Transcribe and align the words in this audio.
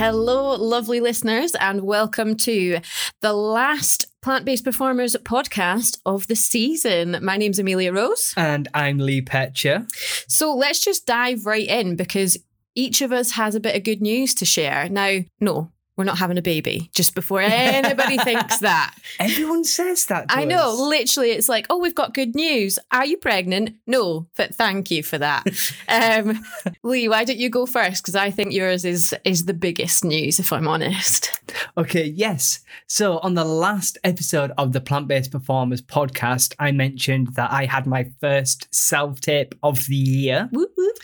Hello, 0.00 0.54
lovely 0.54 1.00
listeners, 1.00 1.56
and 1.56 1.82
welcome 1.82 2.36
to 2.36 2.78
the 3.20 3.32
last 3.32 4.06
Plant 4.22 4.44
Based 4.44 4.64
Performers 4.64 5.16
podcast 5.16 5.98
of 6.06 6.26
the 6.28 6.36
season. 6.36 7.18
My 7.22 7.36
name's 7.36 7.58
Amelia 7.58 7.92
Rose. 7.92 8.32
And 8.36 8.68
I'm 8.74 8.98
Lee 8.98 9.22
Petcher. 9.22 9.86
So 10.30 10.54
let's 10.54 10.84
just 10.84 11.06
dive 11.06 11.46
right 11.46 11.66
in 11.66 11.96
because 11.96 12.36
each 12.74 13.00
of 13.02 13.12
us 13.12 13.32
has 13.32 13.54
a 13.54 13.60
bit 13.60 13.74
of 13.74 13.82
good 13.82 14.00
news 14.00 14.34
to 14.36 14.44
share. 14.44 14.88
Now, 14.88 15.20
no, 15.40 15.72
we're 15.98 16.04
not 16.04 16.16
having 16.16 16.38
a 16.38 16.42
baby, 16.42 16.88
just 16.94 17.16
before 17.16 17.40
anybody 17.42 18.16
thinks 18.18 18.60
that. 18.60 18.94
Everyone 19.18 19.64
says 19.64 20.06
that. 20.06 20.26
I 20.28 20.44
know, 20.44 20.72
literally, 20.72 21.32
it's 21.32 21.48
like, 21.48 21.66
oh, 21.68 21.78
we've 21.78 21.94
got 21.94 22.14
good 22.14 22.36
news. 22.36 22.78
Are 22.92 23.04
you 23.04 23.16
pregnant? 23.16 23.74
No, 23.86 24.28
but 24.36 24.54
thank 24.54 24.92
you 24.92 25.02
for 25.02 25.18
that. 25.18 25.44
um, 25.88 26.40
Lee, 26.84 27.08
why 27.08 27.24
don't 27.24 27.36
you 27.36 27.50
go 27.50 27.66
first? 27.66 28.02
Because 28.02 28.14
I 28.14 28.30
think 28.30 28.52
yours 28.52 28.84
is 28.84 29.14
is 29.24 29.46
the 29.46 29.54
biggest 29.54 30.04
news, 30.04 30.38
if 30.38 30.52
I'm 30.52 30.68
honest. 30.68 31.40
Okay, 31.76 32.04
yes. 32.04 32.60
So 32.86 33.18
on 33.18 33.34
the 33.34 33.44
last 33.44 33.98
episode 34.04 34.52
of 34.56 34.72
the 34.72 34.80
Plant 34.80 35.08
Based 35.08 35.32
Performers 35.32 35.82
podcast, 35.82 36.54
I 36.60 36.70
mentioned 36.70 37.34
that 37.34 37.50
I 37.50 37.64
had 37.64 37.86
my 37.86 38.10
first 38.20 38.72
self 38.72 39.20
tape 39.20 39.54
of 39.64 39.84
the 39.86 39.96
year. 39.96 40.48
Whoop, 40.52 40.70
whoop. 40.76 40.98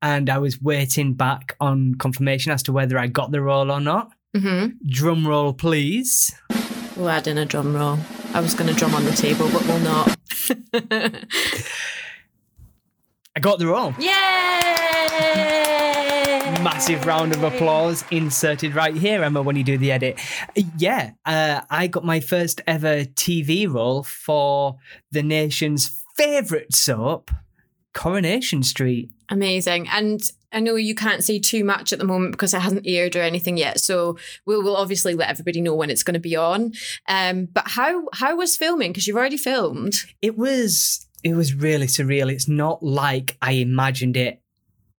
And 0.00 0.30
I 0.30 0.38
was 0.38 0.62
waiting 0.62 1.12
back 1.12 1.56
on 1.60 1.94
confirmation 1.96 2.52
as 2.52 2.62
to 2.64 2.72
whether 2.72 2.98
I 2.98 3.06
got 3.06 3.32
the 3.32 3.42
role 3.42 3.70
or 3.70 3.80
not. 3.80 4.12
Mm-hmm. 4.36 4.76
Drum 4.86 5.26
roll, 5.26 5.52
please. 5.52 6.34
We'll 6.96 7.08
add 7.08 7.26
in 7.26 7.38
a 7.38 7.44
drum 7.44 7.74
roll. 7.74 7.98
I 8.32 8.40
was 8.40 8.54
going 8.54 8.72
to 8.72 8.78
drum 8.78 8.94
on 8.94 9.04
the 9.04 9.12
table, 9.12 9.48
but 9.52 9.66
we'll 9.66 9.80
not. 9.80 10.16
I 13.36 13.40
got 13.40 13.58
the 13.58 13.66
role. 13.66 13.94
Yay! 13.98 14.12
Massive 16.62 17.06
round 17.06 17.34
of 17.34 17.42
applause 17.42 18.04
inserted 18.10 18.74
right 18.74 18.94
here, 18.94 19.24
Emma, 19.24 19.42
when 19.42 19.56
you 19.56 19.64
do 19.64 19.78
the 19.78 19.90
edit. 19.90 20.20
Yeah, 20.76 21.12
uh, 21.24 21.62
I 21.70 21.86
got 21.86 22.04
my 22.04 22.20
first 22.20 22.60
ever 22.66 23.04
TV 23.04 23.72
role 23.72 24.02
for 24.04 24.76
the 25.10 25.22
nation's 25.22 26.04
favourite 26.16 26.74
soap, 26.74 27.30
Coronation 27.94 28.62
Street. 28.62 29.10
Amazing. 29.30 29.88
And 29.88 30.20
I 30.52 30.60
know 30.60 30.74
you 30.74 30.94
can't 30.94 31.24
say 31.24 31.38
too 31.38 31.64
much 31.64 31.92
at 31.92 31.98
the 31.98 32.04
moment 32.04 32.32
because 32.32 32.54
it 32.54 32.60
hasn't 32.60 32.86
aired 32.86 33.16
or 33.16 33.22
anything 33.22 33.56
yet. 33.56 33.80
So 33.80 34.16
we'll, 34.46 34.70
obviously 34.76 35.14
let 35.14 35.28
everybody 35.28 35.60
know 35.60 35.74
when 35.74 35.90
it's 35.90 36.02
going 36.02 36.14
to 36.14 36.20
be 36.20 36.36
on. 36.36 36.72
Um, 37.08 37.46
but 37.52 37.64
how 37.66 38.08
how 38.12 38.36
was 38.36 38.56
filming? 38.56 38.92
Because 38.92 39.06
you've 39.06 39.16
already 39.16 39.36
filmed. 39.36 39.94
It 40.22 40.38
was 40.38 41.06
it 41.22 41.34
was 41.34 41.54
really 41.54 41.86
surreal. 41.86 42.32
It's 42.32 42.48
not 42.48 42.82
like 42.82 43.36
I 43.42 43.52
imagined 43.52 44.16
it 44.16 44.40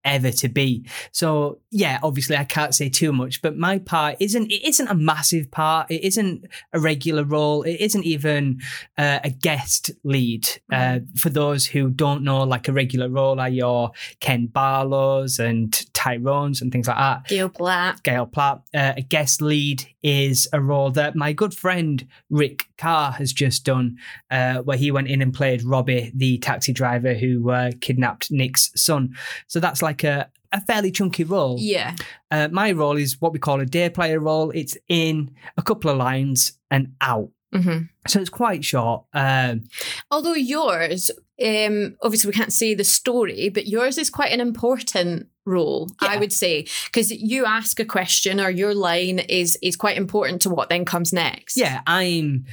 ever 0.03 0.31
to 0.31 0.49
be. 0.49 0.85
So 1.11 1.60
yeah, 1.73 1.99
obviously 2.03 2.35
I 2.35 2.43
can't 2.43 2.75
say 2.75 2.89
too 2.89 3.13
much, 3.13 3.41
but 3.41 3.55
my 3.55 3.79
part 3.79 4.17
isn't 4.19 4.51
it 4.51 4.63
isn't 4.67 4.89
a 4.89 4.93
massive 4.93 5.49
part. 5.51 5.89
It 5.89 6.03
isn't 6.03 6.45
a 6.73 6.79
regular 6.81 7.23
role. 7.23 7.63
It 7.63 7.79
isn't 7.79 8.03
even 8.03 8.59
uh, 8.97 9.19
a 9.23 9.29
guest 9.29 9.89
lead. 10.03 10.49
Uh, 10.69 10.99
for 11.15 11.29
those 11.29 11.65
who 11.65 11.89
don't 11.89 12.23
know, 12.23 12.43
like 12.43 12.67
a 12.67 12.73
regular 12.73 13.07
role 13.07 13.39
are 13.39 13.47
your 13.49 13.91
Ken 14.19 14.47
Barlows 14.47 15.39
and 15.39 15.71
Tyrones 15.93 16.61
and 16.61 16.73
things 16.73 16.87
like 16.87 16.97
that. 16.97 17.27
Gail 17.27 17.47
Platt. 17.47 18.03
Gail 18.03 18.25
Platt. 18.25 18.63
Uh, 18.73 18.93
a 18.97 19.01
guest 19.01 19.41
lead 19.41 19.85
is 20.03 20.49
a 20.51 20.59
role 20.59 20.91
that 20.91 21.15
my 21.15 21.31
good 21.31 21.53
friend 21.53 22.05
Rick 22.29 22.65
Carr 22.77 23.13
has 23.13 23.31
just 23.31 23.63
done, 23.63 23.97
uh, 24.29 24.57
where 24.57 24.77
he 24.77 24.91
went 24.91 25.07
in 25.07 25.21
and 25.21 25.33
played 25.33 25.63
Robbie, 25.63 26.11
the 26.13 26.37
taxi 26.39 26.73
driver 26.73 27.13
who 27.13 27.49
uh, 27.49 27.71
kidnapped 27.79 28.29
Nick's 28.29 28.71
son. 28.75 29.15
So 29.47 29.61
that's 29.61 29.81
like 29.81 30.03
a, 30.03 30.29
a 30.51 30.61
fairly 30.61 30.91
chunky 30.91 31.23
role. 31.23 31.57
Yeah. 31.59 31.95
Uh, 32.29 32.47
my 32.51 32.71
role 32.71 32.97
is 32.97 33.19
what 33.21 33.33
we 33.33 33.39
call 33.39 33.59
a 33.59 33.65
day 33.65 33.89
player 33.89 34.19
role. 34.19 34.51
It's 34.51 34.77
in 34.87 35.31
a 35.57 35.61
couple 35.61 35.89
of 35.91 35.97
lines 35.97 36.53
and 36.69 36.93
out. 37.01 37.29
hmm 37.53 37.79
So 38.07 38.19
it's 38.19 38.29
quite 38.29 38.63
short. 38.63 39.05
Um, 39.13 39.63
Although 40.09 40.33
yours, 40.35 41.11
um, 41.43 41.95
obviously 42.01 42.29
we 42.29 42.33
can't 42.33 42.53
say 42.53 42.73
the 42.73 42.83
story, 42.83 43.49
but 43.49 43.67
yours 43.67 43.97
is 43.97 44.09
quite 44.09 44.31
an 44.31 44.39
important 44.41 45.27
role, 45.45 45.89
I 45.99 46.17
would 46.17 46.31
say, 46.31 46.67
because 46.85 47.11
you 47.11 47.45
ask 47.45 47.79
a 47.79 47.85
question 47.85 48.39
or 48.39 48.49
your 48.49 48.75
line 48.75 49.19
is 49.19 49.57
is 49.61 49.75
quite 49.75 49.97
important 49.97 50.41
to 50.43 50.49
what 50.49 50.69
then 50.69 50.85
comes 50.85 51.11
next. 51.11 51.57
yeah, 51.57 51.81
I'm. 51.87 52.45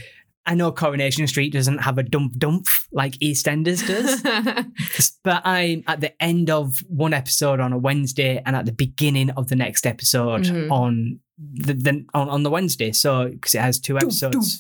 I 0.48 0.54
know 0.54 0.72
Coronation 0.72 1.26
Street 1.26 1.52
doesn't 1.52 1.78
have 1.78 1.98
a 1.98 2.02
dump 2.02 2.38
dump 2.38 2.68
like 2.90 3.12
EastEnders 3.18 3.86
does. 3.86 4.22
but 5.22 5.46
I'm 5.46 5.84
at 5.86 6.00
the 6.00 6.20
end 6.22 6.48
of 6.48 6.78
one 6.88 7.12
episode 7.12 7.60
on 7.60 7.74
a 7.74 7.78
Wednesday 7.78 8.42
and 8.46 8.56
at 8.56 8.64
the 8.64 8.72
beginning 8.72 9.28
of 9.30 9.48
the 9.48 9.56
next 9.56 9.86
episode 9.86 10.44
Mhm. 10.46 10.70
on 10.72 11.20
the, 11.38 11.74
the 11.74 12.06
on, 12.14 12.30
on 12.30 12.42
the 12.44 12.50
Wednesday. 12.50 12.92
So 12.92 13.28
because 13.28 13.54
it 13.54 13.60
has 13.60 13.78
two 13.78 13.98
episodes. 13.98 14.58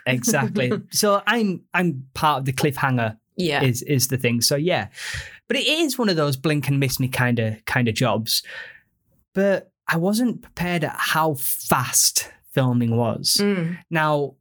exactly. 0.06 0.72
so 0.90 1.22
I'm 1.26 1.60
I'm 1.74 2.06
part 2.14 2.38
of 2.38 2.44
the 2.46 2.54
cliffhanger 2.54 3.18
yeah. 3.36 3.62
is 3.62 3.82
is 3.82 4.08
the 4.08 4.16
thing. 4.16 4.40
So 4.40 4.56
yeah. 4.56 4.88
But 5.46 5.58
it 5.58 5.66
is 5.66 5.98
one 5.98 6.08
of 6.08 6.16
those 6.16 6.38
blink 6.38 6.68
and 6.68 6.80
miss 6.80 6.98
me 6.98 7.08
kind 7.08 7.38
of 7.38 7.62
kind 7.66 7.86
of 7.86 7.94
jobs. 7.94 8.42
But 9.34 9.72
I 9.86 9.98
wasn't 9.98 10.40
prepared 10.40 10.84
at 10.84 10.96
how 10.96 11.34
fast 11.34 12.30
filming 12.52 12.96
was. 12.96 13.36
Mm. 13.40 13.78
Now, 13.90 14.34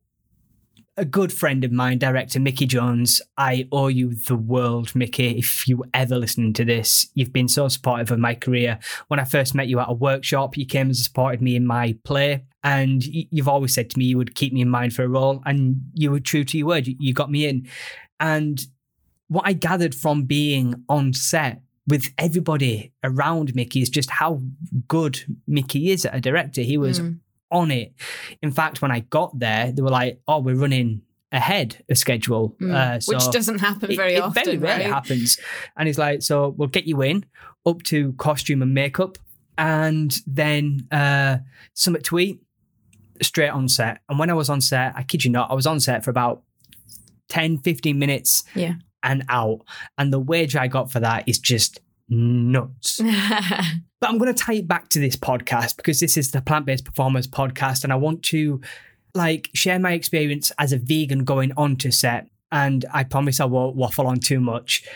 a 1.00 1.06
good 1.06 1.32
friend 1.32 1.64
of 1.64 1.72
mine, 1.72 1.98
director 1.98 2.40
Mickey 2.40 2.66
Jones, 2.66 3.22
I 3.38 3.68
owe 3.72 3.88
you 3.88 4.14
the 4.14 4.36
world, 4.36 4.94
Mickey. 4.94 5.38
If 5.38 5.66
you 5.68 5.86
ever 5.94 6.18
listening 6.18 6.52
to 6.54 6.66
this, 6.66 7.08
you've 7.14 7.32
been 7.32 7.48
so 7.48 7.70
supportive 7.70 8.12
of 8.12 8.20
my 8.20 8.36
career. 8.36 8.80
When 9.08 9.20
I 9.20 9.24
first 9.24 9.56
met 9.56 9.68
you 9.70 9.80
at 9.80 9.90
a 9.90 9.94
workshop, 9.94 10.58
you 10.58 10.66
came 10.66 10.88
and 10.88 10.98
supported 10.98 11.42
me 11.42 11.56
in 11.56 11.66
my 11.66 11.98
play. 12.04 12.44
And 12.66 13.02
you've 13.06 13.48
always 13.48 13.74
said 13.74 13.90
to 13.92 13.98
me 13.98 14.06
you 14.06 14.18
would 14.18 14.36
keep 14.36 14.52
me 14.52 14.60
in 14.62 14.70
mind 14.70 14.94
for 14.94 15.04
a 15.04 15.08
role, 15.08 15.42
and 15.46 15.82
you 15.94 16.12
were 16.12 16.20
true 16.20 16.44
to 16.44 16.58
your 16.58 16.68
word. 16.68 16.88
You- 16.88 17.14
got 17.14 17.32
me 17.32 17.46
in. 17.48 17.68
And 18.20 18.62
what 19.30 19.44
I 19.46 19.54
gathered 19.54 19.96
from 19.96 20.24
being 20.26 20.84
on 20.90 21.14
set 21.14 21.62
with 21.88 22.14
everybody 22.18 22.92
around 23.04 23.56
Mickey 23.56 23.82
is 23.82 23.90
just 23.90 24.10
how 24.10 24.42
good 24.90 25.22
Mickey 25.48 25.92
is 25.92 26.06
at 26.06 26.14
a 26.16 26.20
director. 26.20 26.62
He 26.62 26.78
was 26.78 27.00
Mm. 27.00 27.20
On 27.52 27.72
it. 27.72 27.94
In 28.42 28.52
fact, 28.52 28.82
when 28.82 28.92
I 28.92 29.00
got 29.02 29.38
there, 29.38 29.72
they 29.72 29.82
were 29.82 29.90
like, 29.90 30.22
"Oh, 30.28 30.40
we're 30.40 30.56
running 30.56 31.02
ahead 31.32 31.84
of 31.90 31.98
schedule," 31.98 32.56
Mm. 32.62 32.74
uh, 32.74 33.00
so 33.00 33.14
Which 33.16 33.30
doesn't 33.32 33.60
happen 33.60 33.96
very 33.96 34.16
it 34.16 34.22
often. 34.22 34.44
Very 34.44 34.58
rarely 34.58 34.84
right? 34.86 34.94
happens. 34.94 35.38
And 35.78 35.88
he's 35.88 35.98
like, 35.98 36.22
"So 36.22 36.50
we'll 36.58 36.68
get 36.70 36.86
you 36.86 37.02
in 37.02 37.26
up 37.66 37.84
to 37.84 38.14
costume 38.14 38.62
and 38.62 38.74
makeup, 38.74 39.18
and 39.58 40.16
then 40.26 40.88
uh, 40.92 41.38
something 41.74 42.02
to 42.04 42.20
eat 42.20 42.42
straight 43.22 43.50
on 43.50 43.68
set." 43.70 44.00
And 44.10 44.18
when 44.20 44.30
I 44.30 44.34
was 44.34 44.50
on 44.50 44.62
set, 44.62 44.94
I 44.96 45.04
kid 45.04 45.24
you 45.26 45.32
not, 45.32 45.52
I 45.52 45.54
was 45.54 45.66
on 45.68 45.80
set 45.80 46.04
for 46.04 46.10
about 46.12 46.44
10, 47.30 47.60
15 47.60 48.00
minutes 48.00 48.44
Yeah. 48.56 48.74
and 49.04 49.24
out. 49.30 49.62
And 49.98 50.12
the 50.12 50.20
wage 50.20 50.56
I 50.56 50.68
got 50.68 50.92
for 50.92 51.00
that 51.00 51.28
is 51.28 51.38
just 51.38 51.80
nuts. 52.10 53.02
But 54.00 54.10
I'm 54.10 54.18
going 54.18 54.34
to 54.34 54.44
tie 54.44 54.54
it 54.54 54.68
back 54.68 54.88
to 54.90 55.00
this 55.00 55.18
podcast 55.18 55.76
because 55.76 56.00
this 56.00 56.16
is 56.16 56.32
the 56.32 56.42
Plant 56.42 56.66
Based 56.66 56.86
Performers 56.86 57.28
podcast, 57.28 57.84
and 57.84 57.92
I 57.92 57.98
want 57.98 58.24
to 58.24 58.62
like 59.14 59.50
share 59.54 59.78
my 59.78 59.92
experience 59.92 60.52
as 60.58 60.72
a 60.72 60.78
vegan 60.78 61.26
going 61.26 61.52
on 61.58 61.76
to 61.78 61.92
set. 61.92 62.30
And 62.52 62.86
I 62.94 63.04
promise 63.04 63.42
I 63.42 63.46
won't 63.46 63.76
waffle 63.76 64.08
on 64.08 64.20
too 64.20 64.40
much. 64.40 64.88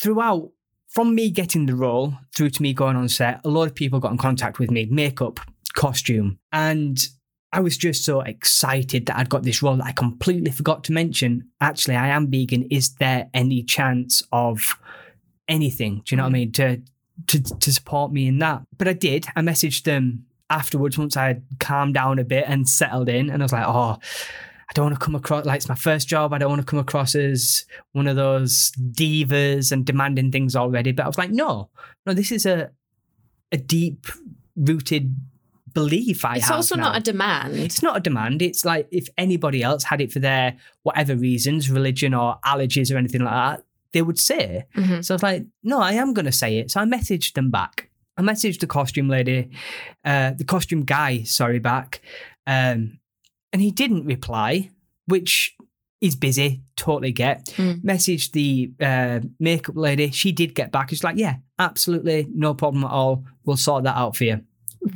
Throughout, 0.00 0.50
from 0.88 1.14
me 1.14 1.30
getting 1.30 1.66
the 1.66 1.74
role 1.74 2.14
through 2.34 2.50
to 2.50 2.62
me 2.62 2.72
going 2.72 2.96
on 2.96 3.10
set, 3.10 3.40
a 3.44 3.48
lot 3.48 3.68
of 3.68 3.74
people 3.74 4.00
got 4.00 4.12
in 4.12 4.18
contact 4.18 4.58
with 4.58 4.70
me, 4.70 4.86
makeup, 4.90 5.38
costume, 5.74 6.38
and 6.50 7.06
I 7.52 7.60
was 7.60 7.76
just 7.76 8.04
so 8.06 8.22
excited 8.22 9.06
that 9.06 9.16
I'd 9.18 9.28
got 9.28 9.42
this 9.42 9.62
role 9.62 9.76
that 9.76 9.84
I 9.84 9.92
completely 9.92 10.50
forgot 10.50 10.84
to 10.84 10.92
mention. 10.92 11.50
Actually, 11.60 11.96
I 11.96 12.08
am 12.08 12.30
vegan. 12.30 12.66
Is 12.70 12.94
there 12.94 13.28
any 13.34 13.62
chance 13.62 14.22
of 14.32 14.78
anything? 15.48 16.02
Do 16.04 16.14
you 16.14 16.16
know 16.16 16.24
what 16.24 16.30
I 16.30 16.30
mm. 16.30 16.32
mean? 16.32 16.52
To 16.52 16.82
to 17.28 17.42
to 17.42 17.72
support 17.72 18.12
me 18.12 18.26
in 18.26 18.38
that. 18.38 18.62
But 18.76 18.88
I 18.88 18.92
did. 18.92 19.26
I 19.36 19.40
messaged 19.40 19.84
them 19.84 20.26
afterwards 20.50 20.98
once 20.98 21.16
I 21.16 21.26
had 21.28 21.44
calmed 21.60 21.94
down 21.94 22.18
a 22.18 22.24
bit 22.24 22.44
and 22.46 22.68
settled 22.68 23.08
in, 23.08 23.30
and 23.30 23.42
I 23.42 23.44
was 23.44 23.52
like, 23.52 23.66
oh. 23.66 23.98
I 24.70 24.74
don't 24.74 24.86
want 24.86 24.98
to 24.98 25.04
come 25.04 25.14
across 25.14 25.44
like 25.44 25.58
it's 25.58 25.68
my 25.68 25.74
first 25.74 26.08
job. 26.08 26.32
I 26.32 26.38
don't 26.38 26.48
want 26.48 26.62
to 26.62 26.66
come 26.66 26.78
across 26.78 27.14
as 27.14 27.66
one 27.92 28.06
of 28.06 28.16
those 28.16 28.72
divas 28.92 29.70
and 29.70 29.84
demanding 29.84 30.32
things 30.32 30.56
already. 30.56 30.92
But 30.92 31.02
I 31.02 31.08
was 31.08 31.18
like, 31.18 31.28
no, 31.28 31.68
no, 32.06 32.14
this 32.14 32.32
is 32.32 32.46
a 32.46 32.70
a 33.50 33.58
deep 33.58 34.06
rooted 34.56 35.14
belief 35.74 36.24
I 36.24 36.36
It's 36.36 36.48
have. 36.48 36.56
also 36.56 36.76
now. 36.76 36.84
not 36.84 36.96
a 36.96 37.00
demand. 37.00 37.56
It's 37.56 37.82
not 37.82 37.96
a 37.96 38.00
demand. 38.00 38.42
It's 38.42 38.64
like 38.64 38.88
if 38.90 39.08
anybody 39.16 39.62
else 39.62 39.84
had 39.84 40.00
it 40.00 40.12
for 40.12 40.18
their 40.18 40.56
whatever 40.82 41.16
reasons, 41.16 41.70
religion 41.70 42.14
or 42.14 42.38
allergies 42.44 42.92
or 42.92 42.98
anything 42.98 43.22
like 43.22 43.34
that, 43.58 43.64
they 43.92 44.02
would 44.02 44.18
say. 44.18 44.64
Mhm. 44.76 45.04
So 45.04 45.14
I 45.14 45.16
was 45.16 45.22
like, 45.22 45.46
no, 45.62 45.80
I 45.80 45.92
am 45.92 46.12
going 46.14 46.26
to 46.26 46.32
say 46.32 46.58
it. 46.58 46.70
So 46.70 46.80
I 46.80 46.84
messaged 46.84 47.34
them 47.34 47.50
back. 47.50 47.90
I 48.16 48.22
messaged 48.22 48.60
the 48.60 48.66
costume 48.66 49.08
lady, 49.08 49.50
uh, 50.04 50.32
the 50.36 50.44
costume 50.44 50.84
guy, 50.84 51.22
sorry, 51.22 51.58
back. 51.58 52.00
Um, 52.46 52.98
and 53.52 53.62
he 53.62 53.70
didn't 53.70 54.04
reply, 54.06 54.70
which 55.06 55.54
is 56.00 56.16
busy, 56.16 56.62
totally 56.76 57.12
get. 57.12 57.46
Mm. 57.56 57.82
Messaged 57.82 58.32
the 58.32 58.72
uh, 58.84 59.20
makeup 59.38 59.76
lady. 59.76 60.10
She 60.10 60.32
did 60.32 60.54
get 60.54 60.72
back. 60.72 60.90
She's 60.90 61.04
like, 61.04 61.16
yeah, 61.16 61.36
absolutely, 61.58 62.26
no 62.34 62.54
problem 62.54 62.84
at 62.84 62.90
all. 62.90 63.24
We'll 63.44 63.56
sort 63.56 63.84
that 63.84 63.96
out 63.96 64.16
for 64.16 64.24
you. 64.24 64.40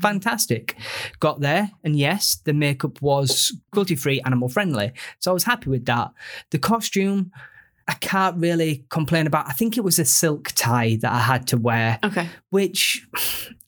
Fantastic. 0.01 0.77
Got 1.21 1.41
there, 1.41 1.71
and 1.85 1.97
yes, 1.97 2.37
the 2.45 2.53
makeup 2.53 3.01
was 3.01 3.57
cruelty 3.71 3.95
free, 3.95 4.21
animal 4.23 4.49
friendly. 4.49 4.93
So 5.21 5.31
I 5.31 5.35
was 5.35 5.45
happy 5.45 5.71
with 5.71 5.87
that. 5.87 6.11
The 6.51 6.59
costume, 6.59 7.31
I 7.89 7.95
can't 7.95 8.37
really 8.39 8.85
complain 8.91 9.27
about. 9.27 9.49
I 9.49 9.53
think 9.53 9.77
it 9.77 9.85
was 9.85 9.99
a 9.99 10.05
silk 10.05 10.53
tie 10.57 10.97
that 11.03 11.13
I 11.13 11.21
had 11.21 11.47
to 11.49 11.57
wear, 11.57 11.99
Okay. 12.05 12.29
which, 12.51 13.07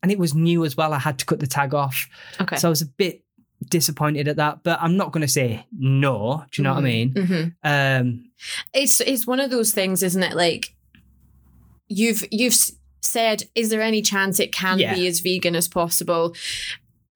and 0.02 0.10
it 0.10 0.18
was 0.18 0.34
new 0.34 0.64
as 0.64 0.76
well. 0.76 0.92
I 0.92 0.98
had 0.98 1.18
to 1.20 1.24
cut 1.24 1.38
the 1.40 1.46
tag 1.46 1.72
off. 1.72 2.08
Okay. 2.40 2.56
So 2.56 2.68
I 2.68 2.70
was 2.70 2.82
a 2.82 2.86
bit 2.86 3.22
disappointed 3.70 4.26
at 4.28 4.36
that, 4.36 4.62
but 4.64 4.78
I'm 4.82 4.96
not 4.96 5.12
going 5.12 5.22
to 5.22 5.28
say 5.32 5.66
no. 5.72 6.44
Do 6.50 6.60
you 6.60 6.64
know 6.64 6.74
what 6.74 6.80
I 6.80 6.82
mean? 6.82 7.12
hmm 7.12 7.44
Um, 7.62 8.30
It's 8.72 9.00
it's 9.00 9.26
one 9.26 9.40
of 9.40 9.50
those 9.50 9.72
things, 9.72 10.02
isn't 10.02 10.22
it? 10.22 10.34
Like 10.34 10.74
you've 11.88 12.24
you've 12.30 12.56
said, 13.00 13.44
is 13.54 13.70
there 13.70 13.82
any 13.82 14.02
chance 14.02 14.38
it 14.40 14.52
can 14.52 14.78
Yeah. 14.78 14.94
be 14.94 15.06
as 15.06 15.20
vegan 15.20 15.54
as 15.56 15.68
possible? 15.68 16.34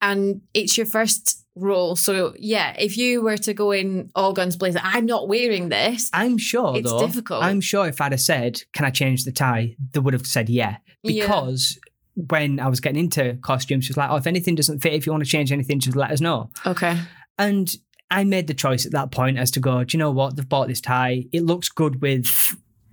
And 0.01 0.41
it's 0.55 0.77
your 0.77 0.87
first 0.87 1.42
role, 1.55 1.97
so 1.97 2.35
yeah. 2.39 2.75
If 2.79 2.97
you 2.97 3.23
were 3.23 3.37
to 3.39 3.53
go 3.55 3.73
in 3.73 4.11
all 4.15 4.33
guns 4.33 4.57
blazing, 4.57 4.81
I'm 4.85 5.07
not 5.07 5.29
wearing 5.29 5.69
this. 5.69 6.11
I'm 6.13 6.39
sure, 6.39 6.77
It's 6.77 6.91
though. 6.91 7.01
difficult. 7.07 7.43
I'm 7.45 7.61
sure 7.61 7.87
if 7.89 8.01
I'd 8.01 8.13
have 8.13 8.21
said, 8.21 8.63
"Can 8.73 8.85
I 8.85 8.91
change 8.91 9.25
the 9.25 9.33
tie?" 9.33 9.77
they 9.93 10.01
would 10.01 10.15
have 10.15 10.27
said 10.27 10.49
yeah, 10.49 10.77
Yeah. 11.03 11.25
because 11.25 11.79
when 12.15 12.61
I 12.61 12.69
was 12.69 12.81
getting 12.81 13.01
into 13.05 13.39
costumes, 13.43 13.85
she 13.85 13.91
was 13.91 13.97
like, 13.97 14.11
"Oh, 14.11 14.17
if 14.17 14.27
anything 14.27 14.55
doesn't 14.55 14.81
fit, 14.81 14.93
if 14.95 15.07
you 15.07 15.13
want 15.13 15.25
to 15.25 15.31
change 15.31 15.53
anything, 15.53 15.79
just 15.81 15.97
let 15.97 16.11
us 16.11 16.21
know." 16.21 16.51
Okay. 16.67 16.99
And 17.39 17.75
I 18.11 18.25
made 18.25 18.47
the 18.47 18.55
choice 18.55 18.85
at 18.85 18.93
that 18.93 19.11
point 19.11 19.39
as 19.39 19.51
to 19.53 19.61
go, 19.61 19.83
do 19.85 19.97
you 19.97 19.99
know 19.99 20.11
what? 20.11 20.37
They've 20.37 20.47
bought 20.49 20.69
this 20.69 20.83
tie. 20.83 21.25
It 21.33 21.45
looks 21.45 21.71
good 21.71 22.03
with 22.03 22.27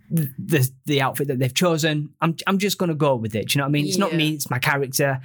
the 0.09 0.67
the 0.85 1.01
outfit 1.01 1.27
that 1.27 1.39
they've 1.39 1.53
chosen. 1.53 2.09
I'm 2.21 2.35
I'm 2.47 2.57
just 2.57 2.77
gonna 2.77 2.95
go 2.95 3.15
with 3.15 3.35
it. 3.35 3.49
Do 3.49 3.53
you 3.53 3.57
know 3.59 3.65
what 3.65 3.69
I 3.69 3.71
mean? 3.71 3.87
It's 3.87 3.97
not 3.97 4.13
me, 4.13 4.29
it's 4.35 4.49
my 4.49 4.59
character. 4.59 5.19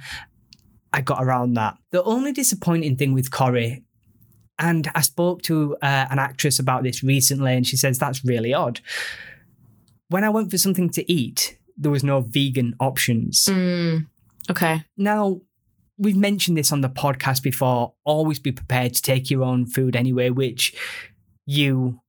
I 0.95 1.01
got 1.01 1.21
around 1.21 1.55
that. 1.55 1.77
The 1.91 2.01
only 2.03 2.31
disappointing 2.31 2.95
thing 2.95 3.13
with 3.13 3.29
Corey, 3.29 3.83
and 4.57 4.89
I 4.95 5.01
spoke 5.01 5.41
to 5.43 5.75
uh, 5.81 6.05
an 6.09 6.19
actress 6.19 6.57
about 6.57 6.83
this 6.83 7.03
recently, 7.03 7.53
and 7.53 7.67
she 7.67 7.75
says 7.75 7.99
that's 7.99 8.23
really 8.23 8.53
odd. 8.53 8.79
When 10.07 10.23
I 10.23 10.29
went 10.29 10.51
for 10.51 10.57
something 10.57 10.89
to 10.91 11.11
eat, 11.11 11.57
there 11.75 11.91
was 11.91 12.01
no 12.01 12.21
vegan 12.21 12.75
options. 12.79 13.45
Mm, 13.47 14.07
okay. 14.49 14.85
Now, 14.95 15.41
we've 15.97 16.15
mentioned 16.15 16.55
this 16.55 16.71
on 16.71 16.79
the 16.79 16.87
podcast 16.87 17.43
before. 17.43 17.93
Always 18.05 18.39
be 18.39 18.53
prepared 18.53 18.93
to 18.93 19.01
take 19.01 19.29
your 19.29 19.43
own 19.43 19.65
food 19.65 19.97
anyway, 19.97 20.29
which 20.29 20.73
you 21.45 21.99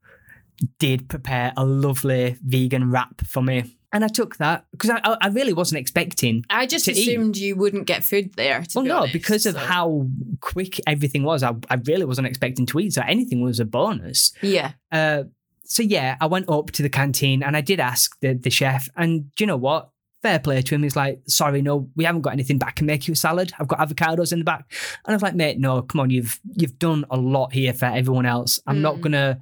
did 0.79 1.09
prepare 1.09 1.53
a 1.57 1.65
lovely 1.65 2.37
vegan 2.41 2.93
wrap 2.93 3.27
for 3.27 3.43
me. 3.43 3.76
And 3.93 4.05
I 4.05 4.09
took 4.09 4.37
that 4.39 4.67
because 4.73 4.91
I, 4.91 5.17
I 5.21 5.29
really 5.29 5.53
wasn't 5.53 5.81
expecting. 5.81 6.45
I 6.51 6.67
just 6.67 6.85
To 6.87 6.93
eat. 6.93 6.99
assumed 7.09 7.37
you 7.37 7.57
wouldn't 7.57 7.87
get 7.87 8.05
food 8.05 8.35
there. 8.37 8.61
To 8.63 8.69
Well, 8.75 8.83
be 8.85 8.89
no, 8.89 8.97
honest, 8.99 9.13
because 9.13 9.47
of 9.47 9.55
so- 9.55 9.61
how 9.61 10.07
quick 10.41 10.81
everything 10.87 11.23
was, 11.23 11.43
I, 11.43 11.55
I 11.71 11.77
really 11.87 12.05
wasn't 12.05 12.27
expecting 12.27 12.67
to 12.67 12.81
eat. 12.81 12.95
So 12.95 13.03
anything 13.07 13.41
was 13.43 13.61
a 13.61 13.65
bonus. 13.65 14.33
Yeah. 14.43 14.73
Uh, 14.93 15.25
so 15.65 15.83
yeah, 15.83 16.17
I 16.21 16.27
went 16.27 16.49
up 16.49 16.71
to 16.73 16.83
the 16.83 16.89
canteen 16.89 17.43
and 17.43 17.57
I 17.57 17.61
did 17.61 17.81
ask 17.81 18.19
the, 18.21 18.35
the 18.35 18.51
chef, 18.51 18.89
and 18.97 19.35
do 19.35 19.45
you 19.45 19.47
know 19.47 19.57
what? 19.57 19.91
Fair 20.23 20.39
play 20.39 20.63
to 20.63 20.75
him. 20.75 20.83
He's 20.83 20.97
like, 20.97 21.21
sorry, 21.29 21.61
no, 21.63 21.89
we 21.95 22.05
haven't 22.05 22.23
got 22.23 22.33
anything, 22.33 22.59
but 22.59 22.69
I 22.69 22.73
can 22.73 22.87
make 22.87 23.07
you 23.07 23.13
a 23.13 23.17
salad. 23.17 23.53
I've 23.61 23.69
got 23.69 23.79
avocados 23.81 24.33
in 24.33 24.39
the 24.41 24.45
back. 24.45 24.65
And 25.05 25.13
I 25.13 25.15
was 25.15 25.23
like, 25.23 25.35
mate, 25.35 25.59
no, 25.59 25.83
come 25.83 26.01
on, 26.01 26.11
you've 26.11 26.41
you've 26.57 26.79
done 26.79 27.05
a 27.11 27.17
lot 27.17 27.53
here 27.53 27.73
for 27.73 27.85
everyone 27.87 28.27
else. 28.27 28.59
I'm 28.67 28.81
not 28.83 28.97
Mm. 28.97 29.01
gonna 29.03 29.41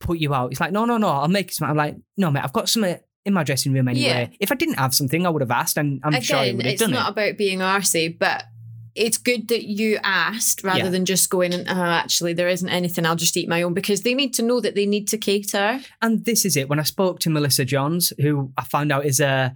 put 0.00 0.18
you 0.18 0.34
out. 0.34 0.50
He's 0.50 0.60
like, 0.60 0.70
no, 0.72 0.84
no, 0.84 0.96
no, 0.98 1.08
I'll 1.08 1.28
make 1.28 1.46
you 1.50 1.54
some. 1.54 1.70
I'm 1.70 1.76
like, 1.76 1.96
no, 2.16 2.30
mate, 2.30 2.44
I've 2.44 2.52
got 2.52 2.68
some 2.68 2.84
in 3.24 3.32
my 3.32 3.44
dressing 3.44 3.72
room 3.72 3.88
anyway. 3.88 4.28
Yeah. 4.30 4.36
If 4.40 4.52
I 4.52 4.54
didn't 4.54 4.74
have 4.74 4.94
something, 4.94 5.26
I 5.26 5.30
would 5.30 5.42
have 5.42 5.50
asked, 5.50 5.76
and 5.76 6.00
I'm 6.02 6.20
sure 6.20 6.38
he 6.38 6.44
Again, 6.44 6.56
would 6.56 6.66
have 6.66 6.74
it's 6.74 6.88
not 6.88 7.10
about 7.10 7.36
being 7.36 7.60
arsy, 7.60 8.18
but 8.18 8.44
it's 8.94 9.18
good 9.18 9.48
that 9.48 9.64
you 9.68 9.98
asked 10.02 10.62
rather 10.64 10.80
Yeah. 10.84 10.88
than 10.90 11.04
just 11.04 11.30
going, 11.30 11.52
oh, 11.54 11.64
actually, 11.66 12.32
there 12.32 12.48
isn't 12.48 12.68
anything. 12.68 13.06
I'll 13.06 13.16
just 13.16 13.36
eat 13.36 13.48
my 13.48 13.62
own 13.62 13.74
because 13.74 14.02
they 14.02 14.14
need 14.14 14.34
to 14.34 14.42
know 14.42 14.60
that 14.60 14.74
they 14.74 14.86
need 14.86 15.08
to 15.08 15.18
cater. 15.18 15.80
And 16.00 16.24
this 16.24 16.44
is 16.44 16.56
it. 16.56 16.68
When 16.68 16.78
I 16.78 16.82
spoke 16.82 17.18
to 17.20 17.30
Melissa 17.30 17.64
Johns, 17.64 18.12
who 18.20 18.52
I 18.58 18.64
found 18.64 18.92
out 18.92 19.04
is 19.06 19.20
a 19.20 19.54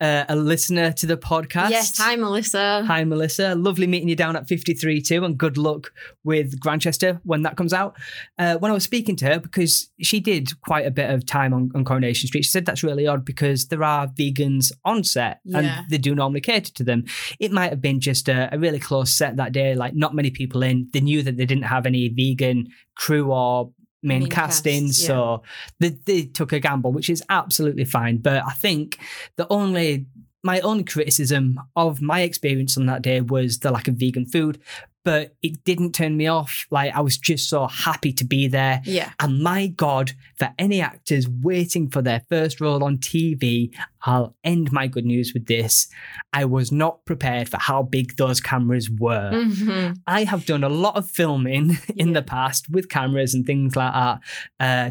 a, 0.00 0.24
a 0.28 0.36
listener 0.36 0.92
to 0.92 1.06
the 1.06 1.16
podcast. 1.16 1.70
Yes. 1.70 1.96
Hi, 1.98 2.16
Melissa. 2.16 2.84
Hi, 2.86 3.04
Melissa. 3.04 3.54
Lovely 3.54 3.86
meeting 3.86 4.08
you 4.08 4.16
down 4.16 4.36
at 4.36 4.46
53two, 4.48 5.24
and 5.24 5.38
good 5.38 5.56
luck 5.56 5.92
with 6.24 6.58
Grantchester 6.60 7.20
when 7.24 7.42
that 7.42 7.56
comes 7.56 7.72
out. 7.72 7.96
Uh, 8.38 8.56
when 8.56 8.70
I 8.70 8.74
was 8.74 8.84
speaking 8.84 9.16
to 9.16 9.26
her, 9.26 9.38
because 9.40 9.90
she 10.00 10.20
did 10.20 10.60
quite 10.62 10.86
a 10.86 10.90
bit 10.90 11.10
of 11.10 11.24
time 11.26 11.54
on, 11.54 11.70
on 11.74 11.84
Coronation 11.84 12.26
Street, 12.26 12.42
she 12.44 12.50
said 12.50 12.66
that's 12.66 12.82
really 12.82 13.06
odd 13.06 13.24
because 13.24 13.66
there 13.68 13.82
are 13.84 14.06
vegans 14.08 14.72
on 14.84 15.04
set 15.04 15.40
Yeah. 15.44 15.58
and 15.80 15.90
they 15.90 15.98
do 15.98 16.14
normally 16.14 16.40
cater 16.40 16.72
to 16.72 16.84
them. 16.84 17.04
It 17.38 17.52
might 17.52 17.70
have 17.70 17.80
been 17.80 18.00
just 18.00 18.28
a, 18.28 18.52
a 18.54 18.58
really 18.58 18.71
close 18.78 19.12
set 19.12 19.36
that 19.36 19.52
day, 19.52 19.74
like 19.74 19.94
not 19.94 20.14
many 20.14 20.30
people 20.30 20.62
in. 20.62 20.88
They 20.92 21.00
knew 21.00 21.22
that 21.22 21.36
they 21.36 21.46
didn't 21.46 21.64
have 21.64 21.86
any 21.86 22.08
vegan 22.08 22.68
crew 22.96 23.32
or 23.32 23.72
main, 24.02 24.20
Main 24.20 24.30
cast, 24.30 24.64
castings, 24.64 25.00
yeah. 25.00 25.06
so 25.06 25.42
they, 25.80 25.90
they 26.06 26.22
took 26.22 26.52
a 26.52 26.60
gamble, 26.60 26.92
which 26.92 27.08
is 27.10 27.22
absolutely 27.28 27.84
fine. 27.84 28.18
But 28.18 28.44
I 28.44 28.52
think 28.52 28.98
the 29.36 29.46
only 29.50 30.06
my 30.44 30.60
only 30.60 30.84
criticism 30.84 31.60
of 31.76 32.02
my 32.02 32.22
experience 32.22 32.76
on 32.76 32.86
that 32.86 33.02
day 33.02 33.20
was 33.20 33.60
the 33.60 33.70
lack 33.70 33.86
of 33.86 33.94
vegan 33.94 34.26
food, 34.26 34.60
but 35.04 35.34
it 35.42 35.64
didn't 35.64 35.92
turn 35.94 36.16
me 36.16 36.26
off. 36.28 36.66
Like 36.70 36.94
I 36.94 37.00
was 37.00 37.18
just 37.18 37.48
so 37.48 37.66
happy 37.66 38.12
to 38.12 38.24
be 38.24 38.46
there. 38.48 38.80
Yeah. 38.84 39.10
And 39.18 39.40
my 39.42 39.66
God, 39.66 40.12
for 40.38 40.50
any 40.58 40.80
actors 40.80 41.28
waiting 41.28 41.90
for 41.90 42.02
their 42.02 42.22
first 42.28 42.60
role 42.60 42.84
on 42.84 42.98
TV, 42.98 43.72
I'll 44.02 44.36
end 44.44 44.70
my 44.70 44.86
good 44.86 45.04
news 45.04 45.32
with 45.34 45.46
this. 45.46 45.88
I 46.32 46.44
was 46.44 46.70
not 46.70 47.04
prepared 47.04 47.48
for 47.48 47.58
how 47.58 47.82
big 47.82 48.16
those 48.16 48.40
cameras 48.40 48.88
were. 48.90 49.32
Mhm. 49.32 49.96
I 50.06 50.24
have 50.24 50.46
done 50.46 50.62
a 50.64 50.68
lot 50.68 50.96
of 50.96 51.10
filming 51.10 51.78
in 51.96 52.08
Yeah. 52.08 52.14
the 52.14 52.22
past 52.22 52.70
with 52.70 52.88
cameras 52.88 53.34
and 53.34 53.44
things 53.44 53.74
like 53.74 53.92
that. 53.92 54.20
Uh, 54.60 54.90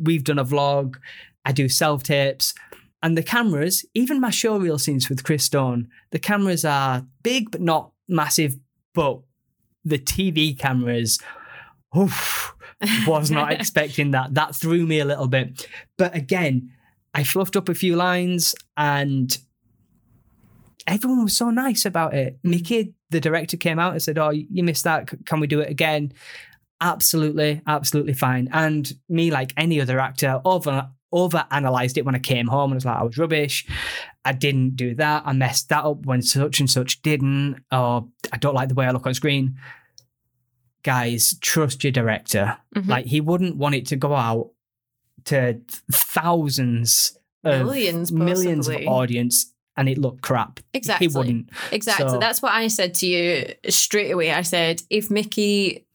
we've 0.00 0.24
done 0.24 0.38
a 0.38 0.44
vlog. 0.44 0.96
I 1.44 1.52
do 1.52 1.68
self 1.68 2.02
tapes. 2.04 2.54
And 3.02 3.16
the 3.16 3.22
cameras, 3.22 3.84
even 3.94 4.20
my 4.20 4.28
showreel 4.30 4.78
scenes 4.78 5.08
with 5.08 5.24
Chris 5.24 5.42
Stone, 5.44 5.88
the 6.10 6.18
cameras 6.18 6.64
are 6.66 7.06
big 7.22 7.50
but 7.50 7.62
not 7.62 7.92
massive. 8.08 8.56
But 8.92 9.20
the 9.84 9.98
TV 9.98 10.58
cameras, 10.58 11.18
oof, 11.96 12.54
was 13.06 13.30
not 13.30 13.52
expecting 13.58 14.12
that. 14.12 14.34
That 14.34 14.54
threw 14.54 14.86
me 14.86 15.00
a 15.00 15.04
little 15.04 15.28
bit. 15.28 15.66
But 15.96 16.14
again, 16.14 16.72
I 17.14 17.24
fluffed 17.24 17.56
up 17.56 17.68
a 17.68 17.74
few 17.74 17.96
lines 17.96 18.54
and 18.76 19.36
everyone 20.86 21.24
was 21.24 21.36
so 21.36 21.50
nice 21.50 21.84
about 21.84 22.14
it. 22.14 22.38
Mickey, 22.42 22.94
the 23.10 23.20
director, 23.20 23.56
came 23.56 23.78
out 23.78 23.92
and 23.92 24.02
said, 24.02 24.18
Oh, 24.18 24.30
you 24.30 24.62
missed 24.62 24.84
that. 24.84 25.10
Can 25.26 25.40
we 25.40 25.46
do 25.46 25.60
it 25.60 25.70
again? 25.70 26.12
Absolutely, 26.80 27.60
absolutely 27.66 28.14
fine. 28.14 28.48
And 28.52 28.90
me, 29.08 29.30
like 29.30 29.52
any 29.56 29.80
other 29.80 29.98
actor, 29.98 30.40
over 30.44 30.90
over 31.12 31.44
analyzed 31.50 31.98
it 31.98 32.04
when 32.04 32.14
I 32.14 32.18
came 32.20 32.46
home 32.46 32.70
and 32.70 32.76
was 32.76 32.84
like, 32.84 32.96
I 32.96 33.02
was 33.02 33.18
rubbish. 33.18 33.66
I 34.24 34.32
didn't 34.32 34.76
do 34.76 34.94
that. 34.96 35.22
I 35.26 35.32
messed 35.32 35.68
that 35.70 35.84
up 35.84 36.06
when 36.06 36.22
such 36.22 36.60
and 36.60 36.70
such 36.70 37.02
didn't. 37.02 37.62
Or 37.72 38.06
I 38.32 38.36
don't 38.36 38.54
like 38.54 38.68
the 38.68 38.74
way 38.74 38.86
I 38.86 38.90
look 38.92 39.06
on 39.06 39.14
screen. 39.14 39.56
Guys, 40.82 41.36
trust 41.40 41.84
your 41.84 41.90
director. 41.92 42.56
Mhm. 42.74 42.88
Like 42.88 43.06
he 43.06 43.20
wouldn't 43.20 43.56
want 43.56 43.74
it 43.74 43.86
to 43.86 43.96
go 43.96 44.14
out 44.14 44.50
to 45.26 45.60
thousands 45.92 47.16
of 47.44 47.66
Millions, 47.66 48.12
millions 48.12 48.68
of 48.68 48.76
audience 48.86 49.52
and 49.76 49.88
it 49.88 49.98
looked 49.98 50.22
crap. 50.22 50.60
Exactly. 50.74 51.08
He 51.08 51.16
wouldn't. 51.16 51.50
Exactly. 51.72 52.08
So- 52.08 52.18
That's 52.18 52.40
what 52.42 52.52
I 52.52 52.68
said 52.68 52.94
to 52.94 53.06
you 53.06 53.54
straight 53.68 54.10
away. 54.10 54.30
I 54.32 54.42
said, 54.42 54.82
if 54.90 55.10
Mickey 55.10 55.86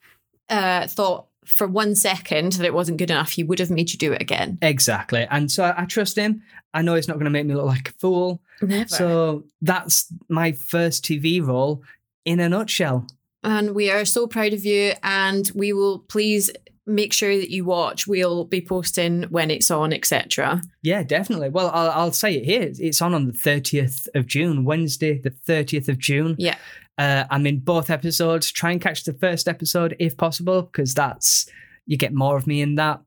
uh, 0.50 0.88
thought 0.88 1.28
for 1.46 1.68
one 1.68 1.96
second 1.96 2.54
that 2.54 2.66
it 2.66 2.74
wasn't 2.74 2.98
good 2.98 3.12
enough, 3.12 3.32
he 3.32 3.44
would 3.44 3.60
have 3.60 3.70
made 3.72 3.92
you 3.92 3.98
do 3.98 4.14
it 4.14 4.22
again. 4.22 4.58
Exactly. 4.62 5.28
And 5.30 5.52
so 5.52 5.64
I, 5.64 5.84
I 5.84 5.86
trust 5.86 6.18
him. 6.18 6.42
I 6.74 6.82
know 6.82 6.96
he's 6.96 7.08
not 7.08 7.16
going 7.16 7.26
to 7.26 7.30
make 7.32 7.46
me 7.46 7.56
look 7.56 7.66
like 7.66 7.90
a 7.90 7.94
fool. 7.94 8.42
Never. 8.62 8.88
So 8.90 9.44
that's 9.62 10.08
my 10.30 10.52
first 10.52 11.04
TV 11.06 11.46
role 11.46 11.84
in 12.26 12.40
a 12.40 12.50
nutshell. 12.50 13.08
and 13.44 13.76
we 13.76 13.90
are 13.92 14.06
so 14.06 14.28
proud 14.28 14.54
of 14.54 14.66
you. 14.66 14.94
And 15.04 15.50
we 15.56 15.72
will 15.74 16.00
please 16.00 16.52
make 16.88 17.14
sure 17.14 17.36
that 17.36 17.50
you 17.50 17.66
watch. 17.66 18.06
We'll 18.08 18.46
be 18.46 18.62
posting 18.62 19.24
when 19.24 19.50
it's 19.50 19.72
on, 19.72 19.92
etc. 19.94 20.62
Yeah, 20.84 21.02
definitely. 21.04 21.50
Well, 21.50 21.72
I'll, 21.74 21.90
I'll 21.92 22.12
say 22.12 22.36
it 22.36 22.46
here. 22.46 22.72
It's 22.78 23.02
on 23.02 23.14
on 23.14 23.26
the 23.26 23.34
30th 23.34 24.08
of 24.14 24.28
June, 24.28 24.66
Wednesday, 24.66 25.18
the 25.20 25.32
30th 25.32 25.90
of 25.90 25.98
June. 25.98 26.36
Yeah. 26.38 26.58
Uh, 26.98 27.26
I'm 27.30 27.46
in 27.46 27.60
both 27.60 27.90
episodes. 27.90 28.52
Try 28.52 28.72
and 28.72 28.82
catch 28.82 29.04
the 29.04 29.14
first 29.14 29.48
episode 29.48 29.96
if 30.00 30.16
possible, 30.16 30.62
because 30.64 30.94
that's 30.94 31.48
you 31.86 31.98
get 31.98 32.14
more 32.14 32.38
of 32.38 32.48
me 32.48 32.62
in 32.62 32.76
that. 32.76 33.02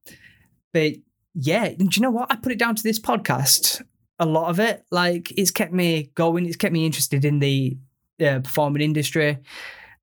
But 0.73 0.95
yeah, 1.35 1.69
do 1.71 1.89
you 1.91 2.03
know 2.03 2.11
what? 2.11 2.31
I 2.31 2.37
put 2.37 2.53
it 2.53 2.59
down 2.59 2.75
to 2.75 2.83
this 2.83 3.01
podcast. 3.01 3.83
A 4.19 4.27
lot 4.27 4.51
of 4.51 4.59
it, 4.59 4.85
like, 4.91 5.33
it's 5.39 5.53
kept 5.53 5.73
me 5.73 6.11
going. 6.15 6.45
It's 6.45 6.57
kept 6.57 6.73
me 6.73 6.85
interested 6.85 7.25
in 7.25 7.39
the 7.39 7.79
uh, 8.21 8.41
performing 8.41 8.83
industry, 8.83 9.39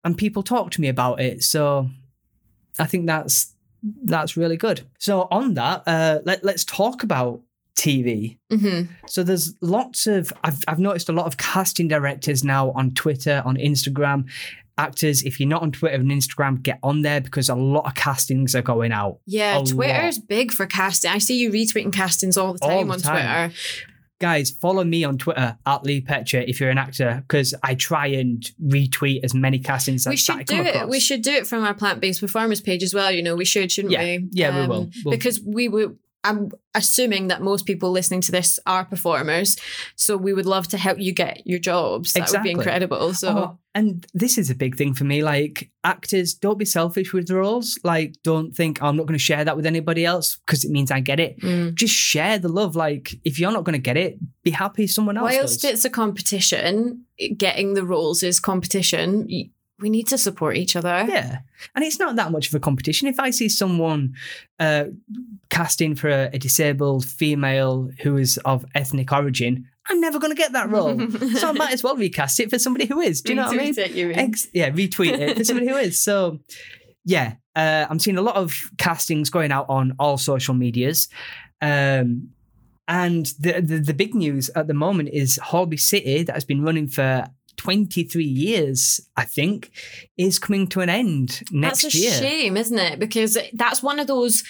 and 0.04 0.18
people 0.18 0.42
talk 0.42 0.72
to 0.72 0.82
me 0.82 0.88
about 0.88 1.20
it. 1.20 1.44
So 1.44 1.90
I 2.80 2.86
think 2.86 3.06
that's 3.08 3.54
that's 4.04 4.38
really 4.38 4.58
good. 4.58 4.82
So 5.00 5.28
on 5.30 5.54
that, 5.56 5.84
uh, 5.86 6.20
let 6.26 6.44
let's 6.44 6.64
talk 6.64 7.04
about 7.04 7.42
TV. 7.76 8.38
hmm 8.52 8.84
So 9.08 9.24
there's 9.24 9.54
lots 9.62 10.08
of 10.08 10.32
I've 10.44 10.58
I've 10.68 10.80
noticed 10.80 11.10
a 11.10 11.14
lot 11.14 11.26
of 11.26 11.38
casting 11.38 11.88
directors 11.88 12.44
now 12.44 12.72
on 12.72 12.94
Twitter, 12.94 13.42
on 13.46 13.58
Instagram. 13.58 14.30
Actors, 14.78 15.24
if 15.24 15.40
you're 15.40 15.48
not 15.48 15.62
on 15.62 15.72
Twitter 15.72 15.96
and 15.96 16.12
Instagram, 16.12 16.62
get 16.62 16.80
on 16.84 17.02
there 17.02 17.22
because 17.22 17.48
a 17.48 17.56
lot 17.56 17.86
of 17.86 17.96
castings 17.96 18.56
are 18.56 18.62
going 18.62 18.92
out. 18.92 19.20
Yeah, 19.26 19.60
A 19.60 19.64
Twitter's 19.64 20.18
lot. 20.18 20.28
big 20.28 20.52
for 20.52 20.66
casting. 20.66 21.12
I 21.12 21.18
see 21.20 21.38
you 21.40 21.50
retweeting 21.50 21.94
castings 21.94 22.36
all 22.38 22.52
the 22.54 22.60
All 22.62 22.70
time 22.70 22.88
the 22.90 22.94
on 22.96 23.00
time. 23.00 23.48
Twitter. 23.48 23.60
Guys, 24.20 24.50
follow 24.52 24.84
me 24.84 25.04
on 25.06 25.18
Twitter 25.18 25.58
at 25.66 25.84
Lee 25.84 26.00
Petra 26.02 26.42
if 26.42 26.60
you're 26.60 26.70
an 26.70 26.78
actor 26.78 27.24
because 27.28 27.54
I 27.64 27.76
try 27.76 28.08
and 28.08 28.42
retweet 28.66 29.24
as 29.24 29.34
many 29.34 29.60
castings 29.60 30.06
we 30.08 30.14
as 30.16 30.30
I 30.30 30.38
should 30.38 30.46
do 30.48 30.62
it. 30.62 30.90
We 30.90 31.00
should 31.02 31.22
do 31.22 31.32
it 31.34 31.48
from 31.48 31.64
our 31.66 31.74
plant-based 31.74 32.20
performers 32.22 32.60
page 32.62 32.82
as 32.84 32.94
well. 32.94 33.12
You 33.12 33.24
know, 33.24 33.36
we 33.36 33.44
should, 33.46 33.72
shouldn't 33.72 33.92
Yeah. 33.94 34.04
we? 34.04 34.16
Um, 34.18 34.30
Yeah, 34.34 34.62
we 34.62 34.68
will. 34.68 34.90
We'll- 35.06 35.12
because 35.16 35.40
we 35.46 35.68
would. 35.70 35.98
I'm 36.26 36.52
assuming 36.74 37.28
that 37.28 37.42
most 37.42 37.66
people 37.66 37.92
listening 37.92 38.22
to 38.22 38.32
this 38.32 38.60
are 38.66 38.84
performers, 38.84 39.58
so 39.96 40.18
we 40.18 40.34
would 40.34 40.46
love 40.46 40.68
to 40.70 40.78
help 40.78 41.00
you 41.00 41.14
get 41.14 41.46
your 41.46 41.60
jobs. 41.60 42.14
That 42.14 42.32
would 42.32 42.44
be 42.44 42.52
incredible. 42.52 43.14
So 43.14 43.30
Oh, 43.38 43.60
and 43.76 44.08
this 44.14 44.38
is 44.38 44.50
a 44.50 44.56
big 44.56 44.76
thing 44.76 44.94
for 44.94 45.04
me. 45.04 45.22
Like 45.24 45.70
actors, 45.84 46.34
don't 46.34 46.58
be 46.58 46.66
selfish 46.66 47.14
with 47.14 47.28
the 47.28 47.36
roles. 47.36 47.80
Like, 47.84 48.16
don't 48.24 48.56
think 48.56 48.80
"Oh, 48.82 48.88
I'm 48.88 48.98
not 48.98 49.06
going 49.06 49.18
to 49.18 49.24
share 49.24 49.46
that 49.46 49.56
with 49.56 49.66
anybody 49.66 50.04
else 50.06 50.38
because 50.38 50.64
it 50.64 50.72
means 50.72 50.92
I 50.92 51.00
get 51.00 51.20
it. 51.20 51.40
mm. 51.42 51.76
Just 51.76 51.94
share 51.94 52.40
the 52.40 52.50
love. 52.50 52.76
Like, 52.76 53.16
if 53.24 53.40
you're 53.40 53.52
not 53.52 53.64
going 53.64 53.74
to 53.74 53.80
get 53.80 53.98
it, 53.98 54.18
be 54.44 54.52
happy 54.52 54.88
someone 54.88 55.18
else 55.18 55.32
whilst 55.32 55.62
does. 55.62 55.72
it's 55.72 55.86
a 55.86 55.90
competition, 55.90 57.06
getting 57.38 57.74
the 57.74 57.86
roles 57.86 58.24
is 58.24 58.40
competition. 58.40 59.28
We 59.86 59.92
need 59.92 60.08
to 60.08 60.18
support 60.18 60.58
each 60.58 60.76
other. 60.76 61.06
Yeah, 61.08 61.42
and 61.76 61.86
it's 61.86 62.00
not 62.00 62.16
that 62.16 62.32
much 62.32 62.48
of 62.48 62.56
a 62.56 62.60
competition. 62.60 63.08
If 63.08 63.20
I 63.20 63.30
see 63.30 63.50
someone 63.50 64.16
uh, 64.60 64.86
casting 65.52 65.94
for 65.94 66.10
a, 66.10 66.32
a 66.34 66.40
disabled 66.40 67.06
female 67.06 67.92
who 68.02 68.18
is 68.18 68.40
of 68.46 68.66
ethnic 68.74 69.12
origin, 69.12 69.68
I'm 69.88 70.02
never 70.02 70.18
going 70.18 70.32
to 70.32 70.36
get 70.36 70.54
that 70.54 70.72
role. 70.72 71.00
so 71.38 71.50
I 71.50 71.52
might 71.52 71.74
as 71.74 71.84
well 71.84 71.96
recast 71.96 72.40
it 72.40 72.50
for 72.50 72.58
somebody 72.58 72.88
who 72.88 73.00
is. 73.00 73.22
Do 73.22 73.34
you 73.34 73.36
know 73.36 73.46
what 73.46 73.60
I 73.60 73.64
mean? 73.64 73.78
It, 73.78 73.92
you 73.92 74.08
mean? 74.08 74.18
Ex- 74.18 74.48
yeah, 74.54 74.72
retweet 74.72 75.20
it 75.20 75.38
for 75.38 75.44
somebody 75.44 75.68
who 75.68 75.76
is. 75.76 76.02
So, 76.02 76.40
yeah, 77.04 77.36
uh, 77.56 77.86
I'm 77.88 78.00
seeing 78.00 78.18
a 78.18 78.24
lot 78.24 78.38
of 78.38 78.56
castings 78.80 79.30
going 79.30 79.52
out 79.52 79.68
on 79.70 79.94
all 80.00 80.18
social 80.18 80.56
medias. 80.56 81.10
Um, 81.62 82.30
and 82.88 83.28
the, 83.40 83.62
the 83.62 83.78
the 83.80 83.94
big 83.94 84.16
news 84.16 84.50
at 84.56 84.66
the 84.66 84.74
moment 84.74 85.10
is 85.14 85.38
Holby 85.38 85.78
City, 85.78 86.24
that 86.24 86.34
has 86.34 86.46
been 86.46 86.64
running 86.64 86.88
for 86.88 87.28
23 87.58 88.24
years, 88.24 89.02
I 89.16 89.26
think, 89.26 89.72
is 90.18 90.40
coming 90.40 90.68
to 90.68 90.82
an 90.82 90.90
end 90.90 91.42
next 91.52 91.84
year. 91.84 91.92
that's 91.92 91.96
a 91.96 91.98
year. 91.98 92.12
shame, 92.42 92.58
isn't 92.58 92.78
it? 92.80 93.00
Because 93.00 93.38
that's 93.54 93.82
one 93.84 94.00
of 94.00 94.08
those. 94.08 94.44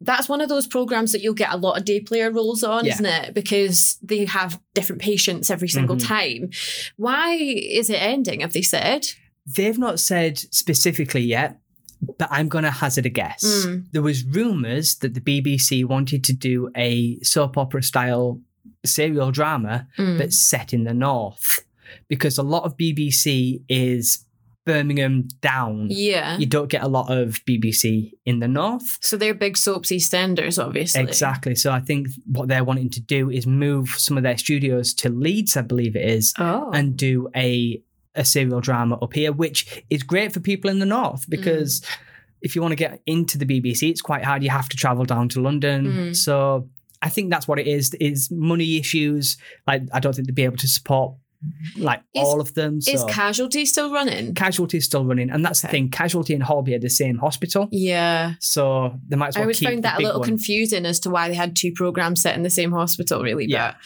That's 0.00 0.28
one 0.28 0.40
of 0.40 0.48
those 0.48 0.66
programs 0.66 1.12
that 1.12 1.20
you'll 1.22 1.34
get 1.34 1.52
a 1.52 1.56
lot 1.56 1.78
of 1.78 1.84
day 1.84 2.00
player 2.00 2.30
roles 2.32 2.64
on, 2.64 2.84
Yeah. 2.84 2.94
isn't 2.94 3.06
it? 3.06 3.34
Because 3.34 3.98
they 4.02 4.24
have 4.24 4.60
different 4.74 5.00
patients 5.00 5.48
every 5.48 5.68
single 5.68 5.94
Mhm. 5.94 6.04
time. 6.06 6.50
Why 6.96 7.34
is 7.36 7.88
it 7.88 8.02
ending? 8.02 8.40
Have 8.40 8.52
they 8.52 8.62
said? 8.62 9.06
They've 9.46 9.78
not 9.78 10.00
said 10.00 10.38
specifically 10.50 11.20
yet, 11.22 11.60
but 12.18 12.26
I'm 12.32 12.48
going 12.48 12.64
to 12.64 12.70
hazard 12.72 13.06
a 13.06 13.10
guess. 13.10 13.44
Mm. 13.64 13.84
There 13.92 14.02
was 14.02 14.24
rumours 14.24 14.96
that 14.96 15.14
the 15.14 15.20
BBC 15.20 15.84
wanted 15.84 16.24
to 16.24 16.32
do 16.32 16.68
a 16.76 17.20
soap 17.22 17.56
opera 17.56 17.84
style 17.84 18.40
serial 18.84 19.30
drama 19.30 19.86
Mm. 19.98 20.18
that's 20.18 20.36
set 20.38 20.72
in 20.72 20.82
the 20.82 20.94
north 20.94 21.60
because 22.08 22.38
a 22.38 22.42
lot 22.42 22.64
of 22.64 22.76
BBC 22.76 23.62
is 23.68 24.24
Birmingham 24.64 25.26
down. 25.40 25.88
yeah. 25.90 26.38
You 26.38 26.46
don't 26.46 26.68
get 26.70 26.84
a 26.84 26.88
lot 26.88 27.10
of 27.10 27.44
BBC 27.46 28.12
in 28.24 28.38
the 28.38 28.46
north. 28.46 28.96
So 29.00 29.16
they're 29.16 29.34
big 29.34 29.56
soaps 29.56 29.90
EastEnders, 29.90 30.64
obviously. 30.64 31.02
Exactly. 31.02 31.56
So 31.56 31.72
I 31.72 31.80
think 31.80 32.06
what 32.26 32.46
they're 32.46 32.62
wanting 32.62 32.88
to 32.90 33.00
do 33.00 33.28
is 33.28 33.44
move 33.44 33.88
some 33.90 34.16
of 34.16 34.22
their 34.22 34.38
studios 34.38 34.94
to 34.94 35.08
Leeds, 35.08 35.56
I 35.56 35.62
believe 35.62 35.96
it 35.96 36.08
is, 36.08 36.32
Oh. 36.38 36.70
and 36.72 36.96
do 36.96 37.28
a 37.34 37.82
a 38.14 38.24
serial 38.26 38.60
drama 38.60 38.96
up 39.00 39.14
here, 39.14 39.32
which 39.32 39.82
is 39.88 40.02
great 40.02 40.32
for 40.32 40.38
people 40.40 40.68
in 40.70 40.78
the 40.78 40.84
north 40.86 41.24
because 41.30 41.82
if 42.42 42.54
you 42.54 42.60
want 42.60 42.70
to 42.72 42.76
get 42.76 43.00
into 43.06 43.38
the 43.38 43.46
BBC, 43.46 43.88
it's 43.90 44.02
quite 44.02 44.22
hard. 44.22 44.42
You 44.44 44.50
have 44.50 44.68
to 44.68 44.76
travel 44.76 45.04
down 45.06 45.28
to 45.30 45.40
London. 45.40 45.86
Mm. 45.86 46.16
So 46.16 46.68
I 47.00 47.08
think 47.08 47.30
that's 47.30 47.48
what 47.48 47.58
it 47.58 47.66
is. 47.66 47.94
Is 47.94 48.30
money 48.30 48.76
issues. 48.76 49.38
Like 49.66 49.82
I 49.94 49.98
don't 49.98 50.14
think 50.14 50.28
they'd 50.28 50.34
be 50.34 50.44
able 50.44 50.58
to 50.58 50.68
support 50.68 51.14
like 51.76 52.00
Is- 52.14 52.22
all 52.22 52.40
of 52.40 52.54
them. 52.54 52.80
So 52.80 52.92
is 52.92 53.04
Casualty 53.04 53.64
still 53.66 53.92
running? 53.92 54.34
Casualty 54.34 54.78
is 54.78 54.84
still 54.84 55.04
running, 55.04 55.30
and 55.30 55.44
that's 55.44 55.60
the 55.62 55.68
thing. 55.68 55.90
Casualty 55.90 56.34
and 56.34 56.42
Holby 56.42 56.74
are 56.74 56.78
the 56.78 56.90
same 56.90 57.18
hospital, 57.18 57.68
Yeah. 57.72 58.34
so 58.40 58.94
they 59.08 59.16
might 59.16 59.28
as 59.28 59.36
I 59.36 59.40
well 59.40 59.44
always 59.46 59.58
keep 59.58 59.68
found 59.68 59.82
that 59.84 59.98
a 59.98 60.02
little 60.02 60.20
one. 60.20 60.28
confusing 60.28 60.86
as 60.86 61.00
to 61.00 61.10
why 61.10 61.28
they 61.28 61.34
had 61.34 61.56
two 61.56 61.72
programs 61.72 62.22
set 62.22 62.36
in 62.36 62.42
the 62.42 62.50
same 62.50 62.72
hospital, 62.72 63.22
really. 63.22 63.46
Yeah. 63.46 63.72
But 63.72 63.76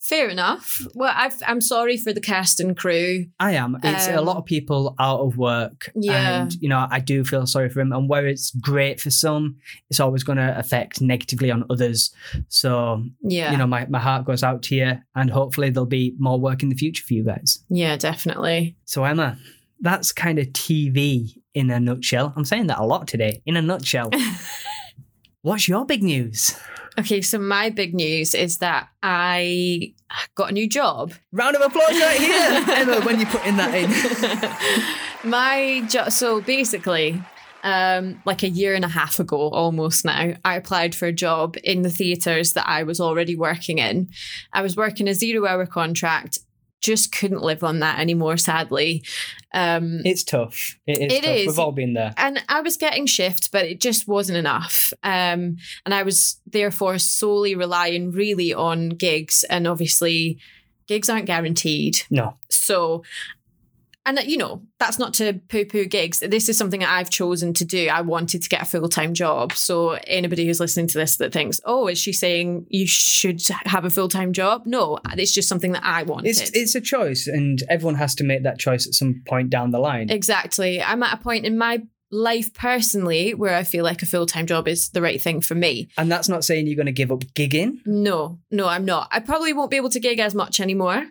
fair 0.00 0.28
enough. 0.28 0.80
Well, 0.94 1.12
I've, 1.14 1.34
I'm 1.46 1.60
sorry 1.60 1.96
for 1.98 2.12
the 2.12 2.20
cast 2.20 2.58
and 2.58 2.76
crew. 2.76 3.26
I 3.38 3.52
am. 3.52 3.76
It's 3.84 4.08
a 4.08 4.18
Um, 4.18 4.24
lot 4.24 4.38
of 4.38 4.44
people 4.46 4.94
out 4.98 5.20
of 5.20 5.36
work. 5.36 5.90
Yeah. 5.94 6.42
And, 6.42 6.54
you 6.54 6.68
know, 6.68 6.86
I 6.90 7.00
do 7.00 7.22
feel 7.24 7.46
sorry 7.46 7.68
for 7.68 7.80
them. 7.80 7.92
And 7.92 8.08
where 8.08 8.26
it's 8.26 8.50
great 8.52 9.00
for 9.00 9.10
some, 9.10 9.56
it's 9.90 10.00
always 10.00 10.24
going 10.24 10.38
to 10.38 10.58
affect 10.58 11.00
negatively 11.00 11.50
on 11.50 11.64
others. 11.70 12.14
So, 12.48 13.04
Yeah. 13.22 13.52
you 13.52 13.58
know, 13.58 13.66
my, 13.66 13.86
my 13.86 14.00
heart 14.00 14.24
goes 14.24 14.42
out 14.42 14.62
to 14.64 14.74
you. 14.74 14.92
And 15.14 15.30
hopefully 15.30 15.70
there'll 15.70 15.86
be 15.86 16.14
more 16.18 16.40
work 16.40 16.62
in 16.62 16.70
the 16.70 16.76
future 16.76 17.04
for 17.04 17.14
you 17.14 17.24
guys. 17.24 17.58
yeah, 17.68 17.96
definitely. 17.96 18.76
So, 18.86 19.04
Emma, 19.04 19.36
that's 19.80 20.12
kind 20.12 20.38
of 20.38 20.46
TV 20.48 21.36
in 21.54 21.70
a 21.70 21.78
nutshell. 21.78 22.32
I'm 22.36 22.44
saying 22.44 22.68
that 22.68 22.78
a 22.78 22.84
lot 22.84 23.06
today. 23.06 23.42
In 23.46 23.56
a 23.56 23.62
nutshell. 23.62 24.10
What's 25.42 25.68
your 25.68 25.84
big 25.86 26.02
news? 26.02 26.54
Okay, 26.98 27.22
so 27.22 27.38
my 27.38 27.70
big 27.70 27.94
news 27.94 28.34
is 28.34 28.58
that 28.58 28.88
I 29.02 29.94
got 30.34 30.50
a 30.50 30.52
new 30.52 30.68
job. 30.68 31.12
Round 31.32 31.56
of 31.56 31.62
applause 31.62 31.98
right 32.00 32.18
here, 32.18 32.64
Emma, 32.76 33.00
when 33.04 33.20
you're 33.20 33.28
putting 33.28 33.56
that 33.56 33.74
in. 33.74 35.30
my 35.30 35.86
job. 35.88 36.12
So 36.12 36.40
basically, 36.40 37.22
um, 37.62 38.20
like 38.24 38.42
a 38.42 38.48
year 38.48 38.74
and 38.74 38.84
a 38.84 38.88
half 38.88 39.18
ago, 39.18 39.50
almost 39.50 40.04
now, 40.04 40.34
I 40.44 40.56
applied 40.56 40.94
for 40.94 41.06
a 41.06 41.12
job 41.12 41.56
in 41.62 41.82
the 41.82 41.90
theatres 41.90 42.54
that 42.54 42.68
I 42.68 42.82
was 42.82 43.00
already 43.00 43.36
working 43.36 43.78
in. 43.78 44.08
I 44.52 44.62
was 44.62 44.76
working 44.76 45.08
a 45.08 45.14
zero-hour 45.14 45.66
contract. 45.66 46.38
Just 46.80 47.12
couldn't 47.12 47.42
live 47.42 47.62
on 47.62 47.80
that 47.80 47.98
anymore, 47.98 48.38
sadly. 48.38 49.04
Um, 49.52 50.00
It's 50.04 50.22
tough. 50.24 50.76
It 50.86 50.98
is 50.98 51.12
It 51.18 51.22
tough. 51.24 51.34
is. 51.36 51.46
We've 51.48 51.58
all 51.58 51.72
been 51.72 51.94
there. 51.94 52.14
and 52.16 52.42
I 52.48 52.60
was 52.60 52.76
getting 52.76 53.06
shift, 53.06 53.50
but 53.52 53.64
it 53.66 53.80
just 53.80 54.06
wasn't 54.06 54.38
enough. 54.38 54.92
Um, 55.02 55.56
and 55.84 55.92
I 55.92 56.02
was 56.02 56.40
therefore 56.46 56.98
solely 56.98 57.54
relying 57.54 58.10
really 58.12 58.54
on 58.54 58.90
gigs, 58.90 59.44
and 59.44 59.66
obviously, 59.66 60.38
gigs 60.86 61.08
aren't 61.08 61.26
guaranteed. 61.26 61.98
No. 62.10 62.36
So, 62.50 63.02
and 64.18 64.28
you 64.28 64.36
know, 64.36 64.62
that's 64.78 64.98
not 64.98 65.14
to 65.14 65.34
poo 65.48 65.64
poo 65.64 65.84
gigs. 65.84 66.20
This 66.20 66.48
is 66.48 66.58
something 66.58 66.80
that 66.80 66.90
I've 66.90 67.10
chosen 67.10 67.54
to 67.54 67.64
do. 67.64 67.88
I 67.88 68.00
wanted 68.00 68.42
to 68.42 68.48
get 68.48 68.62
a 68.62 68.64
full 68.64 68.88
time 68.88 69.14
job. 69.14 69.52
So, 69.52 69.98
anybody 70.06 70.46
who's 70.46 70.60
listening 70.60 70.86
to 70.88 70.98
this 70.98 71.16
that 71.18 71.32
thinks, 71.32 71.60
oh, 71.64 71.86
is 71.88 71.98
she 71.98 72.12
saying 72.12 72.66
you 72.68 72.86
should 72.86 73.40
have 73.66 73.84
a 73.84 73.90
full 73.90 74.08
time 74.08 74.32
job? 74.32 74.62
No, 74.66 74.98
it's 75.16 75.32
just 75.32 75.48
something 75.48 75.72
that 75.72 75.84
I 75.84 76.02
wanted. 76.02 76.28
It's 76.28 76.50
it's 76.50 76.74
a 76.74 76.80
choice, 76.80 77.26
and 77.26 77.62
everyone 77.68 77.96
has 77.96 78.14
to 78.16 78.24
make 78.24 78.42
that 78.42 78.58
choice 78.58 78.86
at 78.86 78.94
some 78.94 79.22
point 79.26 79.50
down 79.50 79.70
the 79.70 79.78
line. 79.78 80.10
exactly. 80.10 80.82
I'm 80.82 81.02
at 81.02 81.14
a 81.14 81.22
point 81.22 81.46
in 81.46 81.56
my 81.56 81.82
life 82.12 82.52
personally 82.54 83.34
where 83.34 83.54
I 83.54 83.62
feel 83.62 83.84
like 83.84 84.02
a 84.02 84.06
full 84.06 84.26
time 84.26 84.46
job 84.46 84.66
is 84.66 84.90
the 84.90 85.02
right 85.02 85.20
thing 85.20 85.40
for 85.40 85.54
me. 85.54 85.88
and 85.96 86.10
that's 86.10 86.28
not 86.28 86.44
saying 86.44 86.66
you're 86.66 86.76
going 86.76 86.86
to 86.86 86.92
give 86.92 87.12
up 87.12 87.20
gigging. 87.34 87.78
No, 87.86 88.40
no, 88.50 88.66
I'm 88.66 88.84
not. 88.84 89.08
I 89.12 89.20
probably 89.20 89.52
won't 89.52 89.70
be 89.70 89.76
able 89.76 89.90
to 89.90 90.00
gig 90.00 90.18
as 90.18 90.34
much 90.34 90.60
anymore. 90.60 91.06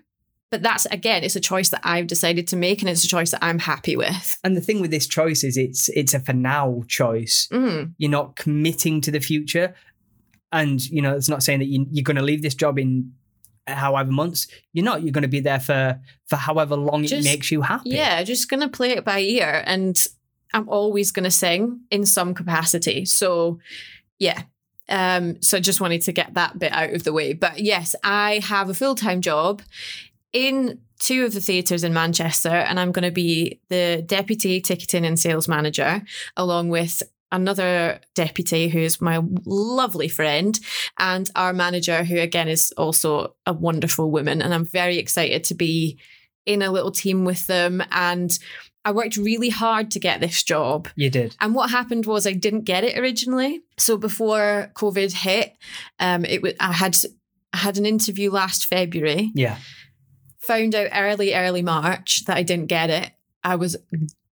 But 0.51 0.63
that's 0.63 0.85
again, 0.87 1.23
it's 1.23 1.35
a 1.35 1.39
choice 1.39 1.69
that 1.69 1.81
I've 1.83 2.07
decided 2.07 2.47
to 2.47 2.55
make, 2.55 2.81
and 2.81 2.89
it's 2.89 3.03
a 3.03 3.07
choice 3.07 3.31
that 3.31 3.43
I'm 3.43 3.59
happy 3.59 3.95
with. 3.95 4.39
And 4.43 4.57
the 4.57 4.61
thing 4.61 4.81
with 4.81 4.89
this 4.89 5.07
choice 5.07 5.43
is 5.43 5.57
it's 5.57 5.89
it's 5.89 6.13
a 6.13 6.19
for 6.19 6.33
now 6.33 6.83
choice. 6.87 7.47
Mm. 7.51 7.93
You're 7.97 8.09
not 8.09 8.35
committing 8.35 9.01
to 9.01 9.11
the 9.11 9.19
future, 9.19 9.75
and 10.51 10.83
you 10.89 11.01
know 11.01 11.15
it's 11.15 11.29
not 11.29 11.43
saying 11.43 11.59
that 11.59 11.67
you, 11.67 11.85
you're 11.91 12.03
going 12.03 12.17
to 12.17 12.23
leave 12.23 12.41
this 12.41 12.55
job 12.55 12.79
in 12.79 13.13
however 13.67 14.11
months. 14.11 14.47
You're 14.73 14.85
not. 14.85 15.03
You're 15.03 15.11
going 15.11 15.21
to 15.21 15.27
be 15.27 15.39
there 15.39 15.59
for 15.59 15.99
for 16.27 16.35
however 16.35 16.75
long 16.75 17.03
Just- 17.03 17.27
it 17.27 17.29
makes 17.29 17.51
you 17.51 17.61
happy. 17.61 17.91
Yeah, 17.91 18.23
just 18.23 18.49
gonna 18.49 18.69
play 18.69 18.91
it 18.91 19.05
by 19.05 19.19
ear, 19.19 19.63
and 19.65 20.03
I'm 20.53 20.67
always 20.67 21.11
gonna 21.11 21.31
sing 21.31 21.81
in 21.91 22.05
some 22.05 22.33
capacity. 22.33 23.05
So, 23.05 23.59
yeah. 24.17 24.43
Um, 24.91 25.39
so 25.43 25.57
I 25.57 25.59
just 25.59 25.79
wanted 25.79 26.01
to 26.03 26.11
get 26.11 26.33
that 26.33 26.57
bit 26.57 26.71
out 26.71 26.89
of 26.89 27.03
the 27.03 27.13
way. 27.13 27.33
But 27.33 27.59
yes, 27.59 27.95
I 28.03 28.39
have 28.39 28.69
a 28.69 28.73
full 28.73 28.95
time 28.95 29.21
job 29.21 29.61
in 30.33 30.79
two 30.99 31.25
of 31.25 31.33
the 31.33 31.39
theatres 31.41 31.83
in 31.83 31.93
Manchester, 31.93 32.49
and 32.49 32.79
I'm 32.79 32.91
going 32.91 33.05
to 33.05 33.11
be 33.11 33.59
the 33.69 34.03
deputy 34.05 34.61
ticketing 34.61 35.05
and 35.05 35.19
sales 35.19 35.47
manager, 35.47 36.01
along 36.37 36.69
with 36.69 37.01
another 37.31 37.99
deputy 38.15 38.69
who's 38.69 38.99
my 38.99 39.21
lovely 39.45 40.07
friend 40.07 40.59
and 40.97 41.29
our 41.35 41.53
manager 41.53 42.03
who 42.03 42.17
again 42.17 42.47
is 42.47 42.73
also 42.75 43.35
a 43.45 43.53
wonderful 43.53 44.09
woman 44.09 44.41
and 44.41 44.51
I'm 44.51 44.65
very 44.65 44.97
excited 44.97 45.43
to 45.43 45.53
be 45.53 45.99
in 46.47 46.63
a 46.63 46.71
little 46.71 46.89
team 46.89 47.25
with 47.25 47.45
them 47.45 47.83
and 47.91 48.35
I 48.83 48.91
worked 48.93 49.15
really 49.15 49.49
hard 49.49 49.91
to 49.91 49.99
get 49.99 50.21
this 50.21 50.41
job 50.41 50.87
You 50.95 51.11
did. 51.11 51.35
and 51.39 51.53
what 51.53 51.69
happened 51.69 52.07
was 52.07 52.25
I 52.25 52.33
didn't 52.33 52.61
get 52.63 52.83
it 52.83 52.97
originally. 52.97 53.61
So 53.77 53.95
before 53.95 54.71
COVID 54.73 55.11
hit, 55.13 55.55
um, 55.99 56.25
it 56.25 56.41
was 56.41 56.53
I 56.59 56.71
had 56.71 56.97
I 57.53 57.57
had 57.57 57.77
an 57.77 57.85
interview 57.85 58.31
last 58.31 58.65
February. 58.65 59.31
Yeah. 59.35 59.57
Found 60.49 60.73
out 60.73 60.89
early, 60.95 61.35
early 61.35 61.61
March 61.61 62.25
that 62.25 62.35
I 62.35 62.41
didn't 62.41 62.65
get 62.65 62.89
it. 62.89 63.11
I 63.43 63.55
was 63.55 63.77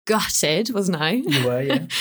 gutted, 0.05 0.71
wasn't 0.71 0.99
I? 0.99 1.11
You 1.11 1.45
were, 1.45 1.61
yeah. 1.61 1.85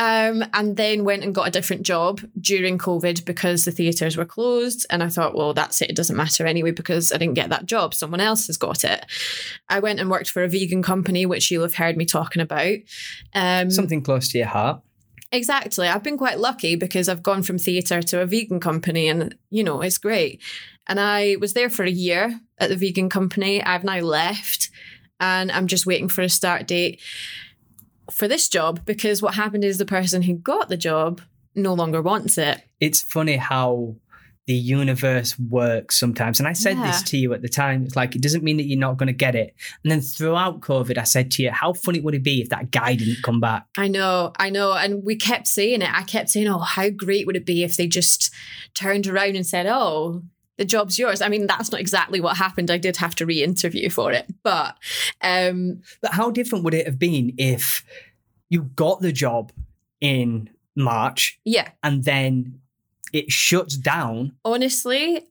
Um, 0.00 0.44
and 0.54 0.76
then 0.76 1.02
went 1.02 1.24
and 1.24 1.34
got 1.34 1.48
a 1.48 1.50
different 1.50 1.82
job 1.82 2.20
during 2.40 2.78
COVID 2.78 3.24
because 3.24 3.64
the 3.64 3.72
theatres 3.72 4.16
were 4.16 4.24
closed. 4.24 4.86
And 4.90 5.02
I 5.02 5.08
thought, 5.08 5.34
well, 5.34 5.52
that's 5.52 5.82
it. 5.82 5.90
It 5.90 5.96
doesn't 5.96 6.14
matter 6.14 6.46
anyway 6.46 6.70
because 6.70 7.10
I 7.10 7.16
didn't 7.16 7.34
get 7.34 7.50
that 7.50 7.66
job. 7.66 7.94
Someone 7.94 8.20
else 8.20 8.46
has 8.46 8.56
got 8.56 8.84
it. 8.84 9.04
I 9.68 9.80
went 9.80 9.98
and 9.98 10.08
worked 10.08 10.30
for 10.30 10.44
a 10.44 10.48
vegan 10.48 10.84
company, 10.84 11.26
which 11.26 11.50
you'll 11.50 11.64
have 11.64 11.74
heard 11.74 11.96
me 11.96 12.04
talking 12.06 12.40
about. 12.40 12.76
Um, 13.34 13.72
Something 13.72 14.02
close 14.02 14.28
to 14.28 14.38
your 14.38 14.46
heart. 14.46 14.82
Exactly. 15.32 15.88
I've 15.88 16.04
been 16.04 16.16
quite 16.16 16.38
lucky 16.38 16.76
because 16.76 17.08
I've 17.08 17.24
gone 17.24 17.42
from 17.42 17.58
theatre 17.58 18.00
to 18.00 18.20
a 18.20 18.26
vegan 18.26 18.60
company 18.60 19.08
and, 19.08 19.36
you 19.50 19.64
know, 19.64 19.82
it's 19.82 19.98
great. 19.98 20.40
And 20.88 20.98
I 20.98 21.36
was 21.40 21.52
there 21.54 21.68
for 21.70 21.84
a 21.84 21.90
year 21.90 22.40
at 22.58 22.70
the 22.70 22.76
vegan 22.76 23.08
company. 23.08 23.62
I've 23.62 23.84
now 23.84 24.00
left 24.00 24.70
and 25.20 25.50
I'm 25.52 25.66
just 25.66 25.86
waiting 25.86 26.08
for 26.08 26.22
a 26.22 26.28
start 26.28 26.66
date 26.66 27.00
for 28.10 28.26
this 28.26 28.48
job 28.48 28.84
because 28.86 29.20
what 29.22 29.34
happened 29.34 29.64
is 29.64 29.78
the 29.78 29.84
person 29.84 30.22
who 30.22 30.34
got 30.34 30.68
the 30.68 30.76
job 30.76 31.20
no 31.54 31.74
longer 31.74 32.00
wants 32.00 32.38
it. 32.38 32.62
It's 32.80 33.02
funny 33.02 33.36
how 33.36 33.96
the 34.46 34.54
universe 34.54 35.38
works 35.38 36.00
sometimes. 36.00 36.38
And 36.38 36.48
I 36.48 36.54
said 36.54 36.78
Yeah. 36.78 36.86
this 36.86 37.02
to 37.02 37.18
you 37.18 37.34
at 37.34 37.42
the 37.42 37.50
time. 37.50 37.84
It's 37.84 37.96
like, 37.96 38.16
it 38.16 38.22
doesn't 38.22 38.42
mean 38.42 38.56
that 38.56 38.62
you're 38.64 38.78
not 38.78 38.96
going 38.96 39.08
to 39.08 39.12
get 39.12 39.34
it. 39.34 39.54
And 39.84 39.90
then 39.90 40.00
throughout 40.00 40.60
COVID, 40.60 40.96
I 40.96 41.02
said 41.02 41.30
to 41.32 41.42
you, 41.42 41.50
how 41.50 41.74
funny 41.74 42.00
would 42.00 42.14
it 42.14 42.22
be 42.24 42.40
if 42.40 42.48
that 42.48 42.70
guy 42.70 42.94
didn't 42.94 43.22
come 43.22 43.40
back? 43.40 43.66
I 43.76 43.88
know, 43.88 44.32
I 44.38 44.48
know. 44.48 44.72
And 44.72 45.04
we 45.04 45.16
kept 45.16 45.48
saying 45.48 45.82
it. 45.82 45.90
I 45.92 46.02
kept 46.02 46.30
saying, 46.30 46.48
oh, 46.48 46.60
how 46.60 46.88
great 46.88 47.26
would 47.26 47.36
it 47.36 47.44
be 47.44 47.62
if 47.62 47.76
they 47.76 47.86
just 47.86 48.32
turned 48.72 49.06
around 49.06 49.36
and 49.36 49.46
said, 49.46 49.66
oh, 49.66 50.22
the 50.58 50.64
job's 50.64 50.98
yours. 50.98 51.22
I 51.22 51.28
mean, 51.28 51.46
that's 51.46 51.72
not 51.72 51.80
exactly 51.80 52.20
what 52.20 52.36
happened. 52.36 52.70
I 52.70 52.76
did 52.76 52.96
have 52.98 53.14
to 53.16 53.26
re 53.26 53.42
interview 53.42 53.88
for 53.88 54.12
it. 54.12 54.26
But 54.42 54.76
um, 55.22 55.82
But 56.02 56.12
how 56.12 56.30
different 56.30 56.64
would 56.64 56.74
it 56.74 56.86
have 56.86 56.98
been 56.98 57.32
if 57.38 57.84
you 58.50 58.62
got 58.62 59.00
the 59.00 59.12
job 59.12 59.52
in 60.00 60.50
March 60.76 61.40
yeah, 61.44 61.70
and 61.82 62.04
then 62.04 62.60
it 63.12 63.30
shuts 63.30 63.76
down? 63.76 64.32
honestly, 64.44 65.26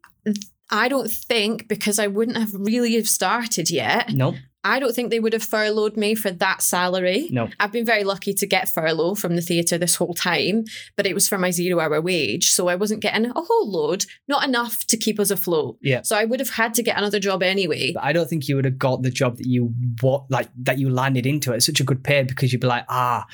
I 0.72 0.88
don't 0.88 1.12
think 1.12 1.68
because 1.68 2.00
I 2.00 2.08
wouldn't 2.08 2.38
have 2.38 2.54
really 2.54 2.96
have 2.96 3.08
started 3.08 3.70
yet. 3.70 4.14
No, 4.14 4.36
I 4.68 4.80
don't 4.80 4.94
think 4.94 5.10
they 5.10 5.20
would 5.20 5.34
have 5.34 5.44
furloughed 5.44 5.96
me 5.98 6.14
for 6.14 6.30
that 6.30 6.62
salary. 6.62 7.30
no. 7.32 7.50
I've 7.60 7.72
been 7.72 7.86
very 7.86 8.04
lucky 8.04 8.34
to 8.34 8.46
get 8.46 8.70
furlough 8.70 9.16
from 9.16 9.36
the 9.36 9.42
theatre 9.42 9.78
this 9.78 9.96
whole 9.96 10.14
time, 10.14 10.66
but 10.96 11.06
it 11.06 11.14
was 11.14 11.28
for 11.28 11.38
my 11.38 11.52
zero 11.52 11.80
hour 11.80 12.02
wage. 12.02 12.50
So 12.50 12.68
I 12.68 12.76
wasn't 12.76 13.02
getting 13.02 13.26
a 13.26 13.34
whole 13.42 13.72
load, 13.72 14.06
not 14.28 14.44
enough 14.44 14.86
to 14.88 14.98
keep 14.98 15.20
us 15.20 15.32
afloat. 15.32 15.78
Yeah. 15.82 16.02
So 16.02 16.18
I 16.18 16.26
would 16.26 16.40
have 16.40 16.50
had 16.50 16.74
to 16.76 16.84
get 16.84 16.98
another 16.98 17.20
job 17.20 17.42
anyway. 17.44 17.94
But 17.94 18.04
I 18.04 18.14
don't 18.14 18.30
think 18.30 18.48
you 18.48 18.56
would 18.58 18.66
have 18.66 18.78
got 18.78 19.04
the 19.04 19.12
job 19.12 19.38
that 19.38 19.48
you 19.48 19.74
what 20.02 20.30
like 20.30 20.50
that 20.64 20.78
you 20.78 20.90
landed 20.90 21.26
into 21.26 21.54
at 21.54 21.64
such 21.64 21.80
a 21.80 21.84
good 21.84 22.04
pay 22.04 22.24
because 22.24 22.52
you'd 22.52 22.62
be 22.62 22.68
like, 22.68 22.86
ah, 22.90 23.26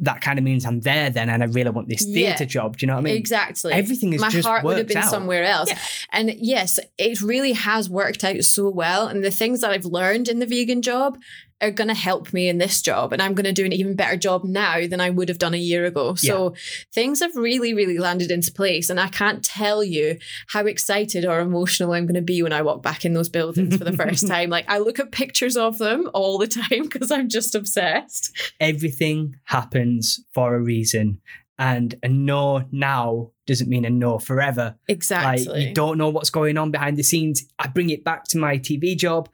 that 0.00 0.20
kind 0.20 0.38
of 0.38 0.44
means 0.44 0.66
I'm 0.66 0.80
there 0.80 1.08
then 1.08 1.30
and 1.30 1.42
I 1.42 1.46
really 1.46 1.70
want 1.70 1.88
this 1.88 2.06
Yeah. 2.06 2.28
theatre 2.36 2.44
job. 2.44 2.76
Do 2.76 2.84
you 2.84 2.88
know 2.88 2.94
what 2.94 3.00
I 3.00 3.04
mean? 3.04 3.16
exactly. 3.16 3.72
Everything 3.72 4.12
is 4.12 4.20
my 4.20 4.28
just 4.28 4.46
heart 4.46 4.62
would 4.64 4.76
have 4.76 4.86
been 4.86 4.98
out. 4.98 5.10
somewhere 5.10 5.44
else. 5.44 5.70
Yeah. 5.70 5.78
And 6.12 6.34
yes, 6.36 6.78
it 6.98 7.22
really 7.22 7.52
has 7.52 7.88
worked 7.88 8.22
out 8.22 8.42
so 8.44 8.68
well. 8.68 9.06
And 9.06 9.24
the 9.24 9.30
things 9.30 9.62
that 9.62 9.70
I've 9.70 9.86
learned 9.86 10.28
in 10.28 10.38
the 10.38 10.46
vegan 10.46 10.82
job 10.82 11.16
are 11.60 11.70
going 11.70 11.88
to 11.88 11.94
help 11.94 12.32
me 12.32 12.48
in 12.48 12.58
this 12.58 12.82
job. 12.82 13.12
And 13.12 13.22
I'm 13.22 13.34
going 13.34 13.44
to 13.44 13.52
do 13.52 13.64
an 13.64 13.72
even 13.72 13.96
better 13.96 14.16
job 14.16 14.44
now 14.44 14.86
than 14.86 15.00
I 15.00 15.08
would 15.08 15.28
have 15.28 15.38
done 15.38 15.54
a 15.54 15.58
year 15.58 15.86
ago. 15.86 16.14
So 16.14 16.54
things 16.92 17.20
have 17.20 17.34
really, 17.34 17.72
really 17.72 17.98
landed 17.98 18.30
into 18.30 18.52
place. 18.52 18.90
And 18.90 19.00
I 19.00 19.08
can't 19.08 19.42
tell 19.42 19.82
you 19.82 20.18
how 20.48 20.66
excited 20.66 21.24
or 21.24 21.40
emotional 21.40 21.92
I'm 21.92 22.04
going 22.04 22.14
to 22.14 22.22
be 22.22 22.42
when 22.42 22.52
I 22.52 22.62
walk 22.62 22.82
back 22.82 23.04
in 23.04 23.14
those 23.14 23.30
buildings 23.30 23.76
for 23.76 23.84
the 23.84 23.96
first 23.96 24.26
time. 24.28 24.50
Like 24.50 24.68
I 24.68 24.78
look 24.78 24.98
at 24.98 25.12
pictures 25.12 25.56
of 25.56 25.78
them 25.78 26.10
all 26.12 26.36
the 26.36 26.46
time 26.46 26.82
because 26.90 27.10
I'm 27.10 27.28
just 27.28 27.54
obsessed. 27.54 28.36
Everything 28.60 29.36
happens 29.44 30.20
for 30.34 30.54
a 30.54 30.60
reason. 30.60 31.20
And 31.58 31.94
a 32.02 32.08
no 32.08 32.66
now 32.70 33.30
doesn't 33.46 33.70
mean 33.70 33.86
a 33.86 33.90
no 33.90 34.18
forever. 34.18 34.76
Exactly. 34.88 35.46
Like 35.46 35.62
you 35.62 35.72
don't 35.72 35.96
know 35.96 36.10
what's 36.10 36.28
going 36.28 36.58
on 36.58 36.70
behind 36.70 36.98
the 36.98 37.02
scenes. 37.02 37.46
I 37.58 37.68
bring 37.68 37.88
it 37.88 38.04
back 38.04 38.24
to 38.24 38.38
my 38.38 38.58
TV 38.58 38.94
job. 38.94 39.30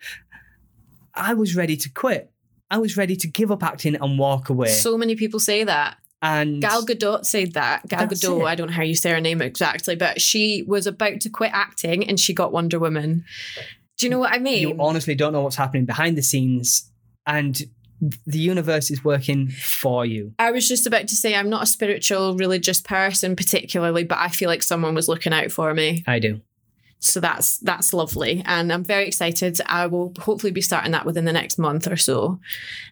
I 1.14 1.34
was 1.34 1.54
ready 1.56 1.76
to 1.76 1.88
quit. 1.90 2.30
I 2.70 2.78
was 2.78 2.96
ready 2.96 3.16
to 3.16 3.26
give 3.28 3.52
up 3.52 3.62
acting 3.62 3.96
and 3.96 4.18
walk 4.18 4.48
away. 4.48 4.68
so 4.68 4.96
many 4.96 5.14
people 5.14 5.38
say 5.38 5.64
that. 5.64 5.98
and 6.22 6.62
Gal 6.62 6.84
Gadot 6.86 7.26
said 7.26 7.52
that. 7.52 7.86
Gal 7.88 8.06
Gadot, 8.06 8.40
it. 8.40 8.44
I 8.46 8.54
don't 8.54 8.68
know 8.68 8.72
how 8.72 8.82
you 8.82 8.94
say 8.94 9.10
her 9.10 9.20
name 9.20 9.42
exactly, 9.42 9.94
but 9.94 10.20
she 10.20 10.64
was 10.66 10.86
about 10.86 11.20
to 11.20 11.28
quit 11.28 11.50
acting 11.52 12.08
and 12.08 12.18
she 12.18 12.32
got 12.32 12.52
Wonder 12.52 12.78
Woman. 12.78 13.24
Do 13.98 14.06
you 14.06 14.10
know 14.10 14.18
what 14.18 14.32
I 14.32 14.38
mean? 14.38 14.68
you 14.68 14.76
honestly 14.80 15.14
don't 15.14 15.32
know 15.32 15.42
what's 15.42 15.56
happening 15.56 15.84
behind 15.84 16.16
the 16.16 16.22
scenes, 16.22 16.90
and 17.26 17.60
the 18.26 18.38
universe 18.38 18.90
is 18.90 19.04
working 19.04 19.48
for 19.50 20.04
you. 20.04 20.32
I 20.38 20.50
was 20.50 20.66
just 20.66 20.86
about 20.86 21.06
to 21.08 21.14
say 21.14 21.34
I'm 21.34 21.50
not 21.50 21.62
a 21.62 21.66
spiritual, 21.66 22.36
religious 22.36 22.80
person 22.80 23.36
particularly, 23.36 24.02
but 24.04 24.18
I 24.18 24.28
feel 24.28 24.48
like 24.48 24.62
someone 24.62 24.94
was 24.94 25.08
looking 25.08 25.32
out 25.32 25.52
for 25.52 25.72
me. 25.74 26.02
I 26.06 26.18
do. 26.18 26.40
So 27.04 27.20
that's 27.20 27.58
that's 27.58 27.92
lovely, 27.92 28.42
and 28.46 28.72
I'm 28.72 28.84
very 28.84 29.06
excited. 29.06 29.60
I 29.66 29.86
will 29.86 30.12
hopefully 30.20 30.52
be 30.52 30.60
starting 30.62 30.92
that 30.92 31.04
within 31.04 31.24
the 31.24 31.32
next 31.32 31.58
month 31.58 31.86
or 31.88 31.96
so. 31.96 32.38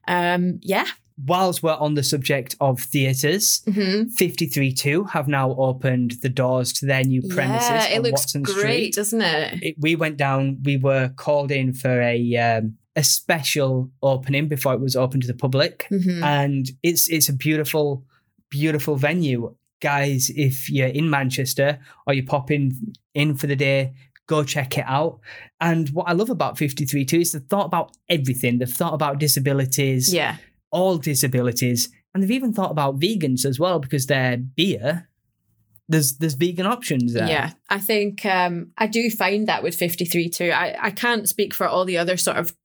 Um, 0.08 0.58
yeah. 0.62 0.86
Whilst 1.26 1.62
we're 1.62 1.74
on 1.74 1.94
the 1.94 2.02
subject 2.02 2.54
of 2.60 2.80
theatres, 2.80 3.62
hmm 3.66 4.04
53two 4.18 5.10
have 5.10 5.28
now 5.28 5.54
opened 5.56 6.12
the 6.22 6.30
doors 6.30 6.72
to 6.74 6.86
their 6.86 7.04
new 7.04 7.20
premises 7.20 7.68
Yeah, 7.68 7.88
it 7.88 7.96
on 7.98 8.02
looks 8.04 8.22
Watson 8.22 8.42
great, 8.42 8.54
Street. 8.58 8.94
doesn't 8.94 9.20
it? 9.22 9.58
It- 9.62 9.76
we 9.78 9.96
went 9.96 10.16
down, 10.16 10.58
we 10.64 10.76
were 10.78 11.10
called 11.16 11.50
in 11.52 11.72
for 11.74 12.00
a 12.00 12.36
um, 12.36 12.76
a 12.96 13.04
special 13.04 13.90
opening 14.02 14.48
before 14.48 14.72
it 14.74 14.80
was 14.80 14.96
open 14.96 15.20
to 15.20 15.26
the 15.26 15.34
public. 15.34 15.86
hmm 15.90 16.24
and 16.24 16.70
it's 16.82 17.08
it's 17.10 17.28
a 17.28 17.34
beautiful 17.34 18.02
beautiful 18.50 18.96
venue 18.96 19.54
guys 19.80 20.30
if 20.36 20.70
you're 20.70 20.88
in 20.88 21.08
manchester 21.10 21.78
or 22.06 22.14
you're 22.14 22.24
popping 22.24 22.94
in 23.14 23.34
for 23.34 23.46
the 23.46 23.56
day 23.56 23.92
go 24.26 24.44
check 24.44 24.78
it 24.78 24.84
out 24.86 25.18
and 25.60 25.88
what 25.90 26.08
i 26.08 26.12
love 26.12 26.30
about 26.30 26.56
53two 26.56 27.20
is 27.20 27.32
they've 27.32 27.42
thought 27.42 27.66
about 27.66 27.96
everything 28.08 28.58
they've 28.58 28.68
thought 28.68 28.94
about 28.94 29.18
disabilities 29.18 30.12
yeah. 30.12 30.36
all 30.70 30.98
disabilities 30.98 31.90
and 32.14 32.22
they've 32.22 32.30
even 32.30 32.52
thought 32.52 32.70
about 32.70 33.00
vegans 33.00 33.44
as 33.44 33.58
well 33.58 33.78
because 33.78 34.06
their 34.06 34.36
beer 34.36 35.08
there's 35.90 36.16
there's 36.18 36.34
vegan 36.34 36.66
options 36.66 37.12
there 37.12 37.28
Yeah, 37.28 37.50
I 37.68 37.80
think 37.80 38.24
um, 38.24 38.70
I 38.78 38.86
do 38.86 39.10
find 39.10 39.48
that 39.48 39.62
with 39.62 39.76
53two. 39.76 40.52
I, 40.52 40.76
I 40.80 40.90
can't 40.92 41.28
speak 41.28 41.52
for 41.52 41.66
all 41.66 41.84
the 41.84 41.98
other 41.98 42.16
sort 42.16 42.36
of 42.36 42.56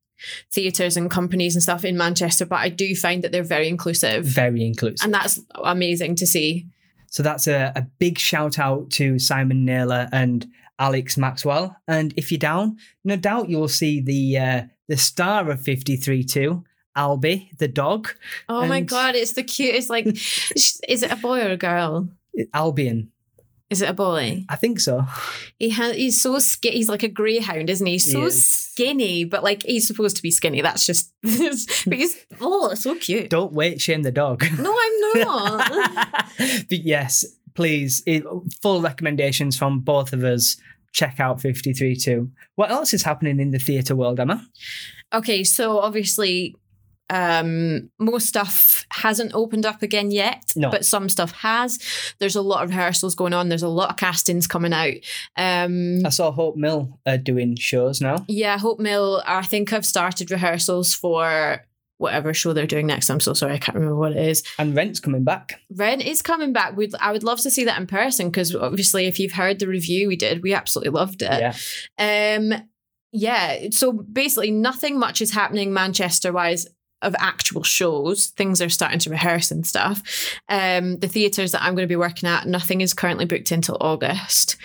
theatres 0.52 0.96
and 0.96 1.10
companies 1.10 1.56
and 1.56 1.64
stuff 1.64 1.84
in 1.84 1.98
Manchester, 1.98 2.46
but 2.46 2.58
I 2.58 2.70
do 2.70 2.96
find 2.96 3.24
that 3.24 3.32
they're 3.32 3.44
very 3.44 3.68
inclusive. 3.68 4.26
very 4.26 4.66
inclusive 4.66 5.04
And 5.04 5.14
that's 5.14 5.40
amazing 5.56 6.16
to 6.18 6.28
see. 6.28 6.68
So 7.16 7.24
that's 7.24 7.48
a, 7.48 7.72
a 7.78 7.88
big 7.98 8.20
shout 8.20 8.60
out 8.60 8.90
to 8.92 9.20
Simon 9.20 9.64
Naylor 9.64 10.10
and 10.12 10.46
Alex 10.80 11.16
Maxwell. 11.16 11.74
And 11.88 12.14
if 12.18 12.30
you're 12.30 12.38
down, 12.38 12.76
no 13.06 13.16
doubt 13.16 13.48
you'll 13.48 13.70
see 13.70 14.02
the 14.02 14.38
uh, 14.38 14.64
the 14.90 14.98
star 14.98 15.50
of 15.50 15.62
53two, 15.62 16.62
Albie, 16.98 17.58
the 17.58 17.70
dog, 17.70 18.10
Oh 18.50 18.66
my 18.68 18.82
God, 18.82 19.16
it's 19.16 19.32
the 19.32 19.44
cutest. 19.44 19.90
Like, 19.90 20.08
is 20.08 21.04
it 21.04 21.10
a 21.10 21.16
boy 21.16 21.40
or 21.40 21.52
a 21.52 21.58
girl? 21.58 22.10
Albion. 22.54 23.10
Is 23.70 23.82
it 23.82 23.90
a 23.90 23.94
boy? 23.94 24.46
I 24.48 24.56
think 24.56 24.80
so. 24.80 25.06
He 25.58 25.72
has, 25.72 25.96
he's 25.96 26.22
so 26.22 26.38
skinny. 26.38 26.76
He's 26.78 26.90
like 26.90 27.02
a 27.02 27.08
greyhound, 27.08 27.70
isn't 27.70 27.86
he? 27.86 27.94
He's 27.94 28.12
so 28.12 28.22
He 28.22 28.26
is. 28.28 28.46
skinny, 28.46 29.26
but 29.26 29.44
like 29.44 29.64
he's 29.64 29.88
supposed 29.88 30.18
to 30.18 30.22
be 30.22 30.30
skinny. 30.30 30.62
That's 30.62 30.86
just, 30.86 31.12
but 31.24 31.32
he's, 31.32 32.26
oh, 32.40 32.74
so 32.76 32.96
cute. 32.96 33.30
Don't 33.32 33.54
wait, 33.54 33.82
shame 33.82 34.04
the 34.04 34.12
dog. 34.12 34.46
No, 34.60 34.78
I'm 34.80 35.20
not. 35.20 35.70
but 36.38 36.78
yes, 36.84 37.26
please, 37.56 38.04
it, 38.06 38.24
full 38.62 38.82
recommendations 38.82 39.58
from 39.58 39.80
both 39.80 40.14
of 40.14 40.24
us. 40.24 40.58
Check 40.94 41.20
out 41.20 41.40
53two. 41.40 42.30
What 42.56 42.72
else 42.72 42.94
is 42.94 43.04
happening 43.04 43.40
in 43.40 43.52
the 43.52 43.60
theatre 43.60 43.96
world, 43.96 44.20
Emma? 44.20 44.48
Okay, 45.14 45.44
so 45.44 45.80
obviously 45.80 46.56
Um, 47.10 47.92
most 48.00 48.28
stuff 48.28 48.86
hasn't 48.92 49.34
opened 49.34 49.66
up 49.66 49.82
again 49.84 50.10
yet, 50.12 50.52
No. 50.56 50.72
but 50.72 50.86
some 50.86 51.08
stuff 51.10 51.32
has. 51.34 51.80
There's 52.20 52.36
a 52.36 52.42
lot 52.42 52.64
of 52.64 52.70
rehearsals 52.70 53.14
going 53.16 53.34
on. 53.34 53.50
There's 53.50 53.62
a 53.64 53.68
lot 53.68 53.92
of 53.92 53.98
castings 53.98 54.48
coming 54.48 54.74
out. 54.74 54.94
Um, 55.38 56.06
I 56.06 56.10
saw 56.10 56.32
Hope 56.32 56.56
Mill 56.56 57.00
uh, 57.06 57.18
doing 57.18 57.56
shows 57.58 58.02
now. 58.02 58.26
yeah, 58.28 58.58
Hope 58.58 58.80
Mill. 58.80 59.22
I 59.26 59.44
think 59.44 59.72
I've 59.72 59.86
started 59.86 60.32
rehearsals 60.32 60.96
for 60.96 61.64
whatever 61.98 62.34
show 62.34 62.52
they're 62.54 62.68
doing 62.68 62.88
next. 62.88 63.10
I'm 63.10 63.20
so 63.22 63.34
sorry, 63.34 63.54
I 63.54 63.58
can't 63.58 63.76
remember 63.76 63.96
what 63.96 64.12
it 64.12 64.18
is. 64.28 64.44
And 64.60 64.76
Rent's 64.76 65.00
coming 65.00 65.24
back. 65.24 65.62
Rent 65.74 66.02
is 66.02 66.22
coming 66.22 66.52
back. 66.54 66.76
We'd, 66.76 66.94
I 67.00 67.12
would 67.12 67.24
love 67.24 67.40
to 67.42 67.52
see 67.52 67.64
that 67.66 67.80
in 67.80 67.88
person 67.88 68.30
because 68.30 68.54
obviously, 68.56 69.06
if 69.06 69.20
you've 69.20 69.32
heard 69.34 69.60
the 69.60 69.68
review 69.68 70.08
we 70.08 70.16
did, 70.18 70.44
we 70.44 70.54
absolutely 70.54 70.92
loved 70.92 71.22
it. 71.22 71.56
Yeah. 72.00 72.36
Um, 72.38 72.68
yeah. 73.14 73.68
So 73.72 73.94
basically, 73.94 74.52
nothing 74.52 75.00
much 75.00 75.22
is 75.22 75.32
happening 75.32 75.72
Manchester 75.72 76.34
wise 76.34 76.68
of 77.02 77.16
actual 77.20 77.64
shows. 77.64 78.28
Things 78.28 78.62
are 78.62 78.70
starting 78.70 79.00
to 79.00 79.10
rehearse 79.10 79.52
and 79.52 79.66
stuff. 79.66 80.02
Um, 80.50 81.00
the 81.00 81.08
theatres 81.08 81.52
that 81.52 81.62
I'm 81.62 81.76
going 81.76 81.88
to 81.88 81.92
be 81.92 81.96
working 81.96 82.28
at, 82.28 82.48
nothing 82.48 82.82
is 82.82 82.94
currently 82.94 83.26
booked 83.26 83.52
until 83.52 83.78
August. 83.80 84.58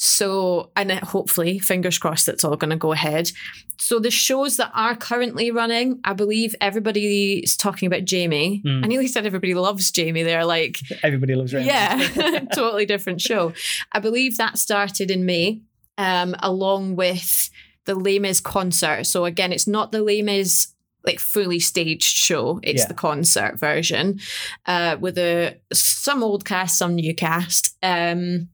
So, 0.00 0.70
and 0.76 0.92
it, 0.92 1.02
hopefully, 1.02 1.58
fingers 1.58 1.98
crossed, 1.98 2.28
it's 2.28 2.44
all 2.44 2.56
going 2.56 2.70
to 2.70 2.76
go 2.76 2.92
ahead. 2.92 3.32
So, 3.78 3.98
the 3.98 4.12
shows 4.12 4.56
that 4.56 4.70
are 4.72 4.94
currently 4.94 5.50
running, 5.50 5.98
I 6.04 6.12
believe 6.12 6.54
everybody's 6.60 7.56
talking 7.56 7.88
about 7.88 8.04
Jamie. 8.04 8.62
Mm. 8.64 8.84
I 8.84 8.86
nearly 8.86 9.08
said 9.08 9.26
everybody 9.26 9.54
loves 9.54 9.90
Jamie. 9.90 10.22
They're 10.22 10.44
like, 10.44 10.78
Everybody 11.02 11.34
loves 11.34 11.50
Jamie. 11.50 11.66
yeah, 11.66 12.44
totally 12.54 12.86
different 12.86 13.20
show. 13.20 13.52
I 13.90 13.98
believe 13.98 14.36
that 14.36 14.56
started 14.56 15.10
in 15.10 15.26
May, 15.26 15.62
um, 15.98 16.36
along 16.44 16.94
with 16.94 17.50
the 17.84 17.96
Les 17.96 18.20
Mis 18.20 18.40
concert. 18.40 19.02
So 19.04 19.24
again, 19.24 19.52
it's 19.52 19.66
not 19.66 19.90
the 19.90 20.02
Les 20.02 20.22
Mis 20.22 20.68
like 21.08 21.18
fully 21.18 21.58
staged 21.58 22.16
show; 22.16 22.60
it's 22.62 22.82
Yeah. 22.82 22.88
the 22.88 22.94
concert 22.94 23.58
version 23.58 24.20
uh, 24.66 24.96
with 25.00 25.18
a 25.18 25.56
some 25.72 26.22
old 26.22 26.44
cast, 26.44 26.78
some 26.78 26.94
new 26.94 27.14
cast. 27.14 27.76
Um, 27.82 28.48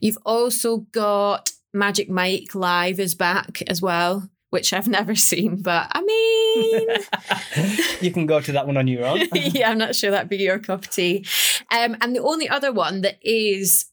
you've 0.00 0.18
also 0.24 0.78
got 0.92 1.50
Magic 1.74 2.08
Mike 2.08 2.54
live 2.54 3.00
is 3.00 3.14
back 3.14 3.62
as 3.68 3.82
well. 3.82 4.30
Which 4.50 4.72
I've 4.72 4.86
never 4.98 5.16
seen, 5.16 5.60
but 5.60 5.88
I 5.92 6.00
mean, 6.02 7.78
you 8.00 8.12
can 8.12 8.26
go 8.26 8.40
to 8.40 8.52
that 8.52 8.64
one 8.66 8.76
on 8.76 8.86
your 8.86 9.04
own. 9.04 9.22
yeah, 9.34 9.70
I'm 9.70 9.76
not 9.78 9.96
sure 9.96 10.12
that'd 10.12 10.28
be 10.30 10.36
your 10.36 10.60
cup 10.60 10.84
of 10.84 10.90
tea. 10.90 11.26
Um, 11.72 11.96
and 12.00 12.14
the 12.14 12.22
only 12.22 12.48
other 12.48 12.72
one 12.72 13.00
that 13.00 13.16
is 13.22 13.86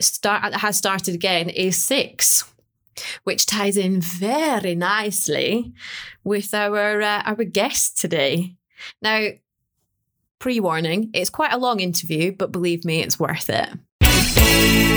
start 0.00 0.42
that 0.52 0.60
has 0.60 0.76
started 0.76 1.14
again 1.14 1.48
is 1.48 1.82
six, 1.82 2.44
which 3.24 3.46
ties 3.46 3.76
in 3.76 4.00
very 4.00 4.74
nicely 4.74 5.72
with 6.24 6.54
our 6.54 7.02
uh, 7.02 7.22
our 7.24 7.44
guest 7.44 7.98
today. 7.98 8.56
Now, 9.02 9.28
pre-warning, 10.38 11.10
it's 11.14 11.30
quite 11.30 11.52
a 11.52 11.58
long 11.58 11.80
interview, 11.80 12.32
but 12.32 12.52
believe 12.52 12.84
me, 12.84 13.02
it's 13.02 13.18
worth 13.18 13.50
it. 13.50 14.95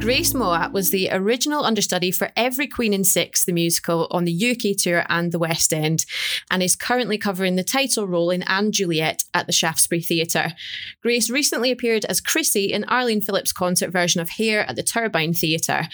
Grace 0.00 0.32
Mouat 0.32 0.72
was 0.72 0.90
the 0.90 1.08
original 1.10 1.64
understudy 1.64 2.10
for 2.10 2.30
Every 2.34 2.66
Queen 2.66 2.94
in 2.94 3.04
Six, 3.04 3.44
the 3.44 3.52
musical, 3.52 4.06
on 4.10 4.24
the 4.24 4.50
UK 4.50 4.76
tour 4.76 5.04
and 5.08 5.32
the 5.32 5.38
West 5.38 5.72
End, 5.72 6.06
and 6.50 6.62
is 6.62 6.76
currently 6.76 7.18
covering 7.18 7.56
the 7.56 7.64
title 7.64 8.06
role 8.06 8.30
in 8.30 8.42
& 8.58 8.70
Juliet 8.70 9.24
at 9.34 9.46
the 9.46 9.52
Shaftesbury 9.52 10.00
Theatre. 10.00 10.54
Grace 11.02 11.28
recently 11.28 11.70
appeared 11.70 12.04
as 12.06 12.22
Chrissy 12.22 12.72
in 12.72 12.84
Arlene 12.84 13.20
Phillips' 13.20 13.52
concert 13.52 13.90
version 13.90 14.20
of 14.20 14.30
Hair 14.30 14.68
at 14.68 14.76
the 14.76 14.82
Turbine 14.82 15.34
Theatre. 15.34 15.88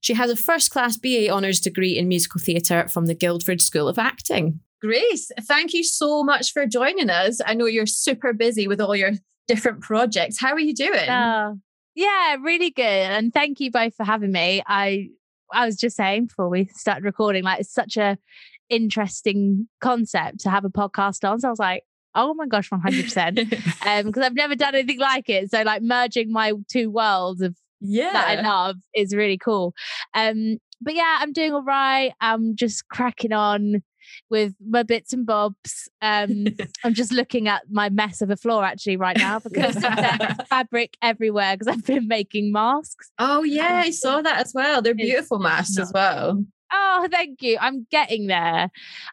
She 0.00 0.14
has 0.14 0.30
a 0.30 0.36
first 0.36 0.70
class 0.70 0.96
BA 0.96 1.28
Honours 1.28 1.60
degree 1.60 1.98
in 1.98 2.08
musical 2.08 2.40
theatre 2.40 2.88
from 2.88 3.06
the 3.06 3.14
Guildford 3.14 3.60
School 3.60 3.88
of 3.88 3.98
Acting. 3.98 4.60
Grace, 4.80 5.30
thank 5.42 5.74
you 5.74 5.82
so 5.84 6.22
much 6.22 6.52
for 6.52 6.64
joining 6.64 7.10
us. 7.10 7.40
I 7.44 7.54
know 7.54 7.66
you're 7.66 7.86
super 7.86 8.32
busy 8.32 8.66
with 8.66 8.80
all 8.80 8.96
your 8.96 9.12
different 9.48 9.80
projects. 9.80 10.40
How 10.40 10.52
are 10.52 10.60
you 10.60 10.74
doing? 10.74 11.08
Oh, 11.08 11.58
yeah, 11.98 12.36
really 12.40 12.70
good. 12.70 12.84
And 12.84 13.34
thank 13.34 13.58
you 13.58 13.72
both 13.72 13.96
for 13.96 14.04
having 14.04 14.30
me. 14.30 14.62
I 14.64 15.08
I 15.52 15.66
was 15.66 15.76
just 15.76 15.96
saying 15.96 16.26
before 16.26 16.48
we 16.48 16.66
started 16.66 17.02
recording, 17.02 17.42
like 17.42 17.58
it's 17.58 17.74
such 17.74 17.96
a 17.96 18.16
interesting 18.68 19.66
concept 19.80 20.40
to 20.40 20.50
have 20.50 20.64
a 20.64 20.70
podcast 20.70 21.28
on. 21.28 21.40
So 21.40 21.48
I 21.48 21.50
was 21.50 21.58
like, 21.58 21.82
oh 22.14 22.34
my 22.34 22.46
gosh, 22.46 22.70
100%. 22.70 23.64
Um, 23.86 24.06
because 24.06 24.22
I've 24.22 24.34
never 24.34 24.54
done 24.54 24.76
anything 24.76 25.00
like 25.00 25.28
it. 25.28 25.50
So 25.50 25.62
like 25.62 25.82
merging 25.82 26.30
my 26.30 26.52
two 26.70 26.88
worlds 26.88 27.40
of 27.40 27.56
yeah. 27.80 28.12
that 28.12 28.28
I 28.28 28.42
love 28.42 28.76
is 28.94 29.12
really 29.14 29.38
cool. 29.38 29.74
Um, 30.14 30.58
but 30.80 30.94
yeah, 30.94 31.18
I'm 31.20 31.32
doing 31.32 31.52
all 31.52 31.64
right. 31.64 32.12
I'm 32.20 32.54
just 32.54 32.86
cracking 32.88 33.32
on 33.32 33.82
with 34.30 34.54
my 34.66 34.82
bits 34.82 35.12
and 35.12 35.26
bobs. 35.26 35.88
Um, 36.02 36.46
I'm 36.84 36.94
just 36.94 37.12
looking 37.12 37.48
at 37.48 37.62
my 37.70 37.88
mess 37.88 38.20
of 38.20 38.30
a 38.30 38.36
floor 38.36 38.64
actually 38.64 38.96
right 38.96 39.16
now 39.16 39.38
because 39.38 39.74
there's 39.74 40.36
fabric 40.48 40.96
everywhere 41.02 41.56
because 41.56 41.68
I've 41.68 41.84
been 41.84 42.08
making 42.08 42.52
masks. 42.52 43.10
Oh 43.18 43.42
yeah, 43.42 43.82
I 43.84 43.90
saw 43.90 44.22
that 44.22 44.38
as 44.38 44.52
well. 44.54 44.82
They're 44.82 44.94
beautiful 44.94 45.38
masks 45.38 45.78
as 45.78 45.92
well. 45.92 46.44
Oh, 46.72 47.08
thank 47.10 47.42
you. 47.42 47.56
I'm 47.60 47.86
getting 47.90 48.26
there. 48.26 48.70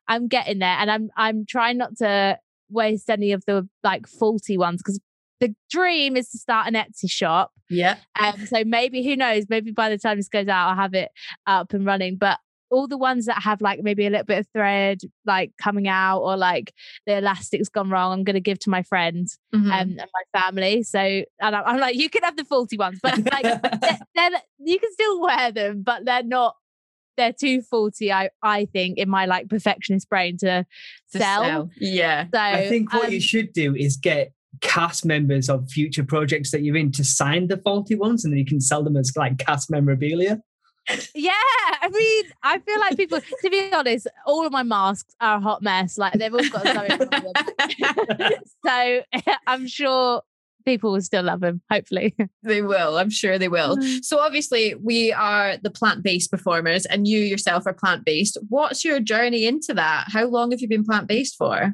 I'm 0.08 0.28
getting 0.28 0.60
there, 0.60 0.78
and 0.78 0.92
I'm 0.92 1.10
I'm 1.16 1.46
trying 1.46 1.78
not 1.78 1.98
to 1.98 2.38
waste 2.70 3.10
any 3.10 3.32
of 3.32 3.46
the 3.46 3.68
like 3.84 4.08
faulty 4.08 4.58
ones 4.58 4.82
because 4.82 5.00
the 5.40 5.56
dream 5.70 6.16
is 6.16 6.30
to 6.30 6.38
start 6.38 6.68
an 6.68 6.74
Etsy 6.74 7.10
shop. 7.10 7.52
Yeah. 7.70 7.98
Um, 8.20 8.46
so 8.46 8.64
maybe 8.64 9.04
who 9.04 9.16
knows? 9.16 9.46
Maybe 9.50 9.72
by 9.72 9.90
the 9.90 9.98
time 9.98 10.18
this 10.18 10.30
goes 10.30 10.48
out, 10.48 10.70
I'll 10.70 10.76
have 10.76 10.94
it 10.94 11.12
up 11.46 11.74
and 11.74 11.86
running. 11.86 12.18
But 12.18 12.40
all 12.72 12.88
the 12.88 12.98
ones 12.98 13.26
that 13.26 13.42
have 13.44 13.62
like 13.62 13.82
maybe 13.84 14.06
a 14.06 14.10
little 14.10 14.26
bit 14.26 14.40
of 14.40 14.48
thread 14.54 15.00
like 15.26 15.52
coming 15.62 15.88
out 15.88 16.20
or 16.22 16.36
like 16.36 16.74
the 17.06 17.18
elastic's 17.18 17.70
gone 17.70 17.90
wrong, 17.90 18.12
I'm 18.12 18.24
gonna 18.24 18.40
give 18.40 18.60
to 18.60 18.70
my 18.70 18.84
friends 18.84 19.38
Mm-hmm. 19.54 19.72
um, 19.72 19.72
and 19.72 19.98
my 19.98 20.40
family. 20.40 20.84
So 20.84 21.00
and 21.00 21.26
I'm, 21.40 21.64
I'm 21.66 21.80
like, 21.80 21.96
you 21.96 22.10
can 22.10 22.24
have 22.24 22.36
the 22.36 22.44
faulty 22.44 22.78
ones, 22.78 23.00
but 23.02 23.18
like 23.32 23.44
they're, 23.82 24.00
they're, 24.16 24.30
you 24.60 24.80
can 24.80 24.92
still 24.92 25.22
wear 25.22 25.52
them, 25.52 25.82
but 25.84 26.06
they're 26.06 26.24
not. 26.24 26.56
They're 27.18 27.32
too 27.32 27.62
faulty, 27.62 28.12
I 28.12 28.30
I 28.42 28.66
think, 28.66 28.98
in 28.98 29.08
my 29.08 29.26
like 29.26 29.48
perfectionist 29.48 30.10
brain 30.10 30.36
to, 30.40 30.66
To 31.14 31.18
sell. 31.18 31.70
Yeah. 31.80 32.26
So 32.34 32.40
I 32.42 32.68
think 32.68 32.92
what 32.92 33.06
um, 33.06 33.12
you 33.14 33.22
should 33.22 33.54
do 33.54 33.74
is 33.74 33.96
get 33.96 34.34
cast 34.60 35.06
members 35.06 35.50
of 35.50 35.70
future 35.70 36.04
projects 36.04 36.52
that 36.52 36.62
you're 36.64 36.76
in 36.76 36.92
to 36.94 37.04
sign 37.06 37.48
the 37.48 37.58
faulty 37.58 37.96
ones 37.96 38.26
and 38.26 38.34
then 38.34 38.40
you 38.40 38.46
can 38.46 38.60
sell 38.60 38.84
them 38.84 38.98
as 38.98 39.14
like 39.16 39.38
cast 39.38 39.72
memorabilia. 39.72 40.42
Yeah, 41.16 41.32
I 41.82 41.90
mean, 41.92 42.24
I 42.44 42.60
feel 42.60 42.80
like 42.80 42.98
people. 42.98 43.20
To 43.20 43.50
be 43.50 43.72
honest, 43.74 44.08
all 44.26 44.46
of 44.46 44.52
my 44.52 44.64
masks 44.64 45.16
are 45.20 45.38
a 45.38 45.42
hot 45.42 45.64
mess. 45.64 45.98
Like 45.98 46.14
they've 46.14 46.34
all 46.34 46.50
got 46.50 46.64
something 46.64 47.00
wrong 47.00 47.34
with 47.34 47.78
them. 48.20 48.32
so 48.66 49.02
I'm 49.48 49.68
sure 49.68 50.22
people 50.66 50.92
will 50.92 51.02
still 51.02 51.24
love 51.24 51.42
them. 51.42 51.62
Hopefully, 51.72 52.16
They 52.44 52.62
will. 52.62 52.98
I'm 52.98 53.10
sure 53.10 53.38
they 53.38 53.48
will. 53.48 53.78
Mm. 53.78 54.04
So 54.04 54.20
obviously 54.20 54.76
we 54.76 55.14
are 55.14 55.58
the 55.58 55.70
plant-based 55.70 56.32
performers 56.32 56.86
and 56.86 57.08
you 57.08 57.20
yourself 57.20 57.66
are 57.66 57.74
plant-based. 57.74 58.38
What's 58.50 58.84
your 58.84 59.00
journey 59.00 59.46
into 59.46 59.74
that? 59.76 60.08
How 60.12 60.26
long 60.26 60.52
have 60.52 60.62
you 60.62 60.68
been 60.68 60.84
plant-based 60.84 61.36
for? 61.36 61.74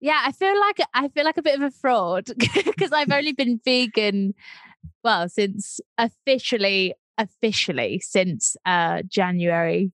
yeah, 0.00 0.22
I 0.24 0.32
feel 0.32 0.58
like 0.60 0.78
I 0.94 1.08
feel 1.08 1.24
like 1.24 1.36
a 1.36 1.42
bit 1.42 1.56
of 1.56 1.62
a 1.62 1.70
fraud 1.70 2.26
because 2.64 2.92
I've 2.92 3.10
only 3.10 3.32
been 3.32 3.60
vegan, 3.64 4.34
well, 5.02 5.28
since 5.28 5.80
officially 5.98 6.94
officially 7.18 8.00
since 8.00 8.56
uh 8.66 9.02
January. 9.08 9.92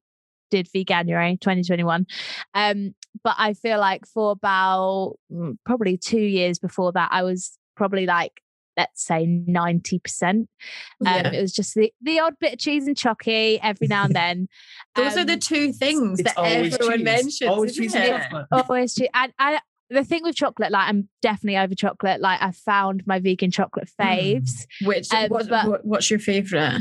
Did 0.51 0.67
veganuary 0.75 1.41
2021. 1.41 2.07
Um, 2.55 2.95
but 3.23 3.37
I 3.39 3.55
feel 3.55 3.79
like 3.79 4.05
for 4.05 4.33
about 4.33 5.15
mm, 5.33 5.57
probably 5.65 5.97
two 5.97 6.19
years 6.21 6.59
before 6.59 6.91
that, 6.91 7.09
I 7.13 7.23
was 7.23 7.57
probably 7.77 8.05
like 8.05 8.33
let's 8.77 9.05
say 9.05 9.27
90%. 9.27 10.23
Um, 10.25 10.47
Yeah. 11.01 11.31
It 11.33 11.41
was 11.41 11.53
just 11.53 11.75
the, 11.75 11.93
the 12.03 12.19
odd 12.19 12.35
bit 12.41 12.55
of 12.55 12.59
cheese 12.59 12.89
and 12.89 12.97
chocky 12.97 13.61
every 13.63 13.87
now 13.87 14.07
and 14.07 14.15
then. 14.17 14.49
Those 14.97 15.17
are 15.17 15.25
the 15.25 15.35
Um, 15.35 15.39
two 15.39 15.73
things 15.73 16.21
that 16.23 16.35
everyone 16.37 16.97
cheese. 16.99 17.05
mentions. 17.05 17.43
Always 17.43 17.71
isn't 17.79 17.85
cheese 17.85 17.95
and 17.95 18.23
chocolate. 18.23 18.47
always 18.51 18.95
cheese. 18.97 19.09
And 19.15 19.33
I, 19.39 19.61
the 19.89 20.03
thing 20.05 20.23
with 20.25 20.35
chocolate, 20.35 20.73
like 20.73 20.89
I'm 20.89 21.09
definitely 21.23 21.59
over 21.59 21.77
chocolate. 21.77 22.21
Like 22.21 22.43
I 22.43 22.51
found 22.51 23.05
my 23.07 23.21
vegan 23.21 23.53
chocolate 23.53 23.89
faves. 24.01 24.67
Which 24.83 25.13
Um, 25.15 25.29
what, 25.29 25.49
but- 25.49 25.69
what- 25.69 25.85
what's 25.85 26.11
your 26.11 26.19
favorite? 26.19 26.81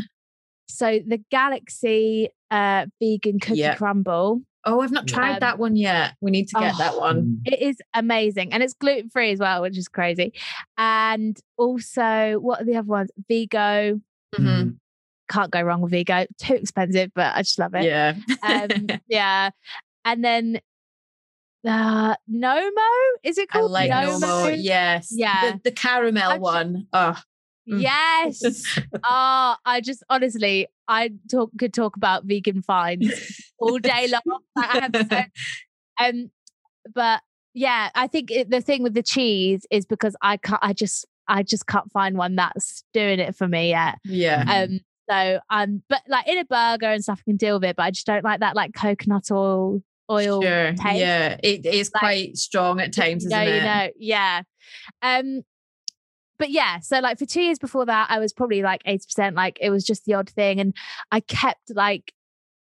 So 0.69 0.99
the 1.05 1.17
Galaxy 1.31 2.29
uh, 2.51 2.85
vegan 3.01 3.39
cookie 3.39 3.59
Yeah. 3.59 3.75
crumble. 3.75 4.41
Oh, 4.65 4.81
I've 4.81 4.91
not 4.91 5.07
tried 5.07 5.33
Um, 5.35 5.39
that 5.39 5.57
one 5.59 5.75
yet. 5.75 6.15
We 6.21 6.31
need 6.31 6.47
to 6.49 6.59
get 6.59 6.73
oh, 6.75 6.77
that 6.79 6.97
one. 6.97 7.41
It 7.45 7.61
is 7.61 7.77
amazing 7.93 8.51
and 8.53 8.61
it's 8.61 8.73
gluten 8.73 9.09
free 9.09 9.31
as 9.31 9.39
well, 9.39 9.61
which 9.61 9.77
is 9.77 9.87
crazy. 9.87 10.33
And 10.77 11.39
also, 11.57 12.37
what 12.39 12.61
are 12.61 12.65
the 12.65 12.75
other 12.75 12.87
ones? 12.87 13.09
Vego. 13.27 13.99
Mhm. 14.35 14.77
Can't 15.29 15.51
go 15.51 15.61
wrong 15.61 15.81
with 15.81 15.91
Vego. 15.91 16.25
Too 16.39 16.55
expensive, 16.55 17.11
but 17.15 17.35
I 17.35 17.41
just 17.41 17.57
love 17.57 17.73
it. 17.73 17.83
Yeah. 17.85 18.15
Um, 18.43 18.87
yeah. 19.07 19.51
And 20.05 20.23
then 20.25 20.59
uh, 21.67 22.15
Nomo, 22.31 22.89
is 23.23 23.37
it 23.37 23.47
I 23.51 23.59
called 23.59 23.71
like 23.71 23.91
Nomo? 23.91 24.19
Nomo. 24.19 24.55
Yes. 24.59 25.07
Yeah. 25.11 25.51
The, 25.53 25.61
the 25.65 25.71
caramel 25.71 26.31
I'm- 26.31 26.41
one. 26.41 26.87
Oh, 26.93 27.15
Mm. 27.15 27.23
Yes. 27.77 28.41
oh, 29.03 29.55
I 29.65 29.81
just 29.81 30.03
honestly, 30.09 30.67
I 30.87 31.11
talk 31.29 31.51
could 31.57 31.73
talk 31.73 31.95
about 31.95 32.25
vegan 32.25 32.61
finds 32.61 33.09
all 33.59 33.77
day 33.79 34.07
long. 34.07 34.39
Like, 34.55 34.75
I 34.75 34.79
have 34.79 35.07
so, 35.09 36.05
um, 36.05 36.31
but 36.93 37.21
yeah, 37.53 37.89
I 37.95 38.07
think 38.07 38.31
it, 38.31 38.49
the 38.49 38.61
thing 38.61 38.83
with 38.83 38.93
the 38.93 39.03
cheese 39.03 39.65
is 39.71 39.85
because 39.85 40.15
I 40.21 40.37
can't. 40.37 40.59
I 40.63 40.73
just, 40.73 41.05
I 41.27 41.43
just 41.43 41.67
can't 41.67 41.91
find 41.91 42.17
one 42.17 42.35
that's 42.35 42.83
doing 42.93 43.19
it 43.19 43.35
for 43.35 43.47
me 43.47 43.69
yet. 43.69 43.97
Yeah. 44.05 44.43
Um, 44.67 44.79
so 45.09 45.39
um, 45.49 45.81
but 45.89 46.01
like 46.07 46.27
in 46.27 46.37
a 46.37 46.45
burger 46.45 46.87
and 46.87 47.03
stuff, 47.03 47.19
I 47.21 47.29
can 47.29 47.37
deal 47.37 47.55
with 47.55 47.65
it. 47.69 47.75
But 47.75 47.83
I 47.83 47.91
just 47.91 48.05
don't 48.05 48.23
like 48.23 48.39
that 48.41 48.55
like 48.55 48.73
coconut 48.73 49.31
oil 49.31 49.81
oil 50.11 50.41
Sure. 50.41 50.73
taste. 50.73 50.97
Yeah. 50.99 51.37
It 51.43 51.65
is 51.65 51.91
Like, 51.93 51.99
quite 52.01 52.37
strong 52.37 52.79
at 52.79 52.93
times, 52.93 53.23
you 53.23 53.29
isn't 53.29 53.39
know, 53.45 53.51
it? 53.51 53.55
you 53.55 53.61
know, 53.61 53.89
yeah. 53.99 54.41
Um, 55.01 55.41
but 56.39 56.49
yeah, 56.49 56.79
so 56.79 56.99
like 56.99 57.19
for 57.19 57.25
two 57.25 57.41
years 57.41 57.59
before 57.59 57.85
that, 57.85 58.07
I 58.09 58.17
was 58.19 58.33
probably 58.33 58.61
like 58.63 58.81
80%, 58.83 59.35
like 59.35 59.57
it 59.61 59.69
was 59.69 59.83
just 59.83 60.05
the 60.05 60.15
odd 60.15 60.29
thing. 60.29 60.59
And 60.59 60.73
I 61.11 61.19
kept 61.19 61.69
like 61.75 62.13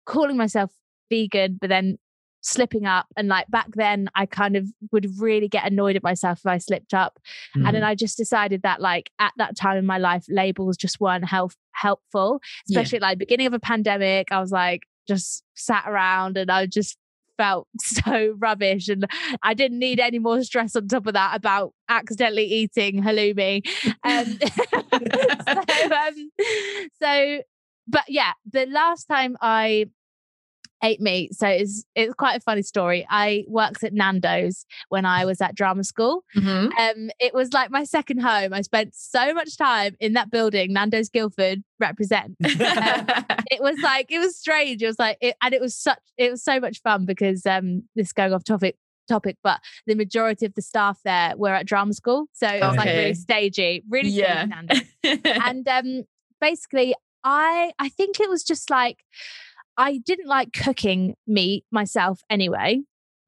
calling 0.05 0.37
myself 0.37 0.71
vegan, 1.09 1.57
but 1.59 1.69
then 1.69 1.97
slipping 2.41 2.85
up. 2.85 3.05
And 3.15 3.29
like 3.29 3.47
back 3.49 3.67
then, 3.73 4.09
I 4.15 4.25
kind 4.25 4.57
of 4.57 4.67
would 4.91 5.07
really 5.17 5.47
get 5.47 5.65
annoyed 5.65 5.95
at 5.95 6.03
myself 6.03 6.39
if 6.39 6.45
I 6.45 6.57
slipped 6.57 6.93
up. 6.93 7.17
And 7.55 7.63
Mm. 7.65 7.71
then 7.71 7.83
I 7.83 7.95
just 7.95 8.17
decided 8.17 8.63
that 8.63 8.81
like 8.81 9.11
at 9.17 9.31
that 9.37 9.55
time 9.55 9.77
in 9.77 9.85
my 9.85 9.97
life, 9.97 10.25
labels 10.27 10.75
just 10.75 10.99
weren't 10.99 11.23
help- 11.25 11.53
helpful, 11.71 12.41
Yeah. 12.67 12.79
especially 12.81 12.99
like 12.99 13.17
beginning 13.17 13.47
of 13.47 13.53
a 13.53 13.59
pandemic. 13.59 14.29
I 14.31 14.41
was 14.41 14.51
like, 14.51 14.81
just 15.07 15.43
sat 15.55 15.85
around 15.87 16.37
and 16.37 16.51
I 16.51 16.65
just 16.65 16.97
felt 17.43 17.67
so 17.79 18.35
rubbish 18.39 18.87
and 18.87 19.05
I 19.41 19.53
didn't 19.53 19.79
need 19.79 19.99
any 19.99 20.19
more 20.19 20.41
stress 20.43 20.75
on 20.75 20.87
top 20.87 21.07
of 21.07 21.13
that 21.13 21.35
about 21.35 21.73
accidentally 21.89 22.45
eating 22.45 23.03
halloumi. 23.03 23.65
Um, 24.03 24.25
so, 25.47 25.95
um, 25.95 26.31
so, 27.01 27.41
but 27.87 28.03
yeah, 28.07 28.33
the 28.49 28.65
last 28.67 29.05
time 29.05 29.35
I 29.41 29.87
ate 30.83 30.99
meat, 31.01 31.33
so 31.33 31.47
it's 31.47 31.85
it's 31.95 32.13
quite 32.13 32.35
a 32.37 32.39
funny 32.41 32.61
story. 32.61 33.07
I 33.09 33.45
worked 33.47 33.83
at 33.83 33.93
Nando's 33.93 34.65
when 34.89 35.05
I 35.05 35.25
was 35.25 35.39
at 35.41 35.55
drama 35.55 35.83
school. 35.83 36.23
Mhm. 36.35 36.71
Um, 36.77 37.09
it 37.19 37.33
was 37.33 37.53
like 37.53 37.71
my 37.71 37.83
second 37.85 38.19
home. 38.19 38.53
I 38.53 38.61
spent 38.61 38.93
so 38.93 39.33
much 39.33 39.57
time 39.57 39.95
in 39.99 40.13
that 40.13 40.29
building, 40.29 40.73
Nando's 40.73 41.09
Guildford 41.09 41.63
represent. 41.79 42.35
Um, 42.43 42.45
it 43.51 43.61
was 43.61 43.77
like 43.81 44.11
it 44.11 44.19
was 44.19 44.35
strange. 44.37 44.83
It 44.83 44.87
was 44.87 44.99
like 44.99 45.17
it, 45.21 45.35
and 45.41 45.53
it 45.53 45.61
was 45.61 45.73
such 45.75 45.99
it 46.17 46.29
was 46.31 46.43
so 46.43 46.59
much 46.59 46.81
fun 46.81 47.05
because 47.05 47.45
um 47.45 47.83
this 47.95 48.07
is 48.07 48.13
going 48.13 48.33
off 48.33 48.43
topic 48.43 48.75
topic, 49.07 49.37
but 49.43 49.59
the 49.85 49.95
majority 49.95 50.45
of 50.45 50.53
the 50.53 50.61
staff 50.61 50.99
there 51.03 51.33
were 51.37 51.49
at 51.53 51.65
drama 51.65 51.93
school, 51.93 52.27
so 52.33 52.47
it 52.47 52.61
was 52.61 52.77
like 52.77 52.87
really 52.87 53.13
stagey, 53.13 53.83
really 53.89 54.09
Yeah. 54.09 54.45
stagey 54.45 54.49
Nando's. 55.03 55.19
and 55.45 55.67
um 55.67 56.03
basically 56.41 56.93
I 57.23 57.71
I 57.79 57.89
think 57.89 58.19
it 58.19 58.29
was 58.29 58.43
just 58.43 58.69
like 58.69 58.99
I 59.77 59.97
didn't 59.97 60.27
like 60.27 60.53
cooking 60.53 61.15
meat 61.27 61.65
myself 61.71 62.21
anyway. 62.29 62.81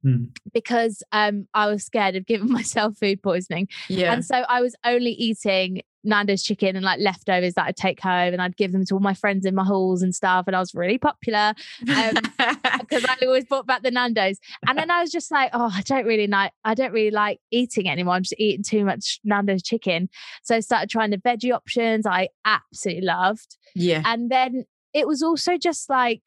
Hmm. 0.03 0.25
Because 0.53 1.01
um, 1.11 1.47
I 1.53 1.67
was 1.67 1.83
scared 1.83 2.15
of 2.15 2.25
giving 2.27 2.51
myself 2.51 2.97
food 2.97 3.23
poisoning. 3.23 3.67
yeah. 3.89 4.13
And 4.13 4.23
so 4.23 4.35
I 4.47 4.61
was 4.61 4.75
only 4.85 5.11
eating 5.11 5.81
Nando's 6.05 6.43
chicken 6.43 6.75
and 6.75 6.85
like 6.85 6.99
leftovers 6.99 7.55
that 7.55 7.65
I'd 7.65 7.75
take 7.75 7.99
home 7.99 8.31
and 8.31 8.41
I'd 8.41 8.55
give 8.55 8.71
them 8.71 8.85
to 8.85 8.93
all 8.93 8.99
my 8.99 9.15
friends 9.15 9.45
in 9.45 9.55
my 9.55 9.63
halls 9.63 10.03
and 10.03 10.13
stuff. 10.13 10.45
And 10.45 10.55
I 10.55 10.59
was 10.59 10.75
really 10.75 10.99
popular 10.99 11.53
um, 11.89 12.13
because 12.79 13.03
I 13.03 13.17
always 13.23 13.45
brought 13.45 13.65
back 13.65 13.81
the 13.81 13.89
Nando's. 13.91 14.37
And 14.67 14.77
then 14.77 14.91
I 14.91 15.01
was 15.01 15.11
just 15.11 15.31
like, 15.31 15.49
oh, 15.53 15.71
I 15.73 15.81
don't 15.81 16.05
really 16.05 16.27
like, 16.27 16.51
I 16.63 16.75
don't 16.75 16.91
really 16.93 17.11
like 17.11 17.39
eating 17.51 17.89
anymore. 17.89 18.13
I'm 18.13 18.23
just 18.23 18.35
eating 18.37 18.63
too 18.63 18.85
much 18.85 19.19
Nando's 19.23 19.63
chicken. 19.63 20.09
So 20.43 20.55
I 20.55 20.59
started 20.59 20.89
trying 20.89 21.09
the 21.09 21.17
veggie 21.17 21.53
options 21.53 22.05
I 22.05 22.29
absolutely 22.45 23.05
loved. 23.05 23.57
yeah. 23.73 24.03
And 24.05 24.29
then 24.29 24.65
it 24.93 25.07
was 25.07 25.21
also 25.21 25.57
just 25.57 25.89
like 25.89 26.21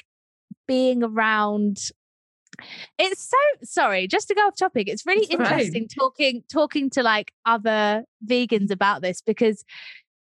being 0.69 1.03
around 1.03 1.79
it's 2.99 3.23
so 3.29 3.37
sorry 3.63 4.07
just 4.09 4.27
to 4.29 4.35
go 4.35 4.41
off 4.43 4.57
topic 4.57 4.89
it's 4.89 5.07
really 5.07 5.23
It's 5.23 5.31
interesting 5.31 5.87
talking 5.89 6.43
talking 6.53 6.91
to 6.91 7.03
like 7.03 7.33
other 7.47 8.03
vegans 8.27 8.71
about 8.71 9.01
this 9.03 9.21
because 9.21 9.65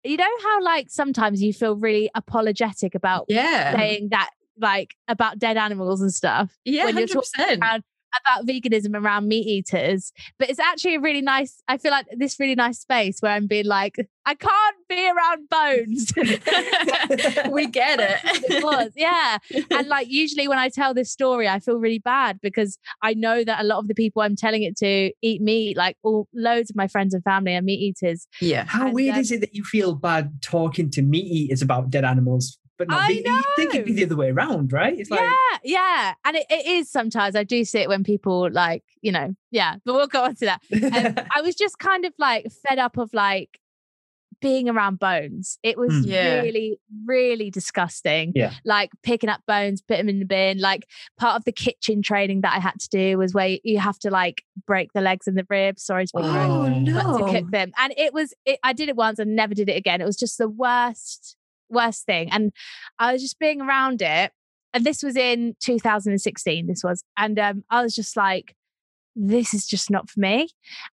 you 0.05 0.17
know 0.17 0.29
how 0.43 0.63
like 0.63 0.91
sometimes 0.91 1.43
you 1.43 1.53
feel 1.53 1.77
really 1.77 2.11
apologetic 2.15 2.95
about 2.95 3.25
Yeah. 3.29 3.75
saying 3.75 4.09
that 4.11 4.31
like 4.59 4.95
about 5.09 5.39
dead 5.39 5.57
animals 5.57 6.01
and 6.03 6.13
stuff 6.13 6.55
Yeah. 6.65 6.85
when 6.87 6.99
you're 6.99 7.07
100%. 7.07 7.13
around 7.15 7.55
about 7.55 7.81
veganism 8.45 8.95
around 8.95 9.29
meat 9.29 9.47
eaters 9.47 10.13
but 10.39 10.49
it's 10.51 10.59
actually 10.59 10.95
a 10.95 11.01
really 11.01 11.21
nice 11.21 11.63
i 11.69 11.77
feel 11.77 11.91
like 11.91 12.07
this 12.17 12.39
really 12.39 12.55
nice 12.55 12.81
space 12.81 13.19
where 13.21 13.33
i'm 13.33 13.47
being 13.47 13.67
like 13.67 13.97
i 14.27 14.35
can't 14.35 14.77
be 14.89 15.09
around 15.09 15.49
bones 15.49 16.13
we 17.51 17.67
get 17.67 18.01
it 18.01 18.19
it. 18.25 18.65
was 18.65 18.91
yeah 18.97 19.39
and 19.71 19.89
like 19.89 20.09
usually 20.11 20.49
when 20.49 20.59
i 20.59 20.69
tell 20.69 20.95
this 20.95 21.11
story 21.11 21.49
i 21.49 21.59
feel 21.59 21.79
really 21.79 21.99
bad 21.99 22.39
because 22.43 22.79
i 23.03 23.15
know 23.15 23.45
that 23.45 23.61
a 23.61 23.65
lot 23.65 23.79
of 23.79 23.89
the 23.89 23.95
people 23.95 24.23
i'm 24.23 24.37
telling 24.37 24.63
it 24.63 24.77
to 24.77 25.13
eat 25.23 25.41
meat 25.41 25.77
like 25.77 25.97
all 26.03 26.29
loads 26.35 26.71
of 26.71 26.77
my 26.77 26.87
friends 26.87 27.15
and 27.15 27.23
family 27.25 27.55
are 27.55 27.63
meat 27.63 27.81
eaters 27.81 28.27
yeah. 28.41 28.65
How 28.67 28.87
And, 28.87 28.95
weird 28.95 29.15
um, 29.15 29.21
is 29.21 29.33
it 29.33 29.41
that 29.41 29.55
you 29.55 29.65
feel 29.65 29.95
bad 29.95 30.43
talking 30.43 30.91
to 30.91 31.03
meat 31.03 31.27
eaters 31.27 31.63
about 31.63 31.91
dead 31.91 32.05
animals, 32.05 32.59
but 32.81 32.89
not 32.89 33.03
I 33.03 33.07
vegan? 33.09 33.33
You 33.35 33.43
think 33.57 33.75
it'd 33.75 33.87
be 33.87 33.93
the 33.93 34.05
other 34.07 34.17
way 34.17 34.31
around, 34.31 34.73
right? 34.73 34.99
It's 34.99 35.11
like, 35.11 35.21
yeah 35.21 35.59
yeah 35.63 36.15
and 36.25 36.37
it, 36.37 36.47
it 36.49 36.67
is 36.67 36.91
sometimes 36.91 37.37
i 37.37 37.45
do 37.45 37.65
see 37.65 37.81
it 37.81 37.89
when 37.89 38.03
people 38.03 38.49
like 38.51 38.83
you 39.03 39.13
know 39.13 39.35
yeah 39.51 39.77
but 39.85 39.93
we'll 39.95 40.07
go 40.07 40.25
on 40.25 40.35
to 40.35 40.47
that 40.47 40.61
um, 40.73 41.27
I 41.37 41.43
was 41.43 41.55
just 41.55 41.79
kind 41.79 42.07
of 42.07 42.15
like 42.19 42.47
fed 42.67 42.79
up 42.79 42.97
of 42.97 43.13
like 43.13 43.59
being 44.41 44.71
around 44.71 44.99
bones. 44.99 45.59
It 45.63 45.77
was 45.77 45.93
Mm. 45.93 46.07
Yeah. 46.07 46.41
really, 46.41 46.81
really 47.05 47.51
disgusting. 47.51 48.33
Yeah. 48.35 48.55
Like 48.65 48.89
picking 49.03 49.29
up 49.29 49.43
bones, 49.47 49.83
put 49.83 49.99
them 49.99 50.09
in 50.09 50.19
the 50.19 50.25
bin. 50.25 50.59
Like 50.61 50.87
part 51.19 51.37
of 51.37 51.45
the 51.45 51.53
kitchen 51.53 52.01
training 52.01 52.41
that 52.41 52.55
I 52.57 52.59
had 52.59 52.81
to 52.81 52.89
do 52.89 53.19
was 53.19 53.35
where 53.35 53.59
you 53.63 53.79
have 53.81 53.99
to 53.99 54.11
like 54.11 54.43
break 54.67 54.95
the 54.95 55.03
legs 55.03 55.27
and 55.29 55.37
the 55.37 55.47
ribs. 55.51 55.83
Sorry 55.83 56.07
to 56.07 56.13
be 56.17 56.23
gross. 56.23 56.33
Oh, 56.35 56.93
but 56.95 57.19
to 57.19 57.33
cook 57.41 57.51
them. 57.51 57.73
And 57.77 57.93
it 57.99 58.15
was, 58.15 58.33
it, 58.47 58.59
I 58.63 58.73
did 58.73 58.89
it 58.89 58.97
once 58.97 59.19
and 59.19 59.37
never 59.37 59.53
did 59.53 59.69
it 59.69 59.77
again. 59.77 60.01
It 60.01 60.07
was 60.07 60.17
just 60.17 60.39
the 60.39 60.49
worst, 60.49 61.37
worst 61.71 62.05
thing. 62.07 62.31
And 62.31 62.53
I 62.99 63.13
was 63.13 63.23
just 63.23 63.39
being 63.39 63.61
around 63.61 64.03
it. 64.03 64.33
And 64.73 64.85
this 64.85 65.03
was 65.03 65.17
in 65.17 65.57
2016, 65.61 66.67
this 66.67 66.85
was. 66.85 67.03
And 67.17 67.39
um, 67.39 67.65
I 67.71 67.83
was 67.83 67.95
just 67.95 68.17
like, 68.17 68.55
this 69.17 69.53
is 69.53 69.67
just 69.67 69.91
not 69.91 70.09
for 70.09 70.21
me. 70.21 70.49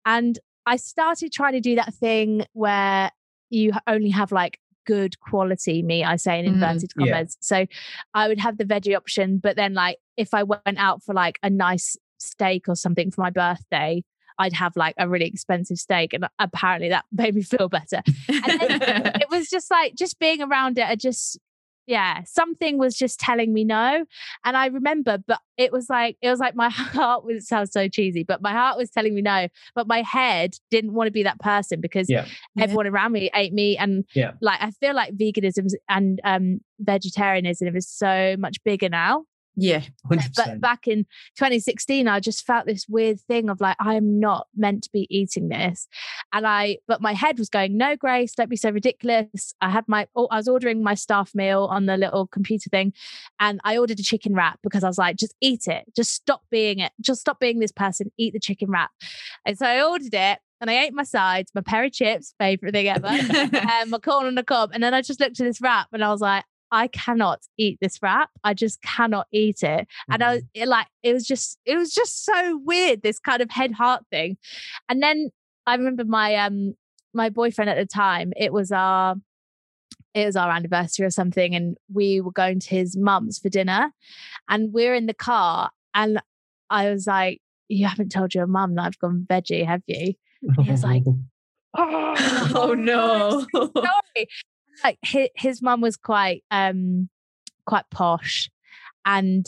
And 0.05 0.39
I 0.65 0.77
started 0.77 1.31
trying 1.33 1.53
to 1.53 1.59
do 1.59 1.75
that 1.75 1.93
thing 1.93 2.45
where 2.53 3.11
you 3.49 3.73
only 3.87 4.09
have 4.09 4.31
like 4.31 4.59
good 4.85 5.19
quality 5.19 5.83
meat, 5.83 6.05
I 6.05 6.15
say 6.15 6.39
in 6.39 6.45
Mm, 6.45 6.53
inverted 6.53 6.91
yeah. 6.97 7.11
commas. 7.11 7.37
So 7.41 7.65
I 8.13 8.27
would 8.27 8.39
have 8.39 8.57
the 8.57 8.65
veggie 8.65 8.95
option, 8.95 9.39
but 9.39 9.55
then 9.55 9.73
like 9.73 9.97
if 10.15 10.33
I 10.33 10.43
went 10.43 10.77
out 10.77 11.03
for 11.03 11.13
like 11.13 11.39
a 11.43 11.49
nice 11.49 11.97
steak 12.19 12.67
or 12.67 12.75
something 12.75 13.11
for 13.11 13.21
my 13.21 13.29
birthday, 13.29 14.03
I'd 14.39 14.53
have 14.53 14.75
like 14.75 14.95
a 14.97 15.07
really 15.07 15.25
expensive 15.25 15.77
steak. 15.77 16.13
And 16.13 16.27
apparently 16.39 16.89
that 16.89 17.05
made 17.11 17.35
me 17.35 17.41
feel 17.43 17.69
better. 17.69 18.01
And 18.29 18.59
then 18.59 18.79
it 19.21 19.29
was 19.29 19.49
just 19.49 19.69
like 19.71 19.95
just 19.95 20.19
being 20.19 20.41
around 20.41 20.77
it, 20.77 20.87
I 20.87 20.95
just 20.95 21.39
yeah, 21.87 22.23
something 22.25 22.79
was 22.79 22.95
just 22.95 23.19
telling 23.19 23.53
me 23.53 23.63
no. 23.63 24.05
And 24.43 24.57
I 24.57 24.65
remember, 24.67 25.19
but 25.27 25.39
it 25.55 25.71
was 25.71 25.87
like 25.87 26.17
it 26.21 26.29
was 26.29 26.39
like 26.39 26.55
my 26.55 26.69
heart 26.71 27.23
was 27.23 27.43
it 27.43 27.45
sounds 27.45 27.71
so 27.71 27.87
cheesy, 27.87 28.23
but 28.23 28.41
my 28.41 28.51
heart 28.51 28.77
was 28.77 28.89
telling 28.89 29.13
me 29.13 29.21
no. 29.21 29.47
But 29.75 29.87
my 29.87 30.01
head 30.01 30.55
didn't 30.71 30.93
want 30.93 31.07
to 31.07 31.11
be 31.11 31.23
that 31.23 31.39
person 31.39 31.81
because 31.81 32.09
Yeah. 32.09 32.25
everyone 32.59 32.87
around 32.87 33.11
me 33.11 33.29
ate 33.35 33.53
meat. 33.53 33.77
And 33.77 34.05
Yeah. 34.15 34.31
like 34.41 34.61
I 34.61 34.71
feel 34.71 34.95
like 34.95 35.15
veganism 35.15 35.67
and 35.87 36.19
um 36.23 36.59
vegetarianism 36.79 37.75
is 37.75 37.87
so 37.87 38.35
much 38.39 38.57
bigger 38.63 38.89
now 38.89 39.25
yeah. 39.55 39.81
100%. 40.09 40.31
but 40.35 40.61
back 40.61 40.87
in 40.87 41.05
2016 41.37 42.07
i 42.07 42.19
just 42.19 42.45
felt 42.45 42.65
this 42.65 42.87
weird 42.87 43.19
thing 43.21 43.49
of 43.49 43.61
like 43.61 43.75
i'm 43.79 44.19
not 44.19 44.47
meant 44.55 44.83
to 44.83 44.89
be 44.91 45.07
eating 45.09 45.49
this 45.49 45.87
and 46.33 46.45
i 46.45 46.77
but 46.87 47.01
my 47.01 47.13
head 47.13 47.37
was 47.37 47.49
going 47.49 47.77
no 47.77 47.95
grace 47.95 48.33
don't 48.35 48.49
be 48.49 48.55
so 48.55 48.69
ridiculous 48.69 49.53
i 49.61 49.69
had 49.69 49.85
my 49.87 50.07
oh, 50.15 50.27
i 50.31 50.37
was 50.37 50.47
ordering 50.47 50.83
my 50.83 50.93
staff 50.93 51.31
meal 51.33 51.65
on 51.65 51.85
the 51.85 51.97
little 51.97 52.27
computer 52.27 52.69
thing 52.69 52.93
and 53.39 53.59
i 53.63 53.77
ordered 53.77 53.99
a 53.99 54.03
chicken 54.03 54.33
wrap 54.33 54.59
because 54.63 54.83
i 54.83 54.87
was 54.87 54.97
like 54.97 55.15
just 55.15 55.35
eat 55.41 55.67
it 55.67 55.83
just 55.95 56.13
stop 56.13 56.41
being 56.51 56.79
it 56.79 56.91
just 57.01 57.21
stop 57.21 57.39
being 57.39 57.59
this 57.59 57.71
person 57.71 58.11
eat 58.17 58.33
the 58.33 58.39
chicken 58.39 58.69
wrap 58.69 58.91
and 59.45 59.57
so 59.57 59.65
i 59.65 59.81
ordered 59.83 60.13
it 60.13 60.39
and 60.61 60.69
I 60.69 60.85
ate 60.85 60.93
my 60.93 61.03
sides, 61.03 61.51
my 61.53 61.61
pair 61.61 61.83
of 61.83 61.91
chips, 61.91 62.33
favorite 62.39 62.73
thing 62.73 62.87
ever, 62.87 63.07
and 63.07 63.91
my 63.91 63.99
corn 63.99 64.25
on 64.25 64.35
the 64.35 64.43
cob. 64.43 64.71
And 64.73 64.81
then 64.81 64.93
I 64.93 65.01
just 65.01 65.19
looked 65.19 65.39
at 65.39 65.45
this 65.45 65.61
wrap 65.61 65.89
and 65.91 66.03
I 66.03 66.09
was 66.09 66.21
like, 66.21 66.45
I 66.71 66.87
cannot 66.87 67.41
eat 67.57 67.77
this 67.81 67.99
wrap. 68.01 68.29
I 68.43 68.53
just 68.53 68.81
cannot 68.81 69.27
eat 69.31 69.63
it. 69.63 69.87
And 70.09 70.23
I 70.23 70.35
was 70.35 70.43
it, 70.53 70.67
like, 70.67 70.87
it 71.03 71.13
was 71.13 71.25
just, 71.25 71.59
it 71.65 71.77
was 71.77 71.93
just 71.93 72.25
so 72.25 72.59
weird, 72.63 73.01
this 73.01 73.19
kind 73.19 73.41
of 73.41 73.49
head 73.51 73.71
heart 73.73 74.03
thing. 74.11 74.37
And 74.89 75.01
then 75.01 75.29
I 75.67 75.75
remember 75.75 76.05
my 76.05 76.35
um 76.35 76.75
my 77.13 77.29
boyfriend 77.29 77.69
at 77.69 77.77
the 77.77 77.85
time, 77.85 78.33
it 78.37 78.51
was 78.53 78.71
our 78.71 79.15
it 80.13 80.25
was 80.25 80.35
our 80.35 80.49
anniversary 80.49 81.05
or 81.05 81.11
something, 81.11 81.55
and 81.55 81.77
we 81.91 82.21
were 82.21 82.31
going 82.31 82.59
to 82.61 82.69
his 82.69 82.95
mum's 82.97 83.39
for 83.39 83.49
dinner. 83.49 83.91
And 84.49 84.73
we 84.73 84.87
are 84.87 84.93
in 84.93 85.07
the 85.07 85.13
car, 85.13 85.71
and 85.93 86.21
I 86.69 86.89
was 86.89 87.07
like, 87.07 87.41
You 87.67 87.87
haven't 87.87 88.11
told 88.11 88.33
your 88.33 88.47
mum 88.47 88.75
that 88.75 88.85
I've 88.85 88.99
gone 88.99 89.25
veggie, 89.29 89.65
have 89.65 89.81
you? 89.87 90.13
he 90.61 90.71
was 90.71 90.83
like, 90.83 91.03
Oh 91.77 92.75
no. 92.77 93.45
story. 93.53 94.27
Like 94.83 94.97
his, 95.01 95.29
his 95.35 95.61
mum 95.61 95.81
was 95.81 95.97
quite 95.97 96.43
um 96.51 97.09
quite 97.65 97.85
posh, 97.91 98.49
and 99.05 99.45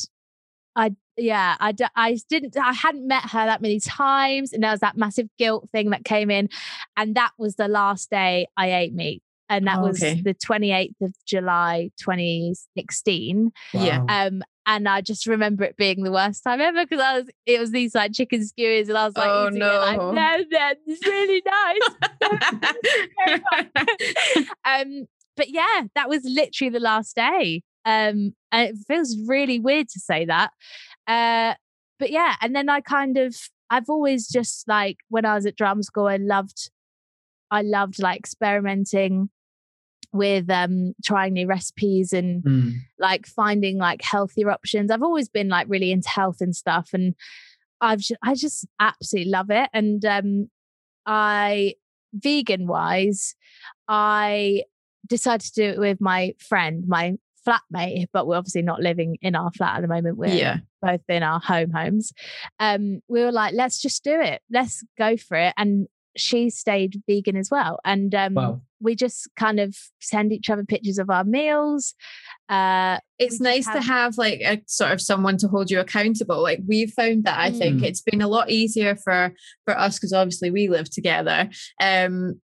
I 0.76 0.96
yeah 1.18 1.56
I, 1.60 1.74
I 1.96 2.18
didn't 2.30 2.58
I 2.58 2.74
hadn't 2.74 3.08
met 3.08 3.24
her 3.32 3.46
that 3.46 3.62
many 3.62 3.80
times, 3.80 4.54
and 4.54 4.64
there 4.64 4.72
was 4.72 4.80
that 4.82 4.98
massive 4.98 5.28
guilt 5.38 5.70
thing 5.72 5.90
that 5.92 6.04
came 6.06 6.30
in, 6.32 6.50
and 6.96 7.16
that 7.16 7.32
was 7.38 7.56
the 7.56 7.68
last 7.68 8.10
day 8.10 8.48
I 8.58 8.74
ate 8.74 8.94
meat, 8.94 9.22
and 9.50 9.68
that 9.68 9.80
Oh, 9.80 9.88
was 9.88 10.02
okay. 10.04 10.22
the 10.22 10.34
twenty 10.34 10.72
eighth 10.72 11.00
of 11.02 11.14
July, 11.26 11.92
twenty 12.00 12.54
sixteen. 12.78 13.52
Yeah. 13.74 14.04
Um, 14.08 14.44
and 14.70 14.86
I 14.90 15.00
just 15.00 15.28
remember 15.28 15.64
it 15.64 15.78
being 15.78 16.04
the 16.04 16.12
worst 16.12 16.44
time 16.44 16.60
ever 16.60 16.84
because 16.86 17.00
I 17.00 17.20
was 17.20 17.30
it 17.46 17.58
was 17.60 17.72
these 17.72 17.96
like 17.96 18.12
chicken 18.14 18.46
skewers, 18.46 18.90
and 18.90 18.98
I 18.98 19.06
was 19.06 19.16
like, 19.16 19.30
Oh, 19.30 19.48
eating 19.48 19.62
it, 19.62 19.66
like, 19.66 19.98
no. 19.98 20.12
no, 20.12 20.44
no, 20.52 20.72
it's 20.86 21.06
really 21.08 21.42
nice. 21.46 21.80
um, 24.66 25.08
but 25.38 25.50
yeah, 25.50 25.84
that 25.96 26.10
was 26.10 26.22
literally 26.26 26.70
the 26.72 26.80
last 26.82 27.16
day. 27.16 27.62
Um, 27.86 28.34
and 28.52 28.70
it 28.70 28.76
feels 28.88 29.16
really 29.28 29.60
weird 29.60 29.88
to 29.90 30.00
say 30.00 30.26
that. 30.26 30.52
Uh, 31.08 31.54
but 32.00 32.10
yeah, 32.12 32.36
and 32.42 32.54
then 32.54 32.68
I 32.68 32.82
kind 32.82 33.18
of, 33.18 33.36
I've 33.70 33.90
always 33.90 34.28
just 34.28 34.68
like 34.68 34.98
when 35.08 35.24
I 35.26 35.36
was 35.36 35.46
at 35.46 35.56
drum 35.56 35.82
school, 35.84 36.08
I 36.08 36.18
loved, 36.18 36.70
I 37.50 37.62
loved 37.62 38.02
like 38.02 38.20
experimenting 38.20 39.30
with 40.14 40.50
um 40.50 40.94
trying 41.04 41.34
new 41.34 41.48
recipes 41.48 42.14
and 42.14 42.42
Mm. 42.44 42.74
like 42.98 43.28
finding 43.28 43.78
like 43.78 44.02
healthier 44.02 44.50
options. 44.52 44.90
I've 44.90 45.04
always 45.04 45.30
been 45.30 45.50
like 45.50 45.68
really 45.70 45.92
into 45.92 46.10
health 46.10 46.38
and 46.42 46.56
stuff, 46.56 46.90
and 46.94 47.14
I've 47.82 48.00
ju- 48.00 48.16
I 48.24 48.34
just 48.36 48.66
absolutely 48.80 49.32
love 49.32 49.50
it. 49.50 49.70
And 49.74 50.04
um, 50.06 50.50
I 51.06 51.76
vegan 52.14 52.68
wise, 52.68 53.36
I 53.88 54.64
decided 55.08 55.42
to 55.48 55.54
do 55.54 55.64
it 55.70 55.80
with 55.80 56.00
my 56.02 56.34
friend, 56.40 56.84
my 56.88 57.16
flatmate, 57.48 58.08
but 58.12 58.28
we're 58.28 58.36
obviously 58.36 58.62
not 58.62 58.82
living 58.82 59.18
in 59.22 59.36
our 59.36 59.52
flat 59.52 59.78
at 59.78 59.82
the 59.82 59.88
moment. 59.88 60.18
We're 60.18 60.28
yeah. 60.30 60.58
both 60.82 61.02
in 61.08 61.24
our 61.24 61.40
home 61.40 61.72
homes. 61.72 62.12
Um, 62.60 63.02
we 63.08 63.22
were 63.22 63.32
like, 63.32 63.54
let's 63.54 63.82
just 63.82 64.04
do 64.04 64.20
it. 64.20 64.42
Let's 64.52 64.84
go 64.98 65.16
for 65.18 65.38
it. 65.38 65.54
And 65.58 65.88
she 66.18 66.50
stayed 66.50 67.02
vegan 67.08 67.38
as 67.38 67.50
well. 67.52 67.80
And 67.86 68.14
um, 68.16 68.34
Wow. 68.34 68.62
we 68.82 68.96
just 68.96 69.30
kind 69.38 69.60
of 69.60 69.78
send 70.02 70.34
each 70.34 70.50
other 70.50 70.66
pictures 70.66 70.98
of 70.98 71.10
our 71.10 71.24
meals. 71.24 71.94
Uh, 72.50 72.98
It's 73.20 73.40
nice 73.40 73.66
just 73.66 73.78
to 73.78 73.82
have 73.84 74.18
like 74.18 74.42
a 74.42 74.62
sort 74.66 74.92
of 74.92 75.00
someone 75.02 75.38
to 75.38 75.48
hold 75.48 75.70
you 75.70 75.80
accountable. 75.80 76.42
Like 76.42 76.60
we've 76.68 76.92
found 76.92 77.24
that 77.26 77.40
I 77.40 77.52
think 77.52 77.82
Mm. 77.82 77.84
it's 77.84 78.02
been 78.02 78.22
a 78.22 78.28
lot 78.28 78.50
easier 78.50 78.96
for 78.96 79.34
for 79.64 79.78
us 79.78 79.98
because 79.98 80.12
obviously 80.12 80.50
we 80.50 80.68
live 80.70 80.90
together. 80.90 81.50
Um 81.82 82.42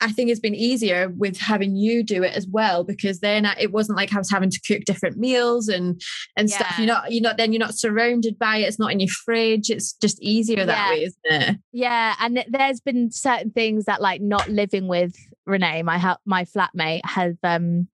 I 0.00 0.10
think 0.10 0.30
it's 0.30 0.40
been 0.40 0.54
easier 0.56 1.08
with 1.16 1.38
having 1.38 1.76
you 1.76 2.02
do 2.02 2.22
it 2.24 2.34
as 2.34 2.46
well 2.48 2.82
because 2.82 3.20
then 3.20 3.46
I- 3.46 3.56
it 3.60 3.70
wasn't 3.72 3.96
like 3.96 4.12
I 4.12 4.18
was 4.18 4.30
having 4.30 4.50
to 4.50 4.60
cook 4.66 4.84
different 4.84 5.16
meals 5.18 5.68
and 5.68 6.00
and 6.36 6.50
stuff. 6.50 6.74
You're 6.78 6.86
not 6.88 7.12
you're 7.12 7.22
not 7.22 7.36
then 7.36 7.52
you're 7.52 7.60
not 7.60 7.76
surrounded 7.76 8.38
by 8.38 8.56
it. 8.58 8.62
It's 8.62 8.78
not 8.78 8.90
in 8.92 8.98
your 9.00 9.08
fridge. 9.08 9.70
It's 9.70 9.92
just 9.94 10.20
easier 10.20 10.64
that 10.66 10.76
Yeah. 10.76 10.90
way, 10.90 11.04
isn't 11.04 11.48
it? 11.50 11.56
Yeah, 11.72 12.14
and 12.18 12.44
there's 12.48 12.80
been 12.80 13.10
certain 13.12 13.50
things 13.50 13.84
that 13.84 14.02
like 14.02 14.20
not 14.20 14.48
living 14.48 14.88
with 14.88 15.14
Renee, 15.46 15.82
my 15.82 16.16
my 16.26 16.44
flatmate, 16.44 17.04
have 17.04 17.36
um 17.44 17.88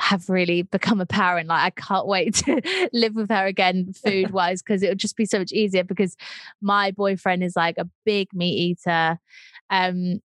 have 0.00 0.28
really 0.28 0.62
become 0.62 1.00
apparent. 1.00 1.48
Like 1.48 1.62
I 1.62 1.70
can't 1.70 2.06
wait 2.14 2.34
to 2.36 2.88
live 2.92 3.14
with 3.14 3.30
her 3.30 3.46
again, 3.46 3.92
food 4.04 4.30
wise, 4.30 4.62
because 4.62 4.82
it 4.82 4.88
would 4.88 4.98
just 4.98 5.16
be 5.16 5.26
so 5.26 5.38
much 5.38 5.52
easier. 5.52 5.84
Because 5.84 6.16
my 6.60 6.90
boyfriend 6.90 7.42
is 7.44 7.54
like 7.56 7.78
a 7.78 7.88
big 8.04 8.28
meat 8.32 8.56
eater, 8.86 9.18
um, 9.70 10.20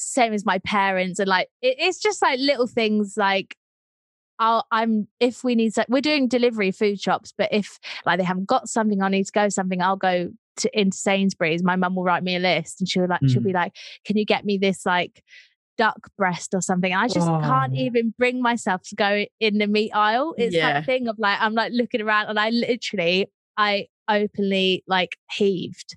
same 0.00 0.32
as 0.32 0.44
my 0.46 0.58
parents, 0.60 1.18
and 1.18 1.28
like 1.28 1.48
it, 1.62 1.76
it's 1.78 1.98
just 1.98 2.22
like 2.22 2.38
little 2.40 2.66
things 2.66 3.14
like. 3.16 3.56
I'll, 4.38 4.66
I'm 4.70 5.08
if 5.18 5.42
we 5.44 5.54
need 5.54 5.72
to, 5.76 5.86
we're 5.88 6.02
doing 6.02 6.28
delivery 6.28 6.70
food 6.70 7.00
shops, 7.00 7.32
but 7.38 7.48
if 7.52 7.78
like 8.04 8.18
they 8.18 8.24
haven't 8.24 8.44
got 8.48 8.68
something, 8.68 9.00
I 9.00 9.08
need 9.08 9.24
to 9.24 9.32
go 9.32 9.48
something, 9.48 9.80
I'll 9.80 9.96
go 9.96 10.28
to 10.58 10.78
into 10.78 10.94
Sainsbury's. 10.98 11.62
My 11.62 11.76
mum 11.76 11.94
will 11.94 12.04
write 12.04 12.22
me 12.22 12.36
a 12.36 12.38
list, 12.38 12.78
and 12.80 12.86
she'll 12.86 13.06
like 13.08 13.22
she'll 13.28 13.40
Mm. 13.40 13.46
be 13.46 13.52
like, 13.54 13.74
"Can 14.04 14.18
you 14.18 14.26
get 14.26 14.44
me 14.44 14.58
this 14.58 14.84
like 14.84 15.22
duck 15.78 16.08
breast 16.18 16.52
or 16.52 16.60
something?" 16.60 16.92
I 16.92 17.08
just 17.08 17.28
can't 17.42 17.72
Oh. 17.72 17.76
even 17.80 18.12
bring 18.18 18.42
myself 18.42 18.82
to 18.90 18.94
go 18.94 19.24
in 19.40 19.56
the 19.56 19.66
meat 19.66 19.92
aisle. 19.94 20.34
It's 20.36 20.54
Yeah. 20.54 20.72
that 20.72 20.84
thing 20.84 21.08
of 21.08 21.18
like 21.18 21.38
I'm 21.40 21.54
like 21.54 21.72
looking 21.72 22.02
around, 22.02 22.28
and 22.28 22.38
I 22.38 22.50
literally 22.50 23.28
I 23.56 23.86
openly 24.06 24.84
like 24.86 25.16
heaved 25.32 25.96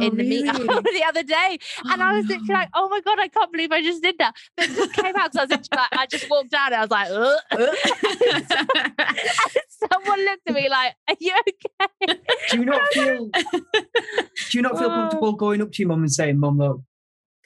Oh, 0.00 0.06
in 0.06 0.16
the 0.16 0.24
meat 0.24 0.48
aisle 0.48 0.58
the 0.82 1.04
other 1.06 1.22
day, 1.22 1.58
and 1.84 2.02
I 2.02 2.12
was 2.16 2.26
literally 2.26 2.46
oh. 2.50 2.54
like, 2.54 2.68
"Oh 2.74 2.88
my 2.88 3.00
god, 3.00 3.18
I 3.20 3.28
can't 3.28 3.52
believe 3.52 3.72
I 3.72 3.82
just 3.82 4.02
did 4.02 4.16
that." 4.18 4.34
But 4.56 4.70
it 4.70 4.74
just 4.76 4.92
came 4.94 5.16
out, 5.16 5.32
so 5.32 5.40
I 5.40 5.44
was 5.44 5.50
like, 5.50 5.88
I 5.92 6.06
just 6.06 6.28
walked 6.30 6.50
down, 6.50 6.72
and 6.72 6.76
I 6.76 6.80
was 6.80 6.90
like, 6.90 7.08
and 8.30 9.90
someone 9.90 10.24
looked 10.24 10.48
at 10.48 10.54
me 10.54 10.68
like, 10.68 10.94
"Are 11.08 11.16
you 11.18 11.34
okay?" 11.48 12.18
Do 12.50 12.58
you 12.58 12.64
not 12.64 12.82
feel? 12.92 13.28
do 13.30 14.58
you 14.58 14.62
not 14.62 14.78
feel 14.78 14.90
Oh. 14.90 14.94
comfortable 14.94 15.32
going 15.34 15.62
up 15.62 15.72
to 15.72 15.82
your 15.82 15.88
mum 15.88 16.00
and 16.00 16.12
saying, 16.12 16.38
"Mum, 16.38 16.58
look, 16.58 16.82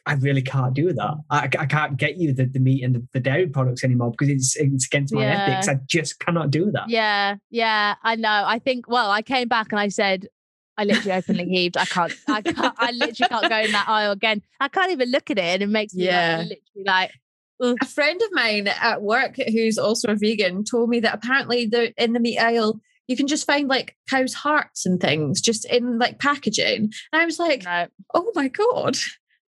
I 0.07 0.15
really 0.15 0.43
can't 0.43 0.75
do 0.75 0.93
that. 0.93 1.15
I, 1.31 1.45
I 1.59 1.67
can't 1.67 1.97
get 1.97 2.17
you 2.19 2.33
the, 2.33 2.45
the 2.47 2.59
meat 2.59 2.83
and 2.85 2.95
the, 2.95 3.07
the 3.13 3.21
dairy 3.21 3.47
products 3.49 3.85
anymore 3.85 4.11
because 4.11 4.29
it's 4.29 4.57
it's 4.57 4.87
against 4.87 5.15
my 5.15 5.23
Yeah. 5.23 5.45
ethics. 5.47 5.69
I 5.69 5.79
just 5.87 6.19
cannot 6.21 6.51
do 6.51 6.71
that." 6.73 6.89
Yeah, 6.89 7.37
yeah, 7.51 7.95
I 8.03 8.17
know. 8.17 8.45
I 8.47 8.59
think. 8.59 8.89
Well, 8.89 9.11
I 9.11 9.23
came 9.23 9.49
back 9.49 9.73
and 9.73 9.81
I 9.81 9.89
said, 9.89 10.27
I 10.77 10.85
literally 10.85 11.13
openly 11.13 11.45
heaved. 11.45 11.77
I 11.77 11.85
can't. 11.85 12.13
I 12.29 12.43
can't. 12.43 12.75
I 12.79 12.91
literally 12.91 13.29
can't 13.29 13.49
go 13.49 13.59
in 13.59 13.73
that 13.73 13.89
aisle 13.89 14.13
again. 14.13 14.43
I 14.61 14.69
can't 14.69 14.91
even 14.93 15.11
look 15.11 15.31
at 15.31 15.39
it, 15.39 15.43
and 15.43 15.63
it 15.63 15.69
makes 15.69 15.95
me 15.95 16.07
Yeah. 16.07 16.39
like, 16.39 16.49
literally 16.49 16.85
like. 16.85 17.11
ugh. 17.63 17.77
a 17.81 17.87
friend 17.87 18.21
of 18.23 18.29
mine 18.33 18.69
at 18.69 19.03
work 19.03 19.37
who's 19.37 19.79
also 19.79 20.09
a 20.09 20.17
vegan 20.17 20.65
told 20.65 20.89
me 20.89 21.01
that 21.01 21.15
apparently 21.15 21.67
the 21.67 21.93
in 22.03 22.13
the 22.13 22.21
meat 22.21 22.39
aisle 22.39 22.81
you 23.07 23.17
can 23.17 23.27
just 23.27 23.47
find 23.47 23.69
like 23.69 23.97
cow's 24.09 24.35
hearts 24.35 24.87
and 24.87 25.01
things 25.01 25.41
just 25.41 25.65
in 25.67 25.99
like 25.99 26.19
packaging. 26.19 26.91
And 27.13 27.23
I 27.23 27.25
was 27.25 27.39
like, 27.39 27.65
No, 27.65 27.87
oh 28.15 28.33
my 28.35 28.49
god, 28.49 28.97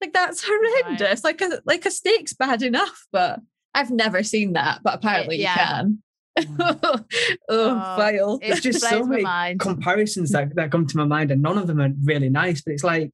like 0.01 0.13
that's 0.13 0.45
horrendous. 0.47 1.25
Like 1.25 1.41
a 1.41 1.61
like 1.65 1.87
a 1.87 1.91
steak's 1.91 2.35
bad 2.35 2.63
enough, 2.63 3.07
but 3.13 3.41
I've 3.75 3.91
never 3.91 4.23
seen 4.23 4.55
that. 4.55 4.81
But 4.83 4.95
apparently 4.95 5.39
yeah. 5.39 5.53
you 5.53 5.59
can. 5.59 6.03
Mm. 6.39 7.05
oh, 7.49 7.69
Oh, 7.69 7.95
vile. 7.97 8.39
it 8.43 8.63
just 8.63 8.81
so 8.81 9.05
many 9.05 9.23
mind. 9.23 9.61
comparisons 9.61 10.31
that, 10.33 10.55
that 10.57 10.71
come 10.71 10.87
to 10.87 10.97
my 10.97 11.05
mind, 11.05 11.31
and 11.31 11.43
none 11.43 11.59
of 11.59 11.67
them 11.67 11.81
are 11.81 11.91
really 12.05 12.29
nice. 12.29 12.63
But 12.63 12.75
it's 12.75 12.85
like 12.85 13.13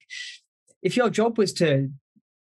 if 0.83 0.97
your 0.97 1.11
job 1.11 1.39
was 1.39 1.53
to 1.55 1.89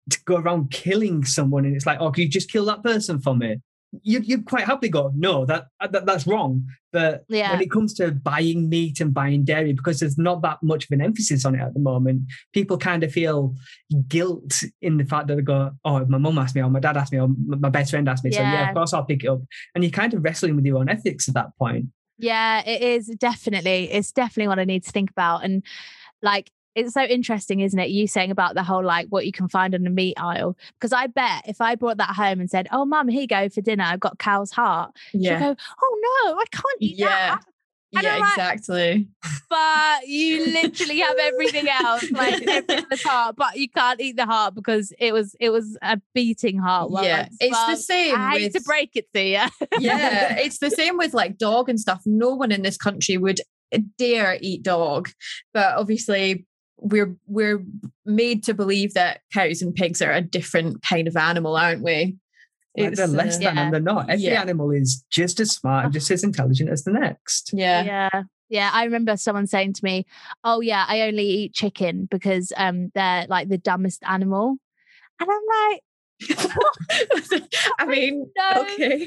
to 0.10 0.20
go 0.26 0.38
around 0.38 0.72
killing 0.72 1.26
someone, 1.26 1.66
and 1.66 1.76
it's 1.76 1.86
like, 1.86 2.00
oh, 2.00 2.12
can 2.12 2.24
you 2.24 2.30
just 2.30 2.52
kill 2.52 2.66
that 2.66 2.84
person 2.84 3.20
for 3.20 3.36
me? 3.36 3.58
You'd, 4.04 4.28
you'd 4.28 4.46
quite 4.46 4.66
happily 4.66 4.90
go, 4.90 5.12
no, 5.16 5.46
that, 5.46 5.68
uh, 5.80 5.88
that 5.88 6.06
that's 6.06 6.28
wrong. 6.28 6.66
But 6.92 7.24
Yeah. 7.30 7.52
when 7.52 7.62
it 7.62 7.72
comes 7.72 7.94
to 7.96 8.12
buying 8.12 8.68
meat 8.68 9.00
and 9.00 9.14
buying 9.14 9.46
dairy, 9.46 9.72
because 9.74 10.00
there's 10.02 10.18
not 10.18 10.42
that 10.42 10.62
much 10.62 10.86
of 10.86 10.92
an 10.92 11.02
emphasis 11.02 11.46
on 11.46 11.56
it 11.56 11.62
at 11.62 11.74
the 11.74 11.80
moment, 11.80 12.24
people 12.54 12.78
kind 12.78 13.04
of 13.04 13.12
feel 13.12 13.56
guilt 14.08 14.62
in 14.82 14.98
the 14.98 15.06
fact 15.06 15.28
that 15.28 15.36
they 15.36 15.42
go, 15.42 15.72
oh, 15.86 16.06
my 16.06 16.18
mum 16.18 16.38
asked 16.38 16.56
me, 16.56 16.62
or 16.62 16.70
my 16.70 16.80
dad 16.82 16.98
asked 16.98 17.14
me, 17.14 17.20
or 17.22 17.30
my 17.48 17.70
best 17.70 17.92
friend 17.92 18.10
asked 18.10 18.24
me. 18.26 18.32
So 18.32 18.42
yeah, 18.42 18.52
Yeah. 18.52 18.70
of 18.70 18.76
course 18.76 18.94
I'll 18.94 19.06
pick 19.06 19.24
it 19.24 19.28
up. 19.30 19.40
And 19.74 19.84
you're 19.84 19.92
kind 19.92 20.14
of 20.14 20.24
wrestling 20.24 20.56
with 20.56 20.66
your 20.66 20.78
own 20.78 20.90
ethics 20.90 21.28
at 21.30 21.34
that 21.36 21.56
point. 21.58 21.86
Yeah, 22.18 22.64
it 22.66 22.82
is 22.82 23.08
definitely. 23.18 23.92
It's 23.92 24.12
definitely 24.12 24.48
what 24.50 24.60
I 24.60 24.66
need 24.66 24.84
to 24.84 24.92
think 24.92 25.10
about. 25.12 25.44
And 25.44 25.64
like, 26.22 26.50
it's 26.76 26.94
so 26.94 27.04
interesting, 27.04 27.62
isn't 27.62 27.80
it? 27.80 27.90
You 27.90 28.08
saying 28.08 28.32
about 28.32 28.54
the 28.56 28.64
whole 28.64 28.84
like 28.84 29.08
what 29.08 29.26
you 29.26 29.32
can 29.32 29.48
find 29.50 29.74
on 29.74 29.84
the 29.84 29.90
meat 29.90 30.16
aisle. 30.18 30.58
Because 30.80 30.92
I 30.94 31.08
bet 31.08 31.44
if 31.48 31.62
I 31.62 31.76
brought 31.76 31.98
that 31.98 32.16
home 32.16 32.40
and 32.40 32.50
said, 32.50 32.68
"Oh, 32.72 32.86
mum, 32.86 33.08
here 33.08 33.22
you 33.22 33.28
go 33.28 33.50
for 33.50 33.62
dinner. 33.62 33.84
I've 33.86 34.00
got 34.00 34.20
cow's 34.20 34.52
heart," 34.52 34.92
Yeah. 35.14 35.40
go, 35.40 35.56
"Oh 35.84 36.24
no, 36.28 36.38
I 36.40 36.44
can't 36.52 36.82
eat 36.82 36.98
Yeah. 36.98 37.08
that." 37.08 37.44
And 37.96 38.04
Yeah, 38.04 38.18
like- 38.18 38.30
exactly. 38.34 39.08
But 39.50 40.08
you 40.08 40.46
literally 40.52 41.00
have 41.00 41.16
everything 41.18 41.68
else, 41.70 42.12
like 42.12 42.42
every 42.46 42.78
other 42.78 42.98
part, 43.04 43.36
but 43.38 43.56
you 43.56 43.70
can't 43.70 44.02
eat 44.02 44.18
the 44.18 44.26
heart 44.26 44.54
because 44.54 44.92
it 45.00 45.14
was 45.14 45.34
it 45.40 45.50
was 45.52 45.78
a 45.82 46.02
beating 46.14 46.58
heart. 46.58 46.92
yeah. 47.02 47.22
once. 47.22 47.38
It's 47.40 47.52
Well, 47.54 47.70
the 47.70 47.78
same 47.78 48.16
I 48.18 48.32
hate 48.32 48.54
with 48.54 48.62
to 48.62 48.68
break 48.68 48.92
it 48.96 49.08
to 49.14 49.22
you. 49.24 49.48
yeah, 49.80 50.36
it's 50.40 50.58
the 50.60 50.72
same 50.72 50.98
with 50.98 51.14
like 51.14 51.38
dog 51.38 51.70
and 51.70 51.80
stuff. 51.80 52.02
No 52.06 52.36
one 52.36 52.52
in 52.52 52.64
this 52.64 52.76
country 52.76 53.16
would 53.18 53.40
eh, 53.72 53.80
dare 53.98 54.38
eat 54.42 54.64
dog, 54.64 55.10
but 55.54 55.76
obviously 55.78 56.46
we're 56.78 57.16
we're 57.28 57.64
made 58.06 58.44
to 58.44 58.54
believe 58.54 58.94
that 58.94 59.22
cows 59.34 59.62
and 59.62 59.74
pigs 59.74 60.02
are 60.02 60.12
a 60.12 60.22
different 60.22 60.82
kind 60.82 61.08
of 61.08 61.16
animal, 61.18 61.56
aren't 61.56 61.82
we? 61.84 62.18
Like 62.78 62.94
they're 62.96 63.08
less 63.08 63.38
uh, 63.38 63.40
than 63.40 63.56
yeah. 63.56 63.64
and 63.64 63.74
they're 63.74 63.82
not. 63.82 64.10
Every 64.10 64.26
Yeah. 64.26 64.42
animal 64.42 64.72
is 64.72 65.04
just 65.10 65.40
as 65.40 65.52
smart 65.52 65.86
and 65.86 65.94
just 65.94 66.12
as 66.12 66.24
intelligent 66.24 66.70
as 66.70 66.84
the 66.84 66.92
next. 66.92 67.52
yeah. 67.54 67.84
yeah 67.84 68.24
yeah 68.48 68.70
i 68.74 68.84
remember 68.84 69.18
someone 69.18 69.48
saying 69.48 69.74
to 69.74 69.84
me 69.84 70.06
oh 70.44 70.62
yeah 70.62 70.86
i 70.88 71.02
only 71.02 71.24
eat 71.28 71.54
chicken 71.54 72.08
because 72.12 72.54
um 72.58 72.92
they're 72.94 73.26
like 73.28 73.50
the 73.50 73.58
dumbest 73.58 74.04
animal 74.06 74.56
and 75.20 75.28
i'm 75.32 75.72
like 75.72 75.82
I 77.80 77.86
mean, 77.88 78.30
No 78.38 78.62
okay. 78.62 79.06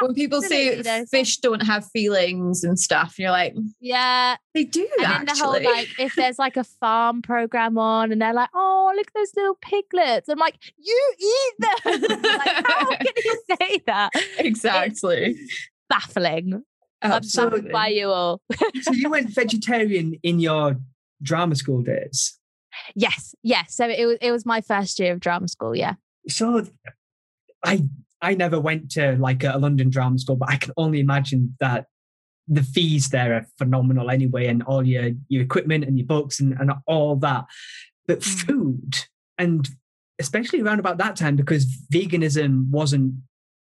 When 0.00 0.14
people 0.14 0.40
say 0.42 0.68
Absolutely 0.68 0.76
no 0.76 0.82
sense. 0.82 1.10
fish 1.10 1.36
don't 1.38 1.62
have 1.62 1.86
feelings 1.92 2.62
and 2.64 2.78
stuff, 2.78 3.18
you're 3.18 3.30
like, 3.30 3.54
Yeah. 3.80 4.36
they 4.54 4.64
do 4.64 4.88
And 4.98 5.06
then 5.10 5.24
the 5.26 5.34
whole 5.42 5.54
actually. 5.56 5.72
like 5.72 5.88
if 5.98 6.14
there's 6.14 6.38
like 6.38 6.56
a 6.56 6.64
farm 6.64 7.22
program 7.22 7.78
on 7.78 8.12
and 8.12 8.20
they're 8.22 8.32
like, 8.34 8.50
oh, 8.54 8.92
look 8.96 9.06
at 9.08 9.14
those 9.14 9.32
little 9.36 9.56
piglets. 9.60 10.28
I'm 10.28 10.38
like, 10.38 10.56
you 10.78 11.12
eat 11.18 11.54
them. 11.58 12.00
like, 12.22 12.66
how 12.66 12.86
can 12.96 13.06
you 13.24 13.42
say 13.58 13.78
that? 13.86 14.10
exactly. 14.38 15.36
Baffling. 15.88 16.62
I'm 17.02 17.12
Absolutely. 17.12 17.58
baffled 17.62 17.72
by 17.72 17.88
you 17.88 18.08
all. 18.08 18.40
so 18.82 18.92
you 18.92 19.10
went 19.10 19.30
vegetarian 19.30 20.14
in 20.22 20.38
your 20.38 20.76
drama 21.22 21.56
school 21.56 21.82
days. 21.82 22.38
Yes, 22.94 23.34
yes. 23.42 23.74
So 23.74 23.88
it 23.88 24.06
was 24.06 24.18
it 24.20 24.30
was 24.32 24.46
my 24.46 24.60
first 24.60 24.98
year 24.98 25.12
of 25.12 25.20
drama 25.20 25.48
school. 25.48 25.74
Yeah. 25.74 25.94
So 26.28 26.66
I 27.64 27.82
I 28.20 28.34
never 28.34 28.60
went 28.60 28.90
to 28.92 29.16
like 29.18 29.44
a 29.44 29.58
London 29.58 29.90
drama 29.90 30.18
school, 30.18 30.36
but 30.36 30.48
I 30.50 30.56
can 30.56 30.72
only 30.76 31.00
imagine 31.00 31.56
that 31.60 31.86
the 32.48 32.62
fees 32.62 33.10
there 33.10 33.34
are 33.34 33.46
phenomenal 33.58 34.10
anyway, 34.10 34.46
and 34.46 34.62
all 34.62 34.86
your 34.86 35.10
your 35.28 35.42
equipment 35.42 35.84
and 35.84 35.98
your 35.98 36.06
books 36.06 36.40
and, 36.40 36.54
and 36.58 36.72
all 36.86 37.16
that. 37.16 37.44
But 38.06 38.20
Mm. 38.20 38.46
food 38.46 38.94
and 39.38 39.68
especially 40.18 40.60
around 40.60 40.78
about 40.78 40.98
that 40.98 41.16
time 41.16 41.36
because 41.36 41.66
veganism 41.92 42.68
wasn't 42.70 43.14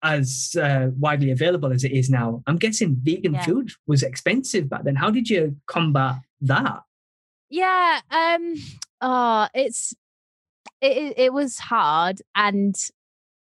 as 0.01 0.55
uh, 0.61 0.87
widely 0.97 1.29
available 1.31 1.71
as 1.73 1.83
it 1.83 1.91
is 1.91 2.09
now. 2.09 2.41
I'm 2.47 2.57
guessing 2.57 2.97
vegan 3.01 3.33
Yeah. 3.33 3.43
food 3.45 3.71
was 3.85 4.01
expensive 4.01 4.69
back 4.69 4.83
then. 4.83 4.95
How 4.95 5.11
did 5.11 5.29
you 5.29 5.57
combat 5.67 6.15
that? 6.41 6.81
Yeah. 7.49 7.99
Um. 8.11 8.55
Oh, 9.01 9.47
it's 9.53 9.93
it 10.81 11.13
it- 11.17 11.33
was 11.33 11.57
hard 11.59 12.21
and 12.35 12.75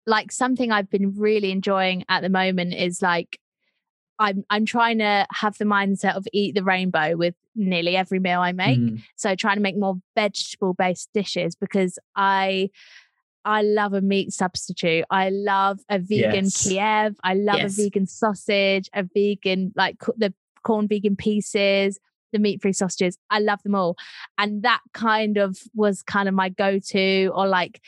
like 0.06 0.30
something 0.30 0.70
I've 0.70 0.90
been 0.90 1.14
really 1.16 1.50
enjoying 1.50 2.04
at 2.08 2.22
the 2.22 2.28
moment 2.28 2.74
is 2.74 3.02
like 3.02 3.38
I'm 4.18 4.44
I'm 4.50 4.64
trying 4.64 4.98
to 4.98 5.26
have 5.32 5.58
the 5.58 5.64
mindset 5.64 6.16
of 6.16 6.26
eat 6.32 6.54
the 6.54 6.62
rainbow 6.64 7.16
with 7.16 7.34
nearly 7.54 7.96
every 7.96 8.18
meal 8.18 8.40
I 8.40 8.52
make. 8.52 8.78
Mm, 8.78 9.02
So 9.16 9.34
trying 9.34 9.56
to 9.56 9.62
make 9.62 9.76
more 9.76 9.96
vegetable 10.14 10.74
based 10.74 11.10
dishes 11.12 11.54
because 11.56 11.98
I 12.14 12.70
I 13.44 13.62
love 13.62 13.92
a 13.94 14.00
meat 14.00 14.32
substitute. 14.32 15.04
I 15.10 15.30
love 15.30 15.80
a 15.88 15.98
vegan 15.98 16.44
Yes. 16.46 16.66
Kiev. 16.68 17.16
I 17.22 17.34
love 17.34 17.58
Yes. 17.58 17.78
a 17.78 17.82
vegan 17.82 18.06
sausage, 18.06 18.88
a 18.94 19.02
vegan 19.04 19.72
like 19.76 19.96
the 20.16 20.32
Quorn 20.64 20.88
vegan 20.88 21.14
pieces, 21.16 21.98
the 22.36 22.42
meat 22.42 22.60
free 22.62 22.72
sausages. 22.72 23.18
I 23.30 23.38
love 23.40 23.62
them 23.62 23.74
all. 23.74 23.96
And 24.38 24.62
that 24.62 24.80
kind 24.92 25.36
of 25.38 25.58
was 25.74 26.02
kind 26.02 26.28
of 26.28 26.34
my 26.34 26.48
go 26.50 26.78
to 26.78 27.32
or 27.34 27.46
like 27.46 27.80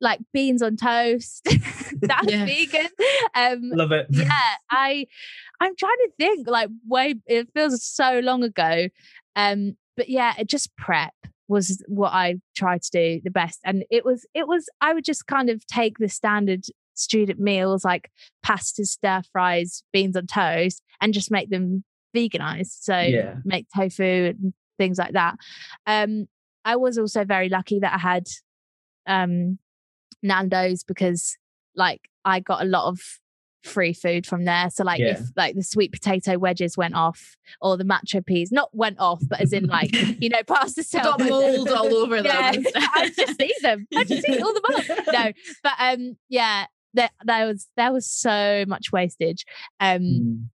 like 0.00 0.20
beans 0.32 0.60
on 0.62 0.76
toast. 0.76 1.44
That's 2.00 2.26
Yeah. 2.30 2.44
vegan. 2.44 2.88
Um 3.34 3.60
love 3.72 3.92
it. 3.92 4.06
yeah 4.10 4.28
i 4.70 5.06
i'm 5.60 5.74
trying 5.76 5.96
to 6.04 6.10
think 6.18 6.48
like 6.48 6.68
way 6.86 7.14
it 7.26 7.48
feels 7.54 7.82
so 7.84 8.18
long 8.20 8.42
ago 8.42 8.88
um 9.36 9.76
but 9.96 10.08
yeah 10.08 10.34
it 10.38 10.48
just 10.48 10.74
prep 10.76 11.14
was 11.48 11.82
what 11.86 12.12
i 12.12 12.34
tried 12.56 12.82
to 12.82 12.90
do 12.90 13.20
the 13.22 13.30
best 13.30 13.60
and 13.64 13.84
it 13.90 14.04
was 14.04 14.26
it 14.34 14.48
was 14.48 14.68
i 14.80 14.92
would 14.92 15.04
just 15.04 15.26
kind 15.26 15.48
of 15.48 15.64
take 15.66 15.98
the 15.98 16.08
standard 16.08 16.64
student 16.94 17.38
meals 17.38 17.84
like 17.84 18.10
pasta 18.42 18.84
stir 18.84 19.22
fries 19.32 19.82
beans 19.92 20.16
on 20.16 20.26
toast 20.26 20.82
and 21.00 21.14
just 21.14 21.30
make 21.30 21.50
them 21.50 21.84
veganized 22.14 22.82
so 22.82 22.98
Yeah. 22.98 23.36
make 23.44 23.66
tofu 23.74 24.02
and 24.38 24.54
things 24.78 24.98
like 24.98 25.12
that 25.12 25.36
um 25.86 26.26
i 26.64 26.76
was 26.76 26.98
also 26.98 27.24
very 27.24 27.48
lucky 27.48 27.78
that 27.80 27.94
i 27.94 27.98
had 27.98 28.26
um 29.06 29.58
nando's 30.22 30.82
because 30.84 31.36
like 31.74 32.08
i 32.24 32.40
got 32.40 32.62
a 32.62 32.64
lot 32.64 32.88
of 32.88 33.00
free 33.62 33.94
food 33.94 34.26
from 34.26 34.44
there 34.44 34.68
so 34.68 34.84
like 34.84 35.00
if 35.00 35.20
like 35.36 35.54
the 35.54 35.62
sweet 35.62 35.90
potato 35.90 36.36
wedges 36.38 36.76
went 36.76 36.94
off 36.94 37.34
or 37.62 37.78
the 37.78 37.84
macho 37.84 38.20
peas 38.20 38.52
not 38.52 38.68
went 38.74 38.98
off 38.98 39.22
but 39.28 39.40
as 39.40 39.54
in 39.54 39.64
like 39.66 39.90
you 40.20 40.28
know 40.28 40.42
past 40.46 40.76
the 40.76 40.84
Got 41.02 41.18
mold 41.18 41.70
all 41.70 41.94
over 41.94 42.16
them. 42.16 42.26
yeah, 42.26 42.52
and. 42.52 42.66
I 42.76 43.10
just 43.16 43.40
eat 43.40 43.54
them. 43.62 43.86
I 43.96 44.04
just 44.04 44.28
eat 44.28 44.42
all 44.42 44.52
the 44.52 44.62
mold. 44.68 45.00
No, 45.12 45.32
but 45.62 45.72
um, 45.78 46.16
yeah, 46.28 46.66
there, 46.92 47.08
there 47.24 47.46
was 47.46 47.66
there 47.76 47.90
was 47.90 48.06
so 48.10 48.64
much 48.68 48.92
wastage. 48.92 49.46
Um, 49.80 50.00
Mm. 50.02 50.44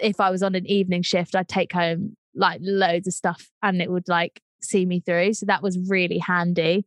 If 0.00 0.20
I 0.20 0.30
was 0.30 0.42
on 0.42 0.54
an 0.54 0.66
evening 0.66 1.02
shift, 1.02 1.34
I'd 1.34 1.48
take 1.48 1.72
home 1.72 2.16
like 2.34 2.60
loads 2.62 3.06
of 3.06 3.14
stuff 3.14 3.48
and 3.62 3.80
it 3.80 3.90
would 3.90 4.08
like 4.08 4.40
see 4.62 4.86
me 4.86 5.00
through. 5.00 5.34
So 5.34 5.46
that 5.46 5.62
was 5.62 5.78
really 5.88 6.18
handy. 6.18 6.84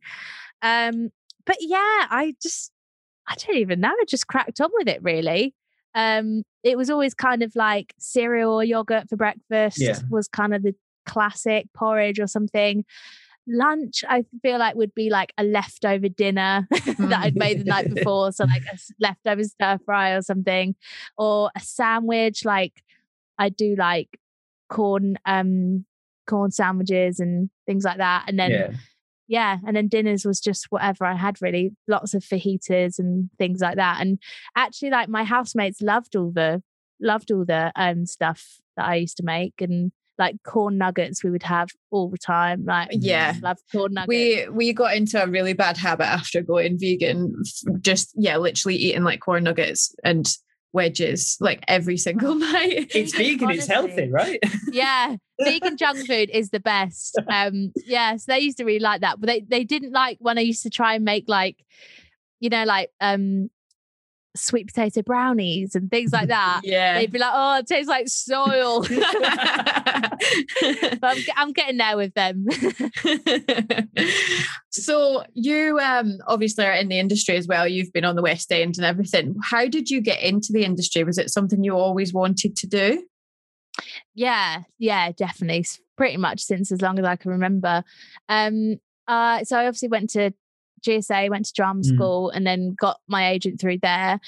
Um, 0.62 1.10
but 1.46 1.56
yeah, 1.60 2.06
I 2.10 2.34
just 2.42 2.72
I 3.26 3.34
don't 3.36 3.56
even 3.56 3.80
know. 3.80 3.88
I 3.90 4.04
just 4.08 4.26
cracked 4.26 4.60
on 4.60 4.70
with 4.74 4.88
it 4.88 5.02
really. 5.02 5.54
Um, 5.94 6.42
it 6.62 6.76
was 6.76 6.90
always 6.90 7.14
kind 7.14 7.42
of 7.42 7.54
like 7.56 7.94
cereal 7.98 8.52
or 8.52 8.64
yogurt 8.64 9.08
for 9.08 9.16
breakfast 9.16 9.78
Yeah. 9.80 9.98
was 10.10 10.28
kind 10.28 10.54
of 10.54 10.62
the 10.62 10.74
classic 11.06 11.66
porridge 11.74 12.20
or 12.20 12.26
something. 12.26 12.84
Lunch, 13.50 14.04
I 14.06 14.24
feel 14.42 14.58
like 14.58 14.74
would 14.74 14.94
be 14.94 15.08
like 15.08 15.32
a 15.38 15.42
leftover 15.44 16.08
dinner 16.10 16.68
that 16.70 17.20
I'd 17.20 17.36
made 17.36 17.60
the 17.60 17.64
night 17.64 17.88
before. 17.94 18.30
So 18.32 18.44
like 18.44 18.64
a 18.70 18.76
leftover 19.00 19.42
stir 19.44 19.78
fry 19.86 20.10
or 20.10 20.20
something, 20.20 20.74
or 21.16 21.50
a 21.56 21.60
sandwich. 21.60 22.44
Like 22.44 22.82
I 23.38 23.48
do 23.48 23.74
like 23.76 24.18
Quorn, 24.68 25.16
um, 25.26 25.84
Quorn 26.26 26.50
sandwiches 26.50 27.20
and 27.20 27.50
things 27.66 27.84
like 27.84 27.98
that. 27.98 28.24
And 28.28 28.38
then 28.38 28.50
yeah. 28.50 28.70
yeah, 29.28 29.58
and 29.66 29.76
then 29.76 29.88
dinners 29.88 30.24
was 30.24 30.40
just 30.40 30.66
whatever 30.70 31.04
I 31.04 31.14
had 31.14 31.40
really, 31.40 31.72
lots 31.86 32.14
of 32.14 32.22
fajitas 32.22 32.98
and 32.98 33.30
things 33.38 33.60
like 33.60 33.76
that. 33.76 34.00
And 34.00 34.18
actually, 34.56 34.90
like 34.90 35.08
my 35.08 35.24
housemates 35.24 35.80
loved 35.80 36.16
all 36.16 36.30
the 36.32 36.62
loved 37.00 37.30
all 37.30 37.44
the 37.44 37.72
um 37.76 38.06
stuff 38.06 38.60
that 38.76 38.86
I 38.86 38.96
used 38.96 39.16
to 39.18 39.22
make 39.22 39.54
and 39.60 39.92
like 40.18 40.36
Quorn 40.44 40.76
nuggets 40.78 41.22
we 41.22 41.30
would 41.30 41.44
have 41.44 41.68
all 41.90 42.08
the 42.10 42.18
time. 42.18 42.64
Like 42.64 42.88
Yeah. 42.92 43.34
love 43.40 43.58
Quorn 43.70 43.94
nuggets. 43.94 44.08
We 44.08 44.48
we 44.50 44.72
got 44.72 44.96
into 44.96 45.22
a 45.22 45.28
really 45.28 45.52
bad 45.52 45.76
habit 45.76 46.06
after 46.06 46.42
going 46.42 46.78
vegan. 46.78 47.40
Just 47.80 48.12
yeah, 48.16 48.36
literally 48.36 48.76
eating 48.76 49.04
like 49.04 49.20
Quorn 49.20 49.44
nuggets 49.44 49.94
and 50.04 50.28
wedges 50.72 51.36
like 51.40 51.64
every 51.68 51.96
single 51.96 52.34
night. 52.52 52.90
It's 52.94 53.14
vegan, 53.14 53.50
it's 53.50 53.66
healthy, 53.66 54.10
right? 54.10 54.40
yeah 54.70 55.16
vegan 55.40 55.76
junk 55.76 56.06
food 56.06 56.30
is 56.30 56.50
the 56.50 56.60
best 56.60 57.16
um 57.28 57.72
yeah 57.86 58.16
so 58.16 58.32
they 58.32 58.40
used 58.40 58.56
to 58.56 58.64
really 58.64 58.80
like 58.80 59.00
that 59.00 59.20
but 59.20 59.26
they 59.28 59.40
they 59.40 59.64
didn't 59.64 59.92
like 59.92 60.18
when 60.20 60.36
i 60.36 60.40
used 60.40 60.62
to 60.62 60.70
try 60.70 60.94
and 60.94 61.04
make 61.04 61.24
like 61.28 61.64
you 62.40 62.50
know 62.50 62.64
like 62.64 62.90
um 63.00 63.48
sweet 64.38 64.66
potato 64.66 65.02
brownies 65.02 65.74
and 65.74 65.90
things 65.90 66.12
like 66.12 66.28
that 66.28 66.60
yeah. 66.64 66.98
they'd 66.98 67.12
be 67.12 67.18
like 67.18 67.32
oh 67.34 67.58
it 67.58 67.66
tastes 67.66 67.88
like 67.88 68.08
soil 68.08 68.82
but 71.00 71.02
I'm, 71.02 71.18
I'm 71.36 71.52
getting 71.52 71.76
there 71.76 71.96
with 71.96 72.14
them 72.14 72.46
so 74.70 75.24
you 75.34 75.78
um 75.78 76.18
obviously 76.26 76.64
are 76.64 76.72
in 76.72 76.88
the 76.88 76.98
industry 76.98 77.36
as 77.36 77.46
well. 77.46 77.66
You've 77.66 77.92
been 77.92 78.04
on 78.04 78.16
the 78.16 78.22
West 78.22 78.52
End 78.52 78.76
and 78.76 78.86
everything. 78.86 79.36
How 79.50 79.66
did 79.66 79.90
you 79.90 80.00
get 80.00 80.22
into 80.22 80.52
the 80.52 80.64
industry? 80.64 81.04
Was 81.04 81.18
it 81.18 81.30
something 81.30 81.64
you 81.64 81.76
always 81.76 82.12
wanted 82.12 82.56
to 82.56 82.66
do? 82.66 83.04
Yeah, 84.14 84.62
yeah, 84.78 85.12
definitely. 85.12 85.66
Pretty 85.96 86.16
much 86.16 86.40
since 86.40 86.72
as 86.72 86.82
long 86.82 86.98
as 86.98 87.04
I 87.04 87.16
can 87.16 87.32
remember. 87.32 87.84
Um, 88.28 88.76
uh, 89.06 89.44
so 89.44 89.56
I 89.56 89.66
obviously 89.66 89.88
went 89.88 90.10
to 90.10 90.32
GSA, 90.82 91.30
went 91.30 91.46
to 91.46 91.52
drama 91.52 91.82
Mm. 91.82 91.94
school, 91.94 92.30
and 92.30 92.46
then 92.46 92.74
got 92.78 93.00
my 93.08 93.28
agent 93.28 93.60
through 93.60 93.78
there. 93.78 94.20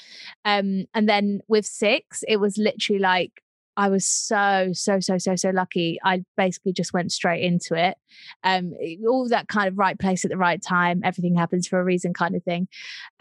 Um, 0.45 0.85
and 0.93 1.07
then 1.07 1.41
with 1.47 1.65
six, 1.65 2.23
it 2.27 2.37
was 2.37 2.57
literally 2.57 2.99
like 2.99 3.41
I 3.77 3.87
was 3.87 4.05
so, 4.05 4.71
so, 4.73 4.99
so, 4.99 5.17
so, 5.17 5.35
so 5.37 5.49
lucky. 5.51 5.97
I 6.03 6.25
basically 6.35 6.73
just 6.73 6.93
went 6.93 7.11
straight 7.13 7.41
into 7.41 7.73
it. 7.73 7.97
Um, 8.43 8.73
all 9.07 9.27
that 9.29 9.47
kind 9.47 9.69
of 9.69 9.77
right 9.77 9.97
place 9.97 10.25
at 10.25 10.29
the 10.29 10.37
right 10.37 10.61
time, 10.61 11.01
everything 11.05 11.35
happens 11.35 11.67
for 11.67 11.79
a 11.79 11.83
reason 11.83 12.13
kind 12.13 12.35
of 12.35 12.43
thing. 12.43 12.67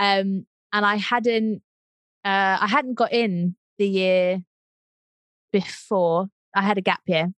Um, 0.00 0.46
and 0.72 0.84
I 0.84 0.96
hadn't 0.96 1.62
uh 2.24 2.58
I 2.60 2.66
hadn't 2.66 2.94
got 2.94 3.12
in 3.12 3.54
the 3.78 3.88
year 3.88 4.42
before. 5.52 6.26
I 6.54 6.62
had 6.62 6.78
a 6.78 6.82
gap 6.82 7.02
year. 7.06 7.32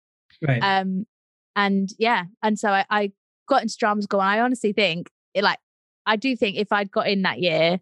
Right. 0.46 0.60
Um, 0.60 1.06
and 1.54 1.90
yeah, 1.98 2.24
and 2.42 2.58
so 2.58 2.70
I, 2.70 2.84
I 2.90 3.12
got 3.48 3.62
into 3.62 3.76
drama 3.78 4.02
school. 4.02 4.20
And 4.20 4.28
I 4.30 4.40
honestly 4.40 4.72
think, 4.72 5.10
it, 5.34 5.44
like, 5.44 5.58
I 6.06 6.16
do 6.16 6.36
think 6.36 6.56
if 6.56 6.72
I'd 6.72 6.90
got 6.90 7.08
in 7.08 7.22
that 7.22 7.40
year, 7.40 7.80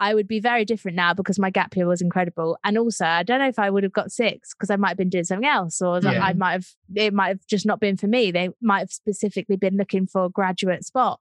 I 0.00 0.14
would 0.14 0.26
be 0.26 0.40
very 0.40 0.64
different 0.64 0.96
now 0.96 1.14
because 1.14 1.38
my 1.38 1.50
gap 1.50 1.76
year 1.76 1.86
was 1.86 2.00
incredible. 2.00 2.58
And 2.64 2.76
also, 2.76 3.04
I 3.04 3.22
don't 3.22 3.38
know 3.38 3.46
if 3.46 3.60
I 3.60 3.70
would 3.70 3.84
have 3.84 3.92
got 3.92 4.10
six 4.10 4.52
because 4.52 4.68
I 4.68 4.74
might 4.74 4.88
have 4.88 4.96
been 4.96 5.10
doing 5.10 5.22
something 5.22 5.46
else, 5.46 5.80
or 5.80 6.00
Yeah. 6.02 6.24
I 6.24 6.32
might 6.32 6.52
have 6.52 6.66
it 6.94 7.14
might 7.14 7.28
have 7.28 7.46
just 7.46 7.64
not 7.64 7.78
been 7.78 7.96
for 7.96 8.08
me. 8.08 8.32
They 8.32 8.48
might 8.60 8.80
have 8.80 8.90
specifically 8.90 9.54
been 9.54 9.76
looking 9.76 10.08
for 10.08 10.24
a 10.24 10.28
graduate 10.28 10.84
spot. 10.84 11.20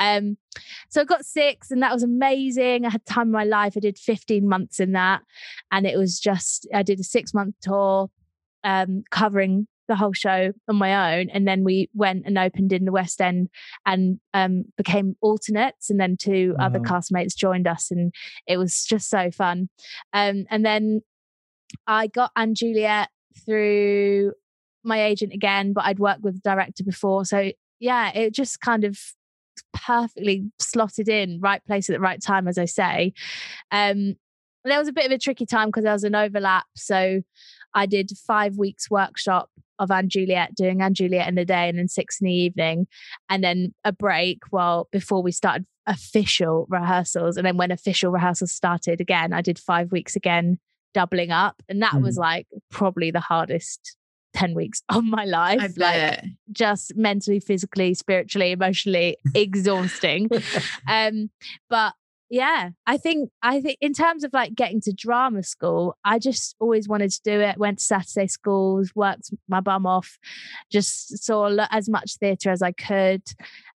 Um, 0.00 0.38
so 0.88 1.02
I 1.02 1.04
got 1.04 1.26
six, 1.26 1.70
and 1.70 1.82
that 1.82 1.92
was 1.92 2.02
amazing. 2.02 2.86
I 2.86 2.90
had 2.90 3.04
time 3.04 3.28
of 3.28 3.32
my 3.32 3.44
life. 3.44 3.74
I 3.76 3.80
did 3.80 3.98
15 3.98 4.48
months 4.48 4.80
in 4.80 4.92
that, 4.92 5.20
and 5.70 5.86
it 5.86 5.98
was 5.98 6.18
just 6.18 6.66
I 6.72 6.82
did 6.82 7.00
a 7.00 7.04
six 7.04 7.34
month 7.34 7.56
tour, 7.60 8.08
um, 8.62 9.04
covering 9.10 9.66
the 9.88 9.96
whole 9.96 10.12
show 10.12 10.52
on 10.68 10.76
my 10.76 11.18
own. 11.18 11.28
And 11.30 11.46
then 11.46 11.64
we 11.64 11.90
went 11.94 12.24
and 12.26 12.38
opened 12.38 12.72
in 12.72 12.84
the 12.84 12.92
West 12.92 13.20
End 13.20 13.48
and 13.84 14.18
um, 14.32 14.64
became 14.76 15.16
alternates. 15.20 15.90
And 15.90 16.00
then 16.00 16.16
two 16.16 16.54
other 16.58 16.80
Wow. 16.80 16.84
castmates 17.00 17.36
joined 17.36 17.66
us, 17.66 17.90
and 17.90 18.12
it 18.46 18.56
was 18.56 18.84
just 18.84 19.08
so 19.08 19.30
fun. 19.30 19.68
Um, 20.12 20.46
and 20.50 20.64
then 20.64 21.00
I 21.86 22.06
got 22.06 22.32
& 22.44 22.52
Juliet 22.54 23.08
through 23.44 24.32
my 24.84 25.02
agent 25.02 25.32
again, 25.32 25.72
but 25.72 25.84
I'd 25.84 25.98
worked 25.98 26.22
with 26.22 26.34
the 26.34 26.50
director 26.50 26.84
before. 26.84 27.24
So 27.24 27.52
yeah, 27.80 28.10
it 28.12 28.32
just 28.32 28.60
kind 28.60 28.84
of 28.84 28.98
perfectly 29.72 30.44
slotted 30.58 31.08
in, 31.08 31.40
right 31.40 31.64
place 31.64 31.88
at 31.88 31.94
the 31.94 32.00
right 32.00 32.22
time, 32.22 32.48
as 32.48 32.58
I 32.58 32.64
say. 32.64 33.12
Um, 33.70 34.14
there 34.64 34.78
was 34.78 34.88
a 34.88 34.92
bit 34.92 35.06
of 35.06 35.12
a 35.12 35.18
tricky 35.18 35.46
time 35.46 35.68
because 35.68 35.84
there 35.84 35.92
was 35.92 36.04
an 36.04 36.14
overlap. 36.14 36.64
So 36.74 37.22
I 37.74 37.86
did 37.86 38.10
five 38.26 38.56
weeks 38.56 38.90
workshop 38.90 39.50
of 39.78 39.90
& 40.00 40.06
Juliet, 40.08 40.54
doing 40.54 40.80
& 40.88 40.92
Juliet 40.92 41.28
in 41.28 41.34
the 41.34 41.44
day 41.44 41.68
and 41.68 41.78
then 41.78 41.88
six 41.88 42.20
in 42.20 42.26
the 42.26 42.32
evening, 42.32 42.86
and 43.28 43.42
then 43.42 43.74
a 43.84 43.92
break 43.92 44.42
Well, 44.52 44.88
before 44.92 45.22
we 45.22 45.32
started 45.32 45.66
official 45.86 46.66
rehearsals. 46.68 47.36
And 47.36 47.46
then 47.46 47.56
when 47.56 47.70
official 47.70 48.10
rehearsals 48.10 48.52
started 48.52 49.00
again, 49.00 49.32
I 49.32 49.42
did 49.42 49.58
five 49.58 49.92
weeks 49.92 50.16
again, 50.16 50.58
doubling 50.92 51.30
up. 51.30 51.62
And 51.68 51.82
that 51.82 52.00
was 52.00 52.16
like 52.16 52.46
probably 52.70 53.10
the 53.10 53.20
hardest 53.20 53.96
10 54.34 54.54
weeks 54.54 54.82
of 54.88 55.04
my 55.04 55.24
life. 55.24 55.76
Like 55.76 56.24
just 56.52 56.96
mentally, 56.96 57.40
physically, 57.40 57.94
spiritually, 57.94 58.52
emotionally 58.52 59.16
exhausting. 59.34 60.28
um, 60.88 61.30
but 61.68 61.94
yeah, 62.34 62.70
I 62.84 62.96
think 62.96 63.30
I 63.42 63.60
think 63.60 63.78
in 63.80 63.92
terms 63.92 64.24
of 64.24 64.32
like 64.32 64.56
getting 64.56 64.80
to 64.80 64.92
drama 64.92 65.44
school, 65.44 65.96
I 66.04 66.18
just 66.18 66.56
always 66.58 66.88
wanted 66.88 67.12
to 67.12 67.20
do 67.24 67.40
it. 67.40 67.58
Went 67.58 67.78
to 67.78 67.84
Saturday 67.84 68.26
schools, 68.26 68.90
worked 68.96 69.30
my 69.48 69.60
bum 69.60 69.86
off, 69.86 70.18
just 70.68 71.24
saw 71.24 71.48
as 71.70 71.88
much 71.88 72.16
theatre 72.16 72.50
as 72.50 72.60
I 72.60 72.72
could, 72.72 73.22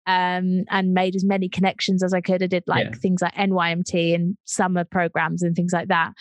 um, 0.08 0.64
and 0.70 0.92
made 0.92 1.14
as 1.14 1.24
many 1.24 1.48
connections 1.48 2.02
as 2.02 2.12
I 2.12 2.20
could. 2.20 2.42
I 2.42 2.48
did 2.48 2.64
like 2.66 2.86
Yeah. 2.86 2.94
things 3.00 3.22
like 3.22 3.34
NYMT 3.34 4.12
and 4.16 4.36
summer 4.44 4.82
programs 4.82 5.44
and 5.44 5.54
things 5.54 5.72
like 5.72 5.86
that. 5.88 6.14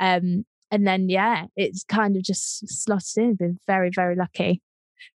Um, 0.00 0.44
and 0.72 0.84
then 0.88 1.08
yeah, 1.08 1.46
it's 1.54 1.84
kind 1.84 2.16
of 2.16 2.24
just 2.24 2.66
slotted 2.68 3.18
in. 3.18 3.34
Been 3.36 3.60
very 3.68 3.90
very 3.94 4.16
lucky. 4.16 4.62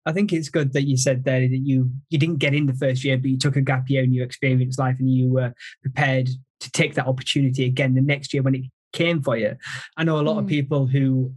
I 0.05 0.11
think 0.11 0.31
it's 0.33 0.49
good 0.49 0.73
that 0.73 0.83
you 0.87 0.97
said 0.97 1.23
there 1.23 1.41
that 1.41 1.57
you 1.63 1.91
you 2.09 2.17
didn't 2.17 2.37
get 2.37 2.53
in 2.53 2.65
the 2.65 2.73
first 2.73 3.03
year, 3.03 3.17
but 3.17 3.29
you 3.29 3.37
took 3.37 3.55
a 3.55 3.61
gap 3.61 3.89
year 3.89 4.03
and 4.03 4.13
you 4.13 4.23
experienced 4.23 4.79
life 4.79 4.97
and 4.99 5.09
you 5.11 5.27
were 5.29 5.53
prepared 5.81 6.29
to 6.59 6.71
take 6.71 6.95
that 6.95 7.07
opportunity 7.07 7.65
again 7.65 7.95
the 7.95 8.01
next 8.01 8.33
year 8.33 8.43
when 8.43 8.55
it 8.55 8.63
came 8.93 9.21
for 9.21 9.37
you. 9.37 9.55
I 9.97 10.03
know 10.03 10.19
a 10.19 10.23
lot 10.23 10.37
of 10.39 10.45
Mm. 10.45 10.49
people 10.49 10.87
who 10.87 11.33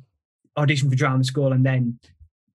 audition 0.56 0.90
for 0.90 0.96
drama 0.96 1.24
school 1.24 1.52
and 1.52 1.64
then 1.64 1.98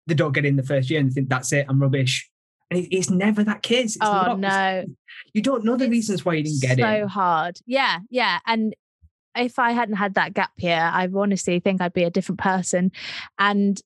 they 0.08 0.14
don't 0.16 0.32
get 0.34 0.46
in 0.46 0.56
the 0.56 0.64
first 0.64 0.90
year 0.90 1.00
and 1.00 1.10
they 1.10 1.14
think 1.14 1.30
that's 1.30 1.52
it, 1.54 1.66
I'm 1.70 1.82
rubbish. 1.82 2.30
And 2.72 2.80
it, 2.80 2.96
it's 2.96 3.10
never 3.10 3.44
that 3.44 3.62
case. 3.62 3.96
It's 3.96 4.06
oh 4.06 4.36
not. 4.36 4.40
no, 4.40 4.86
You 5.34 5.42
don't 5.42 5.64
know 5.64 5.76
the 5.76 5.86
It's 5.86 5.92
reasons 5.92 6.26
why 6.26 6.36
you 6.36 6.44
didn't 6.44 6.62
get 6.62 6.80
in. 6.80 6.86
so 6.86 7.08
hard. 7.08 7.60
Yeah, 7.66 8.00
yeah. 8.10 8.40
And 8.48 8.76
if 9.36 9.60
I 9.60 9.72
hadn't 9.72 9.96
had 9.96 10.14
that 10.16 10.34
gap 10.34 10.52
year, 10.58 10.90
I 10.94 11.08
honestly 11.14 11.60
think 11.60 11.82
I'd 11.82 11.94
be 11.94 12.04
a 12.04 12.10
different 12.10 12.40
person. 12.40 12.92
And 13.38 13.80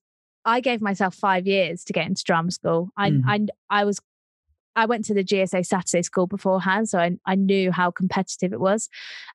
I 0.44 0.60
gave 0.60 0.80
myself 0.80 1.14
five 1.14 1.46
years 1.46 1.84
to 1.84 1.92
get 1.92 2.06
into 2.06 2.24
drama 2.24 2.50
school. 2.50 2.90
I 2.96 3.10
Mm. 3.10 3.22
I 3.26 3.80
I 3.80 3.84
was 3.84 4.00
I 4.76 4.86
went 4.86 5.04
to 5.06 5.14
the 5.14 5.24
GSA 5.24 5.66
Saturday 5.66 6.02
school 6.02 6.26
beforehand, 6.26 6.88
so 6.88 6.98
I 6.98 7.16
I 7.26 7.34
knew 7.34 7.72
how 7.72 7.90
competitive 7.90 8.52
it 8.52 8.60
was. 8.60 8.88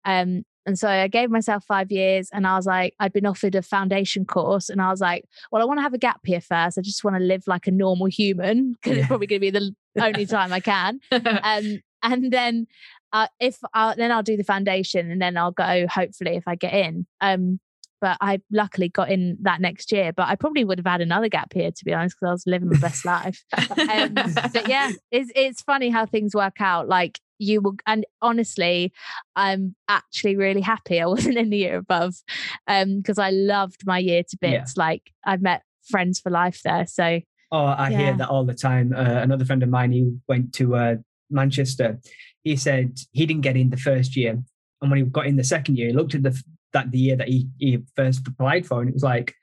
Um 0.05 0.43
and 0.65 0.79
so 0.79 0.87
I 0.87 1.09
gave 1.09 1.29
myself 1.29 1.65
five 1.65 1.91
years 1.91 2.29
and 2.31 2.47
I 2.47 2.55
was 2.55 2.65
like, 2.65 2.95
I'd 2.97 3.11
been 3.11 3.25
offered 3.25 3.53
a 3.53 3.61
foundation 3.61 4.23
course 4.23 4.69
and 4.69 4.81
I 4.81 4.89
was 4.91 5.01
like, 5.01 5.25
well, 5.51 5.61
I 5.61 5.65
want 5.65 5.79
to 5.79 5.81
have 5.81 5.93
a 5.93 5.97
gap 5.97 6.21
year 6.23 6.39
first. 6.39 6.77
I 6.77 6.81
just 6.81 7.03
want 7.03 7.17
to 7.17 7.21
live 7.21 7.43
like 7.47 7.67
a 7.67 7.71
normal 7.71 8.05
human 8.07 8.71
because 8.73 8.93
Yeah. 8.93 8.99
it's 8.99 9.07
probably 9.09 9.27
going 9.27 9.41
to 9.41 9.51
be 9.51 9.59
the 9.59 9.75
only 10.01 10.25
time 10.25 10.53
I 10.53 10.61
can 10.61 11.01
um, 11.11 11.81
and 12.01 12.31
then 12.31 12.67
uh, 13.11 13.27
if 13.41 13.57
I, 13.73 13.93
then 13.95 14.11
I'll 14.11 14.23
do 14.23 14.37
the 14.37 14.43
foundation, 14.43 15.11
and 15.11 15.21
then 15.21 15.37
I'll 15.37 15.51
go. 15.51 15.85
Hopefully, 15.87 16.35
if 16.35 16.47
I 16.47 16.55
get 16.55 16.73
in. 16.73 17.05
Um, 17.21 17.59
but 18.03 18.17
I 18.19 18.41
luckily 18.51 18.89
got 18.89 19.09
in 19.09 19.37
that 19.43 19.61
next 19.61 19.89
year. 19.93 20.11
But 20.11 20.27
I 20.27 20.35
probably 20.35 20.65
would 20.65 20.77
have 20.77 20.85
had 20.85 20.99
another 20.99 21.29
gap 21.29 21.53
here, 21.53 21.71
to 21.71 21.85
be 21.85 21.93
honest, 21.93 22.17
because 22.19 22.27
I 22.27 22.33
was 22.33 22.43
living 22.45 22.67
my 22.69 22.77
best 22.77 23.05
life. 23.05 23.41
Um, 23.89 24.15
but 24.53 24.67
yeah, 24.67 24.91
it's 25.09 25.31
it's 25.33 25.61
funny 25.61 25.89
how 25.89 26.05
things 26.05 26.35
work 26.35 26.59
out. 26.59 26.89
Like 26.89 27.21
you 27.39 27.61
will, 27.61 27.77
and 27.87 28.05
honestly, 28.21 28.91
I'm 29.37 29.73
actually 29.87 30.35
really 30.35 30.59
happy 30.59 30.99
I 30.99 31.05
wasn't 31.15 31.37
in 31.37 31.49
the 31.49 31.57
year 31.59 31.77
above, 31.77 32.15
um, 32.67 32.97
because 32.97 33.17
I 33.17 33.29
loved 33.29 33.83
my 33.85 33.99
year 33.99 34.21
to 34.21 34.37
Yeah. 34.41 34.59
bits. 34.59 34.75
Like 34.75 35.13
I've 35.23 35.41
met 35.41 35.61
friends 35.89 36.19
for 36.19 36.29
life 36.29 36.59
there. 36.65 36.85
So 36.85 37.21
Oh, 37.53 37.65
I 37.67 37.89
Yeah. 37.89 37.97
hear 37.97 38.13
that 38.17 38.27
all 38.29 38.43
the 38.45 38.53
time. 38.53 38.93
Uh, 38.93 39.21
another 39.21 39.45
friend 39.45 39.63
of 39.63 39.69
mine 39.69 39.93
who 39.93 40.19
went 40.27 40.53
to 40.55 40.75
uh, 40.75 40.95
Manchester, 41.29 41.99
he 42.43 42.57
said 42.57 42.99
he 43.13 43.25
didn't 43.25 43.43
get 43.43 43.55
in 43.55 43.69
the 43.69 43.77
first 43.77 44.17
year, 44.17 44.43
and 44.81 44.91
when 44.91 44.97
he 44.97 45.05
got 45.05 45.25
in 45.25 45.37
the 45.37 45.43
second 45.45 45.77
year, 45.77 45.87
he 45.87 45.93
looked 45.93 46.15
at 46.15 46.23
the 46.23 46.43
that 46.73 46.91
the 46.91 46.97
year 46.99 47.15
that 47.15 47.27
he, 47.27 47.47
he 47.59 47.79
first 47.95 48.27
applied 48.27 48.65
for, 48.65 48.81
and 48.81 48.89
it 48.89 48.93
was 48.93 49.03
like, 49.03 49.33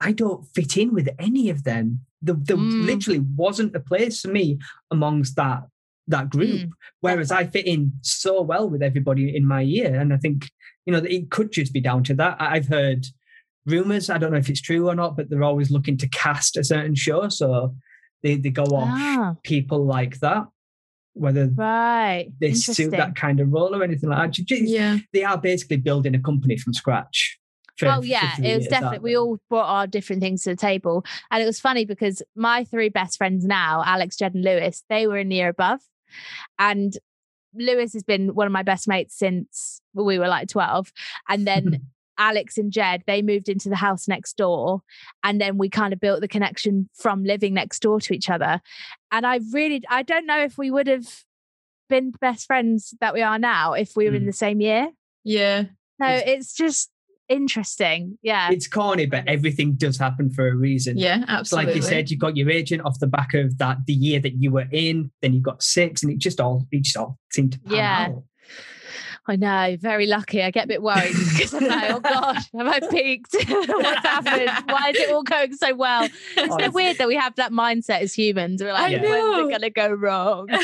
I 0.00 0.12
don't 0.12 0.44
fit 0.54 0.76
in 0.76 0.92
with 0.94 1.08
any 1.18 1.48
of 1.50 1.64
them. 1.64 2.00
There, 2.20 2.34
there 2.36 2.56
Mm. 2.56 2.86
literally 2.86 3.20
wasn't 3.36 3.76
a 3.76 3.80
place 3.80 4.20
for 4.20 4.28
me 4.28 4.58
amongst 4.90 5.36
that 5.36 5.62
that 6.08 6.28
group. 6.30 6.60
Mm, 6.62 6.70
Whereas 7.00 7.30
I 7.30 7.46
fit 7.46 7.64
in 7.66 7.92
so 8.02 8.42
well 8.42 8.68
with 8.68 8.82
everybody 8.82 9.34
in 9.36 9.46
my 9.46 9.60
year, 9.60 9.94
and 10.00 10.12
I 10.12 10.16
think 10.16 10.50
you 10.84 10.92
know 10.92 10.98
it 10.98 11.30
could 11.30 11.52
just 11.52 11.72
be 11.72 11.80
down 11.80 12.02
to 12.04 12.14
that. 12.14 12.36
I've 12.40 12.66
heard 12.68 13.06
rumors. 13.66 14.10
I 14.10 14.18
don't 14.18 14.32
know 14.32 14.38
if 14.38 14.48
it's 14.50 14.60
true 14.60 14.88
or 14.88 14.96
not, 14.96 15.16
but 15.16 15.30
they're 15.30 15.44
always 15.44 15.70
looking 15.70 15.96
to 15.98 16.08
cast 16.08 16.56
a 16.56 16.64
certain 16.64 16.96
show, 16.96 17.28
so 17.28 17.76
they 18.24 18.34
they 18.36 18.50
go 18.50 18.64
off 18.64 18.88
ah, 18.90 19.36
people 19.44 19.84
like 19.86 20.18
that, 20.20 20.46
whether 21.14 21.46
right, 21.54 22.30
they 22.40 22.54
suit 22.54 22.90
that 22.92 23.16
kind 23.16 23.40
of 23.40 23.52
role 23.52 23.74
or 23.74 23.82
anything 23.82 24.08
like 24.08 24.18
that. 24.18 24.30
Ju- 24.32 24.44
ju- 24.44 24.64
yeah. 24.64 24.98
They 25.12 25.24
are 25.24 25.36
basically 25.38 25.76
building 25.78 26.14
a 26.14 26.20
company 26.20 26.56
from 26.56 26.72
scratch. 26.74 27.38
for- 27.76 27.88
Oh 27.88 28.02
yeah, 28.02 28.34
three 28.36 28.46
it 28.46 28.54
was 28.56 28.62
years, 28.64 28.70
definitely. 28.70 28.98
We 29.00 29.16
all 29.16 29.38
brought 29.50 29.66
our 29.66 29.86
different 29.86 30.22
things 30.22 30.42
to 30.44 30.50
the 30.50 30.56
table, 30.56 31.04
and 31.30 31.42
it 31.42 31.46
was 31.46 31.60
funny 31.60 31.84
because 31.84 32.22
my 32.36 32.64
three 32.64 32.88
best 32.88 33.18
friends 33.18 33.44
now, 33.44 33.82
Alex, 33.84 34.16
Jed, 34.16 34.34
and 34.34 34.44
Lewis, 34.44 34.84
they 34.88 35.06
were 35.06 35.18
in 35.18 35.28
the 35.28 35.36
year 35.36 35.48
above, 35.48 35.80
and 36.58 36.96
Lewis 37.54 37.92
has 37.92 38.02
been 38.02 38.34
one 38.34 38.46
of 38.46 38.52
my 38.52 38.62
best 38.62 38.88
mates 38.88 39.14
since 39.18 39.80
we 39.94 40.18
were 40.18 40.28
like 40.28 40.48
twelve, 40.48 40.92
and 41.28 41.46
then 41.46 41.82
Alex 42.18 42.58
and 42.58 42.70
Jed 42.70 43.02
they 43.06 43.22
moved 43.22 43.48
into 43.48 43.68
the 43.68 43.76
house 43.76 44.06
next 44.06 44.36
door, 44.36 44.82
and 45.24 45.40
then 45.40 45.58
we 45.58 45.68
kind 45.68 45.92
of 45.92 46.00
built 46.00 46.20
the 46.20 46.28
connection 46.28 46.88
from 46.94 47.24
living 47.24 47.54
next 47.54 47.80
door 47.80 48.00
to 48.00 48.14
each 48.14 48.30
other, 48.30 48.60
and 49.12 49.24
I 49.26 49.38
really 49.52 49.82
I 49.88 50.02
don't 50.02 50.26
know 50.26 50.40
if 50.42 50.58
we 50.58 50.70
would 50.70 50.88
have 50.88 51.06
been 51.88 52.10
best 52.20 52.46
friends 52.46 52.94
that 53.00 53.14
we 53.14 53.22
are 53.22 53.38
now 53.38 53.74
if 53.74 53.94
we 53.94 54.08
were 54.08 54.14
in 54.16 54.22
Mm. 54.22 54.26
the 54.26 54.32
same 54.32 54.60
year. 54.60 54.88
Yeah. 55.24 55.64
So 56.00 56.06
It's- 56.08 56.22
it's 56.26 56.54
just 56.54 56.90
interesting. 57.28 58.18
Yeah. 58.22 58.50
It's 58.50 58.66
corny, 58.68 59.06
but 59.06 59.26
everything 59.28 59.74
does 59.74 59.96
happen 59.98 60.30
for 60.30 60.48
a 60.48 60.54
reason. 60.54 60.98
Yeah, 60.98 61.24
absolutely. 61.28 61.66
like 61.72 61.76
you 61.76 61.82
said, 61.82 62.10
you 62.10 62.18
got 62.18 62.36
your 62.36 62.50
agent 62.50 62.82
off 62.84 62.98
the 62.98 63.06
back 63.06 63.34
of 63.34 63.58
that 63.58 63.78
the 63.86 63.92
year 63.92 64.20
that 64.20 64.34
you 64.42 64.50
were 64.50 64.66
in, 64.72 65.10
then 65.22 65.32
you 65.32 65.40
got 65.40 65.62
six, 65.62 66.02
and 66.02 66.10
it 66.12 66.18
just 66.18 66.40
all 66.40 66.66
it 66.70 66.82
just 66.82 66.96
all 66.96 67.18
seemed 67.32 67.52
to 67.52 67.60
pan 67.60 67.74
Yeah. 67.76 68.06
out. 68.10 68.24
I 69.28 69.36
know, 69.36 69.76
very 69.80 70.06
lucky. 70.06 70.42
I 70.42 70.50
get 70.50 70.64
a 70.64 70.66
bit 70.66 70.82
worried 70.82 71.12
because 71.36 71.54
I'm 71.54 71.64
like, 71.64 71.90
oh 71.92 72.00
God, 72.00 72.36
have 72.58 72.66
I 72.66 72.80
peaked? 72.88 73.32
What's 73.48 74.04
happened? 74.04 74.50
Why 74.68 74.90
is 74.90 74.96
it 75.00 75.10
all 75.12 75.22
going 75.22 75.54
so 75.54 75.74
well? 75.76 76.08
It's 76.36 76.56
so 76.64 76.70
weird 76.72 76.98
that 76.98 77.06
we 77.06 77.14
have 77.14 77.36
that 77.36 77.52
mindset 77.52 78.00
as 78.00 78.12
humans. 78.14 78.60
We're 78.60 78.72
like, 78.72 78.96
I 78.96 79.00
when's 79.00 79.08
know. 79.08 79.46
it 79.46 79.50
going 79.50 79.60
to 79.60 79.70
go 79.70 79.90
wrong? 79.92 80.48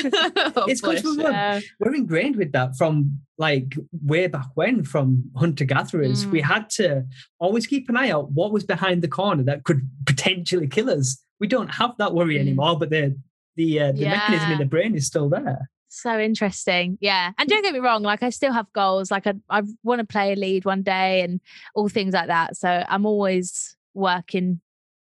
Oh, 0.56 0.64
It's 0.66 0.80
'cause 0.80 1.02
bless 1.02 1.04
we 1.04 1.10
you. 1.12 1.22
were- 1.24 1.30
Yeah. 1.30 1.60
We're 1.78 1.94
ingrained 1.94 2.34
with 2.36 2.50
that 2.52 2.76
from 2.76 3.20
like 3.38 3.76
way 4.04 4.26
back 4.26 4.46
when, 4.54 4.82
from 4.82 5.30
hunter 5.36 5.64
gatherers. 5.64 6.26
We 6.26 6.40
Mm. 6.40 6.44
had 6.44 6.70
to 6.70 7.04
always 7.38 7.66
keep 7.68 7.88
an 7.88 7.96
eye 7.96 8.10
out 8.10 8.32
what 8.32 8.50
was 8.50 8.64
behind 8.64 9.02
the 9.02 9.08
corner 9.08 9.44
that 9.44 9.62
could 9.64 9.88
potentially 10.04 10.66
kill 10.66 10.90
us. 10.90 11.16
We 11.38 11.46
don't 11.46 11.68
have 11.74 11.92
that 11.98 12.12
worry 12.12 12.34
Mm. 12.36 12.40
anymore, 12.40 12.76
but 12.78 12.90
the 12.90 13.16
the 13.56 13.80
uh, 13.80 13.92
the 13.92 14.04
mechanism 14.06 14.52
in 14.52 14.58
the 14.58 14.64
brain 14.64 14.94
is 14.96 15.06
still 15.06 15.28
there. 15.28 15.70
So 15.88 16.18
interesting. 16.18 16.98
Yeah. 17.00 17.32
And 17.38 17.48
don't 17.48 17.62
get 17.62 17.72
me 17.72 17.78
wrong, 17.80 18.02
like 18.02 18.22
I 18.22 18.30
still 18.30 18.52
have 18.52 18.70
goals. 18.72 19.10
Like 19.10 19.26
I, 19.26 19.34
I 19.48 19.62
want 19.82 20.00
to 20.00 20.06
play 20.06 20.32
a 20.32 20.36
lead 20.36 20.64
one 20.64 20.82
day 20.82 21.22
and 21.22 21.40
all 21.74 21.88
things 21.88 22.14
like 22.14 22.28
that. 22.28 22.56
So 22.56 22.84
I'm 22.88 23.06
always 23.06 23.76
working 23.94 24.60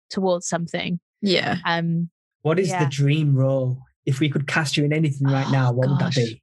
towards 0.09 0.47
something. 0.49 0.99
Yeah. 1.21 1.59
Um, 1.67 2.11
What 2.43 2.59
is 2.59 2.69
Yeah. 2.71 2.85
the 2.85 2.91
dream 2.91 3.35
role? 3.35 3.83
If 4.07 4.21
we 4.21 4.31
could 4.31 4.47
cast 4.47 4.77
you 4.77 4.85
in 4.85 4.93
anything 4.93 5.29
right 5.29 5.47
Oh, 5.47 5.53
now, 5.53 5.73
what 5.73 5.91
would 5.91 5.99
that 5.99 6.15
be? 6.15 6.43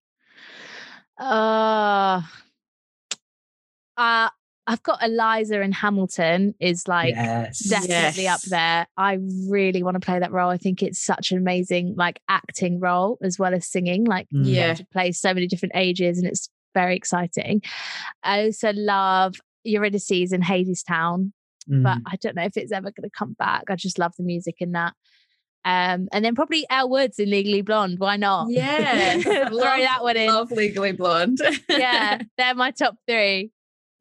Uh, 1.20 2.22
uh 3.98 4.30
I've 4.70 4.84
got 4.84 5.02
Eliza 5.02 5.62
in 5.62 5.72
Hamilton 5.72 6.54
is 6.60 6.88
like 6.88 7.16
yes. 7.16 7.60
definitely 7.60 8.28
up 8.28 8.42
there. 8.42 8.86
I 8.98 9.18
really 9.50 9.82
want 9.82 9.96
to 9.96 10.06
play 10.06 10.20
that 10.20 10.32
role. 10.34 10.50
I 10.50 10.58
think 10.58 10.84
it's 10.84 11.02
such 11.04 11.32
an 11.32 11.38
amazing 11.38 11.96
like 11.98 12.20
acting 12.28 12.80
role 12.82 13.18
as 13.24 13.40
well 13.40 13.54
as 13.54 13.66
singing. 13.66 14.04
Like 14.04 14.28
Mm. 14.34 14.46
you 14.46 14.54
get 14.56 14.68
Yeah. 14.68 14.74
to 14.74 14.86
play 14.92 15.12
so 15.14 15.34
many 15.34 15.48
different 15.48 15.72
ages 15.76 16.18
and 16.18 16.28
it's 16.28 16.50
very 16.74 16.96
exciting. 16.98 17.62
I 18.24 18.44
also 18.46 18.74
love 18.74 19.36
Eurydice 19.64 20.12
in 20.34 20.42
Hadestown. 20.42 21.32
but 21.70 21.98
Mm. 21.98 22.02
I 22.08 22.16
don't 22.22 22.36
know 22.36 22.44
if 22.46 22.56
it's 22.58 22.72
ever 22.72 22.92
going 22.92 23.10
to 23.10 23.18
come 23.18 23.34
back. 23.40 23.64
I 23.70 23.76
just 23.76 23.98
love 24.00 24.14
the 24.18 24.24
music 24.24 24.56
in 24.60 24.72
that. 24.74 24.94
Um, 25.66 26.08
and 26.14 26.24
then 26.24 26.34
probably 26.36 26.66
Elle 26.70 26.90
Woods 26.90 27.20
in 27.20 27.30
Legally 27.30 27.62
Blonde. 27.62 28.00
Why 28.00 28.16
not? 28.16 28.48
Yeah. 28.50 29.18
throw 29.22 29.50
that 29.50 30.00
one 30.02 30.16
in. 30.16 30.28
Love 30.28 30.52
Legally 30.52 30.94
Blonde. 30.94 31.40
Yeah, 31.70 32.22
they're 32.38 32.56
my 32.56 32.72
top 32.72 32.96
three. 33.08 33.52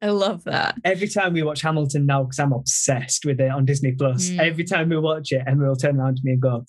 I 0.01 0.09
love 0.09 0.43
that. 0.43 0.75
Every 0.83 1.07
time 1.07 1.33
we 1.33 1.41
watch 1.43 1.61
Hamilton 1.61 2.05
now, 2.05 2.23
because 2.23 2.37
I'm 2.39 2.53
obsessed 2.53 3.25
with 3.25 3.39
it 3.39 3.49
on 3.49 3.65
Disney 3.65 3.93
Plus, 3.93 4.29
Mm. 4.29 4.39
every 4.39 4.63
time 4.63 4.89
we 4.89 4.97
watch 4.99 5.31
it, 5.31 5.41
Emma 5.47 5.67
will 5.67 5.75
turn 5.75 5.99
around 5.99 6.17
to 6.17 6.21
me 6.23 6.33
and 6.33 6.41
go, 6.41 6.65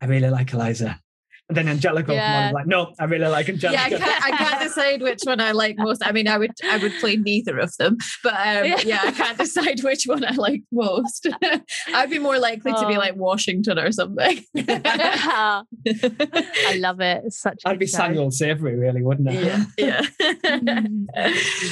I 0.00 0.06
really 0.06 0.28
like 0.28 0.52
Eliza. 0.52 1.00
And 1.48 1.56
then 1.56 1.68
Angelica 1.68 2.08
will 2.10 2.16
Yeah. 2.16 2.46
and 2.46 2.54
like, 2.54 2.66
no, 2.66 2.92
I 2.98 3.04
really 3.04 3.28
like 3.28 3.46
Yeah, 3.46 3.54
Angelica. 3.54 3.84
I 3.84 3.88
can't, 3.98 4.24
I 4.24 4.30
can't 4.36 4.62
decide 4.62 5.00
which 5.02 5.20
one 5.24 5.40
I 5.40 5.52
like 5.52 5.76
most. 5.78 6.04
I 6.04 6.10
mean, 6.10 6.26
I 6.26 6.38
would 6.38 6.50
I 6.64 6.76
would 6.78 6.92
play 6.98 7.16
neither 7.16 7.58
of 7.58 7.72
them, 7.76 7.98
but 8.24 8.32
um, 8.34 8.64
Yeah. 8.64 8.80
yeah, 8.84 9.00
I 9.04 9.12
can't 9.12 9.38
decide 9.38 9.80
which 9.84 10.04
one 10.06 10.24
I 10.24 10.32
like 10.32 10.62
most. 10.72 11.28
I'd 11.94 12.10
be 12.10 12.18
more 12.18 12.38
likely 12.40 12.72
to 12.72 12.86
be 12.88 12.96
Oh. 12.96 12.98
like 12.98 13.14
Washington 13.14 13.78
or 13.78 13.92
something. 13.92 14.42
I 14.56 15.62
love 16.78 17.00
it. 17.00 17.22
It's 17.26 17.40
such. 17.40 17.62
a 17.64 17.68
I'd 17.68 17.78
be 17.78 17.86
good 17.86 17.92
show. 17.92 17.98
Samuel 17.98 18.30
Seabury, 18.32 18.76
really, 18.76 19.02
wouldn't 19.02 19.28
I? 19.28 19.32
yeah, 19.32 19.64
yeah. 19.78 20.86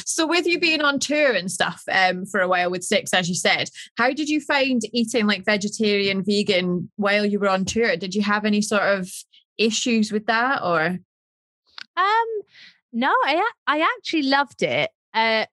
So 0.07 0.27
with 0.27 0.47
you 0.47 0.59
being 0.61 0.83
on 0.83 0.99
tour 0.99 1.33
and 1.33 1.51
stuff 1.51 1.83
um, 1.91 2.27
for 2.27 2.41
a 2.41 2.49
while 2.49 2.70
with 2.70 2.85
Six, 2.85 3.12
as 3.12 3.29
you 3.29 3.35
said, 3.35 3.68
how 3.97 4.12
did 4.12 4.29
you 4.29 4.41
find 4.41 4.83
eating 4.93 5.27
like 5.27 5.45
vegetarian, 5.45 6.22
vegan 6.25 6.91
while 6.97 7.25
you 7.27 7.39
were 7.41 7.49
on 7.49 7.64
tour? 7.64 7.97
Did 7.97 8.14
you 8.14 8.22
have 8.22 8.45
any 8.45 8.62
sort 8.62 8.83
of 8.83 9.09
issues 9.59 10.13
with 10.13 10.27
that 10.27 10.63
or? 10.63 10.99
Um, 11.97 12.27
no, 12.93 13.13
I 13.25 13.43
actually 13.97 14.23
loved 14.23 14.63
it. 14.63 14.91
Uh, 15.13 15.47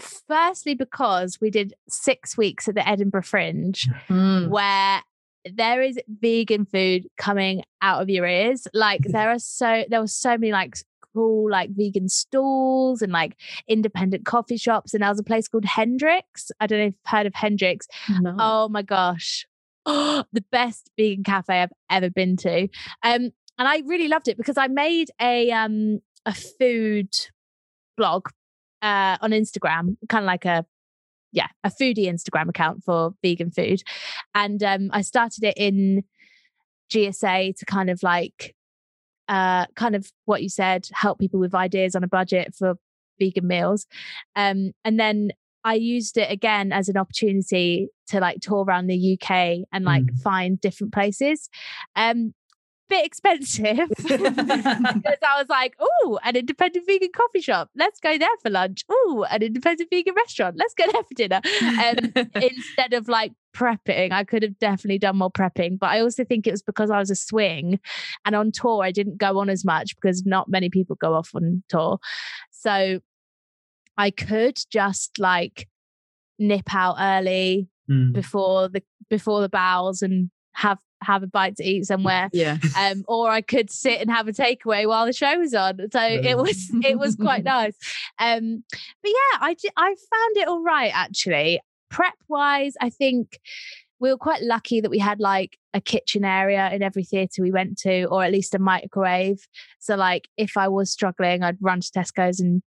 firstly 0.00 0.74
because 0.74 1.38
we 1.40 1.50
did 1.50 1.74
six 1.88 2.36
weeks 2.36 2.66
at 2.68 2.74
the 2.74 2.88
Edinburgh 2.88 3.22
Fringe, 3.22 3.88
Mm. 4.08 4.48
where 4.48 5.02
there 5.44 5.82
is 5.82 5.98
vegan 6.08 6.64
food 6.64 7.08
coming 7.18 7.62
out 7.82 8.00
of 8.00 8.08
your 8.08 8.26
ears. 8.26 8.66
Like 8.72 9.02
there 9.04 9.30
are 9.30 9.38
so 9.38 9.84
there 9.88 10.00
were 10.00 10.06
so 10.06 10.30
many 10.30 10.52
like 10.52 10.76
cool 11.14 11.50
like 11.50 11.68
vegan 11.72 12.08
stalls 12.08 13.02
and 13.02 13.12
like 13.12 13.36
independent 13.68 14.24
coffee 14.24 14.56
shops. 14.56 14.94
And 14.94 15.02
there 15.02 15.10
was 15.10 15.18
a 15.20 15.24
place 15.24 15.48
called 15.48 15.64
Hendrix. 15.66 16.50
I 16.58 16.66
don't 16.66 16.78
know 16.78 16.86
if 16.86 16.94
you've 16.94 17.10
heard 17.10 17.26
of 17.26 17.34
Hendrix. 17.34 17.86
No. 18.08 18.34
Oh 18.38 18.68
my 18.68 18.82
gosh. 18.82 19.46
the 19.84 20.44
best 20.50 20.90
vegan 20.96 21.24
cafe 21.24 21.60
I've 21.62 21.72
ever 21.90 22.08
been 22.08 22.36
to. 22.38 22.68
Um, 23.02 23.30
and 23.62 23.68
I 23.68 23.80
really 23.86 24.08
loved 24.08 24.26
it 24.26 24.36
because 24.36 24.58
I 24.58 24.66
made 24.66 25.12
a 25.20 25.52
um 25.52 26.00
a 26.26 26.34
food 26.34 27.10
blog 27.96 28.26
uh 28.82 29.16
on 29.20 29.30
Instagram, 29.30 29.96
kind 30.08 30.24
of 30.24 30.26
like 30.26 30.44
a 30.44 30.66
yeah, 31.30 31.46
a 31.62 31.70
foodie 31.70 32.08
Instagram 32.08 32.48
account 32.48 32.82
for 32.82 33.12
vegan 33.22 33.52
food. 33.52 33.84
And 34.34 34.60
um 34.64 34.90
I 34.92 35.02
started 35.02 35.44
it 35.44 35.54
in 35.56 36.02
GSA 36.92 37.56
to 37.56 37.64
kind 37.64 37.88
of 37.88 38.02
like 38.02 38.56
uh 39.28 39.66
kind 39.76 39.94
of 39.94 40.10
what 40.24 40.42
you 40.42 40.48
said, 40.48 40.88
help 40.92 41.20
people 41.20 41.38
with 41.38 41.54
ideas 41.54 41.94
on 41.94 42.02
a 42.02 42.08
budget 42.08 42.56
for 42.58 42.74
vegan 43.20 43.46
meals. 43.46 43.86
Um 44.34 44.72
and 44.84 44.98
then 44.98 45.30
I 45.62 45.74
used 45.74 46.16
it 46.18 46.32
again 46.32 46.72
as 46.72 46.88
an 46.88 46.96
opportunity 46.96 47.86
to 48.08 48.18
like 48.18 48.40
tour 48.40 48.64
around 48.64 48.88
the 48.88 49.12
UK 49.16 49.64
and 49.72 49.84
like 49.84 50.02
Mm. 50.06 50.18
find 50.20 50.60
different 50.60 50.92
places. 50.92 51.48
Um 51.94 52.34
bit 52.92 53.06
expensive 53.06 53.88
because 53.96 55.18
I 55.26 55.38
was 55.38 55.48
like, 55.48 55.74
oh, 55.80 56.18
an 56.22 56.36
independent 56.36 56.86
vegan 56.86 57.10
coffee 57.14 57.40
shop. 57.40 57.70
Let's 57.74 58.00
go 58.00 58.18
there 58.18 58.28
for 58.42 58.50
lunch. 58.50 58.84
Oh, 58.88 59.26
an 59.30 59.42
independent 59.42 59.88
vegan 59.90 60.14
restaurant. 60.14 60.56
Let's 60.58 60.74
go 60.74 60.84
there 60.92 61.02
for 61.02 61.14
dinner. 61.14 61.40
Um, 61.62 62.30
instead 62.42 62.92
of 62.92 63.08
like 63.08 63.32
prepping, 63.56 64.12
I 64.12 64.24
could 64.24 64.42
have 64.42 64.58
definitely 64.58 64.98
done 64.98 65.16
more 65.16 65.30
prepping. 65.30 65.78
But 65.78 65.90
I 65.90 66.00
also 66.00 66.24
think 66.24 66.46
it 66.46 66.50
was 66.50 66.62
because 66.62 66.90
I 66.90 66.98
was 66.98 67.10
a 67.10 67.16
swing 67.16 67.80
and 68.24 68.36
on 68.36 68.52
tour, 68.52 68.82
I 68.82 68.92
didn't 68.92 69.16
go 69.18 69.38
on 69.38 69.48
as 69.48 69.64
much 69.64 69.94
because 69.96 70.24
not 70.26 70.50
many 70.50 70.68
people 70.68 70.96
go 70.96 71.14
off 71.14 71.30
on 71.34 71.62
tour. 71.68 71.98
So 72.50 73.00
I 73.96 74.10
could 74.10 74.58
just 74.70 75.18
like 75.18 75.68
nip 76.38 76.74
out 76.74 76.96
early 77.00 77.68
Mm. 77.90 78.12
before 78.12 78.68
the 78.68 78.80
before 79.10 79.40
the 79.40 79.48
bowels 79.48 80.02
and 80.02 80.30
have 80.54 80.78
have 81.02 81.22
a 81.22 81.26
bite 81.26 81.56
to 81.56 81.64
eat 81.64 81.86
somewhere 81.86 82.30
yeah. 82.32 82.58
um, 82.78 83.04
or 83.08 83.30
I 83.30 83.40
could 83.40 83.70
sit 83.70 84.00
and 84.00 84.10
have 84.10 84.28
a 84.28 84.32
takeaway 84.32 84.86
while 84.86 85.06
the 85.06 85.12
show 85.12 85.38
was 85.38 85.54
on. 85.54 85.78
So 85.92 86.00
it 86.00 86.36
was 86.36 86.70
it 86.84 86.98
was 86.98 87.16
quite 87.16 87.44
nice. 87.58 87.76
Um, 88.18 88.64
but 89.02 89.10
yeah, 89.10 89.38
I 89.40 89.54
di- 89.54 89.70
I 89.76 89.88
found 89.88 90.36
it 90.36 90.48
all 90.48 90.62
right 90.62 90.92
actually. 90.94 91.60
Prep 91.90 92.14
wise, 92.28 92.74
I 92.80 92.88
think 92.88 93.38
we 94.00 94.10
were 94.10 94.18
quite 94.18 94.42
lucky 94.42 94.80
that 94.80 94.90
we 94.90 94.98
had 94.98 95.20
like 95.20 95.58
a 95.74 95.80
kitchen 95.80 96.24
area 96.24 96.70
in 96.72 96.82
every 96.82 97.04
theatre 97.04 97.42
we 97.42 97.52
went 97.52 97.78
to, 97.78 98.04
or 98.06 98.24
at 98.24 98.32
least 98.32 98.54
a 98.54 98.58
microwave. 98.58 99.46
So 99.78 99.94
like 99.94 100.28
if 100.36 100.56
I 100.56 100.68
was 100.68 100.90
struggling, 100.90 101.42
I'd 101.42 101.58
run 101.60 101.80
to 101.80 101.90
Tesco's 101.90 102.40
and 102.40 102.62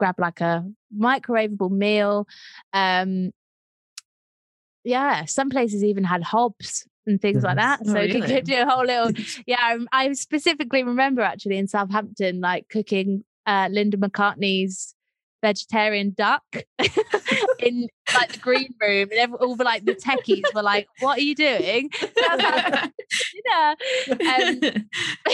grab 0.00 0.16
like 0.18 0.40
a 0.40 0.64
microwavable 0.98 1.70
meal. 1.70 2.26
Um, 2.72 3.30
yeah, 4.82 5.26
some 5.26 5.50
places 5.50 5.84
even 5.84 6.04
had 6.04 6.22
hobs 6.22 6.86
and 7.06 7.20
things 7.20 7.42
like 7.42 7.56
Nice. 7.56 7.78
that. 7.78 7.88
Oh, 7.88 7.92
So 7.94 8.00
you 8.00 8.22
could 8.22 8.44
do 8.44 8.60
a 8.62 8.66
whole 8.66 8.84
little 8.84 9.10
yeah, 9.46 9.58
I, 9.60 9.78
I 9.92 10.12
specifically 10.12 10.82
remember 10.82 11.22
actually 11.22 11.58
in 11.58 11.66
Southampton, 11.68 12.40
like 12.40 12.68
cooking 12.68 13.24
uh, 13.46 13.68
Linda 13.70 13.96
McCartney's 13.96 14.94
vegetarian 15.42 16.14
duck 16.14 16.42
in 17.58 17.88
like 18.14 18.32
the 18.32 18.38
green 18.40 18.74
room, 18.80 19.08
and 19.10 19.12
every, 19.12 19.36
all 19.38 19.56
the 19.56 19.64
like 19.64 19.84
the 19.84 19.94
techies 19.94 20.42
were 20.54 20.62
like, 20.62 20.86
"What 21.00 21.18
are 21.18 21.22
you 21.22 21.34
doing?" 21.34 21.90
And 22.00 22.42
I 22.42 22.54
was 22.64 22.72
like, 22.72 22.92
dinner. 24.20 24.76
Um, 24.76 24.86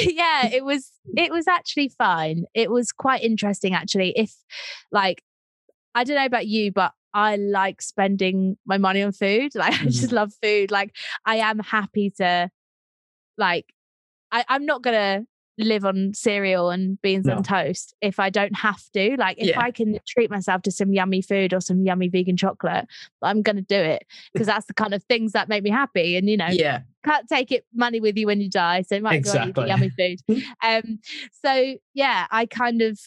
yeah, 0.03 0.47
it 0.47 0.65
was 0.65 0.91
it 1.17 1.33
was 1.33 1.49
actually 1.49 1.89
fine. 1.89 2.45
It 2.55 2.71
was 2.71 2.93
quite 2.93 3.23
interesting 3.23 3.75
actually. 3.75 4.13
If 4.17 4.33
like 4.93 5.23
I 5.95 6.05
don't 6.05 6.17
know 6.17 6.25
about 6.27 6.47
you, 6.47 6.71
but 6.73 6.93
I 7.17 7.37
like 7.37 7.81
spending 7.81 8.59
my 8.67 8.77
money 8.77 9.01
on 9.03 9.11
food. 9.13 9.55
Like 9.55 9.73
I 9.81 9.85
just 9.87 10.13
love 10.13 10.33
food. 10.43 10.71
Like 10.71 10.95
I 11.25 11.37
am 11.37 11.59
happy 11.61 12.11
to 12.19 12.51
like 13.39 13.73
I, 14.31 14.45
I'm 14.49 14.67
not 14.67 14.83
gonna 14.83 15.25
live 15.59 15.87
on 15.87 16.13
cereal 16.13 16.69
and 16.69 17.01
beans 17.01 17.25
No. 17.25 17.37
and 17.37 17.45
toast 17.45 17.95
if 18.03 18.21
I 18.21 18.29
don't 18.29 18.55
have 18.55 18.83
to. 18.93 19.17
Like 19.19 19.39
if 19.39 19.47
Yeah. 19.49 19.61
I 19.61 19.71
can 19.71 19.99
treat 20.07 20.31
myself 20.31 20.61
to 20.63 20.71
some 20.71 20.93
yummy 20.93 21.23
food 21.23 21.55
or 21.55 21.63
some 21.63 21.87
yummy 21.87 22.09
vegan 22.09 22.37
chocolate, 22.37 22.87
I'm 23.23 23.41
gonna 23.41 23.63
do 23.63 23.77
it 23.77 24.05
because 24.35 24.47
that's 24.47 24.67
the 24.67 24.75
kind 24.75 24.93
of 24.93 25.03
things 25.05 25.33
that 25.33 25.49
make 25.49 25.63
me 25.65 25.71
happy. 25.71 26.17
And 26.19 26.29
you 26.29 26.37
know, 26.37 26.49
yeah. 26.51 26.81
can't 27.03 27.27
take 27.29 27.51
it 27.51 27.65
money 27.75 27.99
with 28.01 28.19
you 28.19 28.27
when 28.27 28.43
you 28.43 28.51
die, 28.51 28.83
so 28.83 29.01
might 29.01 29.27
as 29.27 29.33
well 29.35 29.49
eat 29.49 29.57
Exactly. 29.57 29.69
yummy 29.69 29.91
food. 30.29 30.45
um, 30.63 30.99
so 31.43 31.77
yeah, 31.95 32.27
I 32.31 32.45
kind 32.45 32.83
of 32.83 33.01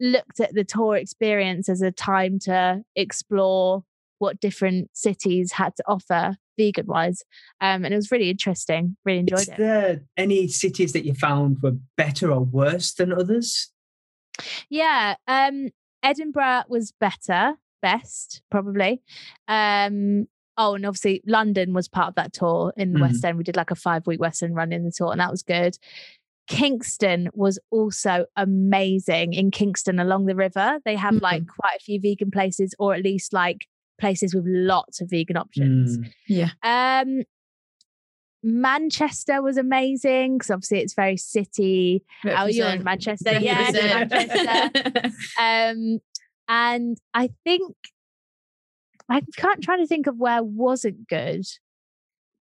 looked 0.00 0.40
at 0.40 0.54
the 0.54 0.64
tour 0.64 0.96
experience 0.96 1.68
as 1.68 1.82
a 1.82 1.90
time 1.90 2.38
to 2.40 2.82
explore 2.94 3.84
what 4.18 4.40
different 4.40 4.90
cities 4.94 5.52
had 5.52 5.76
to 5.76 5.84
offer 5.86 6.36
vegan 6.58 6.86
wise, 6.86 7.22
um, 7.60 7.84
and 7.84 7.92
it 7.92 7.96
was 7.96 8.10
really 8.10 8.30
interesting. 8.30 8.96
Really 9.04 9.18
enjoyed 9.20 9.40
Is 9.40 9.48
it. 9.48 9.58
there 9.58 10.00
any 10.16 10.48
cities 10.48 10.92
that 10.94 11.04
you 11.04 11.12
found 11.14 11.58
were 11.62 11.76
better 11.98 12.32
or 12.32 12.40
worse 12.40 12.94
than 12.94 13.12
others? 13.12 13.70
Yeah, 14.70 15.16
um, 15.28 15.68
Edinburgh 16.02 16.64
was 16.68 16.92
better, 16.98 17.54
best 17.82 18.40
probably. 18.50 19.02
Um, 19.48 20.28
oh, 20.56 20.74
and 20.74 20.86
obviously 20.86 21.22
London 21.26 21.74
was 21.74 21.88
part 21.88 22.08
of 22.08 22.14
that 22.14 22.32
tour 22.32 22.72
in 22.76 22.92
the 22.94 22.98
Mhm. 22.98 23.02
West 23.02 23.24
End. 23.24 23.36
We 23.36 23.44
did 23.44 23.56
like 23.56 23.70
a 23.70 23.74
five 23.74 24.06
week 24.06 24.20
West 24.20 24.42
End 24.42 24.54
run 24.54 24.72
in 24.72 24.84
the 24.84 24.92
tour, 24.92 25.12
and 25.12 25.20
that 25.20 25.30
was 25.30 25.42
good. 25.42 25.76
Kingston 26.46 27.28
was 27.32 27.58
also 27.70 28.26
amazing 28.36 29.32
in 29.32 29.50
Kingston 29.50 29.98
along 29.98 30.26
the 30.26 30.36
river. 30.36 30.78
They 30.84 30.96
have 30.96 31.14
like 31.14 31.46
quite 31.46 31.76
a 31.76 31.82
few 31.82 32.00
vegan 32.00 32.30
places, 32.30 32.74
or 32.78 32.94
at 32.94 33.02
least 33.02 33.32
like 33.32 33.66
places 33.98 34.34
with 34.34 34.44
lots 34.46 35.00
of 35.00 35.10
vegan 35.10 35.36
options. 35.36 35.98
Mm. 35.98 36.12
Yeah. 36.28 36.50
Um, 36.62 37.22
Manchester 38.42 39.42
was 39.42 39.56
amazing 39.56 40.38
because 40.38 40.50
obviously 40.50 40.78
it's 40.78 40.94
very 40.94 41.16
city. 41.16 42.04
Oh, 42.24 42.46
you're 42.46 42.68
in 42.68 42.84
Manchester, 42.84 43.38
yeah, 43.40 43.70
Manchester. 44.08 45.10
Um, 45.40 45.98
and 46.48 46.96
I 47.12 47.30
think 47.42 47.74
I 49.08 49.20
can't 49.36 49.62
try 49.62 49.78
to 49.78 49.86
think 49.86 50.06
of 50.06 50.16
where 50.18 50.44
wasn't 50.44 51.08
good. 51.08 51.44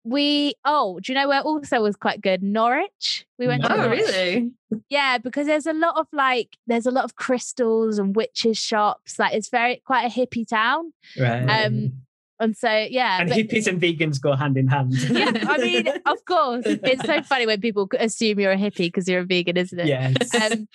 We 0.09 0.55
oh, 0.65 1.01
do 1.03 1.13
you 1.13 1.19
know 1.19 1.29
where 1.29 1.41
also 1.41 1.83
was 1.83 1.97
quite 1.97 2.21
good? 2.21 2.43
Norwich. 2.43 3.27
We 3.39 3.47
went 3.49 3.65
to 3.65 3.73
Oh, 3.73 3.77
Norwich. 3.77 4.01
really? 4.07 4.53
Yeah, 4.89 5.19
because 5.19 5.47
there's 5.47 5.67
a 5.67 5.73
lot 5.73 5.99
of 5.99 6.07
like 6.13 6.57
there's 6.67 6.87
a 6.87 6.91
lot 6.93 7.05
of 7.05 7.17
crystals 7.17 7.99
and 7.99 8.15
witches 8.15 8.57
shops. 8.57 9.19
Like 9.19 9.35
it's 9.35 9.49
very 9.49 9.83
quite 9.85 10.05
a 10.07 10.09
hippie 10.09 10.47
town. 10.49 10.93
Right. 11.19 11.43
Um, 11.65 11.93
And 12.39 12.55
so 12.57 12.69
yeah, 12.71 13.21
and 13.21 13.31
but- 13.31 13.39
hippies 13.39 13.67
and 13.67 13.81
vegans 13.81 14.21
go 14.21 14.37
hand 14.37 14.57
in 14.59 14.69
hand. 14.69 14.93
yeah, 15.11 15.33
I 15.49 15.57
mean, 15.59 15.89
of 15.89 16.25
course, 16.27 16.65
it's 16.67 17.03
so 17.05 17.23
funny 17.33 17.47
when 17.47 17.61
people 17.61 17.89
assume 17.99 18.39
you're 18.39 18.53
a 18.53 18.59
hippie 18.59 18.89
because 18.93 19.09
you're 19.09 19.21
a 19.23 19.25
vegan, 19.25 19.57
isn't 19.57 19.79
it? 19.81 19.87
yes. 19.89 20.35
Um, 20.53 20.69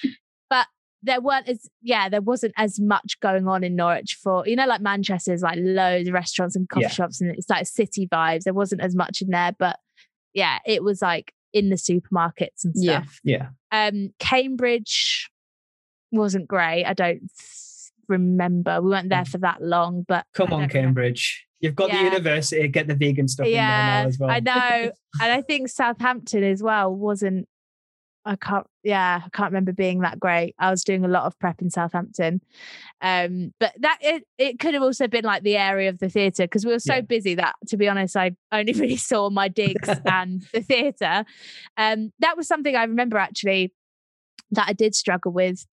there 1.03 1.21
weren't 1.21 1.47
as 1.49 1.67
yeah, 1.81 2.09
there 2.09 2.21
wasn't 2.21 2.53
as 2.57 2.79
much 2.79 3.19
going 3.21 3.47
on 3.47 3.63
in 3.63 3.75
Norwich 3.75 4.17
for 4.21 4.47
you 4.47 4.55
know, 4.55 4.65
like 4.67 4.81
Manchester's 4.81 5.41
like 5.41 5.57
loads 5.59 6.07
of 6.07 6.13
restaurants 6.13 6.55
and 6.55 6.67
coffee 6.69 6.83
Yeah. 6.83 6.89
shops 6.89 7.21
and 7.21 7.31
it's 7.35 7.49
like 7.49 7.65
city 7.67 8.07
vibes. 8.07 8.43
There 8.43 8.53
wasn't 8.53 8.81
as 8.81 8.95
much 8.95 9.21
in 9.21 9.29
there, 9.29 9.53
but 9.57 9.79
yeah, 10.33 10.59
it 10.65 10.83
was 10.83 11.01
like 11.01 11.33
in 11.53 11.69
the 11.69 11.75
supermarkets 11.75 12.63
and 12.63 12.77
stuff. 12.77 13.19
Yeah. 13.23 13.49
Um, 13.71 14.13
Cambridge 14.19 15.29
wasn't 16.11 16.47
great. 16.47 16.85
I 16.85 16.93
don't 16.93 17.21
remember. 18.07 18.81
We 18.81 18.89
weren't 18.91 19.09
there 19.09 19.25
for 19.25 19.37
that 19.39 19.61
long, 19.61 20.05
but 20.07 20.25
Come 20.33 20.53
on. 20.53 20.69
Cambridge. 20.69 21.45
You've 21.59 21.75
got 21.75 21.91
the 21.91 21.97
university, 21.97 22.67
get 22.69 22.87
the 22.87 22.95
vegan 22.95 23.27
stuff 23.27 23.45
in 23.45 23.51
there 23.53 23.61
Yeah, 23.61 24.01
now 24.03 24.07
as 24.07 24.17
well. 24.19 24.29
I 24.31 24.39
know, 24.39 24.91
and 25.21 25.31
I 25.31 25.41
think 25.41 25.69
Southampton 25.69 26.43
as 26.43 26.63
well 26.63 26.93
wasn't. 26.93 27.47
I 28.23 28.35
can't. 28.35 28.67
Yeah, 28.83 29.21
I 29.25 29.29
can't 29.29 29.51
remember 29.51 29.73
being 29.73 30.01
that 30.01 30.19
great. 30.19 30.53
I 30.59 30.69
was 30.69 30.83
doing 30.83 31.03
a 31.03 31.07
lot 31.07 31.23
of 31.23 31.37
prep 31.39 31.61
in 31.61 31.69
Southampton, 31.69 32.41
um, 33.01 33.53
but 33.59 33.73
that 33.79 33.97
it 34.01 34.23
it 34.37 34.59
could 34.59 34.73
have 34.75 34.83
also 34.83 35.07
been 35.07 35.25
like 35.25 35.43
the 35.43 35.57
area 35.57 35.89
of 35.89 35.99
the 35.99 36.09
theatre 36.09 36.43
because 36.43 36.65
we 36.65 36.71
were 36.71 36.79
so 36.79 36.95
Yeah. 36.95 37.01
busy 37.01 37.35
that, 37.35 37.55
to 37.69 37.77
be 37.77 37.87
honest, 37.87 38.15
I 38.15 38.31
only 38.51 38.73
really 38.79 38.97
saw 38.97 39.29
my 39.29 39.47
digs 39.47 39.89
and 40.05 40.41
the 40.53 40.61
theatre. 40.61 41.25
Um, 41.77 42.11
that 42.19 42.37
was 42.37 42.47
something 42.47 42.75
I 42.75 42.83
remember 42.83 43.17
actually 43.17 43.73
that 44.51 44.67
I 44.67 44.73
did 44.73 44.93
struggle 44.95 45.31
with 45.31 45.65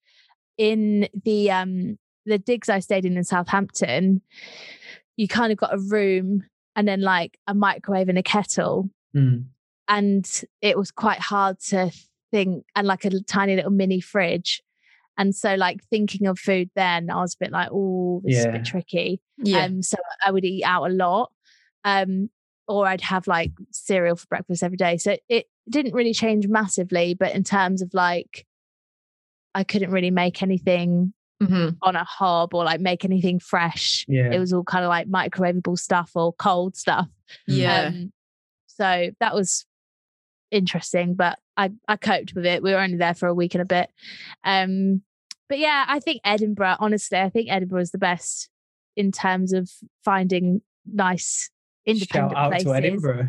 in 0.56 1.08
the 1.24 1.50
um 1.50 1.98
the 2.26 2.38
digs 2.38 2.68
I 2.68 2.78
stayed 2.80 3.04
in 3.04 3.16
in 3.16 3.24
Southampton. 3.24 4.22
You 5.16 5.28
kind 5.28 5.50
of 5.52 5.58
got 5.58 5.74
a 5.74 5.78
room 5.78 6.44
and 6.76 6.86
then 6.86 7.00
like 7.00 7.36
a 7.46 7.54
microwave 7.54 8.08
and 8.08 8.18
a 8.18 8.22
kettle 8.22 8.88
Mm. 9.16 9.46
and 9.88 10.42
it 10.60 10.76
was 10.76 10.90
quite 10.90 11.18
hard 11.18 11.58
to 11.60 11.90
think 12.30 12.64
and 12.76 12.86
like 12.86 13.04
a 13.04 13.10
tiny 13.24 13.56
little 13.56 13.70
mini 13.70 14.00
fridge 14.00 14.62
and 15.16 15.34
so 15.34 15.54
like 15.54 15.82
thinking 15.90 16.26
of 16.26 16.38
food 16.38 16.70
then 16.76 17.10
i 17.10 17.16
was 17.16 17.34
a 17.34 17.38
bit 17.44 17.52
like 17.52 17.68
oh 17.72 18.20
this 18.24 18.38
is 18.38 18.44
a 18.44 18.52
bit 18.52 18.64
tricky 18.64 19.20
Yeah. 19.38 19.64
um 19.64 19.82
so 19.82 19.96
i 20.24 20.30
would 20.30 20.44
eat 20.44 20.62
out 20.64 20.84
a 20.90 20.92
lot 20.94 21.32
um 21.84 22.28
or 22.66 22.86
i'd 22.86 23.00
have 23.00 23.26
like 23.26 23.52
cereal 23.72 24.16
for 24.16 24.26
breakfast 24.26 24.62
every 24.62 24.76
day 24.76 24.96
so 24.98 25.16
it 25.28 25.46
didn't 25.68 25.94
really 25.94 26.12
change 26.14 26.46
massively 26.48 27.14
but 27.14 27.34
in 27.34 27.44
terms 27.44 27.82
of 27.82 27.90
like 27.94 28.46
i 29.54 29.64
couldn't 29.64 29.90
really 29.90 30.10
make 30.10 30.42
anything 30.42 31.12
Mhm. 31.40 31.76
on 31.82 31.94
a 31.94 32.02
hob 32.02 32.52
or 32.52 32.64
like 32.64 32.80
make 32.80 33.04
anything 33.04 33.38
fresh 33.38 34.04
Yeah. 34.08 34.32
it 34.32 34.40
was 34.40 34.52
all 34.52 34.64
kind 34.64 34.84
of 34.84 34.88
like 34.88 35.06
microwavable 35.08 35.78
stuff 35.78 36.10
or 36.16 36.32
cold 36.32 36.76
stuff 36.76 37.06
Yeah. 37.46 37.92
um, 37.94 38.12
so 38.66 39.10
that 39.20 39.34
was 39.36 39.64
interesting, 40.50 41.14
but 41.14 41.38
I, 41.56 41.70
I 41.88 41.96
coped 41.96 42.34
with 42.34 42.46
it. 42.46 42.62
We 42.62 42.72
were 42.72 42.78
only 42.80 42.96
there 42.96 43.14
for 43.14 43.26
a 43.28 43.34
week 43.34 43.54
and 43.54 43.62
a 43.62 43.66
bit. 43.66 43.90
Um, 44.44 45.02
but 45.48 45.58
yeah, 45.58 45.84
I 45.88 46.00
think 46.00 46.20
Edinburgh, 46.24 46.76
honestly, 46.80 47.18
I 47.18 47.30
think 47.30 47.50
Edinburgh 47.50 47.80
is 47.80 47.90
the 47.90 47.98
best 47.98 48.48
in 48.96 49.12
terms 49.12 49.52
of 49.52 49.70
finding 50.04 50.60
nice 50.86 51.50
independent 51.86 52.32
Shout 52.32 52.44
out 52.44 52.50
places. 52.50 52.66
to 52.66 52.74
Edinburgh. 52.74 53.28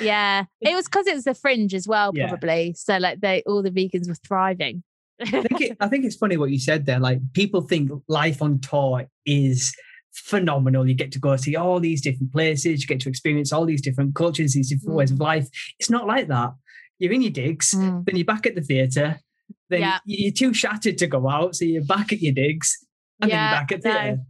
Yeah. 0.00 0.44
It 0.60 0.74
was 0.74 0.84
because 0.86 1.06
it 1.06 1.14
was 1.14 1.24
the 1.24 1.34
fringe 1.34 1.72
as 1.74 1.86
well, 1.86 2.12
Yeah. 2.14 2.28
probably. 2.28 2.74
So 2.76 2.98
like 2.98 3.20
they 3.20 3.42
all 3.46 3.62
the 3.62 3.70
vegans 3.70 4.08
were 4.08 4.16
thriving. 4.26 4.82
I 5.20 5.26
think, 5.26 5.60
it, 5.60 5.76
I 5.80 5.86
think 5.88 6.04
it's 6.04 6.16
funny 6.16 6.36
what 6.36 6.50
you 6.50 6.58
said 6.58 6.86
there. 6.86 6.98
Like 6.98 7.20
people 7.32 7.60
think 7.60 7.90
life 8.08 8.42
on 8.42 8.58
tour 8.58 9.06
is 9.24 9.72
phenomenal. 10.14 10.88
You 10.88 10.94
get 10.94 11.12
to 11.12 11.18
go 11.18 11.36
see 11.36 11.56
all 11.56 11.80
these 11.80 12.00
different 12.00 12.32
places. 12.32 12.80
You 12.82 12.86
get 12.86 13.00
to 13.00 13.08
experience 13.08 13.52
all 13.52 13.66
these 13.66 13.82
different 13.82 14.14
cultures, 14.14 14.54
these 14.54 14.70
different 14.70 14.94
ways 14.96 15.10
of 15.10 15.20
life. 15.20 15.48
It's 15.78 15.90
not 15.90 16.06
like 16.06 16.28
that. 16.28 16.52
You're 16.98 17.12
in 17.12 17.22
your 17.22 17.32
digs, 17.32 17.72
Mm. 17.76 18.04
then 18.06 18.16
you're 18.16 18.24
back 18.24 18.46
at 18.46 18.54
the 18.54 18.60
theatre. 18.62 19.18
Then 19.68 19.80
Yeah. 19.80 19.98
you're 20.06 20.32
too 20.32 20.54
shattered 20.54 20.98
to 20.98 21.06
go 21.06 21.28
out, 21.28 21.56
so 21.56 21.64
you're 21.64 21.84
back 21.84 22.12
at 22.12 22.20
your 22.20 22.32
digs, 22.34 22.78
and 23.20 23.30
then 23.30 23.38
you're 23.38 23.60
back 23.60 23.72
at 23.72 23.84
no. 23.84 23.92
theatre. 23.92 24.20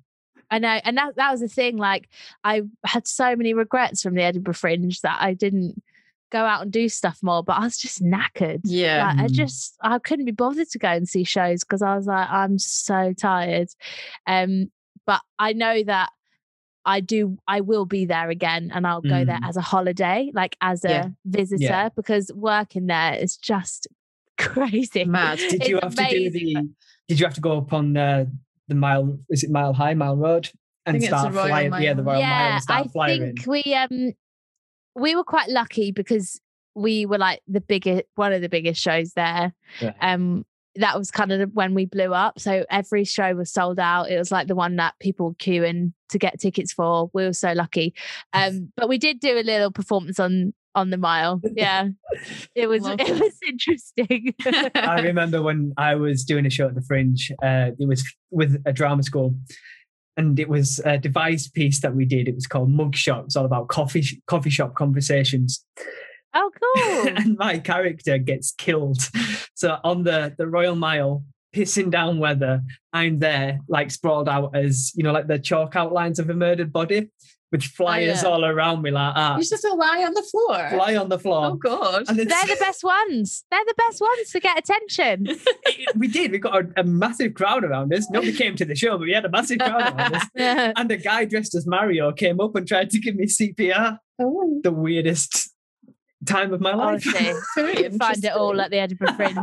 I 0.50 0.58
know. 0.58 0.80
And 0.84 0.96
that, 0.96 1.16
that 1.16 1.30
was 1.32 1.40
the 1.40 1.48
thing. 1.48 1.76
Like, 1.76 2.08
I 2.44 2.62
had 2.84 3.06
so 3.06 3.34
many 3.36 3.54
regrets 3.54 4.02
from 4.02 4.14
the 4.14 4.22
Edinburgh 4.22 4.54
Fringe 4.54 5.00
that 5.00 5.18
I 5.20 5.34
didn't 5.34 5.82
go 6.30 6.38
out 6.40 6.62
and 6.62 6.72
do 6.72 6.88
stuff 6.88 7.18
more, 7.22 7.42
but 7.44 7.54
I 7.58 7.60
was 7.64 7.76
just 7.76 8.02
knackered. 8.02 8.60
Yeah. 8.64 9.06
Like, 9.08 9.18
I 9.18 9.26
Mm. 9.26 9.32
just, 9.32 9.76
I 9.82 9.98
couldn't 9.98 10.24
be 10.24 10.32
bothered 10.32 10.68
to 10.70 10.78
go 10.78 10.88
and 10.88 11.08
see 11.08 11.24
shows 11.24 11.64
because 11.64 11.82
I 11.82 11.96
was 11.96 12.06
like, 12.06 12.28
I'm 12.30 12.58
so 12.58 13.12
tired. 13.12 13.68
Um, 14.26 14.70
but 15.06 15.20
I 15.38 15.52
know 15.52 15.82
that 15.84 16.10
I 16.86 17.00
do, 17.00 17.38
I 17.48 17.60
will 17.62 17.86
be 17.86 18.04
there 18.04 18.28
again 18.28 18.70
and 18.74 18.86
I'll 18.86 19.00
go 19.00 19.24
there 19.24 19.38
Mm. 19.38 19.48
as 19.48 19.56
a 19.56 19.62
holiday, 19.62 20.30
like 20.34 20.56
as 20.60 20.84
a 20.84 20.88
Yeah. 20.90 21.08
visitor, 21.24 21.90
because 21.96 22.30
working 22.34 22.86
there 22.86 23.14
is 23.14 23.36
just 23.36 23.86
crazy. 24.38 25.04
Mad. 25.04 25.38
Did 25.38 25.66
you 25.66 25.78
It's 25.78 25.84
have 25.84 25.94
to 26.08 26.10
do 26.10 26.30
the? 26.30 26.68
Did 27.08 27.20
you 27.20 27.26
have 27.26 27.34
to 27.34 27.40
go 27.40 27.58
up 27.58 27.72
on 27.72 27.92
the 27.94 28.30
the 28.68 28.74
mile? 28.74 29.18
Is 29.30 29.42
it 29.44 29.50
Mile 29.50 29.72
High, 29.72 29.94
Mile 29.94 30.16
Road, 30.16 30.50
and 30.86 30.94
think 30.94 31.04
it's 31.04 31.10
the 31.12 31.18
start 31.30 31.32
flying? 31.34 31.72
Yeah, 31.82 31.94
the 31.94 32.02
Mile. 32.02 32.14
Royal 32.14 32.20
Mile 32.22 32.30
yeah, 32.38 32.54
and 32.54 32.62
start 32.62 32.86
I 32.86 32.88
flying. 32.88 33.20
think 33.36 33.46
we 33.46 33.74
um 33.74 34.12
we 34.94 35.16
were 35.16 35.24
quite 35.24 35.48
lucky 35.48 35.90
because 35.92 36.40
we 36.74 37.06
were 37.06 37.18
like 37.18 37.40
the 37.46 37.60
biggest 37.60 38.04
one 38.16 38.32
of 38.32 38.42
the 38.42 38.48
biggest 38.48 38.80
shows 38.80 39.12
there. 39.14 39.54
Yeah. 39.80 39.92
Um 40.00 40.44
that 40.76 40.98
was 40.98 41.10
kind 41.10 41.32
of 41.32 41.50
when 41.54 41.74
we 41.74 41.86
blew 41.86 42.12
up. 42.12 42.40
So 42.40 42.64
every 42.70 43.04
show 43.04 43.34
was 43.34 43.52
sold 43.52 43.78
out. 43.78 44.10
It 44.10 44.18
was 44.18 44.32
like 44.32 44.48
the 44.48 44.54
one 44.54 44.76
that 44.76 44.94
people 45.00 45.26
were 45.26 45.34
queuing 45.34 45.92
to 46.10 46.18
get 46.18 46.40
tickets 46.40 46.72
for. 46.72 47.10
We 47.12 47.24
were 47.24 47.32
so 47.32 47.52
lucky. 47.52 47.94
Um 48.32 48.72
but 48.76 48.88
we 48.88 48.98
did 48.98 49.20
do 49.20 49.38
a 49.38 49.42
little 49.42 49.70
performance 49.70 50.18
on 50.18 50.52
on 50.74 50.90
the 50.90 50.96
mile. 50.96 51.40
Yeah. 51.54 51.88
It 52.54 52.66
was 52.66 52.82
Love 52.82 53.00
it 53.00 53.06
that. 53.06 53.20
was 53.20 53.38
interesting. 53.46 54.34
I 54.74 55.00
remember 55.00 55.42
when 55.42 55.72
I 55.76 55.94
was 55.94 56.24
doing 56.24 56.46
a 56.46 56.50
show 56.50 56.66
at 56.66 56.74
the 56.74 56.82
Fringe. 56.82 57.30
Uh, 57.42 57.70
it 57.78 57.86
was 57.86 58.04
with 58.30 58.60
a 58.66 58.72
drama 58.72 59.02
school, 59.02 59.36
and 60.16 60.38
it 60.38 60.48
was 60.48 60.80
a 60.84 60.98
devised 60.98 61.54
piece 61.54 61.80
that 61.80 61.94
we 61.94 62.04
did. 62.04 62.28
It 62.28 62.34
was 62.34 62.46
called 62.46 62.70
Mugshot. 62.70 63.26
It's 63.26 63.36
all 63.36 63.44
about 63.44 63.68
coffee 63.68 64.04
coffee 64.26 64.50
shop 64.50 64.74
conversations. 64.74 65.64
Oh 66.34 66.50
cool. 66.60 67.08
and 67.16 67.36
my 67.38 67.58
character 67.58 68.18
gets 68.18 68.52
killed. 68.52 69.10
So 69.54 69.78
on 69.84 70.04
the 70.04 70.34
the 70.36 70.46
Royal 70.46 70.76
Mile, 70.76 71.24
pissing 71.54 71.90
down 71.90 72.18
weather, 72.18 72.62
I'm 72.92 73.18
there 73.18 73.60
like 73.68 73.90
sprawled 73.90 74.28
out 74.28 74.56
as 74.56 74.92
you 74.94 75.02
know, 75.02 75.12
like 75.12 75.26
the 75.26 75.38
chalk 75.38 75.76
outlines 75.76 76.18
of 76.18 76.28
a 76.30 76.34
murdered 76.34 76.72
body, 76.72 77.10
with 77.54 77.62
oh, 77.64 77.76
flyers 77.76 78.22
yeah. 78.22 78.28
all 78.28 78.44
around 78.44 78.82
me 78.82 78.90
like 78.90 79.14
that. 79.14 79.32
You 79.32 79.38
used 79.38 79.50
to 79.50 79.68
have 79.68 79.78
lie 79.78 80.04
on 80.04 80.14
the 80.14 80.22
floor. 80.22 80.70
Fly 80.70 80.96
on 80.96 81.08
the 81.08 81.18
floor. 81.20 81.46
Oh 81.46 81.54
god. 81.54 82.04
And 82.08 82.18
They're 82.18 82.26
the 82.26 82.56
best 82.60 82.82
ones. 82.82 83.44
They're 83.50 83.64
the 83.64 83.74
best 83.78 84.00
ones 84.00 84.30
to 84.30 84.40
get 84.40 84.58
attention. 84.58 85.38
we 85.96 86.08
did. 86.08 86.32
We 86.32 86.38
got 86.38 86.64
a, 86.64 86.80
a 86.80 86.84
massive 86.84 87.34
crowd 87.34 87.62
around 87.62 87.94
us. 87.94 88.10
Nobody 88.10 88.32
came 88.32 88.56
to 88.56 88.64
the 88.64 88.74
show, 88.74 88.98
but 88.98 89.06
we 89.06 89.12
had 89.12 89.24
a 89.24 89.30
massive 89.30 89.60
crowd 89.60 89.96
around 89.96 90.16
us. 90.16 90.26
And 90.34 90.90
a 90.90 90.96
guy 90.96 91.24
dressed 91.26 91.54
as 91.54 91.66
Mario 91.66 92.12
came 92.12 92.40
up 92.40 92.56
and 92.56 92.66
tried 92.66 92.90
to 92.90 92.98
give 92.98 93.14
me 93.14 93.26
CPR. 93.26 93.98
Oh, 94.20 94.60
The 94.62 94.72
weirdest 94.72 95.53
time 96.24 96.52
of 96.52 96.60
my 96.60 96.74
life. 96.74 97.06
Honestly, 97.06 97.88
find 97.98 98.24
it 98.24 98.32
all 98.32 98.60
at 98.60 98.70
the 98.70 98.78
Edinburgh 98.78 99.14
Fringe. 99.14 99.38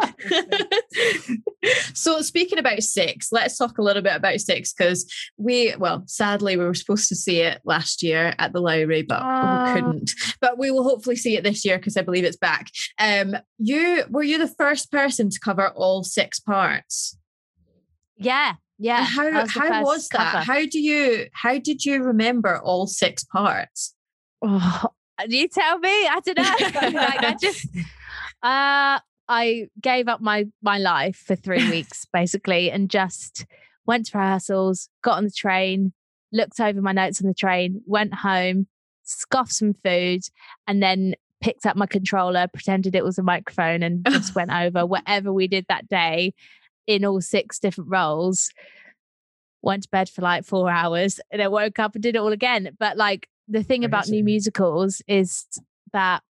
so 1.93 2.21
speaking 2.21 2.57
about 2.59 2.81
six, 2.83 3.31
let's 3.31 3.57
talk 3.57 3.77
a 3.77 3.81
little 3.81 4.01
bit 4.01 4.15
about 4.15 4.39
six 4.39 4.73
because 4.73 5.11
we, 5.37 5.75
well, 5.77 6.03
sadly, 6.07 6.57
we 6.57 6.65
were 6.65 6.73
supposed 6.73 7.09
to 7.09 7.15
see 7.15 7.41
it 7.41 7.61
last 7.65 8.03
year 8.03 8.33
at 8.39 8.53
the 8.53 8.61
Lowry, 8.61 9.01
but 9.01 9.21
we 9.21 9.73
couldn't. 9.73 10.11
But 10.39 10.57
we 10.57 10.71
will 10.71 10.83
hopefully 10.83 11.15
see 11.15 11.37
it 11.37 11.43
this 11.43 11.65
year 11.65 11.77
because 11.77 11.97
I 11.97 12.01
believe 12.01 12.23
it's 12.23 12.37
back. 12.37 12.67
Um, 12.99 13.35
you 13.57 14.03
were 14.09 14.23
you 14.23 14.37
the 14.37 14.47
first 14.47 14.91
person 14.91 15.29
to 15.29 15.39
cover 15.39 15.69
all 15.69 16.03
six 16.03 16.39
parts? 16.39 17.17
Yeah, 18.17 18.55
yeah. 18.77 18.99
And 18.99 19.07
how 19.07 19.31
was 19.31 19.51
how 19.51 19.83
was 19.83 20.09
that? 20.09 20.31
cover. 20.31 20.43
How 20.43 20.65
do 20.65 20.79
you 20.79 21.27
how 21.33 21.57
did 21.57 21.85
you 21.85 22.03
remember 22.03 22.59
all 22.59 22.87
six 22.87 23.23
parts? 23.23 23.95
Oh, 24.41 24.85
you 25.27 25.47
tell 25.47 25.79
me. 25.79 25.89
I 25.89 26.19
don't 26.23 26.37
know. 26.37 26.91
like 26.99 27.23
I 27.23 27.35
just, 27.39 27.67
uh, 28.43 28.99
I 29.27 29.67
gave 29.81 30.07
up 30.07 30.21
my 30.21 30.45
my 30.61 30.77
life 30.77 31.17
for 31.17 31.35
three 31.35 31.69
weeks 31.71 32.05
basically, 32.11 32.71
and 32.71 32.89
just 32.89 33.45
went 33.85 34.07
to 34.07 34.17
rehearsals, 34.17 34.89
got 35.01 35.17
on 35.17 35.23
the 35.23 35.31
train, 35.31 35.93
looked 36.31 36.59
over 36.59 36.81
my 36.81 36.91
notes 36.91 37.21
on 37.21 37.27
the 37.27 37.33
train, 37.33 37.81
went 37.85 38.13
home, 38.13 38.67
scoffed 39.03 39.53
some 39.53 39.73
food, 39.73 40.21
and 40.67 40.81
then 40.81 41.15
picked 41.41 41.65
up 41.65 41.75
my 41.75 41.87
controller, 41.87 42.47
pretended 42.47 42.95
it 42.95 43.03
was 43.03 43.17
a 43.17 43.23
microphone, 43.23 43.83
and 43.83 44.05
just 44.05 44.35
went 44.35 44.51
over 44.51 44.85
whatever 44.85 45.33
we 45.33 45.47
did 45.47 45.65
that 45.69 45.87
day 45.87 46.33
in 46.87 47.05
all 47.05 47.21
six 47.21 47.59
different 47.59 47.89
roles. 47.89 48.51
Went 49.63 49.83
to 49.83 49.89
bed 49.89 50.09
for 50.09 50.21
like 50.21 50.43
four 50.43 50.71
hours 50.71 51.19
and 51.31 51.39
then 51.39 51.51
woke 51.51 51.77
up 51.77 51.93
and 51.93 52.01
did 52.01 52.15
it 52.15 52.19
all 52.19 52.31
again. 52.31 52.75
But 52.79 52.97
like 52.97 53.27
the 53.51 53.63
thing 53.63 53.83
about 53.85 54.07
new 54.07 54.23
musicals 54.23 55.01
is 55.07 55.45
that 55.93 56.23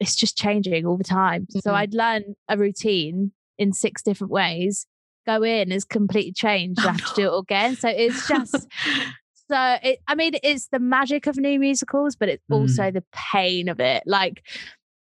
it's 0.00 0.14
just 0.16 0.36
changing 0.36 0.86
all 0.86 0.96
the 0.96 1.04
time. 1.04 1.46
So 1.50 1.70
Mhm. 1.70 1.74
I'd 1.74 1.94
learn 1.94 2.22
a 2.48 2.56
routine 2.58 3.32
in 3.58 3.72
six 3.72 4.02
different 4.02 4.30
ways. 4.30 4.86
Go 5.26 5.42
in 5.42 5.72
is 5.72 5.84
completely 5.84 6.32
changed. 6.32 6.80
You 6.80 6.88
have 6.88 7.04
to 7.04 7.14
do 7.14 7.34
it 7.34 7.38
again. 7.38 7.76
So 7.76 7.88
it's 7.88 8.26
just 8.28 8.54
so 9.50 9.76
it 9.82 9.98
I 10.06 10.14
mean 10.14 10.32
it's 10.42 10.68
the 10.68 10.78
magic 10.78 11.26
of 11.26 11.36
new 11.36 11.58
musicals, 11.58 12.16
but 12.16 12.28
it's 12.28 12.44
also 12.50 12.90
the 12.90 13.04
pain 13.12 13.68
of 13.68 13.80
it. 13.80 14.02
Like 14.06 14.42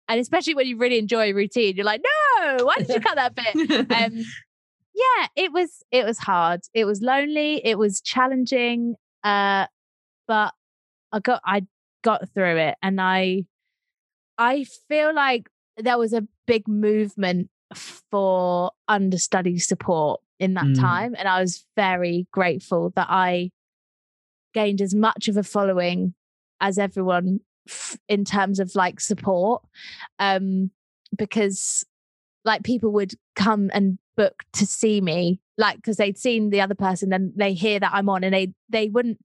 and 0.07 0.19
especially 0.19 0.55
when 0.55 0.67
you 0.67 0.77
really 0.77 0.99
enjoy 0.99 1.31
a 1.31 1.33
routine, 1.33 1.75
you're 1.75 1.85
like, 1.85 2.01
no, 2.03 2.57
why 2.65 2.75
did 2.77 2.89
you 2.89 2.99
cut 3.01 3.15
that 3.15 3.35
bit? 3.35 3.55
Um 3.91 4.13
yeah, 4.95 5.27
it 5.35 5.51
was 5.51 5.83
it 5.91 6.05
was 6.05 6.19
hard. 6.19 6.61
It 6.73 6.85
was 6.85 7.01
lonely. 7.01 7.61
It 7.65 7.77
was 7.77 8.01
challenging. 8.01 8.95
Uh, 9.23 9.65
but 10.27 10.53
I 11.15 11.19
got 11.19 11.41
I 11.45 11.65
got 12.03 12.29
through 12.33 12.57
it, 12.57 12.75
and 12.83 12.99
I 12.99 13.45
I 14.37 14.65
feel 14.89 15.15
like 15.15 15.49
there 15.77 15.97
was 15.97 16.11
a 16.13 16.27
big 16.45 16.67
movement 16.67 17.49
for 17.73 18.71
understudy 18.87 19.57
support 19.57 20.21
in 20.39 20.53
that 20.55 20.65
Mm. 20.65 20.79
time, 20.79 21.15
and 21.17 21.27
I 21.27 21.39
was 21.39 21.65
very 21.77 22.27
grateful 22.31 22.91
that 22.97 23.07
I 23.09 23.51
gained 24.53 24.81
as 24.81 24.93
much 24.93 25.27
of 25.27 25.37
a 25.37 25.43
following 25.43 26.13
as 26.61 26.77
everyone 26.77 27.39
f- 27.67 27.97
in 28.07 28.23
terms 28.23 28.59
of 28.59 28.73
like 28.75 28.99
support 29.01 29.61
um 30.19 30.71
because 31.17 31.83
like 32.45 32.63
people 32.63 32.91
would 32.91 33.13
come 33.35 33.69
and 33.73 33.97
book 34.15 34.43
to 34.53 34.65
see 34.65 35.01
me 35.01 35.41
like 35.57 35.75
because 35.75 35.97
they'd 35.97 36.17
seen 36.17 36.51
the 36.51 36.61
other 36.61 36.75
person 36.75 37.11
and 37.11 37.33
they 37.35 37.53
hear 37.53 37.79
that 37.81 37.91
i'm 37.93 38.07
on 38.07 38.23
and 38.23 38.33
they 38.33 38.53
they 38.69 38.87
wouldn't 38.87 39.19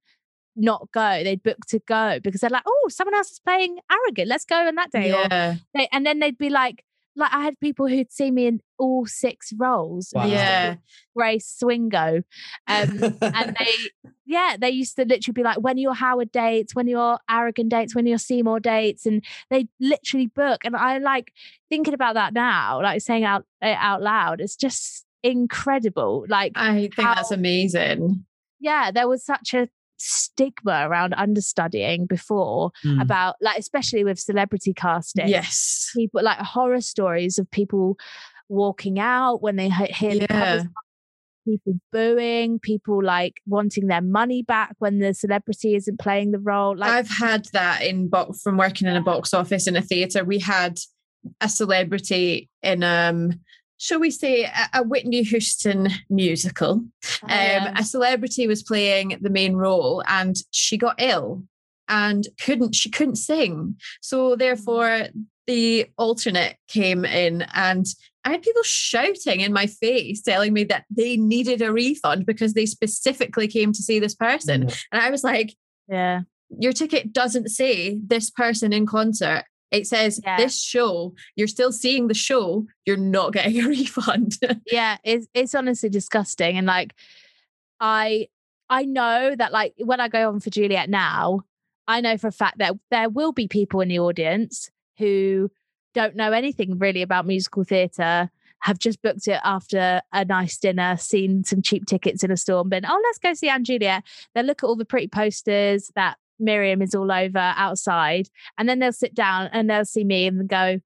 not 0.56 0.88
go 0.92 1.22
they'd 1.24 1.42
book 1.42 1.64
to 1.66 1.78
go 1.80 2.18
because 2.22 2.40
they're 2.40 2.50
like 2.50 2.64
oh 2.66 2.86
someone 2.88 3.14
else 3.14 3.30
is 3.30 3.38
playing 3.40 3.78
Aragon 3.90 4.28
let's 4.28 4.44
go 4.44 4.56
on 4.56 4.74
that 4.74 4.90
day 4.90 5.08
Yeah. 5.10 5.54
they, 5.74 5.88
and 5.92 6.04
then 6.04 6.18
they'd 6.18 6.36
be 6.38 6.50
like 6.50 6.84
like 7.16 7.32
i 7.34 7.42
had 7.42 7.58
people 7.60 7.88
who'd 7.88 8.12
see 8.12 8.30
me 8.30 8.46
in 8.46 8.60
all 8.78 9.04
six 9.04 9.52
roles 9.58 10.12
Wow. 10.14 10.26
Yeah. 10.26 10.76
grace 11.16 11.58
swingo 11.62 12.22
um 12.68 13.18
and 13.20 13.56
they 13.58 13.72
yeah 14.26 14.56
they 14.58 14.70
used 14.70 14.94
to 14.96 15.04
literally 15.04 15.32
be 15.34 15.42
like 15.42 15.58
when 15.60 15.76
are 15.76 15.80
your 15.80 15.94
howard 15.94 16.30
dates 16.30 16.74
when 16.74 16.86
are 16.86 16.90
your 16.90 17.18
Aragon 17.28 17.68
dates 17.68 17.94
when 17.96 18.04
are 18.06 18.10
your 18.10 18.18
seymour 18.18 18.60
dates 18.60 19.06
and 19.06 19.24
they 19.50 19.66
literally 19.80 20.28
book 20.28 20.64
and 20.64 20.76
i 20.76 20.98
like 20.98 21.32
thinking 21.68 21.94
about 21.94 22.14
that 22.14 22.32
now 22.32 22.80
like 22.80 23.00
saying 23.02 23.24
out 23.24 23.44
out 23.62 24.02
loud 24.02 24.40
it's 24.40 24.56
just 24.56 25.04
incredible 25.22 26.24
like 26.28 26.52
I 26.54 26.74
think 26.74 26.96
that's 26.96 27.30
amazing. 27.30 28.24
yeah 28.60 28.90
there 28.90 29.08
was 29.08 29.24
such 29.24 29.52
a 29.52 29.68
stigma 30.00 30.86
around 30.88 31.12
understudying 31.14 32.06
before 32.06 32.70
Mm. 32.84 33.02
about 33.02 33.36
like 33.40 33.58
especially 33.58 34.02
with 34.04 34.18
celebrity 34.18 34.72
casting 34.72 35.28
Yes. 35.28 35.90
people 35.94 36.22
like 36.22 36.38
horror 36.38 36.80
stories 36.80 37.38
of 37.38 37.50
people 37.50 37.96
walking 38.48 38.98
out 38.98 39.42
when 39.42 39.56
they 39.56 39.68
he- 39.68 39.92
hear 39.92 40.18
the 40.18 40.26
covers 40.26 40.64
people 41.46 41.74
booing, 41.90 42.58
people 42.58 43.02
like 43.02 43.40
wanting 43.46 43.86
their 43.86 44.02
money 44.02 44.42
back 44.42 44.74
when 44.78 44.98
the 44.98 45.14
celebrity 45.14 45.74
isn't 45.74 45.98
playing 45.98 46.32
the 46.32 46.38
role. 46.38 46.76
Like, 46.76 46.90
I've 46.90 47.08
had 47.08 47.46
that 47.54 47.82
in 47.82 48.08
box 48.08 48.42
from 48.42 48.58
working 48.58 48.86
in 48.86 48.94
a 48.94 49.00
box 49.00 49.32
office 49.32 49.66
in 49.66 49.74
a 49.74 49.80
theatre. 49.80 50.22
We 50.22 50.38
had 50.38 50.78
a 51.40 51.48
celebrity 51.48 52.50
in 52.62 52.82
um 52.84 53.40
shall 53.80 53.98
we 53.98 54.10
say 54.10 54.44
a, 54.44 54.68
a 54.74 54.82
Whitney 54.82 55.22
Houston 55.22 55.88
musical. 56.10 56.84
oh, 57.22 57.26
Um 57.28 57.74
a 57.76 57.82
celebrity 57.82 58.46
was 58.46 58.62
playing 58.62 59.18
the 59.20 59.30
main 59.30 59.56
role 59.56 60.04
and 60.06 60.36
she 60.50 60.76
got 60.76 61.00
ill 61.00 61.42
and 61.88 62.28
couldn't 62.40 62.74
she 62.74 62.90
couldn't 62.90 63.16
sing. 63.16 63.76
So 64.02 64.36
therefore 64.36 65.08
the 65.46 65.86
alternate 65.96 66.56
came 66.68 67.04
in 67.04 67.42
and 67.54 67.86
I 68.24 68.32
had 68.32 68.42
people 68.42 68.62
shouting 68.62 69.40
in 69.40 69.52
my 69.52 69.66
face 69.66 70.20
telling 70.20 70.52
me 70.52 70.64
that 70.64 70.84
they 70.90 71.16
needed 71.16 71.62
a 71.62 71.72
refund 71.72 72.26
because 72.26 72.52
they 72.52 72.66
specifically 72.66 73.48
came 73.48 73.72
to 73.72 73.82
see 73.82 73.98
this 73.98 74.14
person. 74.14 74.68
Yeah. 74.68 74.74
And 74.92 75.02
I 75.02 75.10
was 75.10 75.24
like, 75.24 75.56
yeah, 75.88 76.20
your 76.58 76.72
ticket 76.72 77.12
doesn't 77.12 77.48
say 77.48 77.98
this 78.06 78.30
person 78.30 78.72
in 78.72 78.86
concert. 78.86 79.44
It 79.70 79.86
says 79.86 80.20
Yeah. 80.24 80.36
this 80.36 80.60
show. 80.62 81.14
You're 81.36 81.46
still 81.48 81.72
seeing 81.72 82.08
the 82.08 82.14
show. 82.14 82.66
You're 82.86 82.96
not 82.96 83.32
getting 83.32 83.60
a 83.64 83.68
refund. 83.68 84.38
yeah. 84.66 84.96
It's 85.04 85.26
it's 85.34 85.54
honestly 85.54 85.88
disgusting. 85.88 86.56
And 86.58 86.66
like, 86.66 86.94
I 87.80 88.28
I 88.68 88.84
know 88.84 89.34
that 89.36 89.52
like 89.52 89.74
when 89.78 90.00
I 90.00 90.08
go 90.08 90.28
on 90.28 90.40
for 90.40 90.50
Juliet 90.50 90.88
now, 90.90 91.42
I 91.88 92.00
know 92.00 92.16
for 92.16 92.28
a 92.28 92.32
fact 92.32 92.58
that 92.58 92.74
there 92.90 93.08
will 93.08 93.32
be 93.32 93.48
people 93.48 93.80
in 93.80 93.88
the 93.88 93.98
audience 93.98 94.70
who 94.98 95.50
don't 95.94 96.14
know 96.16 96.32
anything 96.32 96.78
really 96.78 97.02
about 97.02 97.26
musical 97.26 97.64
theatre. 97.64 98.30
Have 98.64 98.78
just 98.78 99.00
booked 99.00 99.26
it 99.26 99.40
after 99.42 100.02
a 100.12 100.24
nice 100.26 100.58
dinner, 100.58 100.94
seen 100.98 101.44
some 101.44 101.62
cheap 101.62 101.86
tickets 101.86 102.22
in 102.22 102.30
a 102.30 102.36
store, 102.36 102.60
and 102.60 102.68
been, 102.68 102.84
oh, 102.84 103.00
let's 103.04 103.18
go 103.18 103.32
see 103.32 103.50
& 103.58 103.62
Juliet. 103.62 104.04
They'll 104.34 104.44
look 104.44 104.62
at 104.62 104.66
all 104.66 104.76
the 104.76 104.84
pretty 104.84 105.08
posters 105.08 105.90
that 105.94 106.18
Miriam 106.40 106.82
is 106.82 106.94
all 106.94 107.10
over 107.12 107.38
outside, 107.56 108.28
and 108.58 108.68
then 108.68 108.78
they'll 108.78 108.92
sit 108.92 109.14
down 109.14 109.48
and 109.52 109.68
they'll 109.68 109.84
see 109.84 110.04
me 110.04 110.26
and 110.26 110.48
go, 110.48 110.80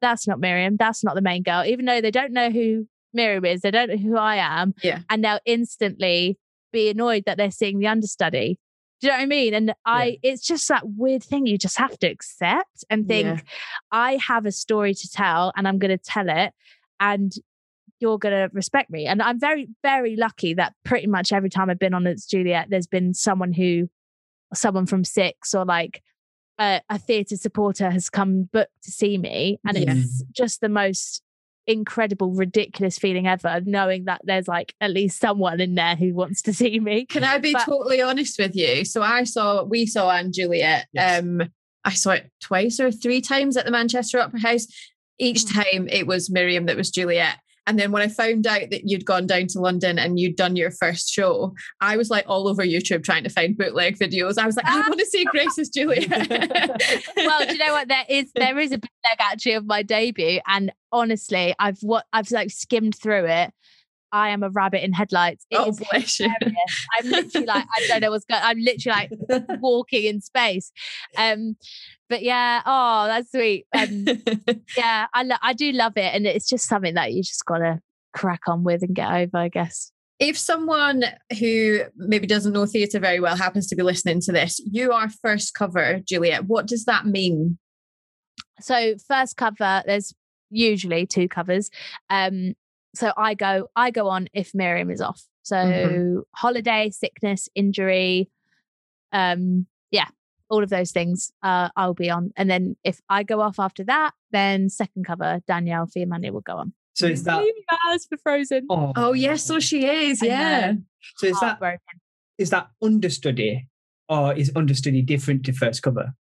that's 0.00 0.26
not 0.26 0.40
Miriam, 0.40 0.76
that's 0.76 1.04
not 1.04 1.14
the 1.14 1.20
main 1.22 1.42
girl, 1.42 1.64
even 1.64 1.84
though 1.84 2.00
they 2.00 2.10
don't 2.10 2.32
know 2.32 2.50
who 2.50 2.86
Miriam 3.12 3.44
is, 3.44 3.60
they 3.60 3.70
don't 3.70 3.88
know 3.90 3.96
who 3.96 4.16
I 4.16 4.36
am, 4.36 4.74
Yeah. 4.82 5.00
and 5.10 5.22
they'll 5.24 5.38
instantly 5.44 6.38
be 6.72 6.88
annoyed 6.88 7.24
that 7.26 7.36
they're 7.36 7.50
seeing 7.50 7.78
the 7.78 7.86
understudy. 7.86 8.58
Do 9.00 9.08
you 9.08 9.12
know 9.12 9.18
what 9.18 9.22
I 9.22 9.26
mean? 9.26 9.54
And 9.54 9.74
I, 9.84 10.18
it's 10.22 10.46
just 10.46 10.66
that 10.68 10.84
weird 10.84 11.22
thing 11.24 11.46
you 11.46 11.58
just 11.58 11.76
have 11.78 11.98
to 11.98 12.06
accept 12.06 12.84
and 12.88 13.06
think, 13.08 13.26
Yeah. 13.26 13.40
I 13.90 14.16
have 14.16 14.46
a 14.46 14.52
story 14.52 14.94
to 14.94 15.10
tell 15.10 15.52
and 15.56 15.66
I'm 15.68 15.78
going 15.78 15.90
to 15.90 15.98
tell 15.98 16.28
it 16.28 16.52
and 17.00 17.32
you're 17.98 18.18
going 18.18 18.32
to 18.34 18.48
respect 18.54 18.90
me. 18.90 19.06
And 19.06 19.20
I'm 19.20 19.38
very, 19.40 19.68
very 19.82 20.16
lucky 20.16 20.54
that 20.54 20.74
pretty 20.84 21.08
much 21.08 21.32
every 21.32 21.50
time 21.50 21.68
I've 21.68 21.78
been 21.80 21.94
on 21.94 22.06
It's 22.06 22.26
Juliet, 22.26 22.68
there's 22.70 22.86
been 22.86 23.12
someone 23.12 23.52
who, 23.52 23.88
someone 24.54 24.86
from 24.86 25.04
Six 25.04 25.54
or 25.54 25.64
like 25.64 26.02
a, 26.58 26.80
a 26.88 26.98
theatre 26.98 27.36
supporter 27.36 27.90
has 27.90 28.10
come 28.10 28.44
booked 28.52 28.82
to 28.84 28.90
see 28.90 29.18
me. 29.18 29.58
And 29.66 29.76
Yeah. 29.78 29.94
it's 29.96 30.22
just 30.32 30.60
the 30.60 30.68
most 30.68 31.22
incredible, 31.66 32.32
ridiculous 32.34 32.98
feeling 32.98 33.26
ever, 33.26 33.60
knowing 33.64 34.04
that 34.06 34.20
there's 34.24 34.48
like 34.48 34.74
at 34.80 34.90
least 34.90 35.20
someone 35.20 35.60
in 35.60 35.74
there 35.76 35.94
who 35.96 36.12
wants 36.14 36.42
to 36.42 36.52
see 36.52 36.78
me. 36.80 37.06
Can 37.06 37.24
I 37.24 37.38
be 37.38 37.52
But- 37.52 37.64
totally 37.64 38.02
honest 38.02 38.38
with 38.38 38.54
you? 38.56 38.84
So 38.84 39.00
I 39.02 39.24
saw, 39.24 39.62
we 39.62 39.86
saw 39.86 40.20
& 40.22 40.30
Juliet. 40.32 40.86
Yes. 40.92 41.22
Um, 41.22 41.42
I 41.84 41.94
saw 41.94 42.12
it 42.12 42.30
twice 42.40 42.78
or 42.80 42.90
three 42.92 43.20
times 43.20 43.56
at 43.56 43.64
the 43.64 43.70
Manchester 43.72 44.20
Opera 44.20 44.40
House. 44.40 44.66
Each 45.18 45.42
Mm. 45.44 45.54
time 45.54 45.88
it 45.88 46.06
was 46.06 46.30
Miriam 46.30 46.66
that 46.66 46.76
was 46.76 46.90
Juliet. 46.90 47.36
And 47.66 47.78
then 47.78 47.92
when 47.92 48.02
I 48.02 48.08
found 48.08 48.46
out 48.46 48.70
that 48.70 48.82
you'd 48.88 49.04
gone 49.04 49.26
down 49.26 49.46
to 49.48 49.60
London 49.60 49.98
and 49.98 50.18
you'd 50.18 50.36
done 50.36 50.56
your 50.56 50.70
first 50.72 51.08
show, 51.08 51.54
I 51.80 51.96
was 51.96 52.10
like 52.10 52.24
all 52.26 52.48
over 52.48 52.62
YouTube 52.64 53.04
trying 53.04 53.22
to 53.24 53.30
find 53.30 53.56
bootleg 53.56 53.98
videos. 53.98 54.36
I 54.36 54.46
was 54.46 54.56
like, 54.56 54.66
I 54.66 54.80
Ah. 54.80 54.86
want 54.88 54.98
to 54.98 55.06
see 55.06 55.24
Grace's 55.26 55.68
Juliet. 55.68 56.08
well, 57.16 57.46
do 57.46 57.52
you 57.52 57.58
know 57.58 57.72
what? 57.72 57.88
There 57.88 58.04
is 58.08 58.32
there 58.34 58.58
is 58.58 58.72
a 58.72 58.78
bootleg 58.78 59.18
actually 59.20 59.52
of 59.52 59.66
my 59.66 59.82
debut, 59.82 60.40
and 60.46 60.72
honestly, 60.90 61.54
I've 61.58 61.78
what 61.82 62.04
I've 62.12 62.30
like 62.32 62.50
skimmed 62.50 62.96
through 62.96 63.26
it. 63.26 63.52
I 64.12 64.28
am 64.28 64.42
a 64.42 64.50
rabbit 64.50 64.84
in 64.84 64.92
headlights. 64.92 65.46
It 65.50 65.56
oh, 65.56 65.72
bless 65.90 66.20
you. 66.20 66.28
I'm 66.28 67.10
literally 67.10 67.46
like 67.46 67.64
I 67.64 67.86
don't 67.88 68.00
know 68.02 68.10
what's 68.10 68.26
going. 68.26 68.42
I'm 68.44 68.58
literally 68.58 69.08
like 69.28 69.48
walking 69.60 70.04
in 70.04 70.20
space. 70.20 70.70
Um, 71.16 71.56
but 72.08 72.22
yeah, 72.22 72.60
oh, 72.66 73.06
that's 73.06 73.30
sweet. 73.30 73.66
Um, 73.74 74.04
yeah, 74.76 75.06
I 75.14 75.22
lo- 75.22 75.36
I 75.42 75.54
do 75.54 75.72
love 75.72 75.96
it, 75.96 76.14
and 76.14 76.26
it's 76.26 76.48
just 76.48 76.68
something 76.68 76.94
that 76.94 77.12
you 77.12 77.22
just 77.22 77.44
gotta 77.46 77.80
crack 78.12 78.40
on 78.46 78.62
with 78.64 78.82
and 78.82 78.94
get 78.94 79.10
over, 79.10 79.38
I 79.38 79.48
guess. 79.48 79.90
if 80.18 80.38
someone 80.38 81.04
who 81.40 81.80
maybe 81.96 82.26
doesn't 82.26 82.52
know 82.52 82.66
theatre 82.66 83.00
very 83.00 83.18
well 83.18 83.36
happens 83.36 83.66
to 83.68 83.74
be 83.76 83.82
listening 83.82 84.20
to 84.20 84.30
this, 84.32 84.60
you 84.70 84.92
are 84.92 85.08
first 85.08 85.54
cover, 85.54 86.00
Juliet. 86.06 86.44
What 86.44 86.66
does 86.66 86.84
that 86.84 87.06
mean? 87.06 87.58
So 88.60 88.94
first 89.08 89.36
cover, 89.36 89.82
there's 89.86 90.14
usually 90.50 91.06
two 91.06 91.28
covers. 91.28 91.70
Um, 92.10 92.54
so 92.94 93.12
I 93.16 93.34
go, 93.34 93.68
I 93.76 93.90
go 93.90 94.08
on 94.08 94.28
if 94.32 94.54
Miriam 94.54 94.90
is 94.90 95.00
off. 95.00 95.22
So 95.42 95.56
Mhm. 95.56 96.22
holiday, 96.36 96.90
sickness, 96.90 97.48
injury, 97.54 98.28
um, 99.12 99.66
yeah, 99.90 100.08
all 100.48 100.62
of 100.62 100.70
those 100.70 100.92
things 100.92 101.32
uh, 101.42 101.68
I'll 101.76 101.94
be 101.94 102.10
on. 102.10 102.32
And 102.36 102.50
then 102.50 102.76
if 102.84 103.00
I 103.08 103.22
go 103.22 103.40
off 103.40 103.58
after 103.58 103.84
that, 103.84 104.12
then 104.30 104.68
second 104.68 105.04
cover, 105.06 105.40
Danielle 105.46 105.86
Fiamanya 105.86 106.30
will 106.30 106.40
go 106.42 106.56
on. 106.56 106.72
So 106.94 107.06
is 107.06 107.24
that? 107.24 107.42
As 107.88 108.04
for 108.06 108.18
Frozen? 108.18 108.66
Oh, 108.68 108.92
Oh, 108.96 109.12
yes, 109.14 109.42
so 109.44 109.58
she 109.58 109.86
is. 109.86 110.22
I 110.22 110.26
Yeah. 110.26 110.72
So 111.16 111.26
is 111.28 111.40
that 111.40 111.46
Heartbroken. 111.58 112.00
is 112.38 112.50
that 112.50 112.68
understudy, 112.82 113.68
or 114.08 114.34
is 114.34 114.52
understudy 114.54 115.00
different 115.02 115.44
to 115.46 115.52
first 115.52 115.82
cover? 115.82 116.14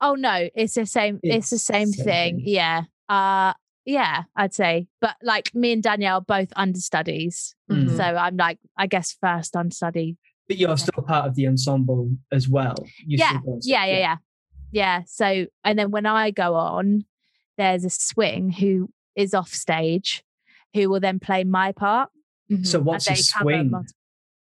Oh 0.00 0.14
no, 0.14 0.48
it's 0.54 0.74
the 0.74 0.86
same. 0.86 1.20
It's, 1.22 1.50
the 1.50 1.58
same, 1.58 1.88
same 1.92 2.04
thing. 2.04 2.36
thing. 2.36 2.42
Yeah. 2.46 2.84
Uh 3.08 3.52
yeah, 3.84 4.24
I'd 4.36 4.54
say. 4.54 4.86
But 5.00 5.16
like 5.22 5.54
me 5.54 5.72
and 5.72 5.82
Danielle 5.82 6.20
both 6.20 6.52
understudies. 6.56 7.54
Mhm. 7.70 7.96
So 7.96 8.02
I'm 8.02 8.36
like, 8.36 8.58
I 8.76 8.86
guess 8.86 9.16
first 9.20 9.56
understudy. 9.56 10.16
But 10.48 10.58
you're 10.58 10.76
still 10.76 11.02
part 11.02 11.26
of 11.26 11.34
the 11.34 11.46
ensemble 11.46 12.10
as 12.30 12.48
well. 12.48 12.74
You 13.06 13.18
Yeah, 13.18 13.40
go 13.44 13.58
Yeah, 13.62 13.84
yeah, 13.86 13.98
yeah. 13.98 14.16
Yeah. 14.70 15.02
So 15.06 15.46
and 15.64 15.78
then 15.78 15.90
when 15.90 16.06
I 16.06 16.30
go 16.30 16.54
on, 16.54 17.04
there's 17.58 17.84
a 17.84 17.90
swing 17.90 18.50
who 18.50 18.90
is 19.14 19.34
off 19.34 19.52
stage 19.52 20.22
who 20.74 20.88
will 20.88 21.00
then 21.00 21.18
play 21.20 21.44
my 21.44 21.72
part. 21.72 22.10
So 22.62 22.80
what's 22.80 23.06
a 23.06 23.10
and 23.10 23.18
they 23.18 23.22
cover 23.32 23.42
swing? 23.44 23.70
multi- 23.70 23.92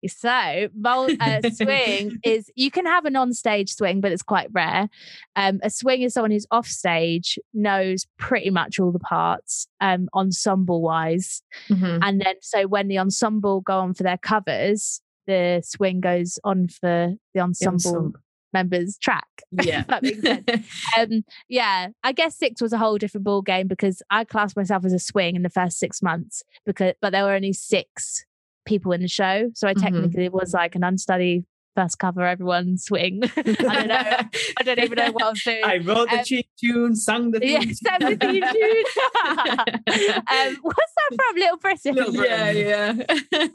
So, 0.08 0.70
mul- 0.76 1.10
uh, 1.20 1.42
swing 1.54 2.20
is 2.24 2.50
you 2.56 2.72
can 2.72 2.86
have 2.86 3.06
an 3.06 3.16
on-stage 3.16 3.74
swing, 3.74 4.02
but 4.02 4.12
it's 4.12 4.22
quite 4.24 4.48
rare. 4.52 4.88
Um, 5.36 5.60
a 5.64 5.70
swing 5.70 6.02
is 6.04 6.14
someone 6.14 6.32
who's 6.32 6.48
off 6.52 6.68
stage, 6.68 7.38
knows 7.54 8.06
pretty 8.18 8.50
much 8.50 8.80
all 8.80 8.92
the 8.92 9.00
parts, 9.00 9.68
um, 9.82 10.08
ensemble-wise, 10.14 11.42
Mhm. 11.70 12.00
and 12.02 12.22
then 12.22 12.36
so 12.42 12.68
when 12.68 12.88
the 12.88 12.98
ensemble 13.00 13.62
go 13.62 13.80
on 13.80 13.94
for 13.94 14.04
their 14.04 14.18
covers, 14.18 15.02
the 15.28 15.62
swing 15.64 16.00
goes 16.02 16.40
on 16.44 16.68
for 16.68 17.14
the 17.34 17.40
ensemble 17.40 17.74
ensemble. 17.76 18.14
members' 18.54 18.98
track. 18.98 19.28
Yeah. 19.64 19.84
that 19.90 20.04
makes 20.04 20.22
sense. 20.22 20.68
um, 20.98 21.24
yeah, 21.48 21.90
I 22.04 22.12
guess 22.14 22.36
six 22.38 22.62
was 22.62 22.74
a 22.74 22.78
whole 22.78 22.98
different 22.98 23.24
ball 23.26 23.42
game 23.42 23.68
because 23.68 24.02
I 24.10 24.24
classed 24.24 24.56
myself 24.56 24.86
as 24.86 24.94
a 24.94 25.00
swing 25.00 25.36
in 25.36 25.44
the 25.44 25.50
first 25.50 25.78
six 25.80 26.02
months 26.02 26.44
because, 26.66 26.94
but 27.02 27.12
there 27.12 27.24
were 27.24 27.34
only 27.34 27.54
six 27.54 28.26
people 28.66 28.92
in 28.92 29.02
the 29.02 29.08
show, 29.08 29.50
so 29.54 29.68
I 29.68 29.74
Mhm. 29.74 29.82
technically 29.82 30.30
was 30.30 30.54
like 30.54 30.76
an 30.76 30.84
unstudied 30.84 31.46
first 31.76 31.98
cover, 32.00 32.26
everyone 32.26 32.78
swing. 32.78 33.22
I 33.38 33.42
don't 33.44 33.88
know. 33.88 33.96
I 34.60 34.64
don't 34.66 34.80
even 34.80 34.96
know 34.98 35.12
what 35.12 35.24
I 35.24 35.30
was 35.30 35.42
doing. 35.44 35.62
I 35.64 35.78
wrote 35.78 36.10
the 36.10 36.18
Um, 36.20 36.24
cheap 36.26 36.48
tune, 36.60 36.96
sang 36.96 37.32
the 37.32 37.40
yeah, 37.46 37.60
theme 37.60 37.74
sang 37.74 38.00
the 38.00 38.16
theme 38.18 38.44
tune. 38.52 39.74
um, 40.28 40.58
what's 40.62 40.94
that 40.98 41.16
from? 41.16 41.36
Little 41.38 41.58
Britain. 41.58 41.96
Little 41.96 42.14
Britain. 42.14 42.58
yeah, 42.58 42.94
yeah. 42.94 43.48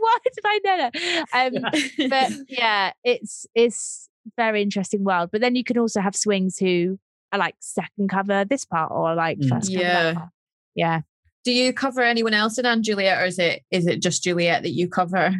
Why 0.00 0.16
did 0.24 0.44
I 0.44 0.60
know 0.64 0.90
that? 0.90 1.24
Um, 1.34 2.08
but 2.08 2.32
yeah, 2.48 2.92
it's 3.04 3.46
it's 3.54 4.08
very 4.36 4.62
interesting 4.62 5.04
world. 5.04 5.30
But 5.32 5.40
then 5.40 5.56
you 5.56 5.64
can 5.64 5.78
also 5.78 6.00
have 6.00 6.14
swings 6.16 6.58
who 6.58 6.98
are 7.32 7.38
like 7.38 7.56
second 7.60 8.08
cover 8.08 8.44
this 8.44 8.64
part 8.64 8.90
or 8.90 9.14
like 9.14 9.38
Mm. 9.38 9.48
first 9.50 9.70
cover 9.72 9.82
Yeah. 9.82 10.02
that 10.02 10.14
part. 10.16 10.28
Yeah. 10.74 11.00
Do 11.44 11.52
you 11.52 11.72
cover 11.72 12.02
anyone 12.02 12.34
else 12.34 12.58
in 12.58 12.82
& 12.82 12.84
Juliet, 12.84 13.22
or 13.22 13.26
is 13.26 13.38
it 13.38 13.62
is 13.70 13.86
it 13.86 14.02
just 14.02 14.22
Juliet 14.24 14.62
that 14.62 14.70
you 14.72 14.88
cover? 14.88 15.34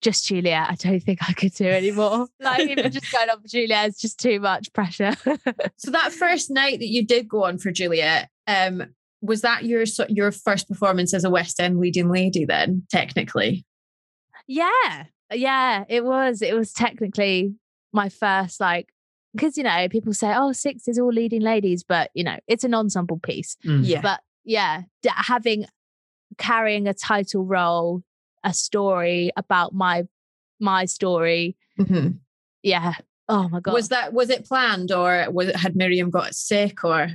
Just 0.00 0.26
Juliet. 0.26 0.68
I 0.70 0.74
don't 0.76 1.00
think 1.02 1.18
I 1.28 1.32
could 1.32 1.52
do 1.54 1.66
anymore. 1.66 2.28
like 2.40 2.68
even 2.68 2.92
just 2.92 3.10
going 3.10 3.28
on 3.28 3.40
for 3.40 3.48
Juliet 3.48 3.88
is 3.88 3.98
just 3.98 4.20
too 4.20 4.38
much 4.38 4.72
pressure. 4.72 5.12
So 5.76 5.90
that 5.90 6.12
first 6.12 6.50
night 6.50 6.78
that 6.78 6.88
you 6.88 7.04
did 7.04 7.28
go 7.28 7.44
on 7.44 7.58
for 7.58 7.72
Juliet, 7.72 8.28
um, 8.46 8.84
was 9.20 9.40
that 9.40 9.64
your 9.64 9.84
your 10.08 10.30
first 10.30 10.68
performance 10.68 11.12
as 11.12 11.24
a 11.24 11.30
West 11.30 11.58
End 11.58 11.80
leading 11.80 12.08
lady? 12.08 12.44
Then 12.44 12.86
technically, 12.90 13.64
yeah. 14.46 15.04
Yeah. 15.32 15.84
It 15.88 16.04
was. 16.04 16.42
It 16.42 16.54
was 16.54 16.72
technically 16.72 17.54
my 17.92 18.08
first 18.08 18.60
like 18.60 18.90
because 19.34 19.56
you 19.56 19.64
know 19.64 19.88
people 19.88 20.12
say 20.14 20.32
oh 20.34 20.52
six 20.52 20.88
is 20.88 20.98
all 20.98 21.12
leading 21.12 21.42
ladies 21.42 21.82
but 21.82 22.10
you 22.14 22.24
know 22.24 22.38
it's 22.46 22.64
an 22.64 22.74
ensemble 22.74 23.18
piece 23.18 23.56
Mm. 23.66 23.80
yeah, 23.84 24.00
but 24.00 24.20
yeah 24.44 24.82
having 25.04 25.66
carrying 26.38 26.88
a 26.88 26.94
title 26.94 27.44
role 27.44 28.02
a 28.44 28.52
story 28.52 29.30
about 29.36 29.72
my 29.74 30.04
my 30.60 30.84
story. 30.84 31.56
Mhm. 31.78 32.18
yeah. 32.62 32.94
Oh 33.28 33.48
my 33.48 33.60
god. 33.60 33.74
was 33.74 33.88
that 33.88 34.12
was 34.12 34.30
it 34.30 34.44
planned, 34.44 34.92
or 34.92 35.26
was 35.30 35.48
it, 35.48 35.56
had 35.56 35.76
Miriam 35.76 36.10
got 36.10 36.34
sick, 36.34 36.84
or? 36.84 37.08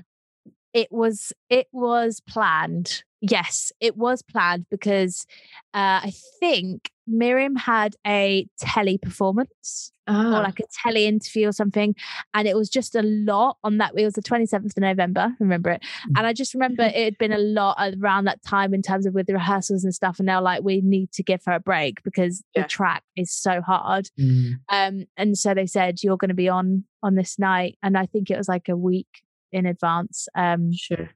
It 0.73 0.87
was 0.91 1.33
it 1.49 1.67
was 1.71 2.21
planned 2.21 3.03
yes 3.21 3.71
it 3.79 3.97
was 3.97 4.21
planned 4.21 4.65
because 4.69 5.25
uh 5.73 6.01
i 6.03 6.13
think 6.39 6.91
miriam 7.07 7.55
had 7.55 7.95
a 8.05 8.47
telly 8.59 8.97
performance 8.97 9.91
or 10.09 10.13
Ah, 10.13 10.39
like 10.41 10.59
a 10.59 10.63
telly 10.83 11.05
interview 11.05 11.47
or 11.49 11.51
something 11.51 11.93
and 12.33 12.47
it 12.47 12.55
was 12.55 12.69
just 12.69 12.95
a 12.95 13.01
lot 13.01 13.57
on 13.63 13.77
that 13.77 13.91
it 13.95 14.03
was 14.05 14.13
the 14.13 14.21
27th 14.21 14.77
of 14.77 14.81
november 14.81 15.33
remember 15.39 15.69
it 15.71 15.81
and 16.15 16.25
i 16.27 16.31
just 16.33 16.53
remember 16.53 16.83
it 16.83 16.95
had 16.95 17.17
been 17.17 17.31
a 17.33 17.37
lot 17.37 17.75
around 17.99 18.25
that 18.25 18.41
time 18.43 18.73
in 18.73 18.81
terms 18.81 19.05
of 19.05 19.13
with 19.13 19.25
the 19.27 19.33
rehearsals 19.33 19.83
and 19.83 19.93
stuff 19.95 20.19
and 20.19 20.27
they're 20.29 20.39
like 20.41 20.63
we 20.63 20.79
need 20.81 21.11
to 21.11 21.23
give 21.23 21.41
her 21.45 21.53
a 21.53 21.59
break 21.59 22.01
because 22.03 22.43
Yeah. 22.55 22.61
the 22.63 22.67
track 22.67 23.03
is 23.15 23.31
so 23.33 23.61
hard 23.61 24.09
Mm. 24.19 24.53
um 24.71 25.05
and 25.17 25.37
so 25.37 25.53
they 25.53 25.65
said 25.65 26.03
you're 26.03 26.17
going 26.17 26.29
to 26.29 26.35
be 26.35 26.49
on 26.49 26.83
on 27.03 27.15
this 27.15 27.37
night 27.39 27.77
and 27.83 27.97
i 27.97 28.05
think 28.05 28.29
it 28.29 28.37
was 28.37 28.47
like 28.49 28.69
a 28.69 28.75
week 28.77 29.07
in 29.51 29.65
advance 29.65 30.27
um 30.35 30.71
sure. 30.73 31.09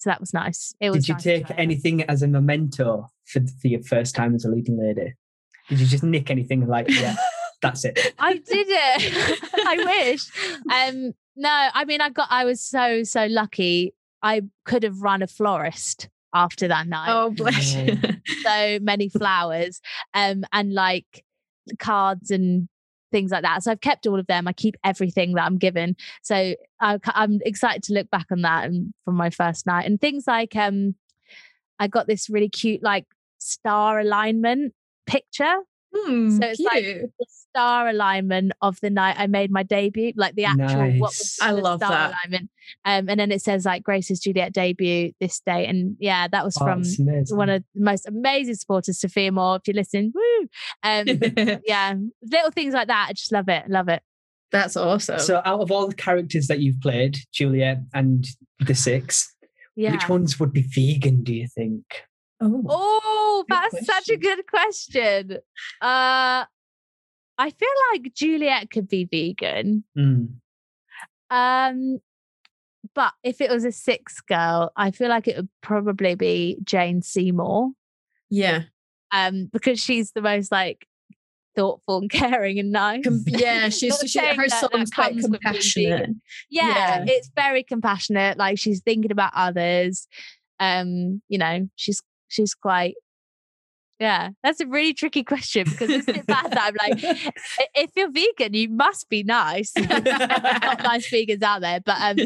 So 0.00 0.10
that 0.10 0.18
was 0.18 0.32
nice 0.32 0.74
it 0.80 0.90
was 0.90 1.04
Did 1.04 1.08
you 1.08 1.14
nice 1.14 1.22
take 1.22 1.58
anything 1.58 2.02
as 2.04 2.22
a 2.22 2.26
memento 2.26 3.08
for, 3.26 3.40
for 3.60 3.68
your 3.68 3.82
first 3.82 4.14
time 4.14 4.34
as 4.34 4.44
a 4.44 4.48
leading 4.48 4.78
lady? 4.78 5.14
Did 5.68 5.80
you 5.80 5.86
just 5.86 6.02
nick 6.02 6.30
anything 6.30 6.66
like, 6.66 6.88
yeah, 6.88 7.14
that's 7.62 7.84
it? 7.84 8.14
I 8.18 8.34
did 8.34 8.66
it. 8.68 9.38
I 9.66 9.76
wish. 10.02 10.26
Um, 10.70 11.12
no, 11.36 11.68
I 11.74 11.84
mean, 11.84 12.00
I 12.00 12.10
got. 12.10 12.28
I 12.30 12.44
was 12.44 12.60
so 12.60 13.02
so 13.02 13.26
lucky. 13.26 13.94
I 14.22 14.42
could 14.64 14.82
have 14.82 15.00
run 15.00 15.22
a 15.22 15.26
florist 15.26 16.08
after 16.34 16.68
that 16.68 16.86
night. 16.86 17.08
Oh 17.10 17.30
bless 17.30 17.74
you. 17.74 17.98
So 18.42 18.78
many 18.80 19.08
flowers, 19.08 19.80
um, 20.14 20.44
and 20.52 20.72
like 20.72 21.24
cards 21.78 22.30
and 22.30 22.68
things 23.10 23.30
like 23.30 23.42
that. 23.42 23.62
So 23.62 23.72
I've 23.72 23.80
kept 23.80 24.06
all 24.06 24.18
of 24.18 24.26
them. 24.26 24.48
I 24.48 24.52
keep 24.52 24.76
everything 24.84 25.34
that 25.34 25.44
I'm 25.44 25.58
given. 25.58 25.96
So 26.22 26.54
I, 26.80 26.98
I'm 27.06 27.40
excited 27.44 27.82
to 27.84 27.94
look 27.94 28.10
back 28.10 28.26
on 28.30 28.42
that 28.42 28.64
and 28.64 28.92
from 29.04 29.16
my 29.16 29.30
first 29.30 29.66
night 29.66 29.86
and 29.86 30.00
things 30.00 30.24
like 30.26 30.56
um, 30.56 30.94
I 31.78 31.88
got 31.88 32.06
this 32.06 32.30
really 32.30 32.48
cute 32.48 32.82
like 32.82 33.06
star 33.38 33.98
alignment 34.00 34.74
picture 35.06 35.56
Hmm, 35.94 36.30
So 36.30 36.46
it's 36.46 36.60
like- 36.60 36.84
the 36.84 37.26
star 37.28 37.88
alignment 37.88 38.52
of 38.62 38.78
the 38.80 38.90
night 38.90 39.16
I 39.18 39.26
made 39.26 39.50
my 39.50 39.64
debut, 39.64 40.12
like 40.16 40.36
the 40.36 40.44
actual 40.44 40.92
what 40.98 41.10
was 41.10 41.36
I 41.42 41.52
the 41.52 41.60
love 41.60 41.80
star 41.80 41.90
that. 41.90 42.14
alignment. 42.24 42.50
Um, 42.84 43.08
and 43.08 43.18
then 43.18 43.32
it 43.32 43.42
says 43.42 43.64
like 43.64 43.82
Grace's 43.82 44.20
Juliet 44.20 44.52
debut 44.52 45.10
this 45.20 45.40
day, 45.40 45.66
and 45.66 45.96
yeah, 45.98 46.28
that 46.28 46.44
was 46.44 46.56
Oh, 46.60 46.64
from 46.64 46.84
one 47.36 47.48
of 47.48 47.64
the 47.74 47.82
most 47.82 48.06
amazing 48.06 48.54
supporters, 48.54 49.00
Sophia 49.00 49.32
Moore. 49.32 49.56
If 49.56 49.66
you 49.66 49.74
listen, 49.74 50.12
woo! 50.14 50.48
Um, 50.84 51.06
yeah, 51.66 51.94
little 52.22 52.50
things 52.52 52.72
like 52.72 52.86
that. 52.86 53.06
I 53.10 53.12
just 53.12 53.32
love 53.32 53.48
it, 53.48 53.68
love 53.68 53.88
it. 53.88 54.02
That's 54.52 54.76
awesome. 54.76 55.18
So, 55.18 55.42
out 55.44 55.60
of 55.60 55.72
all 55.72 55.88
the 55.88 55.94
characters 55.94 56.46
that 56.46 56.60
you've 56.60 56.80
played, 56.80 57.16
Juliet 57.32 57.78
and 57.94 58.24
the 58.60 58.74
six, 58.76 59.32
Yeah. 59.74 59.90
which 59.92 60.08
ones 60.08 60.38
would 60.38 60.52
be 60.52 60.62
vegan? 60.62 61.24
Do 61.24 61.34
you 61.34 61.48
think? 61.48 61.82
Oh, 62.40 62.64
Oh, 62.68 63.44
that's 63.48 63.86
such 63.86 64.08
a 64.08 64.16
good 64.16 64.46
question. 64.46 65.38
Uh, 65.80 66.44
I 67.38 67.50
feel 67.50 67.68
like 67.92 68.12
Juliet 68.14 68.70
could 68.70 68.88
be 68.88 69.04
vegan. 69.04 69.84
Mm. 69.96 70.34
Um, 71.30 71.98
but 72.94 73.12
if 73.22 73.40
it 73.40 73.50
was 73.50 73.64
a 73.64 73.72
six 73.72 74.20
girl, 74.20 74.72
I 74.76 74.90
feel 74.90 75.08
like 75.08 75.28
it 75.28 75.36
would 75.36 75.48
probably 75.62 76.14
be 76.14 76.58
Jane 76.64 77.02
Seymour. 77.02 77.70
yeah. 78.28 78.62
Um, 79.12 79.50
because 79.52 79.80
she's 79.80 80.12
the 80.12 80.22
most 80.22 80.52
like 80.52 80.86
thoughtful 81.56 81.98
and 81.98 82.10
caring 82.12 82.58
and 82.60 82.70
nice. 82.70 83.02
Com- 83.02 83.24
yeah, 83.26 83.68
she's 83.70 83.98
she, 84.06 84.18
her 84.20 84.48
song's 84.48 84.90
quite 84.90 85.12
comes 85.14 85.22
with 85.28 85.32
being 85.32 85.40
compassionate. 85.42 86.10
yeah, 86.48 87.04
yeah. 87.04 87.04
it's 87.08 87.28
very 87.34 87.64
compassionate. 87.64 88.38
Like 88.38 88.58
she's 88.58 88.80
thinking 88.82 89.10
about 89.10 89.32
others. 89.34 90.06
Um, 90.60 91.22
you 91.28 91.38
know, 91.38 91.68
she's 91.74 92.02
she's 92.30 92.54
quite 92.54 92.94
yeah, 94.00 94.30
that's 94.42 94.60
a 94.60 94.66
really 94.66 94.94
tricky 94.94 95.22
question 95.22 95.64
because 95.68 95.90
isn't 95.90 96.16
it 96.16 96.26
bad 96.26 96.50
that 96.52 96.72
I'm 96.72 96.74
like, 96.80 97.28
if 97.74 97.90
you're 97.94 98.10
vegan, 98.10 98.54
you 98.54 98.70
must 98.70 99.10
be 99.10 99.22
nice. 99.22 99.72
Not 99.76 100.04
nice 100.82 101.10
vegans 101.10 101.42
out 101.42 101.60
there, 101.60 101.80
but 101.84 101.96
um, 102.00 102.16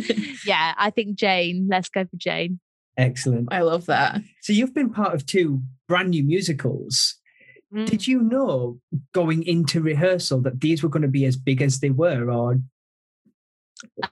yeah, 0.46 0.74
I 0.78 0.90
think 0.90 1.16
Jane. 1.16 1.66
Let's 1.68 1.88
go 1.88 2.05
for 2.05 2.16
Jane. 2.16 2.61
Excellent. 2.96 3.48
I 3.52 3.62
love 3.62 3.86
that. 3.86 4.20
So, 4.40 4.52
you've 4.52 4.72
been 4.72 4.90
part 4.90 5.14
of 5.14 5.26
two 5.26 5.62
brand 5.88 6.11
new 6.11 6.22
musicals. 6.22 7.16
Mm. 7.74 7.86
Did 7.86 8.07
you 8.07 8.22
know 8.22 8.78
going 9.12 9.42
into 9.42 9.82
rehearsal 9.82 10.40
that 10.42 10.61
these 10.61 10.80
were 10.80 10.88
going 10.88 11.02
to 11.02 11.09
be 11.09 11.24
as 11.24 11.36
big 11.36 11.61
as 11.61 11.80
they 11.80 11.90
were, 11.90 12.30
or 12.30 12.61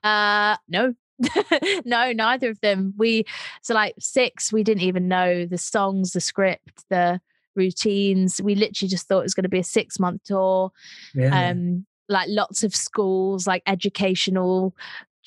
Uh, 0.02 0.56
no, 0.68 0.94
no, 1.84 2.12
neither 2.12 2.50
of 2.50 2.60
them. 2.60 2.94
We 2.96 3.24
so 3.62 3.74
like 3.74 3.94
six. 3.98 4.52
We 4.52 4.64
didn't 4.64 4.82
even 4.82 5.08
know 5.08 5.46
the 5.46 5.58
songs, 5.58 6.12
the 6.12 6.20
script, 6.20 6.84
the 6.90 7.20
routines. 7.54 8.40
We 8.42 8.54
literally 8.54 8.88
just 8.88 9.08
thought 9.08 9.20
it 9.20 9.24
was 9.24 9.34
going 9.34 9.44
to 9.44 9.48
be 9.48 9.58
a 9.58 9.64
six 9.64 9.98
month 9.98 10.24
tour. 10.24 10.72
yeah. 11.14 11.50
um 11.50 11.86
like 12.08 12.28
lots 12.30 12.62
of 12.62 12.74
schools 12.74 13.46
like 13.46 13.62
educational 13.66 14.74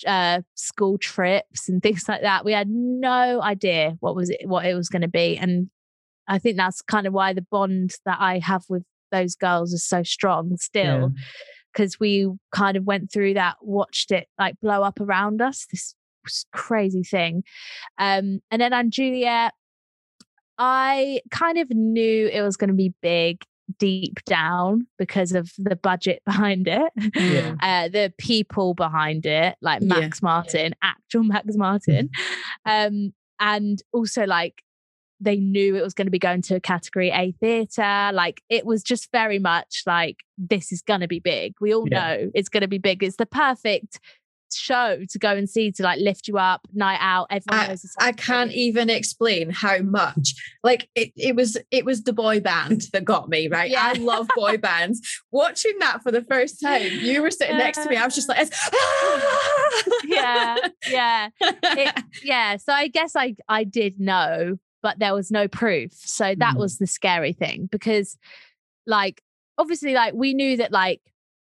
uh 0.05 0.41
school 0.55 0.97
trips 0.97 1.69
and 1.69 1.81
things 1.81 2.07
like 2.07 2.21
that 2.21 2.43
we 2.43 2.51
had 2.51 2.69
no 2.69 3.41
idea 3.41 3.95
what 4.01 4.15
was 4.15 4.29
it 4.29 4.41
what 4.45 4.65
it 4.65 4.75
was 4.75 4.89
going 4.89 5.01
to 5.01 5.07
be 5.07 5.37
and 5.37 5.69
i 6.27 6.37
think 6.37 6.57
that's 6.57 6.81
kind 6.81 7.07
of 7.07 7.13
why 7.13 7.31
the 7.31 7.45
bond 7.49 7.93
that 8.05 8.17
i 8.19 8.39
have 8.39 8.63
with 8.67 8.83
those 9.11 9.35
girls 9.35 9.71
is 9.71 9.83
so 9.85 10.03
strong 10.03 10.57
still 10.57 11.13
because 11.75 11.99
we 11.99 12.27
kind 12.51 12.77
of 12.77 12.85
went 12.85 13.11
through 13.11 13.33
that 13.33 13.55
watched 13.61 14.11
it 14.11 14.27
like 14.39 14.55
blow 14.61 14.81
up 14.83 14.99
around 15.01 15.41
us 15.41 15.67
this 15.71 15.93
was 16.23 16.45
crazy 16.53 17.03
thing 17.03 17.43
um 17.97 18.39
and 18.49 18.61
then 18.61 18.71
on 18.73 18.89
juliet 18.89 19.53
i 20.57 21.19
kind 21.31 21.57
of 21.57 21.69
knew 21.69 22.27
it 22.31 22.41
was 22.41 22.57
going 22.57 22.69
to 22.69 22.73
be 22.75 22.93
big 23.01 23.41
deep 23.79 24.23
down 24.25 24.85
because 24.99 25.31
of 25.31 25.51
the 25.57 25.75
budget 25.75 26.21
behind 26.25 26.67
it 26.67 26.91
Yeah. 27.15 27.55
uh 27.61 27.89
the 27.89 28.13
people 28.17 28.73
behind 28.73 29.25
it 29.25 29.55
like 29.61 29.81
Yeah. 29.81 29.99
max 29.99 30.21
martin 30.21 30.75
actual 30.81 31.23
max 31.23 31.55
martin 31.55 32.09
um 32.65 33.13
and 33.39 33.81
also 33.91 34.25
like 34.25 34.61
they 35.19 35.37
knew 35.37 35.75
it 35.75 35.81
was 35.83 35.93
going 35.93 36.07
to 36.07 36.11
be 36.11 36.19
going 36.19 36.41
to 36.43 36.55
a 36.55 36.59
category 36.59 37.09
A 37.09 37.31
theatre. 37.39 38.11
Like 38.13 38.41
it 38.49 38.65
was 38.65 38.83
just 38.83 39.11
very 39.11 39.39
much 39.39 39.83
like 39.85 40.17
this 40.37 40.71
is 40.71 40.81
going 40.81 41.01
to 41.01 41.07
be 41.07 41.19
big. 41.19 41.53
We 41.61 41.73
all 41.73 41.87
Yeah. 41.89 41.99
know 42.17 42.31
it's 42.33 42.49
going 42.49 42.61
to 42.61 42.67
be 42.67 42.77
big. 42.79 43.01
It's 43.03 43.15
the 43.17 43.25
perfect 43.25 43.99
show 44.53 44.99
to 45.09 45.19
go 45.19 45.31
and 45.35 45.49
see 45.49 45.69
to 45.69 45.83
like 45.83 45.99
lift 45.99 46.27
you 46.29 46.37
up, 46.37 46.61
night 46.73 46.99
out. 47.01 47.27
Everyone 47.29 47.67
knows. 47.69 47.85
I 47.99 48.11
can't 48.13 48.51
even 48.53 48.89
explain 48.89 49.49
how 49.49 49.79
much. 49.79 50.33
Like 50.63 50.87
it, 50.95 51.11
it 51.17 51.35
was 51.35 51.57
it 51.71 51.83
was 51.83 52.03
the 52.03 52.13
boy 52.13 52.39
band 52.39 52.83
that 52.93 53.03
got 53.03 53.27
me, 53.27 53.47
right? 53.47 53.69
yeah. 53.69 53.83
I 53.83 53.93
love 53.93 54.27
boy 54.35 54.57
bands. 54.57 55.01
Watching 55.31 55.73
that 55.79 56.03
for 56.03 56.11
the 56.11 56.21
first 56.23 56.61
time, 56.61 56.83
you 57.01 57.21
were 57.21 57.31
sitting 57.31 57.57
next 57.57 57.83
to 57.83 57.89
me. 57.89 57.97
I 57.97 58.05
was 58.05 58.15
just 58.15 58.29
like, 58.29 58.47
yeah, 60.05 60.55
yeah. 60.89 61.29
It- 61.41 62.03
yeah 62.23 62.57
so 62.57 62.71
i 62.71 62.87
guess 62.87 63.15
i 63.15 63.35
i 63.49 63.63
did 63.63 63.99
know 63.99 64.57
but 64.85 64.99
there 64.99 65.13
was 65.15 65.31
no 65.31 65.47
proof 65.47 65.91
so 65.93 66.25
that 66.37 66.53
Mm. 66.55 66.59
was 66.59 66.77
the 66.77 66.85
scary 66.87 67.33
thing 67.33 67.67
because 67.71 68.17
like 68.85 69.21
obviously 69.57 69.93
like 69.93 70.13
we 70.13 70.33
knew 70.33 70.57
that 70.57 70.71
like 70.71 71.01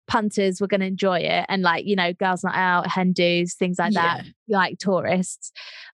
punters 0.08 0.60
were 0.60 0.66
going 0.68 0.80
to 0.80 0.86
enjoy 0.86 1.18
it 1.18 1.44
and 1.48 1.62
like 1.62 1.84
you 1.84 1.96
know 1.96 2.12
girls 2.14 2.42
not 2.44 2.54
out 2.54 2.86
hen 2.88 3.12
do's 3.12 3.54
things 3.54 3.78
like 3.78 3.92
that 3.94 4.24
like 4.48 4.78
tourists 4.78 5.52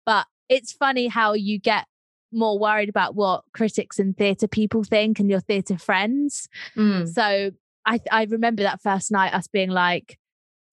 but 0.05 0.27
it's 0.49 0.73
funny 0.73 1.07
how 1.09 1.33
you 1.35 1.59
get 1.61 1.85
more 2.33 2.59
worried 2.59 2.89
about 2.89 3.15
what 3.15 3.45
critics 3.55 3.99
and 3.99 4.17
theatre 4.17 4.49
people 4.49 4.83
think 4.83 5.21
and 5.21 5.31
your 5.31 5.41
theatre 5.41 5.79
friends 5.79 6.49
Mm. 6.77 7.07
so 7.09 7.51
I 7.87 8.01
I 8.11 8.25
remember 8.25 8.63
that 8.65 8.83
first 8.83 9.11
night 9.11 9.33
us 9.33 9.47
being 9.49 9.71
like, 9.71 10.19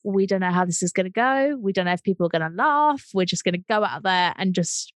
we 0.04 0.26
don't 0.28 0.42
know 0.42 0.52
how 0.52 0.66
this 0.66 0.84
is 0.84 0.92
going 0.92 1.06
to 1.06 1.10
go. 1.28 1.56
We 1.66 1.72
don't 1.72 1.86
know 1.86 1.94
if 1.94 2.04
people 2.04 2.26
are 2.26 2.30
going 2.38 2.50
to 2.52 2.56
laugh. 2.56 3.04
We're 3.14 3.26
just 3.34 3.44
going 3.46 3.54
to 3.60 3.64
go 3.70 3.86
out 3.86 4.04
there 4.04 4.34
and 4.38 4.54
just 4.54 4.92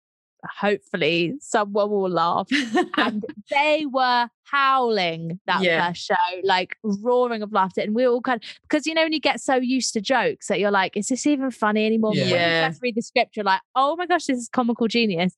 hopefully 0.58 1.34
someone 1.40 1.90
will 1.90 2.08
laugh. 2.10 2.48
and 2.98 3.24
they 3.50 3.86
were 3.86 4.28
howling 4.44 5.40
that 5.46 5.62
Yeah. 5.62 5.88
first 5.88 6.04
show, 6.06 6.40
like 6.44 6.76
roaring 6.82 7.42
of 7.42 7.52
laughter. 7.52 7.80
And 7.80 7.94
we 7.94 8.06
were 8.06 8.12
all 8.14 8.20
kind 8.22 8.42
of 8.42 8.48
because 8.62 8.86
you 8.86 8.94
know 8.94 9.02
when 9.02 9.12
you 9.12 9.20
get 9.20 9.40
so 9.40 9.56
used 9.56 9.92
to 9.94 10.00
jokes 10.00 10.48
that 10.48 10.60
you're 10.60 10.70
like, 10.70 10.96
is 10.96 11.08
this 11.08 11.26
even 11.26 11.50
funny 11.50 11.86
anymore? 11.86 12.12
But 12.12 12.20
when 12.20 12.30
you 12.30 12.36
Yeah. 12.36 12.68
first 12.68 12.82
read 12.82 12.94
the 12.94 13.02
script, 13.02 13.36
you're 13.36 13.44
like, 13.44 13.60
oh 13.74 13.96
my 13.96 14.06
gosh, 14.06 14.24
this 14.26 14.38
is 14.38 14.48
comical 14.48 14.88
genius. 14.88 15.34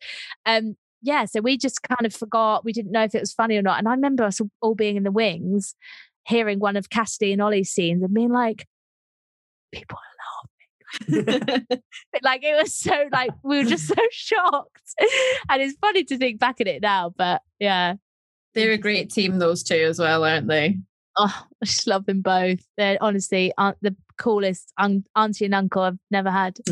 Um, 0.47 0.77
yeah, 1.03 1.25
so 1.27 1.41
we 1.41 1.57
just 1.57 1.83
kind 1.83 2.05
of 2.07 2.13
forgot. 2.15 2.65
We 2.65 2.73
didn't 2.73 2.93
know 2.93 3.05
if 3.05 3.15
it 3.15 3.21
was 3.21 3.33
funny 3.33 3.57
or 3.57 3.63
not. 3.63 3.79
And 3.79 3.87
I 3.89 3.93
remember 3.93 4.25
us 4.25 4.41
all 4.61 4.75
being 4.75 4.97
in 4.97 5.05
the 5.05 5.13
wings, 5.13 5.75
hearing 6.27 6.59
one 6.59 6.77
of 6.77 6.91
Cassidy 6.91 7.33
and 7.33 7.41
Ollie's 7.41 7.71
scenes 7.71 8.03
and 8.03 8.13
being 8.13 8.33
like, 8.33 8.67
people. 9.73 9.99
like 12.23 12.43
it 12.43 12.57
was 12.57 12.75
so 12.75 13.05
like 13.13 13.31
we 13.43 13.59
were 13.59 13.69
just 13.69 13.89
so 13.89 13.95
shocked. 14.11 14.95
And 15.49 15.63
it's 15.63 15.79
funny 15.79 16.05
to 16.05 16.19
think 16.19 16.41
back 16.41 16.61
at 16.61 16.67
it 16.67 16.83
now, 16.83 17.13
but 17.17 17.43
yeah. 17.59 17.95
They're 18.55 18.73
a 18.73 18.79
great 18.79 19.11
team, 19.11 19.39
those 19.39 19.63
two 19.63 19.75
as 19.75 19.99
well, 19.99 20.25
aren't 20.25 20.49
they? 20.49 20.79
Oh, 21.17 21.47
I 21.63 21.67
just 21.67 21.87
love 21.87 22.07
them 22.07 22.23
both. 22.23 22.61
They're 22.77 22.99
honestly 23.01 23.53
uh, 23.59 23.73
the 23.83 23.95
coolest 24.19 24.73
un- 24.79 25.05
auntie 25.17 25.45
and 25.45 25.55
uncle 25.55 25.83
I've 25.83 25.99
never 26.11 26.31
had. 26.31 26.59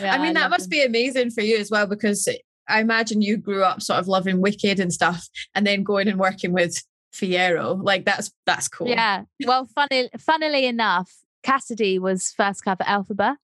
Yeah, 0.00 0.14
I 0.14 0.18
mean, 0.18 0.34
that 0.34 0.50
must 0.50 0.64
them. 0.64 0.70
be 0.70 0.84
amazing 0.84 1.30
for 1.30 1.40
you 1.40 1.58
as 1.58 1.70
well, 1.70 1.86
because 1.86 2.28
I 2.68 2.80
imagine 2.80 3.22
you 3.22 3.36
grew 3.36 3.62
up 3.62 3.82
sort 3.82 3.98
of 3.98 4.08
loving 4.08 4.40
Wicked 4.40 4.80
and 4.80 4.92
stuff, 4.92 5.28
and 5.54 5.66
then 5.66 5.82
going 5.82 6.08
and 6.08 6.18
working 6.18 6.52
with 6.52 6.82
Fiyero. 7.14 7.82
Like 7.82 8.04
that's 8.04 8.32
that's 8.46 8.68
cool. 8.68 8.88
Yeah. 8.88 9.22
Well, 9.46 9.68
funny, 9.74 10.10
funnily 10.18 10.66
enough, 10.66 11.12
Cassidy 11.44 11.98
was 11.98 12.32
first 12.36 12.64
cover 12.64 12.82
Elphaba, 12.84 13.36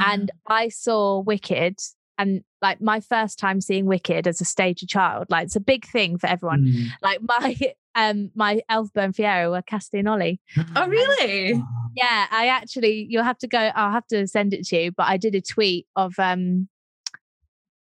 and 0.00 0.30
I 0.46 0.68
saw 0.68 1.20
Wicked. 1.20 1.78
And 2.20 2.42
like 2.60 2.80
my 2.80 2.98
first 2.98 3.38
time 3.38 3.60
seeing 3.60 3.86
Wicked 3.86 4.26
as 4.26 4.40
a 4.40 4.44
stage 4.44 4.84
child, 4.88 5.26
like 5.30 5.46
it's 5.46 5.56
a 5.56 5.60
big 5.60 5.86
thing 5.86 6.18
for 6.18 6.26
everyone. 6.26 6.64
Mm. 6.64 6.86
Like 7.00 7.20
my 7.22 7.56
um 7.94 8.30
my 8.34 8.60
Elphaba 8.70 9.04
and 9.04 9.14
Fiyero 9.14 9.52
were 9.52 9.62
Cassidy 9.62 10.00
and 10.00 10.08
Ollie. 10.08 10.40
Oh, 10.76 10.88
really? 10.88 11.62
Yeah, 11.96 12.26
I 12.30 12.48
actually 12.48 13.06
you'll 13.08 13.24
have 13.24 13.38
to 13.38 13.48
go. 13.48 13.58
I'll 13.58 13.92
have 13.92 14.06
to 14.08 14.26
send 14.26 14.52
it 14.52 14.66
to 14.66 14.80
you. 14.80 14.92
But 14.92 15.06
I 15.06 15.16
did 15.16 15.34
a 15.34 15.40
tweet 15.40 15.86
of 15.94 16.18
um 16.18 16.68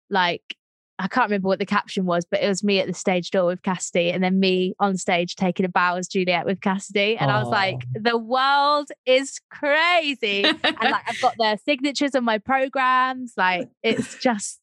like 0.09 0.56
I 0.99 1.07
can't 1.07 1.29
remember 1.29 1.47
what 1.47 1.59
the 1.59 1.65
caption 1.65 2.05
was, 2.05 2.25
but 2.25 2.41
it 2.41 2.47
was 2.47 2.63
me 2.63 2.79
at 2.79 2.87
the 2.87 2.93
stage 2.93 3.29
door 3.29 3.45
with 3.45 3.61
Cassidy, 3.61 4.09
and 4.09 4.23
then 4.23 4.39
me 4.39 4.73
on 4.79 4.97
stage 4.97 5.35
taking 5.35 5.65
a 5.65 5.69
bow 5.69 5.95
as 5.95 6.07
Juliet 6.07 6.45
with 6.45 6.61
Cassidy. 6.61 7.17
And 7.17 7.29
I 7.29 7.39
was 7.39 7.49
like, 7.49 7.85
the 7.93 8.17
world 8.17 8.89
is 9.05 9.39
crazy. 9.51 10.43
and 10.45 10.57
like 10.63 11.03
I've 11.07 11.21
got 11.21 11.35
their 11.37 11.57
signatures 11.57 12.15
on 12.15 12.23
my 12.23 12.39
programs. 12.39 13.33
Like 13.37 13.69
it's 13.83 14.17
just 14.17 14.59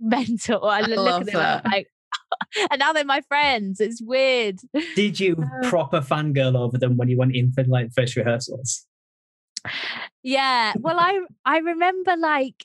mental. 0.00 0.64
I, 0.64 0.80
look 0.80 0.98
love 0.98 1.20
at 1.22 1.26
them 1.26 1.36
and 1.36 1.44
that. 1.44 1.64
like, 1.66 1.88
and 2.70 2.78
now 2.78 2.94
they're 2.94 3.04
my 3.04 3.20
friends. 3.22 3.78
It's 3.78 4.00
weird. 4.00 4.60
Did 4.94 5.20
you 5.20 5.36
proper 5.64 6.00
fangirl 6.00 6.56
over 6.56 6.78
them 6.78 6.96
when 6.96 7.08
you 7.08 7.18
went 7.18 7.36
in 7.36 7.52
for 7.52 7.64
like 7.64 7.92
first 7.92 8.16
rehearsals? 8.16 8.86
Yeah. 10.22 10.72
Well, 10.78 10.98
I 10.98 11.20
I 11.44 11.58
remember 11.58 12.16
like 12.16 12.64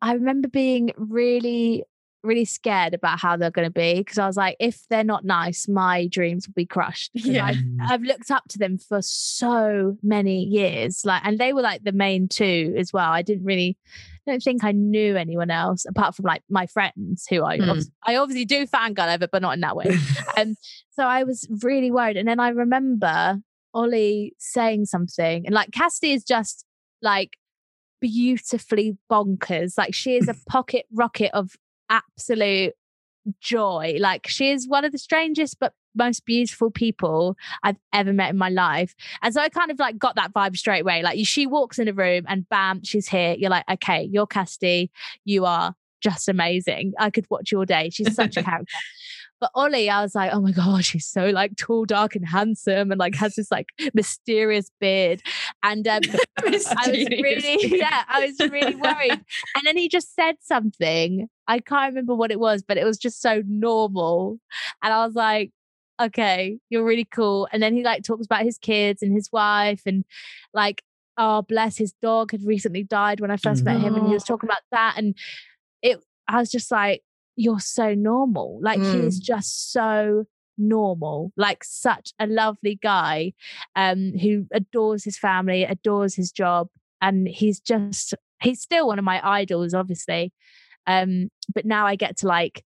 I 0.00 0.14
remember 0.14 0.48
being 0.48 0.92
really 0.96 1.84
really 2.22 2.44
scared 2.44 2.92
about 2.94 3.18
how 3.18 3.36
they're 3.36 3.50
going 3.50 3.66
to 3.66 3.72
be 3.72 3.94
because 3.94 4.18
I 4.18 4.26
was 4.26 4.36
like, 4.36 4.56
if 4.60 4.86
they're 4.88 5.04
not 5.04 5.24
nice, 5.24 5.66
my 5.68 6.06
dreams 6.06 6.46
will 6.46 6.54
be 6.54 6.66
crushed. 6.66 7.10
Yeah. 7.14 7.46
I've, 7.46 7.56
I've 7.88 8.02
looked 8.02 8.30
up 8.30 8.44
to 8.50 8.58
them 8.58 8.76
for 8.78 9.00
so 9.02 9.96
many 10.02 10.42
years, 10.44 11.04
like, 11.04 11.22
and 11.24 11.38
they 11.38 11.52
were 11.52 11.62
like 11.62 11.84
the 11.84 11.92
main 11.92 12.28
two 12.28 12.74
as 12.76 12.92
well. 12.92 13.10
I 13.10 13.22
didn't 13.22 13.44
really, 13.44 13.78
I 14.26 14.32
don't 14.32 14.42
think 14.42 14.64
I 14.64 14.72
knew 14.72 15.16
anyone 15.16 15.50
else 15.50 15.86
apart 15.86 16.14
from 16.14 16.26
like 16.26 16.42
my 16.50 16.66
friends 16.66 17.26
who 17.30 17.42
I, 17.44 17.56
Hmm. 17.56 17.70
obvi- 17.70 17.90
I 18.06 18.16
obviously 18.16 18.44
do 18.44 18.66
fangirl 18.66 19.14
over, 19.14 19.26
but 19.26 19.40
not 19.42 19.54
in 19.54 19.60
that 19.60 19.76
way. 19.76 19.96
Um, 20.36 20.56
so 20.90 21.04
I 21.04 21.24
was 21.24 21.46
really 21.62 21.90
worried. 21.90 22.16
And 22.16 22.28
then 22.28 22.38
I 22.40 22.50
remember 22.50 23.40
Ollie 23.74 24.34
saying 24.38 24.86
something, 24.86 25.44
and 25.46 25.54
like 25.54 25.70
Cassidy 25.72 26.12
is 26.12 26.24
just 26.24 26.64
like 27.02 27.36
beautifully 28.00 28.96
bonkers. 29.10 29.76
Like 29.78 29.94
she 29.94 30.16
is 30.16 30.28
a 30.28 30.34
pocket 30.48 30.86
rocket 30.92 31.30
of 31.34 31.56
absolute 31.90 32.74
joy. 33.40 33.96
Like 33.98 34.26
she 34.26 34.50
is 34.50 34.66
one 34.66 34.84
of 34.84 34.92
the 34.92 34.98
strangest 34.98 35.58
but 35.60 35.74
most 35.94 36.24
beautiful 36.24 36.70
people 36.70 37.36
I've 37.62 37.76
ever 37.92 38.12
met 38.12 38.30
in 38.30 38.38
my 38.38 38.48
life. 38.48 38.94
And 39.22 39.34
so 39.34 39.40
I 39.40 39.48
kind 39.48 39.70
of 39.70 39.78
like 39.78 39.98
got 39.98 40.16
that 40.16 40.32
vibe 40.32 40.56
straight 40.56 40.80
away. 40.82 41.02
Like 41.02 41.18
she 41.24 41.46
walks 41.46 41.78
in 41.78 41.88
a 41.88 41.92
room 41.92 42.24
and 42.28 42.48
bam, 42.48 42.82
she's 42.84 43.08
here. 43.08 43.34
You're 43.36 43.50
like, 43.50 43.64
okay, 43.70 44.08
you're 44.10 44.26
Cassidy. 44.26 44.90
You 45.24 45.44
are 45.44 45.74
just 46.00 46.28
amazing. 46.28 46.92
I 46.98 47.10
could 47.10 47.26
watch 47.30 47.52
you 47.52 47.58
all 47.58 47.64
day. 47.64 47.90
She's 47.90 48.14
such 48.14 48.36
a 48.36 48.42
character. 48.44 48.72
But 49.40 49.50
Ollie, 49.54 49.88
I 49.88 50.02
was 50.02 50.14
like, 50.14 50.32
oh 50.34 50.40
my 50.40 50.52
gosh, 50.52 50.92
he's 50.92 51.06
so 51.06 51.30
like 51.30 51.56
tall, 51.56 51.86
dark, 51.86 52.14
and 52.14 52.26
handsome, 52.26 52.90
and 52.90 52.98
like 52.98 53.14
has 53.14 53.36
this 53.36 53.50
like 53.50 53.68
mysterious 53.94 54.70
beard. 54.80 55.22
And 55.62 55.88
um, 55.88 56.02
I 56.38 56.50
was 56.50 56.66
really, 56.92 57.78
yeah, 57.78 58.04
I 58.08 58.26
was 58.26 58.50
really 58.50 58.74
worried. 58.74 59.12
And 59.54 59.64
then 59.64 59.76
he 59.76 59.88
just 59.88 60.14
said 60.14 60.36
something. 60.40 61.28
I 61.48 61.58
can't 61.60 61.92
remember 61.92 62.14
what 62.14 62.30
it 62.30 62.38
was, 62.38 62.62
but 62.62 62.76
it 62.76 62.84
was 62.84 62.98
just 62.98 63.22
so 63.22 63.42
normal. 63.46 64.38
And 64.82 64.92
I 64.92 65.04
was 65.06 65.14
like, 65.14 65.52
okay, 66.00 66.58
you're 66.68 66.84
really 66.84 67.06
cool. 67.06 67.48
And 67.52 67.62
then 67.62 67.74
he 67.74 67.82
like 67.82 68.02
talks 68.02 68.26
about 68.26 68.42
his 68.42 68.58
kids 68.58 69.02
and 69.02 69.12
his 69.12 69.30
wife 69.32 69.82
and 69.86 70.04
like, 70.54 70.82
oh, 71.16 71.42
bless 71.42 71.76
his 71.76 71.92
dog 72.00 72.32
had 72.32 72.44
recently 72.44 72.82
died 72.82 73.20
when 73.20 73.30
I 73.30 73.36
first 73.36 73.64
met 73.64 73.80
him. 73.80 73.94
And 73.94 74.06
he 74.06 74.14
was 74.14 74.24
talking 74.24 74.48
about 74.48 74.62
that. 74.70 74.94
And 74.96 75.14
it, 75.82 75.98
I 76.28 76.38
was 76.38 76.50
just 76.50 76.70
like, 76.70 77.02
you're 77.40 77.58
so 77.58 77.94
normal. 77.94 78.58
Like 78.62 78.80
he 78.80 78.98
is 78.98 79.18
just 79.18 79.72
so 79.72 80.24
normal, 80.58 81.32
like 81.38 81.64
such 81.64 82.12
a 82.18 82.26
lovely 82.26 82.78
guy 82.82 83.32
um, 83.74 84.12
who 84.12 84.46
adores 84.52 85.04
his 85.04 85.16
family, 85.16 85.64
adores 85.64 86.14
his 86.14 86.32
job. 86.32 86.68
And 87.00 87.26
he's 87.26 87.58
just, 87.58 88.12
he's 88.42 88.60
still 88.60 88.86
one 88.88 88.98
of 88.98 89.06
my 89.06 89.26
idols, 89.26 89.72
obviously. 89.72 90.34
Um, 90.86 91.30
but 91.54 91.64
now 91.64 91.86
I 91.86 91.96
get 91.96 92.18
to 92.18 92.26
like, 92.26 92.62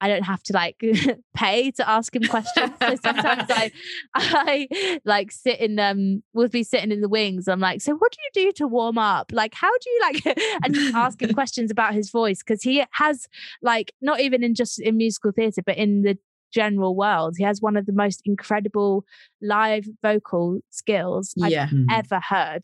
I 0.00 0.08
don't 0.08 0.22
have 0.22 0.42
to 0.44 0.52
like 0.52 0.82
pay 1.34 1.70
to 1.72 1.88
ask 1.88 2.14
him 2.14 2.22
questions. 2.24 2.72
So 2.80 2.96
sometimes 2.96 3.50
I, 3.50 3.70
I 4.14 5.00
like 5.04 5.30
sit 5.30 5.60
in 5.60 5.78
um, 5.78 6.22
we'll 6.32 6.48
be 6.48 6.62
sitting 6.62 6.90
in 6.90 7.00
the 7.00 7.08
wings. 7.08 7.48
I'm 7.48 7.60
like, 7.60 7.80
so 7.80 7.94
what 7.94 8.12
do 8.12 8.18
you 8.22 8.46
do 8.46 8.52
to 8.56 8.66
warm 8.66 8.98
up? 8.98 9.30
Like, 9.32 9.54
how 9.54 9.70
do 9.70 9.90
you 9.90 10.00
like, 10.02 10.38
and 10.64 10.74
just 10.74 10.94
ask 10.94 11.20
him 11.20 11.34
questions 11.34 11.70
about 11.70 11.94
his 11.94 12.10
voice 12.10 12.38
because 12.38 12.62
he 12.62 12.84
has 12.92 13.28
like 13.62 13.92
not 14.00 14.20
even 14.20 14.42
in 14.42 14.54
just 14.54 14.80
in 14.80 14.96
musical 14.96 15.32
theatre, 15.32 15.62
but 15.64 15.76
in 15.76 16.02
the 16.02 16.18
general 16.52 16.96
world, 16.96 17.36
he 17.36 17.44
has 17.44 17.60
one 17.60 17.76
of 17.76 17.86
the 17.86 17.92
most 17.92 18.22
incredible 18.24 19.04
live 19.40 19.86
vocal 20.02 20.60
skills 20.70 21.34
I've 21.42 21.52
yeah. 21.52 21.68
Mm. 21.68 21.86
ever 21.90 22.20
heard. 22.20 22.62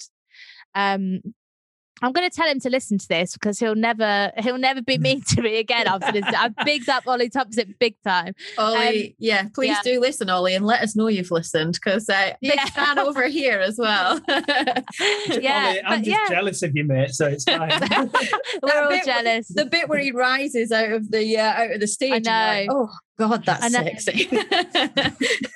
Um, 0.75 1.21
I'm 2.03 2.13
going 2.13 2.29
to 2.29 2.35
tell 2.37 2.47
him 2.49 2.61
to 2.61 2.69
listen 2.69 2.99
to 2.99 3.09
this 3.09 3.33
because 3.33 3.59
he'll 3.59 3.75
never 3.75 4.31
he'll 4.39 4.59
never 4.59 4.83
be 4.83 4.99
mean 4.99 5.23
to 5.29 5.41
me 5.41 5.57
again 5.59 5.87
after 5.87 6.13
this. 6.13 6.25
I've 6.27 6.55
bigged 6.65 6.89
up 6.91 7.07
Ollie 7.07 7.31
Tompsett 7.31 7.79
big 7.79 7.97
time. 8.05 8.35
Ollie, 8.59 9.09
Um, 9.09 9.15
yeah, 9.19 9.49
please 9.55 9.69
yeah. 9.69 9.81
do 9.83 9.99
listen, 10.01 10.29
Ollie, 10.29 10.55
and 10.55 10.67
let 10.67 10.83
us 10.83 10.95
know 10.95 11.09
you've 11.09 11.31
listened 11.31 11.73
because 11.75 12.09
uh, 12.11 12.33
big 12.43 12.53
Yeah. 12.55 12.67
fan 12.67 12.99
over 12.99 13.27
here 13.29 13.61
as 13.61 13.79
well. 13.79 14.21
Yeah, 14.29 15.69
Ollie, 15.69 15.83
I'm 15.85 16.01
but 16.01 16.05
just 16.05 16.09
yeah. 16.09 16.29
jealous 16.29 16.63
of 16.63 16.77
you, 16.77 16.85
mate. 16.85 17.11
So 17.11 17.27
it's 17.27 17.45
fine. 17.45 17.71
We're 18.63 18.83
all 18.83 18.89
bit- 18.89 19.05
jealous. 19.05 19.49
the 19.49 19.67
bit 19.67 19.89
where 19.89 19.99
he 19.99 20.13
rises 20.13 20.73
out 20.73 20.93
of 20.93 21.11
the 21.11 21.37
uh, 21.39 21.43
out 21.53 21.71
of 21.73 21.81
the 21.81 21.87
stage. 21.87 22.27
I 22.27 22.63
you're 22.65 22.67
like, 22.67 22.89
oh 22.89 22.91
God, 23.19 23.45
that's 23.45 23.65
I 23.65 23.69
know. 23.69 23.85
sexy. 23.85 24.29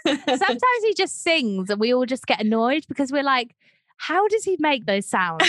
Sometimes 0.07 0.83
he 0.85 0.95
just 0.97 1.23
sings 1.23 1.71
and 1.71 1.81
we 1.81 1.95
all 1.95 2.07
just 2.07 2.27
get 2.27 2.41
annoyed 2.41 2.85
because 2.89 3.12
we're 3.12 3.23
like, 3.23 3.55
how 4.01 4.27
does 4.28 4.44
he 4.44 4.56
make 4.59 4.86
those 4.86 5.06
sounds? 5.06 5.43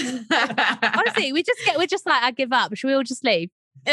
Honestly, 0.83 1.31
we 1.31 1.41
just 1.41 1.59
get 1.65 1.77
we're 1.77 1.87
just 1.87 2.05
like, 2.05 2.21
I 2.21 2.31
give 2.31 2.51
up. 2.51 2.75
Should 2.75 2.87
we 2.87 2.93
all 2.93 3.03
just 3.03 3.23
leave? 3.23 3.49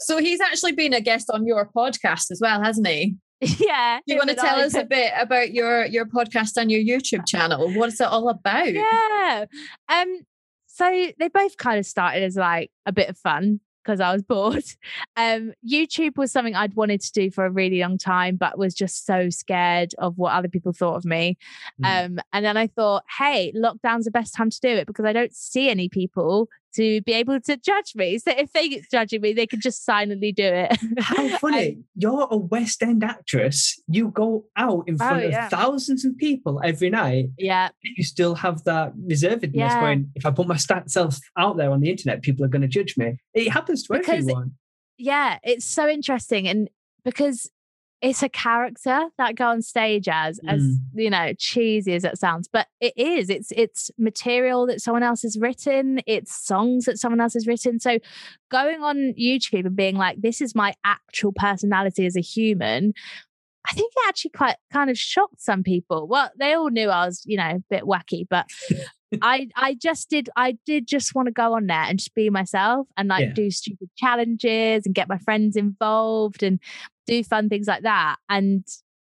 so 0.00 0.18
he's 0.18 0.40
actually 0.40 0.72
been 0.72 0.92
a 0.92 1.00
guest 1.00 1.30
on 1.32 1.46
your 1.46 1.70
podcast 1.74 2.30
as 2.30 2.40
well, 2.42 2.62
hasn't 2.62 2.86
he? 2.86 3.16
yeah. 3.40 4.00
Do 4.06 4.12
you 4.14 4.18
want 4.18 4.28
to 4.28 4.36
tell 4.36 4.56
I. 4.56 4.64
us 4.64 4.74
a 4.74 4.84
bit 4.84 5.12
about 5.18 5.52
your 5.52 5.86
your 5.86 6.04
podcast 6.04 6.58
and 6.58 6.70
your 6.70 6.80
YouTube 6.80 7.26
channel? 7.26 7.72
What's 7.72 8.00
it 8.00 8.06
all 8.06 8.28
about? 8.28 8.70
Yeah. 8.70 9.46
Um, 9.88 10.20
so 10.66 11.12
they 11.18 11.28
both 11.28 11.56
kind 11.56 11.78
of 11.78 11.86
started 11.86 12.22
as 12.22 12.36
like 12.36 12.70
a 12.84 12.92
bit 12.92 13.08
of 13.08 13.16
fun 13.16 13.60
because 13.82 14.00
I 14.00 14.12
was 14.12 14.22
bored. 14.22 14.64
Um, 15.16 15.52
YouTube 15.68 16.16
was 16.16 16.32
something 16.32 16.54
I'd 16.54 16.74
wanted 16.74 17.00
to 17.02 17.12
do 17.12 17.30
for 17.30 17.44
a 17.44 17.50
really 17.50 17.80
long 17.80 17.98
time, 17.98 18.36
but 18.36 18.56
was 18.56 18.74
just 18.74 19.04
so 19.04 19.28
scared 19.28 19.94
of 19.98 20.16
what 20.16 20.32
other 20.32 20.48
people 20.48 20.72
thought 20.72 20.96
of 20.96 21.04
me. 21.04 21.36
Mm. 21.82 22.06
Um, 22.06 22.20
and 22.32 22.44
then 22.44 22.56
I 22.56 22.68
thought, 22.68 23.04
hey, 23.18 23.52
lockdown's 23.54 24.06
the 24.06 24.10
best 24.10 24.34
time 24.34 24.48
to 24.50 24.60
do 24.60 24.68
it 24.68 24.86
because 24.86 25.04
I 25.04 25.12
don't 25.12 25.34
see 25.34 25.68
any 25.68 25.88
people 25.88 26.48
to 26.76 27.00
be 27.02 27.12
able 27.12 27.40
to 27.40 27.56
judge 27.56 27.92
me. 27.94 28.18
So 28.18 28.32
if 28.36 28.52
they 28.52 28.68
get 28.68 28.90
judging 28.90 29.20
me, 29.20 29.32
they 29.32 29.46
can 29.46 29.60
just 29.60 29.84
silently 29.84 30.32
do 30.32 30.44
it. 30.44 30.76
How 30.98 31.28
funny. 31.38 31.78
You're 31.96 32.28
a 32.30 32.36
West 32.36 32.82
End 32.82 33.02
actress. 33.04 33.80
You 33.88 34.08
go 34.08 34.44
out 34.56 34.84
in 34.86 34.94
oh, 34.94 34.98
front 34.98 35.24
Oh, 35.24 35.28
yeah. 35.28 35.44
of 35.46 35.50
thousands 35.50 36.04
of 36.04 36.16
people 36.18 36.60
every 36.64 36.90
night. 36.90 37.26
yeah. 37.38 37.70
You 37.82 38.04
still 38.04 38.34
have 38.36 38.64
that 38.64 38.94
reservedness 38.96 39.54
Yeah. 39.54 39.80
going, 39.80 40.10
if 40.14 40.24
I 40.26 40.30
put 40.30 40.46
my 40.46 40.56
self 40.56 41.18
out 41.36 41.56
there 41.56 41.70
on 41.70 41.80
the 41.80 41.90
internet, 41.90 42.22
people 42.22 42.44
are 42.44 42.48
going 42.48 42.62
to 42.62 42.68
judge 42.68 42.96
me. 42.96 43.16
It 43.34 43.50
happens 43.50 43.82
to 43.84 43.94
Because 43.94 44.20
everyone. 44.20 44.52
yeah, 44.98 45.38
it's 45.42 45.64
so 45.64 45.88
interesting. 45.88 46.46
And 46.48 46.68
because 47.04 47.50
it's 48.02 48.22
a 48.22 48.28
character 48.30 49.08
that 49.18 49.34
go 49.36 49.46
on 49.48 49.60
stage 49.60 50.08
as, 50.08 50.40
as 50.48 50.62
Mm. 50.62 50.76
you 50.94 51.10
know, 51.10 51.32
cheesy 51.38 51.92
as 51.94 52.04
it 52.04 52.18
sounds, 52.18 52.48
but 52.50 52.66
it 52.80 52.94
is. 52.96 53.28
It's 53.28 53.52
it's 53.52 53.90
material 53.98 54.66
that 54.68 54.80
someone 54.80 55.02
else 55.02 55.22
has 55.22 55.36
written, 55.38 56.00
it's 56.06 56.34
songs 56.34 56.86
that 56.86 56.98
someone 56.98 57.20
else 57.20 57.34
has 57.34 57.46
written. 57.46 57.78
So 57.78 57.98
going 58.50 58.82
on 58.82 59.12
YouTube 59.20 59.66
and 59.66 59.76
being 59.76 59.96
like, 59.96 60.20
this 60.22 60.40
is 60.40 60.54
my 60.54 60.74
actual 60.84 61.32
personality 61.32 62.06
as 62.06 62.16
a 62.16 62.20
human. 62.22 62.94
I 63.70 63.74
think 63.74 63.92
it 63.94 64.08
actually 64.08 64.30
quite 64.30 64.56
kind 64.72 64.88
of 64.88 64.98
shocked 64.98 65.42
some 65.42 65.62
people. 65.62 66.08
Well, 66.08 66.30
they 66.38 66.54
all 66.54 66.70
knew 66.70 66.88
I 66.88 67.04
was, 67.04 67.22
you 67.26 67.36
know, 67.36 67.44
a 67.56 67.62
bit 67.68 67.82
wacky, 67.84 68.26
but 68.28 68.46
I 69.22 69.48
I 69.56 69.74
just 69.74 70.08
did 70.08 70.30
I 70.36 70.56
did 70.64 70.86
just 70.86 71.14
want 71.14 71.26
to 71.26 71.32
go 71.32 71.54
on 71.54 71.66
there 71.66 71.76
and 71.82 71.98
just 71.98 72.14
be 72.14 72.30
myself 72.30 72.86
and 72.96 73.08
like 73.08 73.26
Yeah. 73.26 73.32
do 73.34 73.50
stupid 73.50 73.90
challenges 73.98 74.86
and 74.86 74.94
get 74.94 75.08
my 75.08 75.18
friends 75.18 75.56
involved 75.56 76.42
and 76.42 76.60
do 77.10 77.24
fun 77.24 77.48
things 77.48 77.66
like 77.66 77.82
that. 77.82 78.16
And 78.28 78.66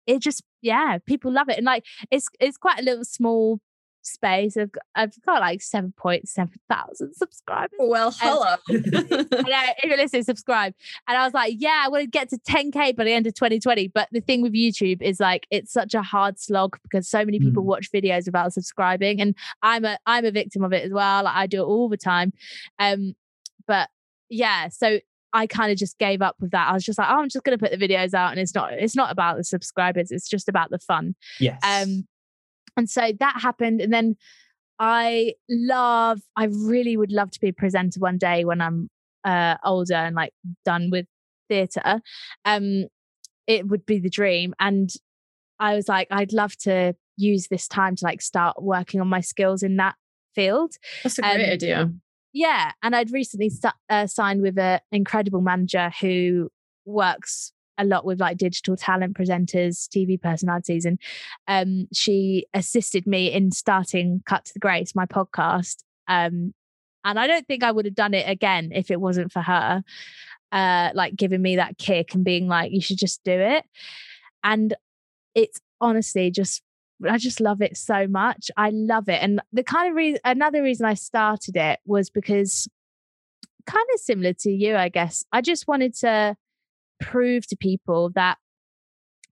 it 0.06 0.20
just 0.20 0.42
yeah, 0.62 0.98
people 1.06 1.32
love 1.32 1.48
it. 1.48 1.56
And 1.58 1.66
like 1.66 1.84
it's 2.10 2.28
it's 2.40 2.56
quite 2.56 2.80
a 2.80 2.82
little 2.82 3.04
small 3.04 3.60
space. 4.02 4.56
I've 4.56 4.72
got, 4.72 4.82
I've 4.94 5.22
got 5.26 5.40
like 5.40 5.60
seven 5.60 5.92
point 5.96 6.28
seven 6.28 6.54
thousand 6.70 7.14
subscribers. 7.14 7.76
Well, 7.78 8.14
hello. 8.18 8.56
and 8.68 8.86
I 8.94 9.42
know, 9.42 9.72
if 9.78 9.84
you're 9.84 9.96
listening, 9.98 10.22
subscribe. 10.22 10.72
And 11.06 11.18
I 11.18 11.24
was 11.24 11.34
like, 11.34 11.56
yeah, 11.58 11.82
I 11.84 11.88
want 11.88 12.04
to 12.04 12.08
get 12.08 12.30
to 12.30 12.38
10K 12.38 12.96
by 12.96 13.04
the 13.04 13.12
end 13.12 13.26
of 13.26 13.34
2020. 13.34 13.88
But 13.88 14.08
the 14.10 14.20
thing 14.20 14.40
with 14.40 14.54
YouTube 14.54 15.02
is 15.02 15.20
like 15.20 15.46
it's 15.50 15.72
such 15.72 15.92
a 15.94 16.00
hard 16.02 16.38
slog 16.40 16.78
because 16.82 17.06
so 17.08 17.24
many 17.24 17.38
people 17.38 17.62
Mm. 17.62 17.66
watch 17.66 17.92
videos 17.92 18.24
without 18.26 18.52
subscribing. 18.54 19.20
And 19.20 19.34
I'm 19.62 19.84
a 19.84 19.98
I'm 20.06 20.24
a 20.24 20.30
victim 20.30 20.64
of 20.64 20.72
it 20.72 20.84
as 20.84 20.92
well. 20.92 21.24
Like 21.24 21.36
I 21.36 21.46
do 21.46 21.60
it 21.62 21.66
all 21.66 21.88
the 21.90 21.96
time. 21.98 22.32
Um, 22.78 23.14
but 23.66 23.90
yeah, 24.30 24.68
so 24.68 25.00
I 25.38 25.46
kind 25.46 25.70
of 25.70 25.78
just 25.78 25.98
gave 25.98 26.20
up 26.22 26.36
with 26.40 26.50
that. 26.50 26.68
I 26.68 26.72
was 26.72 26.84
just 26.84 26.98
like, 26.98 27.08
oh, 27.10 27.20
I'm 27.20 27.28
just 27.28 27.44
gonna 27.44 27.58
put 27.58 27.70
the 27.70 27.76
videos 27.78 28.14
out 28.14 28.30
and 28.32 28.40
it's 28.40 28.54
not 28.54 28.72
it's 28.72 28.96
not 28.96 29.12
about 29.12 29.36
the 29.36 29.44
subscribers, 29.44 30.10
it's 30.10 30.28
just 30.28 30.48
about 30.48 30.70
the 30.70 30.78
fun. 30.78 31.14
yes. 31.40 31.60
Um, 31.62 32.06
and 32.76 32.88
so 32.88 33.12
that 33.18 33.40
happened. 33.40 33.80
And 33.80 33.92
then 33.92 34.16
I 34.78 35.34
love, 35.50 36.20
I 36.36 36.44
really 36.44 36.96
would 36.96 37.10
love 37.10 37.30
to 37.32 37.40
be 37.40 37.48
a 37.48 37.52
presenter 37.52 37.98
one 37.98 38.18
day 38.18 38.44
when 38.44 38.60
I'm 38.60 38.88
uh, 39.24 39.56
older 39.64 39.94
and 39.94 40.14
like 40.14 40.32
done 40.64 40.90
with 40.90 41.06
theatre. 41.48 42.00
Um, 42.44 42.84
it 43.48 43.66
would 43.66 43.84
be 43.84 43.98
the 43.98 44.10
dream. 44.10 44.54
And 44.60 44.90
I 45.58 45.74
was 45.74 45.88
like, 45.88 46.06
I'd 46.12 46.32
love 46.32 46.56
to 46.58 46.94
use 47.16 47.48
this 47.48 47.66
time 47.66 47.96
to 47.96 48.04
like 48.04 48.22
start 48.22 48.62
working 48.62 49.00
on 49.00 49.08
my 49.08 49.20
skills 49.22 49.64
in 49.64 49.76
that 49.78 49.96
field. 50.36 50.74
That's 51.02 51.18
a 51.18 51.22
great 51.22 51.44
Um, 51.46 51.50
idea. 51.50 51.92
Yeah, 52.38 52.70
and 52.84 52.94
I'd 52.94 53.10
recently 53.10 53.50
uh, 53.90 54.06
signed 54.06 54.42
with 54.42 54.56
an 54.58 54.78
incredible 54.92 55.40
manager 55.40 55.90
who 56.00 56.50
works 56.84 57.52
a 57.76 57.84
lot 57.84 58.04
with 58.04 58.20
like 58.20 58.36
digital 58.36 58.76
talent 58.76 59.16
presenters, 59.18 59.88
TV 59.88 60.22
personalities, 60.22 60.84
and 60.84 61.00
um, 61.48 61.88
she 61.92 62.46
assisted 62.54 63.08
me 63.08 63.32
in 63.32 63.50
starting 63.50 64.22
Cut 64.24 64.44
to 64.44 64.52
the 64.54 64.60
Grace, 64.60 64.94
my 64.94 65.04
podcast. 65.04 65.78
Um, 66.06 66.54
and 67.04 67.18
I 67.18 67.26
don't 67.26 67.44
think 67.48 67.64
I 67.64 67.72
would 67.72 67.86
have 67.86 67.96
done 67.96 68.14
it 68.14 68.28
again 68.28 68.70
if 68.72 68.92
it 68.92 69.00
wasn't 69.00 69.32
for 69.32 69.42
her, 69.42 69.82
uh, 70.52 70.90
like 70.94 71.16
giving 71.16 71.42
me 71.42 71.56
that 71.56 71.76
kick 71.76 72.14
and 72.14 72.24
being 72.24 72.46
like, 72.46 72.70
"You 72.70 72.80
should 72.80 72.98
just 72.98 73.24
do 73.24 73.32
it." 73.32 73.64
And 74.44 74.74
it's 75.34 75.60
honestly 75.80 76.30
just 76.30 76.62
I 77.08 77.18
just 77.18 77.40
love 77.40 77.60
it 77.62 77.76
so 77.76 78.06
much. 78.08 78.50
I 78.56 78.70
love 78.70 79.08
it. 79.08 79.22
And 79.22 79.40
the 79.52 79.62
kind 79.62 79.88
of 79.90 79.94
reason, 79.96 80.20
another 80.24 80.62
reason 80.62 80.86
I 80.86 80.94
started 80.94 81.56
it 81.56 81.78
was 81.84 82.10
because 82.10 82.68
kind 83.66 83.86
of 83.94 84.00
similar 84.00 84.32
to 84.40 84.50
you, 84.50 84.76
I 84.76 84.88
guess. 84.88 85.24
I 85.32 85.40
just 85.40 85.68
wanted 85.68 85.94
to 85.98 86.36
prove 87.00 87.46
to 87.48 87.56
people 87.56 88.10
that 88.14 88.38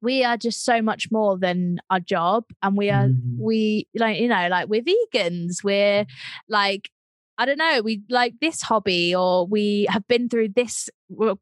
we 0.02 0.22
are 0.22 0.36
just 0.36 0.64
so 0.64 0.82
much 0.82 1.08
more 1.10 1.38
than 1.38 1.78
our 1.90 2.00
job 2.00 2.44
and 2.62 2.76
we 2.76 2.90
are, 2.90 3.06
Mm. 3.08 3.38
we 3.38 3.88
like, 3.94 4.20
you 4.20 4.28
know, 4.28 4.46
like 4.50 4.68
we're 4.68 4.82
vegans, 4.82 5.64
we're 5.64 6.06
like, 6.48 6.90
I 7.38 7.44
don't 7.46 7.58
know, 7.58 7.80
we 7.82 8.02
like 8.08 8.34
this 8.40 8.62
hobby 8.62 9.14
or 9.14 9.46
we 9.46 9.86
have 9.90 10.06
been 10.06 10.28
through 10.28 10.50
this 10.50 10.88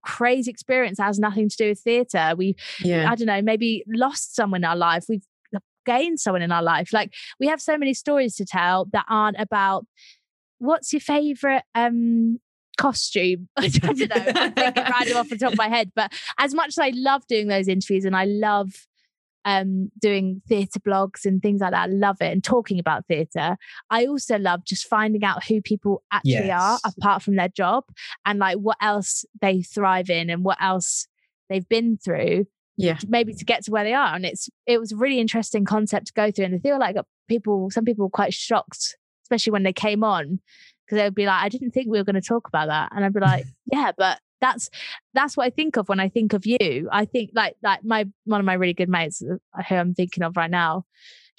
crazy 0.02 0.50
experience 0.50 0.98
that 0.98 1.04
has 1.04 1.18
nothing 1.18 1.48
to 1.48 1.56
do 1.56 1.68
with 1.70 1.80
theatre. 1.80 2.34
We 2.36 2.54
Yeah. 2.80 3.10
I 3.10 3.14
don't 3.16 3.26
know, 3.26 3.42
maybe 3.42 3.84
lost 3.88 4.34
someone 4.34 4.60
in 4.60 4.64
our 4.64 4.76
life. 4.76 5.04
We've 5.08 5.26
gained 5.84 6.20
someone 6.20 6.42
in 6.42 6.52
our 6.52 6.62
life. 6.62 6.92
Like 6.92 7.12
we 7.38 7.46
have 7.46 7.60
so 7.60 7.76
many 7.76 7.94
stories 7.94 8.36
to 8.36 8.44
tell 8.44 8.86
that 8.92 9.04
aren't 9.08 9.38
about 9.38 9.86
what's 10.58 10.92
your 10.92 11.00
favorite 11.00 11.62
um 11.74 12.38
costume. 12.76 13.48
I 13.56 13.68
don't 13.68 13.98
know. 13.98 14.32
I'm 14.34 14.52
thinking 14.52 14.82
right 14.82 15.14
off 15.14 15.28
the 15.28 15.38
top 15.38 15.52
of 15.52 15.58
my 15.58 15.68
head. 15.68 15.92
But 15.94 16.12
as 16.38 16.54
much 16.54 16.68
as 16.68 16.78
I 16.78 16.92
love 16.94 17.26
doing 17.26 17.48
those 17.48 17.68
interviews 17.68 18.04
and 18.04 18.16
I 18.16 18.24
love 18.24 18.86
um 19.46 19.90
doing 20.00 20.40
theatre 20.48 20.80
blogs 20.80 21.24
and 21.24 21.42
things 21.42 21.60
like 21.60 21.72
that, 21.72 21.88
I 21.88 21.92
love 21.92 22.16
it 22.20 22.32
and 22.32 22.42
talking 22.42 22.78
about 22.78 23.06
theatre. 23.06 23.56
I 23.90 24.06
also 24.06 24.38
love 24.38 24.64
just 24.64 24.86
finding 24.88 25.24
out 25.24 25.44
who 25.44 25.60
people 25.60 26.02
actually 26.10 26.50
are 26.50 26.78
apart 26.84 27.22
from 27.22 27.36
their 27.36 27.48
job 27.48 27.84
and 28.24 28.38
like 28.38 28.56
what 28.56 28.78
else 28.80 29.24
they 29.40 29.62
thrive 29.62 30.10
in 30.10 30.30
and 30.30 30.44
what 30.44 30.58
else 30.60 31.06
they've 31.48 31.68
been 31.68 31.98
through 31.98 32.46
Yeah. 32.76 32.98
maybe 33.06 33.34
to 33.34 33.44
get 33.44 33.64
to 33.64 33.70
where 33.70 33.84
they 33.84 33.94
are. 33.94 34.14
And 34.14 34.24
it's 34.26 34.48
it 34.66 34.78
was 34.78 34.92
a 34.92 34.96
really 34.96 35.20
interesting 35.20 35.64
concept 35.64 36.08
to 36.08 36.12
go 36.12 36.30
through. 36.30 36.46
And 36.46 36.54
I 36.54 36.58
feel 36.58 36.78
like 36.78 36.96
people, 37.28 37.70
some 37.70 37.84
people 37.84 38.04
were 38.04 38.10
quite 38.10 38.34
shocked, 38.34 38.96
especially 39.24 39.52
when 39.52 39.62
they 39.62 39.72
came 39.72 40.02
on, 40.02 40.40
because 40.84 40.96
they 40.98 41.04
would 41.04 41.14
be 41.14 41.26
like, 41.26 41.42
I 41.42 41.48
didn't 41.48 41.70
think 41.70 41.86
we 41.88 41.98
were 41.98 42.04
going 42.04 42.14
to 42.14 42.20
talk 42.20 42.48
about 42.48 42.68
that. 42.68 42.90
And 42.94 43.04
I'd 43.04 43.12
be 43.14 43.20
like, 43.20 43.44
Yeah, 43.72 43.92
but 43.96 44.18
that's 44.40 44.68
that's 45.14 45.36
what 45.36 45.46
I 45.46 45.50
think 45.50 45.76
of 45.76 45.88
when 45.88 46.00
I 46.00 46.08
think 46.08 46.32
of 46.32 46.44
you. 46.44 46.88
I 46.92 47.04
think 47.04 47.30
like 47.34 47.56
like 47.62 47.84
my 47.84 48.06
one 48.24 48.40
of 48.40 48.46
my 48.46 48.54
really 48.54 48.74
good 48.74 48.88
mates 48.88 49.22
uh, 49.22 49.62
who 49.62 49.74
I'm 49.76 49.94
thinking 49.94 50.22
of 50.22 50.36
right 50.36 50.50
now, 50.50 50.84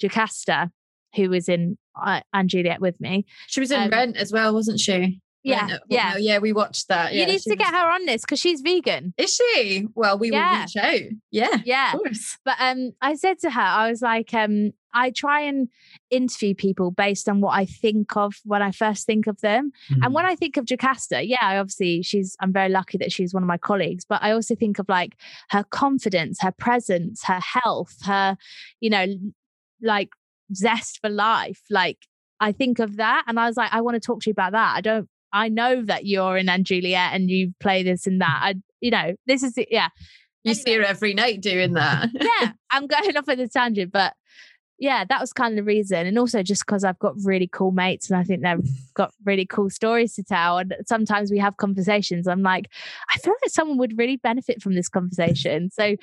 Jocasta, 0.02 0.70
who 1.14 1.30
was 1.30 1.48
in 1.48 1.78
uh, 2.02 2.20
& 2.34 2.46
Juliet 2.46 2.80
with 2.80 3.00
me. 3.00 3.24
She 3.46 3.60
was 3.60 3.70
in 3.70 3.82
Um, 3.82 3.90
Rent 3.90 4.16
as 4.16 4.32
well, 4.32 4.52
wasn't 4.52 4.80
she? 4.80 5.20
Yeah, 5.46 5.66
Rent 5.68 5.82
yeah. 5.88 6.12
Hotmail. 6.12 6.16
Yeah, 6.20 6.38
we 6.38 6.52
watched 6.52 6.88
that. 6.88 7.14
you 7.14 7.24
need 7.26 7.40
to 7.40 7.56
get 7.56 7.72
her 7.74 7.90
on 7.90 8.04
this 8.06 8.22
because 8.22 8.40
she's 8.40 8.60
vegan. 8.60 9.14
Is 9.16 9.34
she? 9.34 9.86
Well, 9.94 10.18
we 10.18 10.30
Yeah. 10.32 10.52
will 10.52 10.60
reach 10.62 10.76
out. 10.76 11.10
Yeah. 11.30 11.60
Yeah. 11.64 11.92
Of 11.92 11.98
course. 12.00 12.38
But 12.44 12.56
um, 12.58 12.92
I 13.00 13.14
said 13.14 13.38
to 13.40 13.50
her, 13.50 13.60
I 13.60 13.88
was 13.88 14.02
like, 14.02 14.34
um, 14.34 14.72
I 14.92 15.10
try 15.10 15.42
and 15.42 15.68
interview 16.10 16.54
people 16.54 16.90
based 16.90 17.28
on 17.28 17.40
what 17.42 17.50
I 17.56 17.66
think 17.66 18.16
of 18.16 18.34
when 18.44 18.62
I 18.62 18.70
first 18.70 19.04
think 19.06 19.26
of 19.26 19.40
them. 19.42 19.72
Mm. 19.92 20.06
And 20.06 20.14
when 20.14 20.24
I 20.24 20.34
think 20.34 20.56
of 20.56 20.64
Jocasta, 20.64 21.22
yeah, 21.22 21.42
I 21.42 21.58
obviously 21.58 22.02
she's 22.02 22.34
I'm 22.40 22.52
very 22.52 22.70
lucky 22.70 22.96
that 22.98 23.12
she's 23.12 23.34
one 23.34 23.42
of 23.42 23.46
my 23.46 23.58
colleagues, 23.58 24.04
but 24.08 24.22
I 24.22 24.32
also 24.32 24.54
think 24.54 24.78
of 24.78 24.88
like 24.88 25.16
her 25.50 25.64
confidence, 25.64 26.40
her 26.40 26.52
presence, 26.52 27.22
her 27.24 27.40
health, 27.40 27.94
her, 28.04 28.36
you 28.80 28.88
know, 28.90 29.06
like 29.82 30.08
zest 30.54 30.98
for 31.02 31.10
life. 31.10 31.60
Like 31.70 31.98
I 32.40 32.52
think 32.52 32.78
of 32.78 32.96
that 32.96 33.24
and 33.26 33.38
I 33.38 33.46
was 33.46 33.56
like, 33.58 33.72
I 33.74 33.82
want 33.82 33.96
to 33.96 34.00
talk 34.00 34.20
to 34.22 34.30
you 34.30 34.32
about 34.32 34.52
that. 34.52 34.76
I 34.76 34.80
don't, 34.80 35.08
I 35.36 35.48
know 35.48 35.82
that 35.82 36.06
you're 36.06 36.36
in 36.36 36.64
& 36.64 36.64
Juliet 36.64 37.12
and 37.12 37.30
you 37.30 37.52
play 37.60 37.82
this 37.82 38.06
and 38.06 38.20
that. 38.20 38.38
I, 38.42 38.54
you 38.80 38.90
know, 38.90 39.14
this 39.26 39.42
is, 39.42 39.56
it. 39.58 39.68
yeah. 39.70 39.88
You 40.44 40.54
see 40.54 40.74
her 40.74 40.82
every 40.82 41.12
night 41.12 41.40
doing 41.40 41.72
that. 41.72 42.08
yeah, 42.20 42.52
I'm 42.70 42.86
going 42.86 43.16
off 43.16 43.28
on 43.28 43.38
the 43.38 43.48
tangent, 43.48 43.90
but 43.92 44.14
yeah, 44.78 45.04
that 45.08 45.20
was 45.20 45.32
kind 45.32 45.52
of 45.52 45.56
the 45.56 45.66
reason. 45.66 46.06
And 46.06 46.18
also 46.18 46.42
just 46.42 46.66
because 46.66 46.84
I've 46.84 46.98
got 46.98 47.14
really 47.24 47.48
cool 47.48 47.70
mates 47.70 48.10
and 48.10 48.18
I 48.18 48.24
think 48.24 48.42
they've 48.42 48.70
got 48.94 49.12
really 49.24 49.46
cool 49.46 49.70
stories 49.70 50.14
to 50.14 50.22
tell. 50.22 50.58
And 50.58 50.74
sometimes 50.86 51.30
we 51.30 51.38
have 51.38 51.56
conversations. 51.56 52.28
I'm 52.28 52.42
like, 52.42 52.70
I 53.14 53.18
feel 53.18 53.34
like 53.42 53.50
someone 53.50 53.78
would 53.78 53.98
really 53.98 54.16
benefit 54.16 54.62
from 54.62 54.74
this 54.74 54.88
conversation. 54.88 55.70
So 55.70 55.96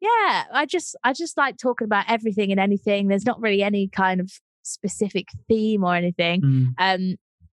yeah, 0.00 0.44
I 0.52 0.66
just 0.68 0.96
I 1.04 1.12
just 1.12 1.36
like 1.36 1.56
talking 1.56 1.86
about 1.86 2.06
everything 2.08 2.50
and 2.50 2.60
anything. 2.60 3.08
There's 3.08 3.26
not 3.26 3.40
really 3.40 3.62
any 3.62 3.88
kind 3.88 4.20
of 4.20 4.32
specific 4.62 5.28
theme 5.48 5.84
or 5.84 5.94
anything. 5.94 6.42
Mm. 6.42 6.74
Um 6.78 7.16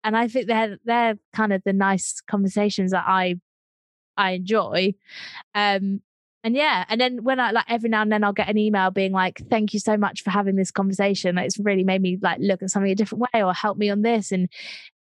and 0.07 0.17
I 0.17 0.29
think 0.29 0.47
they're 0.47 0.79
they're 0.85 1.19
kind 1.35 1.53
of 1.53 1.63
the 1.65 1.73
nice 1.75 2.23
conversations 2.31 2.93
that 2.93 3.05
I 3.07 3.37
I 4.17 4.33
enjoy. 4.33 4.95
Um 5.55 6.01
and 6.45 6.55
yeah, 6.55 6.85
and 6.89 7.01
then 7.01 7.25
when 7.25 7.41
I 7.41 7.51
like 7.51 7.65
every 7.69 7.89
now 7.91 8.03
and 8.03 8.13
then 8.13 8.23
I'll 8.23 8.33
get 8.33 8.49
an 8.49 8.57
email 8.57 8.93
being 8.93 9.11
like, 9.11 9.43
"Thank 9.51 9.75
you 9.75 9.81
so 9.81 9.97
much 9.97 10.23
for 10.23 10.31
having 10.31 10.55
this 10.55 10.71
conversation. 10.71 11.35
Like, 11.35 11.47
it's 11.47 11.59
really 11.59 11.83
made 11.83 12.01
me 12.01 12.19
like 12.23 12.39
look 12.41 12.63
at 12.63 12.71
something 12.71 12.93
a 12.93 12.95
different 12.95 13.25
way, 13.35 13.43
or 13.43 13.53
help 13.53 13.77
me 13.79 13.91
on 13.91 14.03
this." 14.03 14.31
And 14.31 14.49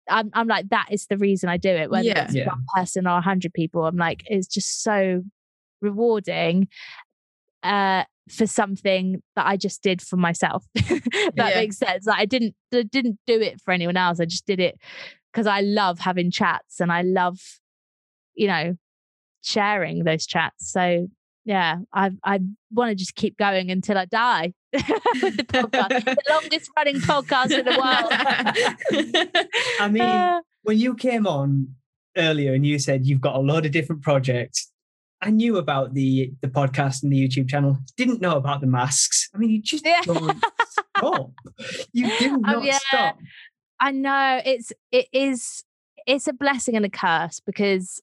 I'm 0.08 0.30
I'm 0.34 0.46
like, 0.46 0.68
that 0.70 0.86
is 0.92 1.06
the 1.06 1.18
reason 1.18 1.48
I 1.48 1.56
do 1.56 1.70
it. 1.70 1.90
Whether 1.90 2.08
Yeah. 2.10 2.24
it's 2.24 2.34
Yeah. 2.34 2.46
one 2.46 2.64
person 2.76 3.08
or 3.08 3.18
a 3.18 3.22
hundred 3.22 3.54
people, 3.54 3.84
I'm 3.86 3.96
like, 3.96 4.22
it's 4.26 4.46
just 4.46 4.82
so 4.84 5.24
rewarding 5.80 6.68
uh 7.64 8.04
for 8.30 8.46
something 8.46 9.20
that 9.36 9.46
I 9.46 9.56
just 9.56 9.82
did 9.82 10.00
for 10.02 10.16
myself. 10.16 10.64
that 10.74 11.32
Yeah. 11.36 11.54
makes 11.54 11.78
sense. 11.78 12.06
Like 12.06 12.20
I 12.20 12.24
didn't 12.24 12.54
I 12.72 12.82
didn't 12.82 13.18
do 13.26 13.40
it 13.40 13.60
for 13.60 13.72
anyone 13.72 13.96
else. 13.96 14.20
I 14.20 14.24
just 14.26 14.46
did 14.46 14.60
it 14.60 14.78
because 15.32 15.46
I 15.46 15.60
love 15.60 15.98
having 15.98 16.30
chats 16.30 16.80
and 16.80 16.92
I 16.92 17.02
love, 17.02 17.38
you 18.34 18.46
know, 18.46 18.76
sharing 19.42 20.04
those 20.04 20.26
chats. 20.26 20.70
So 20.70 21.08
yeah, 21.44 21.78
I 21.92 22.12
I 22.24 22.38
want 22.70 22.90
to 22.90 22.94
just 22.94 23.16
keep 23.16 23.36
going 23.36 23.70
until 23.70 23.98
I 23.98 24.04
die 24.04 24.52
with 24.72 25.36
the 25.36 25.42
podcast, 25.44 26.04
the 26.04 26.22
longest 26.30 26.70
running 26.76 26.96
podcast 27.00 27.50
in 27.58 27.64
the 27.64 27.72
world. 27.72 29.12
I 29.80 29.88
mean, 29.88 30.02
Uh, 30.02 30.40
when 30.62 30.78
you 30.78 30.94
came 30.94 31.26
on 31.26 31.74
earlier 32.16 32.54
and 32.54 32.64
you 32.64 32.78
said 32.78 33.06
you've 33.06 33.20
got 33.20 33.34
a 33.34 33.40
lot 33.40 33.66
of 33.66 33.72
different 33.72 34.02
projects, 34.02 34.70
I 35.22 35.30
knew 35.30 35.56
about 35.56 35.94
the 35.94 36.32
the 36.40 36.48
podcast 36.48 37.02
and 37.02 37.12
the 37.12 37.28
YouTube 37.28 37.48
channel. 37.48 37.78
Didn't 37.96 38.20
know 38.20 38.36
about 38.36 38.60
the 38.60 38.66
masks. 38.66 39.30
I 39.34 39.38
mean, 39.38 39.50
you 39.50 39.62
just 39.62 39.86
Yeah. 39.86 40.02
don't 40.04 40.44
stop. 40.96 41.30
You 41.92 42.18
do 42.18 42.34
oh, 42.46 42.52
not 42.52 42.64
yeah. 42.64 42.78
stop. 42.88 43.18
I 43.80 43.92
know 43.92 44.40
it's 44.44 44.72
it 44.90 45.06
is 45.12 45.64
it's 46.06 46.26
a 46.26 46.32
blessing 46.32 46.76
and 46.76 46.84
a 46.84 46.90
curse 46.90 47.40
because 47.40 48.02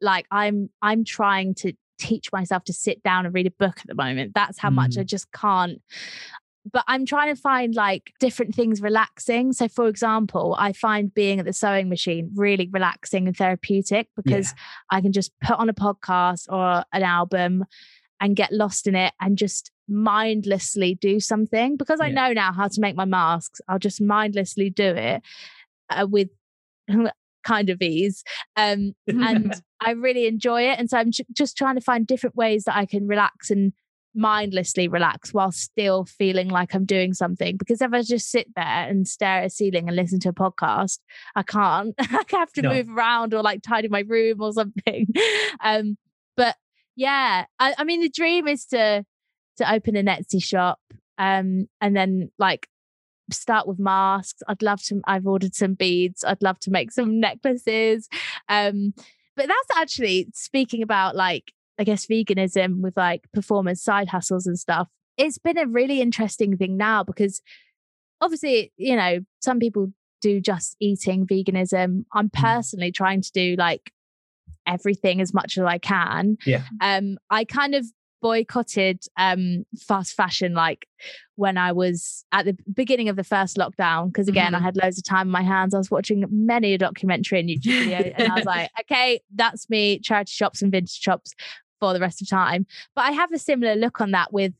like 0.00 0.26
I'm 0.30 0.70
I'm 0.82 1.04
trying 1.04 1.54
to 1.56 1.72
teach 1.98 2.32
myself 2.32 2.64
to 2.64 2.72
sit 2.72 3.02
down 3.02 3.24
and 3.26 3.34
read 3.34 3.46
a 3.46 3.52
book 3.52 3.78
at 3.78 3.86
the 3.86 3.94
moment. 3.94 4.32
That's 4.34 4.58
how 4.58 4.70
much 4.70 4.98
I 4.98 5.02
mm. 5.02 5.06
just 5.06 5.30
can't. 5.32 5.80
But 6.70 6.84
I'm 6.88 7.06
trying 7.06 7.34
to 7.34 7.40
find 7.40 7.74
like 7.74 8.12
different 8.20 8.54
things 8.54 8.80
relaxing. 8.82 9.52
So 9.52 9.68
for 9.68 9.86
example, 9.88 10.56
I 10.58 10.72
find 10.72 11.12
being 11.14 11.38
at 11.38 11.46
the 11.46 11.52
sewing 11.52 11.88
machine 11.88 12.30
really 12.34 12.68
relaxing 12.72 13.26
and 13.26 13.36
therapeutic 13.36 14.08
because 14.16 14.54
I 14.90 15.00
can 15.00 15.12
just 15.12 15.32
put 15.40 15.58
on 15.58 15.68
a 15.68 15.74
podcast 15.74 16.46
or 16.48 16.84
an 16.92 17.02
album 17.02 17.64
and 18.20 18.34
get 18.34 18.50
lost 18.52 18.86
in 18.86 18.94
it 18.94 19.12
and 19.20 19.36
just 19.38 19.70
mindlessly 19.88 20.94
do 20.96 21.20
something 21.20 21.76
because 21.76 22.00
I 22.00 22.06
Yeah. 22.08 22.14
know 22.28 22.32
now 22.32 22.52
how 22.52 22.66
to 22.68 22.80
make 22.80 22.96
my 22.96 23.04
masks. 23.04 23.60
I'll 23.68 23.78
just 23.78 24.00
mindlessly 24.00 24.70
do 24.70 24.86
it 24.94 25.22
uh, 25.90 26.06
with 26.10 26.30
kind 27.44 27.70
of 27.70 27.80
ease. 27.82 28.24
Um, 28.56 28.94
and 29.06 29.54
I 29.80 29.90
really 29.92 30.26
enjoy 30.26 30.62
it. 30.62 30.78
And 30.78 30.88
so 30.90 30.98
I'm 30.98 31.10
ju- 31.12 31.24
just 31.32 31.56
trying 31.56 31.76
to 31.76 31.80
find 31.80 32.06
different 32.06 32.34
ways 32.34 32.64
that 32.64 32.76
I 32.76 32.86
can 32.86 33.06
relax 33.06 33.50
and 33.50 33.72
mindlessly 34.16 34.88
relax 34.88 35.32
while 35.34 35.52
still 35.52 36.04
feeling 36.04 36.48
like 36.48 36.74
I'm 36.74 36.84
doing 36.84 37.12
something. 37.14 37.56
Because 37.56 37.80
if 37.80 37.92
I 37.92 38.02
just 38.02 38.30
sit 38.30 38.48
there 38.56 38.64
and 38.64 39.06
stare 39.06 39.40
at 39.40 39.46
a 39.46 39.50
ceiling 39.50 39.86
and 39.88 39.96
listen 39.96 40.18
to 40.20 40.30
a 40.30 40.32
podcast, 40.32 40.98
I 41.36 41.42
can't. 41.42 41.94
I 42.00 42.24
have 42.30 42.52
to 42.54 42.62
No. 42.62 42.70
move 42.72 42.88
around 42.88 43.34
or 43.34 43.42
like 43.42 43.62
tidy 43.62 43.88
my 43.88 44.00
room 44.06 44.40
or 44.40 44.52
something. 44.52 45.06
Um, 45.64 45.96
but 46.36 46.56
yeah, 46.96 47.46
I, 47.58 47.74
I 47.78 47.84
mean, 47.84 48.00
the 48.00 48.08
dream 48.08 48.46
is 48.48 48.66
to 48.66 49.04
to 49.58 49.72
open 49.72 49.96
an 49.96 50.06
Etsy 50.06 50.42
shop, 50.42 50.78
um, 51.18 51.66
and 51.80 51.96
then 51.96 52.30
like 52.38 52.68
start 53.32 53.66
with 53.66 53.78
masks. 53.78 54.42
I'd 54.48 54.62
love 54.62 54.82
to. 54.84 55.00
I've 55.06 55.26
ordered 55.26 55.54
some 55.54 55.74
beads. 55.74 56.24
I'd 56.24 56.42
love 56.42 56.58
to 56.60 56.70
make 56.70 56.92
some 56.92 57.20
necklaces. 57.28 58.08
Um, 58.48 58.92
but 59.34 59.46
that's 59.48 59.78
actually 59.78 60.28
speaking 60.34 60.82
about 60.82 61.16
like 61.16 61.52
I 61.78 61.84
guess 61.84 62.06
veganism 62.06 62.80
with 62.80 62.96
like 62.96 63.22
performance 63.32 63.82
side 63.82 64.08
hustles 64.08 64.46
and 64.46 64.58
stuff. 64.58 64.88
It's 65.16 65.38
been 65.38 65.58
a 65.58 65.66
really 65.66 66.00
interesting 66.00 66.56
thing 66.56 66.76
now 66.76 67.02
because 67.04 67.40
obviously, 68.20 68.72
you 68.76 68.96
know, 68.96 69.20
some 69.40 69.58
people 69.58 69.92
do 70.22 70.40
just 70.40 70.76
eating 70.80 71.26
veganism. 71.26 72.04
I'm 72.14 72.30
personally 72.30 72.92
trying 72.92 73.20
to 73.22 73.30
do 73.32 73.56
like 73.58 73.92
everything 74.66 75.20
as 75.20 75.32
much 75.32 75.56
as 75.58 75.64
I 75.64 75.78
can. 75.78 76.36
Yeah. 76.46 76.62
Um, 76.80 77.18
I 77.30 77.44
kind 77.44 77.74
of 77.74 77.86
boycotted 78.22 78.98
um 79.18 79.64
fast 79.78 80.14
fashion 80.14 80.54
like 80.54 80.88
when 81.36 81.58
I 81.58 81.70
was 81.72 82.24
at 82.32 82.46
the 82.46 82.56
beginning 82.74 83.10
of 83.10 83.14
the 83.16 83.22
first 83.22 83.58
lockdown 83.58 84.06
because 84.06 84.26
again 84.26 84.54
I 84.54 84.58
Mhm. 84.58 84.62
had 84.62 84.76
loads 84.78 84.96
of 84.98 85.04
time 85.04 85.28
in 85.28 85.32
my 85.32 85.42
hands. 85.42 85.74
I 85.74 85.78
was 85.78 85.90
watching 85.90 86.24
many 86.30 86.72
a 86.72 86.78
documentary 86.78 87.40
and 87.40 87.48
YouTube 87.50 87.78
video 87.84 88.12
and 88.16 88.32
I 88.32 88.34
was 88.36 88.46
like, 88.46 88.70
okay, 88.80 89.20
that's 89.34 89.68
me, 89.68 90.00
charity 90.00 90.30
shops 90.32 90.62
and 90.62 90.72
vintage 90.72 90.98
shops 90.98 91.34
for 91.80 91.92
the 91.92 92.00
rest 92.00 92.20
of 92.22 92.28
time. 92.28 92.66
But 92.94 93.02
I 93.02 93.12
have 93.12 93.32
a 93.32 93.38
similar 93.38 93.74
look 93.74 94.00
on 94.00 94.10
that 94.12 94.32
with 94.32 94.52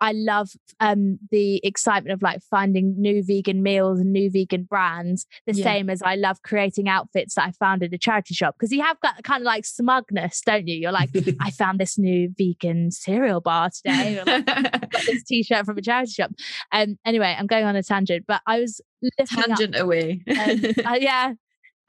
I 0.00 0.12
love 0.12 0.50
um 0.78 1.18
the 1.32 1.60
excitement 1.66 2.12
of 2.12 2.22
like 2.22 2.40
finding 2.48 2.94
new 2.96 3.20
vegan 3.20 3.64
meals 3.64 3.98
and 3.98 4.12
new 4.12 4.30
vegan 4.30 4.62
brands, 4.62 5.26
the 5.44 5.54
Yeah. 5.54 5.64
same 5.64 5.90
as 5.90 6.02
I 6.02 6.14
love 6.14 6.40
creating 6.44 6.88
outfits 6.88 7.34
that 7.34 7.46
I 7.48 7.50
found 7.50 7.82
at 7.82 7.92
a 7.92 7.98
charity 7.98 8.32
shop. 8.32 8.54
Because 8.56 8.70
you 8.70 8.80
have 8.80 9.00
got 9.00 9.20
kind 9.24 9.42
of 9.42 9.46
like 9.46 9.64
smugness, 9.64 10.40
don't 10.42 10.68
you? 10.68 10.76
You're 10.76 10.92
like, 10.92 11.10
I 11.40 11.50
found 11.50 11.80
this 11.80 11.98
new 11.98 12.32
vegan 12.38 12.92
cereal 12.92 13.40
bar 13.40 13.70
today. 13.70 14.20
Or 14.20 14.24
like, 14.24 14.46
got 14.46 15.02
this 15.04 15.24
t-shirt 15.26 15.66
from 15.66 15.78
a 15.78 15.82
charity 15.82 16.12
shop. 16.12 16.30
Um 16.70 16.96
anyway, 17.04 17.34
I'm 17.36 17.48
going 17.48 17.64
on 17.64 17.74
a 17.74 17.82
tangent, 17.82 18.24
but 18.28 18.40
I 18.46 18.60
was 18.60 18.80
looking 19.02 19.38
up- 19.40 19.46
Tangent 19.58 19.76
away. 19.76 20.22
um, 20.30 20.64
uh, 20.92 20.96
yeah. 21.00 21.32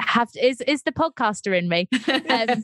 Have 0.01 0.31
to, 0.31 0.43
is 0.43 0.61
is 0.61 0.81
the 0.81 0.93
podcaster 0.93 1.55
in 1.55 1.67
me? 1.69 1.87
um, 2.29 2.63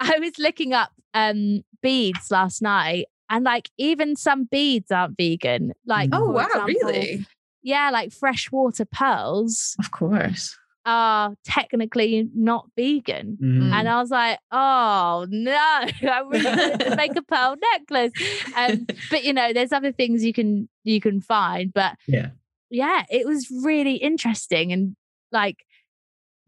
I 0.00 0.18
was 0.18 0.32
looking 0.38 0.72
up 0.72 0.90
um 1.14 1.62
beads 1.82 2.30
last 2.30 2.62
night, 2.62 3.06
and 3.30 3.44
like 3.44 3.70
even 3.78 4.16
some 4.16 4.44
beads 4.44 4.90
aren't 4.90 5.16
vegan. 5.16 5.72
Like, 5.86 6.10
oh 6.12 6.30
wow, 6.30 6.46
example, 6.46 6.66
really? 6.66 7.26
Yeah, 7.62 7.90
like 7.90 8.12
freshwater 8.12 8.84
pearls 8.84 9.74
Of 9.78 9.90
course. 9.90 10.54
are 10.84 11.34
technically 11.44 12.28
not 12.34 12.66
vegan. 12.76 13.38
Mm. 13.42 13.72
And 13.72 13.88
I 13.88 14.00
was 14.00 14.10
like, 14.10 14.38
oh 14.52 15.26
no, 15.30 15.52
I 15.56 16.22
really 16.28 16.44
wanted 16.44 16.80
to 16.80 16.96
make 16.96 17.16
a 17.16 17.22
pearl 17.32 17.56
necklace. 17.72 18.12
Um, 18.54 18.86
but 19.10 19.24
you 19.24 19.32
know, 19.32 19.52
there's 19.54 19.72
other 19.72 19.92
things 19.92 20.22
you 20.24 20.32
can 20.34 20.68
you 20.82 21.00
can 21.00 21.20
find. 21.22 21.72
But 21.72 21.96
Yeah. 22.06 22.30
yeah, 22.70 23.04
it 23.10 23.26
was 23.26 23.50
really 23.62 23.94
interesting 23.94 24.72
and 24.72 24.94
like 25.32 25.64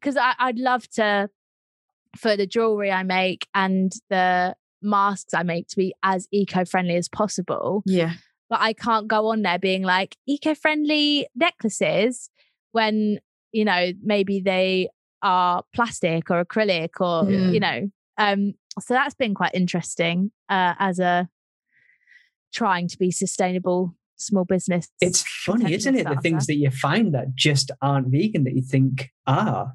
because 0.00 0.16
I'd 0.20 0.58
love 0.58 0.86
to 0.90 1.30
for 2.18 2.36
the 2.36 2.46
jewelry 2.46 2.90
I 2.90 3.02
make 3.02 3.46
and 3.54 3.92
the 4.10 4.54
masks 4.82 5.34
I 5.34 5.42
make 5.42 5.68
to 5.68 5.76
be 5.76 5.94
as 6.02 6.28
eco-friendly 6.30 6.96
as 6.96 7.08
possible. 7.08 7.82
Yeah. 7.86 8.14
But 8.48 8.60
I 8.60 8.72
can't 8.72 9.08
go 9.08 9.28
on 9.28 9.42
there 9.42 9.58
being 9.58 9.82
like 9.82 10.16
eco-friendly 10.26 11.28
necklaces 11.34 12.30
when, 12.72 13.18
you 13.52 13.64
know, 13.64 13.92
maybe 14.02 14.40
they 14.40 14.88
are 15.22 15.64
plastic 15.74 16.30
or 16.30 16.44
acrylic 16.44 17.00
or, 17.00 17.28
you 17.30 17.58
know. 17.58 17.90
Um, 18.18 18.54
so 18.80 18.94
that's 18.94 19.14
been 19.14 19.34
quite 19.34 19.54
interesting 19.54 20.30
uh, 20.48 20.74
as 20.78 20.98
a 21.00 21.28
trying 22.54 22.88
to 22.88 22.98
be 22.98 23.10
sustainable 23.10 23.94
small 24.16 24.44
business. 24.44 24.88
It's 25.00 25.22
funny, 25.26 25.74
isn't 25.74 25.94
it? 25.94 26.06
The 26.06 26.16
things 26.16 26.46
that 26.46 26.56
you 26.56 26.70
find 26.70 27.12
that 27.14 27.34
just 27.34 27.70
aren't 27.82 28.08
vegan 28.08 28.44
that 28.44 28.54
you 28.54 28.62
think 28.62 29.10
are. 29.26 29.74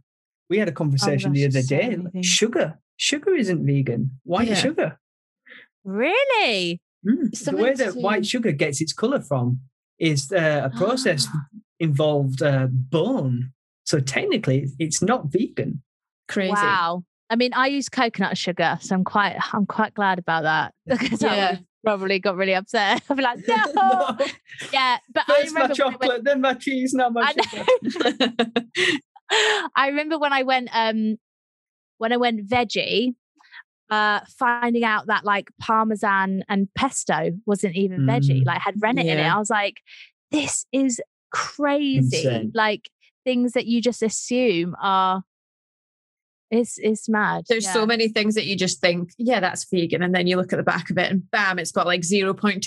We 0.51 0.57
had 0.59 0.67
a 0.67 0.73
conversation 0.83 1.31
the 1.31 1.43
Oh, 1.45 1.47
other 1.47 1.61
so 1.61 1.75
day. 1.77 1.95
like. 1.95 2.23
Sugar. 2.39 2.67
Sugar 2.97 3.33
isn't 3.43 3.65
vegan. 3.65 4.01
White 4.23 4.49
Yeah. 4.49 4.55
sugar. 4.65 4.89
Really? 5.85 6.81
Mm. 7.07 7.31
The 7.45 7.55
way 7.57 7.73
that 7.73 7.93
to- 7.93 7.99
white 7.99 8.25
sugar 8.25 8.51
gets 8.51 8.81
its 8.81 8.93
color 8.93 9.21
from 9.21 9.61
is 9.97 10.31
uh, 10.31 10.69
a 10.69 10.77
process 10.81 11.27
Ah. 11.33 11.45
involved 11.79 12.41
uh, 12.43 12.67
bone. 12.69 13.53
So 13.85 13.99
technically, 13.99 14.67
it's 14.77 15.01
not 15.01 15.31
vegan. 15.31 15.81
Crazy. 16.27 16.51
Wow. 16.51 17.03
I 17.29 17.35
mean, 17.37 17.53
I 17.53 17.67
use 17.67 17.87
coconut 17.89 18.37
sugar, 18.37 18.77
so 18.81 18.93
I'm 18.95 19.03
quite 19.05 19.37
I'm 19.53 19.65
quite 19.65 19.93
glad 19.93 20.19
about 20.19 20.43
that. 20.43 20.73
Because 20.85 21.21
Yeah. 21.21 21.51
would 21.51 21.65
probably 21.85 22.19
got 22.19 22.35
really 22.35 22.53
upset. 22.55 23.01
I'd 23.09 23.17
be 23.17 23.23
like, 23.23 23.39
no. 23.47 24.17
Yeah, 24.73 24.97
but 25.13 25.23
I 25.29 25.41
First 25.41 25.53
my 25.53 25.61
remember 25.61 25.61
when 25.61 25.67
went- 25.69 25.75
chocolate, 25.77 26.23
then 26.25 26.41
my 26.41 26.53
cheese, 26.55 26.93
now 26.93 27.09
my 27.09 27.21
I 27.21 27.31
sugar. 27.31 27.63
I 29.75 29.87
remember 29.87 30.19
when 30.19 30.33
I 30.33 30.43
went 30.43 30.69
um 30.73 31.17
when 31.97 32.11
I 32.13 32.17
went 32.17 32.47
veggie, 32.47 33.13
uh 33.89 34.21
finding 34.37 34.83
out 34.83 35.07
that 35.07 35.23
like 35.25 35.49
parmesan 35.59 36.43
and 36.49 36.67
pesto 36.75 37.31
wasn't 37.45 37.75
even 37.75 38.01
veggie, 38.01 38.41
Mm. 38.43 38.45
like 38.45 38.61
had 38.61 38.75
rennet 38.81 39.05
in 39.05 39.17
it. 39.17 39.23
I 39.23 39.37
was 39.37 39.49
like, 39.49 39.81
this 40.31 40.65
is 40.71 41.01
crazy. 41.31 42.17
Insane. 42.17 42.51
Like 42.53 42.89
things 43.23 43.53
that 43.53 43.65
you 43.67 43.81
just 43.81 44.01
assume 44.01 44.75
are 44.81 45.23
it's 46.51 46.77
it's 46.77 47.07
mad. 47.09 47.45
There's 47.47 47.63
yeah. 47.65 47.73
so 47.73 47.85
many 47.85 48.09
things 48.09 48.35
that 48.35 48.45
you 48.45 48.55
just 48.57 48.81
think, 48.81 49.11
yeah, 49.17 49.39
that's 49.39 49.65
vegan. 49.71 50.03
And 50.03 50.13
then 50.13 50.27
you 50.27 50.35
look 50.35 50.51
at 50.53 50.57
the 50.57 50.63
back 50.63 50.89
of 50.89 50.97
it 50.97 51.09
and 51.09 51.29
bam, 51.31 51.57
it's 51.57 51.71
got 51.71 51.85
like 51.87 52.01
0.2% 52.01 52.61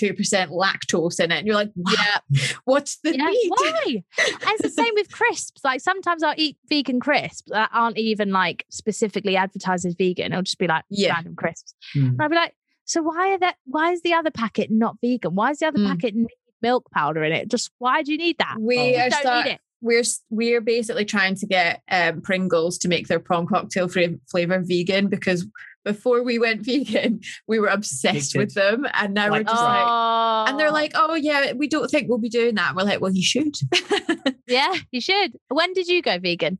lactose 0.49 1.19
in 1.23 1.31
it. 1.31 1.37
And 1.37 1.47
you're 1.47 1.55
like, 1.55 1.71
yeah, 1.75 2.17
what's 2.65 2.97
the 2.97 3.15
Yeah, 3.15 3.25
need? 3.25 3.49
why? 3.49 3.83
and 3.85 4.03
it's 4.51 4.61
the 4.63 4.69
same 4.69 4.93
with 4.95 5.11
crisps. 5.11 5.63
Like 5.63 5.81
sometimes 5.81 6.23
I'll 6.23 6.33
eat 6.35 6.57
vegan 6.67 6.99
crisps 6.99 7.49
that 7.51 7.69
aren't 7.71 7.97
even 7.97 8.31
like 8.31 8.65
specifically 8.69 9.37
advertised 9.37 9.85
as 9.85 9.95
vegan. 9.95 10.31
It'll 10.33 10.41
just 10.43 10.57
be 10.57 10.67
like 10.67 10.83
Yeah. 10.89 11.13
random 11.13 11.35
crisps. 11.35 11.75
Mm. 11.95 12.07
And 12.09 12.21
I'll 12.21 12.29
be 12.29 12.35
like, 12.35 12.55
so 12.85 13.01
why 13.03 13.33
are 13.33 13.39
that? 13.39 13.55
Why 13.65 13.91
is 13.91 14.01
the 14.01 14.13
other 14.13 14.31
packet 14.31 14.69
not 14.71 14.97
vegan? 15.01 15.35
Why 15.35 15.51
is 15.51 15.59
the 15.59 15.67
other 15.67 15.79
Mm. 15.79 15.87
packet 15.91 16.15
milk 16.61 16.89
powder 16.91 17.23
in 17.23 17.31
it? 17.33 17.49
Just 17.49 17.71
why 17.77 18.01
do 18.03 18.11
you 18.11 18.17
need 18.17 18.37
that? 18.39 18.57
We 18.59 18.77
Oh. 18.77 18.99
are 18.99 19.09
don't 19.09 19.19
start- 19.21 19.45
need 19.45 19.51
it. 19.53 19.59
We're 19.85 20.03
we're 20.29 20.61
basically 20.61 21.05
trying 21.05 21.35
to 21.35 21.45
get 21.47 21.81
um, 21.91 22.21
Pringles 22.21 22.77
to 22.79 22.87
make 22.87 23.07
their 23.07 23.19
prawn 23.19 23.45
cocktail 23.47 23.87
fra- 23.87 24.19
flavor 24.29 24.61
vegan 24.65 25.07
because 25.07 25.47
before 25.85 26.23
we 26.23 26.39
went 26.39 26.61
vegan, 26.65 27.19
we 27.47 27.59
were 27.59 27.67
obsessed 27.67 28.35
with 28.35 28.53
them, 28.55 28.87
and 28.93 29.13
now 29.13 29.27
we're 29.27 29.37
Like 29.43 29.47
just 29.47 29.61
like, 29.63 30.49
and 30.49 30.59
they're 30.59 30.69
Oh. 30.69 30.81
like, 30.81 30.91
oh 30.95 31.13
yeah, 31.13 31.53
we 31.53 31.67
don't 31.67 31.89
think 31.91 32.09
we'll 32.09 32.17
be 32.17 32.29
doing 32.29 32.55
that. 32.55 32.69
And 32.69 32.75
we're 32.77 32.83
like, 32.83 33.01
well, 33.01 33.13
you 33.13 33.23
should. 33.23 33.53
yeah, 34.47 34.73
you 34.91 34.99
should. 34.99 35.33
When 35.49 35.73
did 35.73 35.87
you 35.87 36.01
go 36.01 36.17
vegan? 36.19 36.57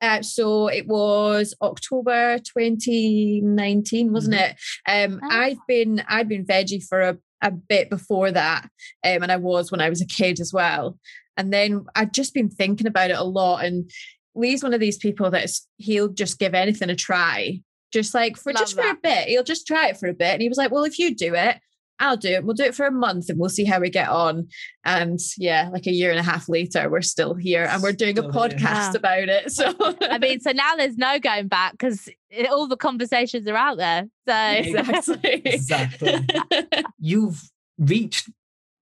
Uh, 0.00 0.20
so 0.22 0.66
it 0.68 0.86
was 0.88 1.54
October 1.62 2.38
2019, 2.38 4.12
wasn't 4.12 4.34
it? 4.34 4.56
Um, 4.88 5.20
Ah. 5.22 5.28
I've 5.40 5.58
been 5.68 6.02
I'd 6.08 6.28
been 6.28 6.44
veggie 6.46 6.82
for 6.82 7.00
a, 7.00 7.18
a 7.42 7.50
bit 7.50 7.90
before 7.90 8.30
that, 8.32 8.64
um, 9.04 9.22
and 9.22 9.30
I 9.32 9.36
was 9.36 9.70
when 9.70 9.80
I 9.80 9.88
was 9.90 10.00
a 10.00 10.06
kid 10.06 10.40
as 10.40 10.52
well. 10.52 10.98
And 11.36 11.52
then 11.52 11.84
I'd 11.94 12.12
just 12.14 12.34
been 12.34 12.50
thinking 12.50 12.86
about 12.86 13.10
it 13.10 13.16
a 13.18 13.24
lot. 13.24 13.64
And 13.64 13.90
Lee's 14.34 14.62
one 14.62 14.74
of 14.74 14.80
these 14.80 14.98
people 14.98 15.30
that's 15.30 15.66
he'll 15.76 16.08
just 16.08 16.38
give 16.38 16.54
anything 16.54 16.90
a 16.90 16.96
try, 16.96 17.60
just 17.92 18.14
like 18.14 18.36
for 18.36 18.52
Love 18.52 18.62
just 18.62 18.74
for 18.74 18.88
a 18.88 18.96
bit. 19.02 19.28
He'll 19.28 19.42
just 19.44 19.66
try 19.66 19.88
it 19.88 19.96
for 19.98 20.08
a 20.08 20.14
bit, 20.14 20.32
and 20.32 20.42
he 20.42 20.48
was 20.48 20.58
like, 20.58 20.70
"Well, 20.70 20.84
if 20.84 20.98
you 20.98 21.14
do 21.14 21.34
it." 21.34 21.58
I'll 22.00 22.16
do 22.16 22.30
it. 22.30 22.42
We'll 22.42 22.54
do 22.56 22.64
it 22.64 22.74
for 22.74 22.84
a 22.84 22.90
month 22.90 23.28
and 23.28 23.38
we'll 23.38 23.48
see 23.50 23.64
how 23.64 23.78
we 23.78 23.88
get 23.88 24.08
on. 24.08 24.48
And 24.84 25.20
yeah, 25.38 25.68
like 25.72 25.86
a 25.86 25.92
year 25.92 26.10
and 26.10 26.18
a 26.18 26.22
half 26.22 26.48
later, 26.48 26.90
we're 26.90 27.00
still 27.00 27.34
here 27.34 27.64
and 27.70 27.80
we're 27.80 27.92
doing 27.92 28.18
a 28.18 28.22
Still 28.22 28.32
here. 28.32 28.48
podcast 28.58 28.64
Wow. 28.86 28.92
about 28.96 29.28
it. 29.28 29.52
So 29.52 29.72
I 30.10 30.18
mean, 30.18 30.40
so 30.40 30.50
now 30.50 30.74
there's 30.74 30.96
no 30.96 31.20
going 31.20 31.46
back 31.46 31.72
because 31.72 32.08
all 32.50 32.66
the 32.66 32.76
conversations 32.78 33.46
are 33.46 33.54
out 33.54 33.76
there. 33.76 34.06
So 34.26 34.34
exactly. 34.34 35.42
Exactly. 35.44 36.26
You've 36.98 37.40
reached 37.78 38.30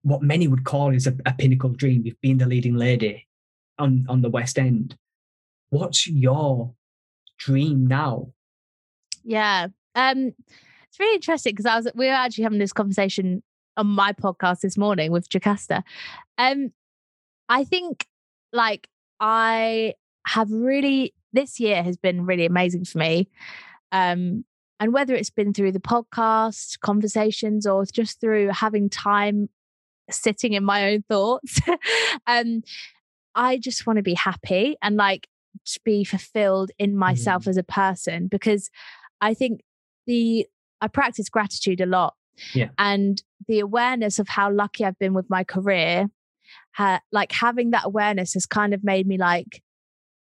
what 0.03 0.23
many 0.23 0.49
would 0.49 0.65
call 0.65 0.95
is 0.95 1.07
a, 1.07 1.15
a 1.27 1.33
pinnacle 1.33 1.71
dream. 1.71 2.03
You've 2.05 2.21
been 2.21 2.39
the 2.39 2.47
leading 2.47 2.75
lady 2.75 3.27
on, 3.79 4.07
on 4.09 4.23
the 4.23 4.31
West 4.31 4.59
End. 4.59 4.97
What's 5.71 6.07
your 6.07 6.75
dream 7.39 7.87
now? 7.87 8.33
Yeah. 9.25 9.69
Um, 9.95 10.33
it's 10.89 10.99
really 10.99 11.15
interesting 11.15 11.53
because 11.53 11.67
I 11.67 11.77
was 11.77 11.89
we 11.95 12.07
were 12.07 12.13
actually 12.13 12.45
having 12.45 12.59
this 12.59 12.73
conversation 12.73 13.43
on 13.77 13.87
my 13.87 14.13
podcast 14.13 14.61
this 14.61 14.77
morning 14.77 15.13
with 15.13 15.29
Jocasta. 15.29 15.83
Um, 16.39 16.73
I 17.49 17.65
think 17.65 18.07
like 18.53 18.89
I 19.21 19.95
have 20.27 20.51
really 20.51 21.15
this 21.33 21.61
year 21.61 21.83
has 21.83 21.97
been 21.97 22.27
really 22.27 22.47
amazing 22.47 22.85
for 22.85 22.99
me. 22.99 23.29
Um, 23.93 24.45
and 24.81 24.93
whether 24.93 25.15
it's 25.15 25.31
been 25.31 25.53
through 25.53 25.73
the 25.73 25.81
podcast, 25.81 26.81
conversations, 26.81 27.67
or 27.67 27.85
just 27.85 28.21
through 28.21 28.49
having 28.49 28.89
time 28.89 29.49
sitting 30.13 30.53
in 30.53 30.65
my 30.65 30.93
own 30.93 31.03
thoughts, 31.09 31.61
um, 32.27 32.63
I 33.35 33.59
just 33.59 33.87
want 33.87 33.99
to 33.99 34.03
be 34.03 34.15
happy 34.15 34.77
and 34.83 34.97
like 34.97 35.29
to 35.67 35.81
be 35.85 36.05
fulfilled 36.05 36.71
in 36.79 36.97
myself 36.97 37.47
as 37.47 37.57
a 37.57 37.63
person 37.63 38.29
because 38.29 38.71
I 39.21 39.35
think 39.35 39.61
the 40.07 40.47
I 40.81 40.89
practice 40.89 41.29
gratitude 41.29 41.81
a 41.81 41.87
lot. 41.87 42.15
Yeah. 42.55 42.69
And 42.79 43.23
the 43.49 43.61
awareness 43.61 44.19
of 44.19 44.29
how 44.29 44.51
lucky 44.51 44.85
I've 44.85 44.99
been 44.99 45.15
with 45.15 45.29
my 45.29 45.45
career, 45.45 46.07
ha- 46.73 47.03
like 47.13 47.33
having 47.33 47.71
that 47.71 47.85
awareness 47.85 48.35
has 48.35 48.47
kind 48.47 48.73
of 48.73 48.83
made 48.83 49.07
me 49.07 49.19
like, 49.19 49.63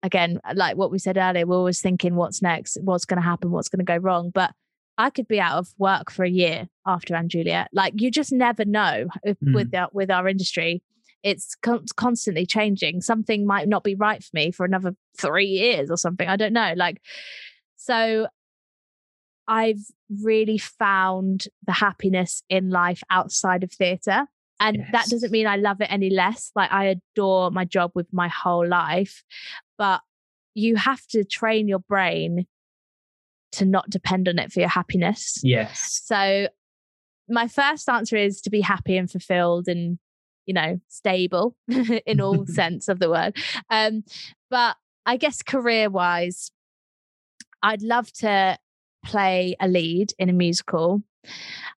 again, 0.02 0.38
like 0.54 0.76
what 0.76 0.92
we 0.92 0.98
said 0.98 1.16
earlier, 1.16 1.46
we're 1.46 1.56
always 1.56 1.80
thinking 1.80 2.14
what's 2.14 2.40
next, 2.40 2.78
what's 2.82 3.04
going 3.04 3.20
to 3.20 3.26
happen, 3.26 3.50
what's 3.50 3.68
going 3.68 3.84
to 3.84 3.84
go 3.84 3.96
wrong. 3.96 4.30
But 4.30 4.52
I 4.96 5.10
could 5.10 5.28
be 5.28 5.40
out 5.40 5.58
of 5.58 5.68
work 5.78 6.10
for 6.10 6.24
a 6.24 6.30
year 6.30 6.68
after 6.86 7.20
& 7.22 7.26
Juliet. 7.26 7.68
Like 7.72 7.94
you 7.96 8.10
just 8.10 8.32
never 8.32 8.64
know 8.64 9.06
if- 9.22 9.38
hmm. 9.38 9.54
with 9.54 9.74
our, 9.74 9.88
with 9.92 10.10
our 10.10 10.28
industry. 10.28 10.82
It's 11.22 11.54
con- 11.54 11.86
constantly 11.96 12.46
changing. 12.46 13.00
Something 13.00 13.46
might 13.46 13.66
not 13.66 13.82
be 13.82 13.94
right 13.94 14.22
for 14.22 14.30
me 14.34 14.50
for 14.50 14.66
another 14.66 14.94
three 15.18 15.46
years 15.46 15.90
or 15.90 15.96
something. 15.96 16.28
I 16.28 16.36
don't 16.36 16.52
know. 16.52 16.74
Like, 16.76 17.00
so 17.76 18.28
I've 19.48 19.80
really 20.22 20.58
found 20.58 21.48
the 21.66 21.72
happiness 21.72 22.42
in 22.48 22.70
life 22.70 23.02
outside 23.10 23.64
of 23.64 23.72
theatre. 23.72 24.26
And 24.60 24.84
that 24.92 25.06
doesn't 25.08 25.32
mean 25.32 25.46
I 25.46 25.56
love 25.56 25.80
it 25.80 25.88
any 25.90 26.10
less. 26.10 26.50
Like, 26.54 26.72
I 26.72 26.96
adore 27.16 27.50
my 27.50 27.64
job 27.64 27.90
with 27.94 28.06
my 28.12 28.28
whole 28.28 28.66
life, 28.66 29.24
but 29.76 30.00
you 30.54 30.76
have 30.76 31.04
to 31.08 31.24
train 31.24 31.68
your 31.68 31.80
brain 31.80 32.46
to 33.54 33.64
not 33.64 33.90
depend 33.90 34.28
on 34.28 34.38
it 34.38 34.52
for 34.52 34.60
your 34.60 34.68
happiness. 34.68 35.40
Yes. 35.42 36.02
So, 36.04 36.48
my 37.28 37.48
first 37.48 37.88
answer 37.88 38.16
is 38.16 38.40
to 38.42 38.50
be 38.50 38.60
happy 38.60 38.96
and 38.96 39.10
fulfilled 39.10 39.66
and, 39.66 39.98
you 40.46 40.52
know, 40.52 40.80
stable 40.88 41.56
in 42.06 42.20
all 42.20 42.46
sense 42.46 42.88
of 42.88 42.98
the 42.98 43.10
word. 43.10 43.36
Um, 43.70 44.04
but 44.50 44.76
I 45.06 45.16
guess 45.16 45.42
career 45.42 45.88
wise, 45.88 46.50
I'd 47.62 47.82
love 47.82 48.12
to 48.14 48.58
play 49.04 49.56
a 49.60 49.68
lead 49.68 50.12
in 50.18 50.28
a 50.28 50.32
musical. 50.32 51.02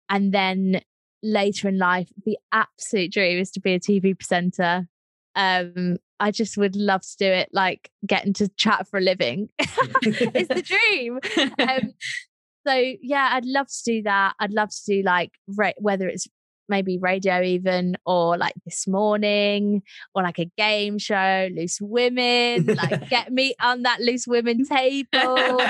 And 0.09 0.33
then 0.33 0.81
later 1.21 1.67
in 1.67 1.77
life, 1.77 2.09
the 2.25 2.37
absolute 2.51 3.11
dream 3.11 3.39
is 3.39 3.51
to 3.51 3.59
be 3.59 3.73
a 3.73 3.79
TV 3.79 4.17
presenter. 4.17 4.87
Um, 5.35 5.97
I 6.19 6.31
just 6.31 6.57
would 6.57 6.75
love 6.75 7.01
to 7.01 7.15
do 7.17 7.25
it, 7.25 7.49
like 7.51 7.89
getting 8.05 8.33
to 8.33 8.47
chat 8.57 8.87
for 8.87 8.97
a 8.97 9.01
living. 9.01 9.49
it's 9.59 10.47
the 10.47 10.61
dream. 10.61 11.19
Um, 11.59 11.93
so 12.67 12.93
yeah, 13.01 13.29
I'd 13.33 13.45
love 13.45 13.67
to 13.67 13.83
do 13.85 14.03
that. 14.03 14.35
I'd 14.39 14.53
love 14.53 14.69
to 14.69 14.81
do 14.85 15.01
like 15.03 15.31
ra- 15.55 15.71
whether 15.77 16.07
it's 16.07 16.27
maybe 16.67 16.97
radio 16.97 17.41
even 17.41 17.95
or 18.05 18.37
like 18.37 18.55
this 18.65 18.87
morning 18.87 19.83
or 20.13 20.23
like 20.23 20.39
a 20.39 20.49
game 20.57 20.97
show, 20.97 21.49
loose 21.55 21.79
women, 21.79 22.65
like 22.65 23.09
get 23.09 23.31
me 23.31 23.53
on 23.61 23.83
that 23.83 23.99
loose 23.99 24.27
women 24.27 24.65
table. 24.65 25.61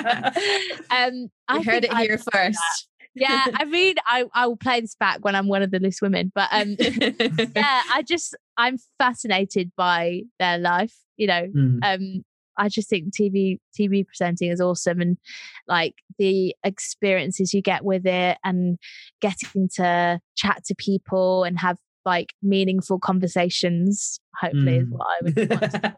Um, 0.90 1.30
I 1.48 1.62
heard 1.64 1.84
it 1.84 1.94
here 1.96 2.18
first. 2.18 2.88
Yeah, 3.16 3.48
I 3.54 3.66
mean, 3.66 3.96
I 4.06 4.26
I 4.34 4.48
will 4.48 4.58
play 4.58 4.82
this 4.82 4.96
back 4.96 5.24
when 5.24 5.36
I'm 5.36 5.48
one 5.48 5.62
of 5.62 5.72
the 5.72 5.80
loose 5.80 6.02
women, 6.02 6.32
but 6.36 6.50
um, 6.52 6.76
yeah, 7.56 7.82
I 7.92 8.04
just 8.06 8.36
I'm 8.58 8.78
fascinated 8.98 9.72
by 9.78 10.22
their 10.40 10.58
life. 10.58 10.94
You 11.18 11.28
know, 11.28 11.48
Mm. 11.56 11.80
um 11.84 12.24
I 12.58 12.70
just 12.70 12.90
think 12.90 13.14
TV 13.14 13.60
TV 13.78 14.06
presenting 14.06 14.50
is 14.52 14.62
awesome 14.62 15.02
and 15.02 15.18
like 15.68 15.96
the 16.18 16.56
experiences 16.64 17.54
you 17.54 17.62
get 17.62 17.84
with 17.84 18.06
it 18.06 18.38
and 18.44 18.78
getting 19.22 19.70
to 19.76 20.20
chat 20.36 20.64
to 20.66 20.76
people 20.76 21.44
and 21.44 21.60
have 21.60 21.78
like 22.06 22.34
meaningful 22.42 23.00
conversations 23.00 24.20
hopefully 24.40 24.78
is 24.78 24.88
Mm. 24.88 24.92
what 24.92 25.08
I 25.08 25.24
would 25.24 25.50
want 25.50 25.72
to 25.72 25.98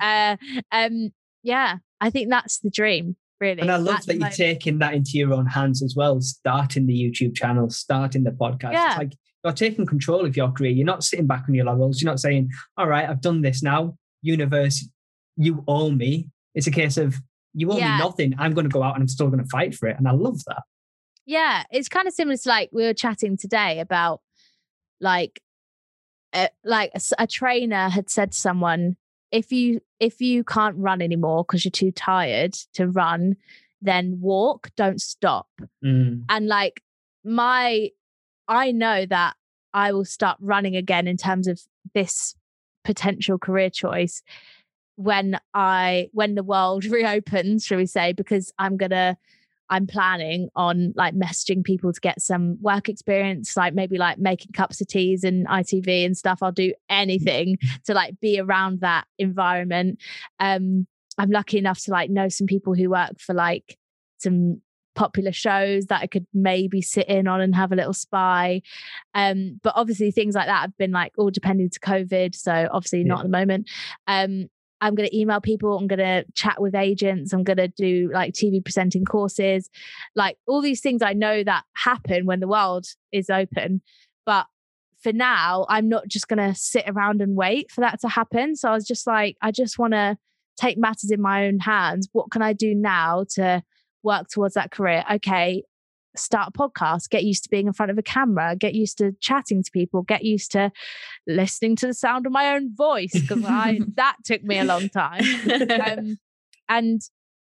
uh, 0.00 0.36
um 0.72 1.10
yeah 1.42 1.76
I 2.00 2.10
think 2.10 2.30
that's 2.30 2.60
the 2.60 2.70
dream 2.70 3.16
really 3.40 3.60
And 3.60 3.70
I 3.70 3.76
love 3.76 4.04
that 4.06 4.16
you're 4.18 4.28
taking 4.30 4.78
that 4.80 4.94
into 4.94 5.12
your 5.14 5.32
own 5.32 5.46
hands 5.46 5.82
as 5.82 5.94
well, 5.96 6.20
starting 6.20 6.86
the 6.86 6.94
YouTube 6.94 7.34
channel, 7.36 7.70
starting 7.70 8.24
the 8.24 8.30
podcast. 8.30 8.72
Yeah. 8.72 8.88
It's 8.90 8.98
like 8.98 9.12
you're 9.44 9.52
taking 9.52 9.86
control 9.86 10.24
of 10.26 10.36
your 10.36 10.50
career. 10.52 10.70
You're 10.72 10.86
not 10.86 11.04
sitting 11.04 11.26
back 11.26 11.44
on 11.48 11.54
your 11.54 11.66
laurels. 11.66 12.00
You're 12.02 12.10
not 12.10 12.20
saying, 12.20 12.50
all 12.76 12.86
right, 12.88 13.08
I've 13.08 13.20
done 13.20 13.42
this 13.42 13.62
now. 13.62 13.96
Universe, 14.22 14.88
you 15.36 15.62
owe 15.68 15.90
me. 15.90 16.28
It's 16.54 16.66
a 16.66 16.72
case 16.72 16.96
of 16.96 17.16
you 17.54 17.70
owe 17.72 17.76
Yeah. 17.78 17.98
me 17.98 18.04
nothing. 18.04 18.34
I'm 18.38 18.52
going 18.54 18.68
to 18.68 18.72
go 18.72 18.82
out 18.82 18.94
and 18.94 19.02
I'm 19.02 19.08
still 19.08 19.28
going 19.28 19.42
to 19.42 19.48
fight 19.48 19.74
for 19.74 19.88
it. 19.88 19.96
And 19.98 20.08
I 20.08 20.12
love 20.12 20.40
that. 20.46 20.62
yeah 21.26 21.62
it's 21.70 21.88
kind 21.88 22.08
of 22.08 22.14
similar 22.14 22.36
to 22.36 22.48
like 22.48 22.70
we 22.72 22.82
were 22.84 22.94
chatting 22.94 23.36
today 23.36 23.80
about 23.80 24.20
like 25.00 25.40
uh, 26.32 26.48
like 26.64 26.90
a 27.18 27.26
trainer 27.26 27.88
had 27.88 28.10
said 28.10 28.32
to 28.32 28.38
someone 28.38 28.96
if 29.30 29.52
you 29.52 29.80
if 30.00 30.20
you 30.20 30.44
can't 30.44 30.76
run 30.76 31.02
anymore 31.02 31.44
because 31.44 31.64
you're 31.64 31.70
too 31.70 31.92
tired 31.92 32.54
to 32.74 32.88
run 32.88 33.36
then 33.80 34.18
walk 34.20 34.70
don't 34.76 35.00
stop 35.00 35.48
Mm. 35.84 36.24
and 36.28 36.46
like 36.46 36.82
my 37.24 37.90
I 38.48 38.72
know 38.72 39.04
that 39.06 39.34
I 39.74 39.92
will 39.92 40.06
start 40.06 40.38
running 40.40 40.74
again 40.74 41.06
in 41.06 41.16
terms 41.16 41.46
of 41.46 41.60
this 41.94 42.34
potential 42.84 43.38
career 43.38 43.68
choice 43.70 44.22
when 44.96 45.38
I 45.54 46.08
when 46.12 46.34
the 46.34 46.42
world 46.42 46.84
reopens, 46.98 47.64
shall 47.64 47.78
we 47.78 47.86
say, 47.86 48.12
because 48.12 48.52
I'm 48.58 48.76
gonna 48.76 49.16
I'm 49.70 49.86
planning 49.86 50.48
on 50.56 50.92
like 50.96 51.14
messaging 51.14 51.64
people 51.64 51.92
to 51.92 52.00
get 52.00 52.20
some 52.20 52.58
work 52.60 52.88
experience, 52.88 53.56
like 53.56 53.74
maybe 53.74 53.98
like 53.98 54.18
making 54.18 54.52
cups 54.52 54.80
of 54.80 54.88
teas 54.88 55.24
and 55.24 55.46
ITV 55.46 56.04
and 56.06 56.16
stuff. 56.16 56.38
I'll 56.42 56.52
do 56.52 56.72
anything 56.88 57.58
to 57.84 57.94
like 57.94 58.18
be 58.20 58.40
around 58.40 58.80
that 58.80 59.06
environment. 59.18 60.00
Um, 60.40 60.86
I'm 61.18 61.30
lucky 61.30 61.58
enough 61.58 61.82
to 61.84 61.90
like 61.90 62.10
know 62.10 62.28
some 62.28 62.46
people 62.46 62.74
who 62.74 62.90
work 62.90 63.20
for 63.20 63.34
like 63.34 63.76
some 64.18 64.60
popular 64.94 65.32
shows 65.32 65.86
that 65.86 66.02
I 66.02 66.08
could 66.08 66.26
maybe 66.34 66.82
sit 66.82 67.08
in 67.08 67.28
on 67.28 67.40
and 67.40 67.54
have 67.54 67.70
a 67.70 67.76
little 67.76 67.92
spy. 67.92 68.62
Um, 69.14 69.60
but 69.62 69.74
obviously 69.76 70.10
things 70.10 70.34
like 70.34 70.46
that 70.46 70.60
have 70.60 70.76
been 70.76 70.90
like 70.90 71.12
all 71.16 71.30
depending 71.30 71.70
to 71.70 71.80
COVID. 71.80 72.34
So 72.34 72.68
obviously 72.72 73.04
not 73.04 73.20
at 73.20 73.22
the 73.22 73.28
moment. 73.28 73.70
Um, 74.08 74.48
I'm 74.80 74.94
going 74.94 75.08
to 75.08 75.16
email 75.16 75.40
people. 75.40 75.76
I'm 75.76 75.86
going 75.86 75.98
to 75.98 76.24
chat 76.34 76.60
with 76.60 76.74
agents. 76.74 77.32
I'm 77.32 77.44
going 77.44 77.56
to 77.56 77.68
do 77.68 78.10
like 78.12 78.32
TV 78.32 78.64
presenting 78.64 79.04
courses, 79.04 79.68
like 80.14 80.36
all 80.46 80.60
these 80.60 80.80
things 80.80 81.02
I 81.02 81.12
know 81.12 81.42
that 81.44 81.64
happen 81.74 82.26
when 82.26 82.40
the 82.40 82.48
world 82.48 82.86
is 83.12 83.30
open. 83.30 83.82
But 84.24 84.46
for 85.02 85.12
now, 85.12 85.66
I'm 85.68 85.88
not 85.88 86.08
just 86.08 86.28
going 86.28 86.38
to 86.38 86.58
sit 86.58 86.84
around 86.86 87.20
and 87.20 87.36
wait 87.36 87.70
for 87.70 87.80
that 87.80 88.00
to 88.00 88.08
happen. 88.08 88.56
So 88.56 88.68
I 88.68 88.74
was 88.74 88.86
just 88.86 89.06
like, 89.06 89.36
I 89.42 89.50
just 89.50 89.78
want 89.78 89.94
to 89.94 90.16
take 90.58 90.76
matters 90.76 91.10
in 91.10 91.20
my 91.20 91.46
own 91.46 91.60
hands. 91.60 92.08
What 92.12 92.30
can 92.30 92.42
I 92.42 92.52
do 92.52 92.74
now 92.74 93.24
to 93.34 93.62
work 94.02 94.28
towards 94.28 94.54
that 94.54 94.70
career? 94.70 95.04
Okay, 95.14 95.62
start 96.18 96.48
a 96.54 96.58
podcast, 96.58 97.10
get 97.10 97.24
used 97.24 97.44
to 97.44 97.50
being 97.50 97.66
in 97.66 97.72
front 97.72 97.90
of 97.90 97.98
a 97.98 98.02
camera, 98.02 98.56
get 98.56 98.74
used 98.74 98.98
to 98.98 99.12
chatting 99.20 99.62
to 99.62 99.70
people, 99.70 100.02
get 100.02 100.24
used 100.24 100.52
to 100.52 100.70
listening 101.26 101.76
to 101.76 101.86
the 101.86 101.94
sound 101.94 102.26
of 102.26 102.32
my 102.32 102.54
own 102.54 102.74
voice 102.74 103.12
because 103.12 103.44
I 103.44 103.80
that 103.96 104.16
took 104.24 104.42
me 104.42 104.58
a 104.58 104.64
long 104.64 104.88
time. 104.88 105.24
Um, 105.80 106.18
and 106.68 107.00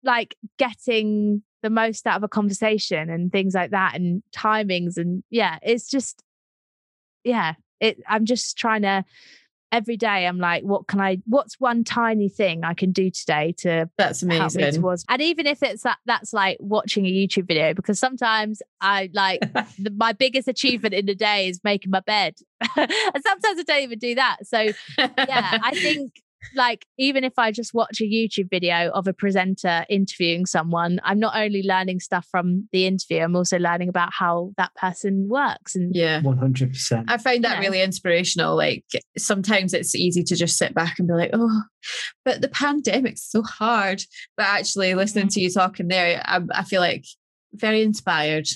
like 0.05 0.37
getting 0.59 1.43
the 1.63 1.71
most 1.71 2.07
out 2.07 2.17
of 2.17 2.23
a 2.23 2.29
conversation 2.29 3.11
and 3.11 3.33
things 3.33 3.55
like 3.55 3.73
that 3.73 3.95
and 3.95 4.23
timings 4.33 4.97
and 4.97 5.23
yeah, 5.31 5.59
it's 5.63 5.89
just 5.89 6.23
yeah, 7.25 7.55
it 7.81 8.01
I'm 8.09 8.25
just 8.25 8.57
trying 8.57 8.83
to 8.83 9.05
every 9.73 9.97
day 9.97 10.27
I'm 10.27 10.39
like, 10.39 10.63
what 10.63 10.87
can 10.87 11.01
I 11.01 11.19
what's 11.27 11.61
one 11.61 11.85
tiny 11.85 12.29
thing 12.29 12.65
I 12.65 12.75
can 12.75 12.93
do 12.93 13.11
today 13.11 13.55
to 13.59 13.89
That's 13.99 14.21
help 14.23 14.55
me 14.55 14.63
amazing. 14.63 14.81
towards 14.81 15.05
and 15.09 15.21
even 15.23 15.47
if 15.47 15.63
it's 15.63 15.83
that 15.83 15.99
that's 16.07 16.33
like 16.33 16.57
watching 16.61 17.07
a 17.07 17.11
youtube 17.11 17.47
video 17.47 17.75
because 17.75 17.99
sometimes 17.99 18.63
i 18.81 19.11
like 19.13 19.41
the, 19.79 19.93
my 19.97 20.13
biggest 20.13 20.49
achievement 20.49 20.95
in 20.95 21.07
the 21.07 21.15
day 21.15 21.49
is 21.49 21.61
making 21.65 21.91
my 21.91 22.01
bed 22.01 22.35
and 22.77 22.91
sometimes 23.25 23.59
i 23.59 23.63
don't 23.67 23.83
even 23.83 23.99
do 23.99 24.15
that 24.15 24.39
so 24.45 24.61
yeah 24.61 25.59
i 25.63 25.73
think 25.75 26.13
like 26.55 26.87
even 26.99 27.25
if 27.25 27.33
i 27.39 27.51
just 27.51 27.75
watch 27.75 28.01
a 28.01 28.05
youtube 28.05 28.49
video 28.51 28.91
of 28.91 29.07
a 29.07 29.13
presenter 29.13 29.85
interviewing 29.89 30.47
someone 30.47 31.01
i'm 31.03 31.19
not 31.19 31.37
only 31.37 31.63
learning 31.63 32.01
stuff 32.01 32.27
from 32.31 32.69
the 32.73 32.87
interview 32.87 33.23
i'm 33.23 33.37
also 33.37 33.59
learning 33.59 33.89
about 33.89 34.13
how 34.13 34.51
that 34.57 34.75
person 34.75 35.27
works 35.29 35.75
and 35.75 35.95
yeah. 35.95 36.21
100%. 36.21 37.05
I 37.09 37.19
find 37.19 37.45
that 37.45 37.57
Yeah. 37.57 37.61
really 37.61 37.83
inspirational. 37.83 38.57
Like 38.57 38.85
sometimes 39.17 39.75
it's 39.75 39.95
easy 39.95 40.23
to 40.25 40.37
just 40.37 40.57
sit 40.57 40.75
back 40.75 40.99
and 40.99 41.09
be 41.09 41.15
like, 41.15 41.31
oh, 41.33 41.63
but 42.25 42.41
the 42.41 42.49
pandemic's 42.49 43.23
so 43.23 43.43
hard. 43.43 44.03
But 44.37 44.47
actually, 44.47 44.95
listening 44.95 45.27
mm-hmm. 45.27 45.31
to 45.31 45.41
you 45.41 45.51
talking 45.51 45.89
there, 45.89 46.23
I, 46.25 46.41
I 46.53 46.65
feel 46.65 46.81
like 46.81 47.05
very 47.53 47.83
inspired. 47.83 48.49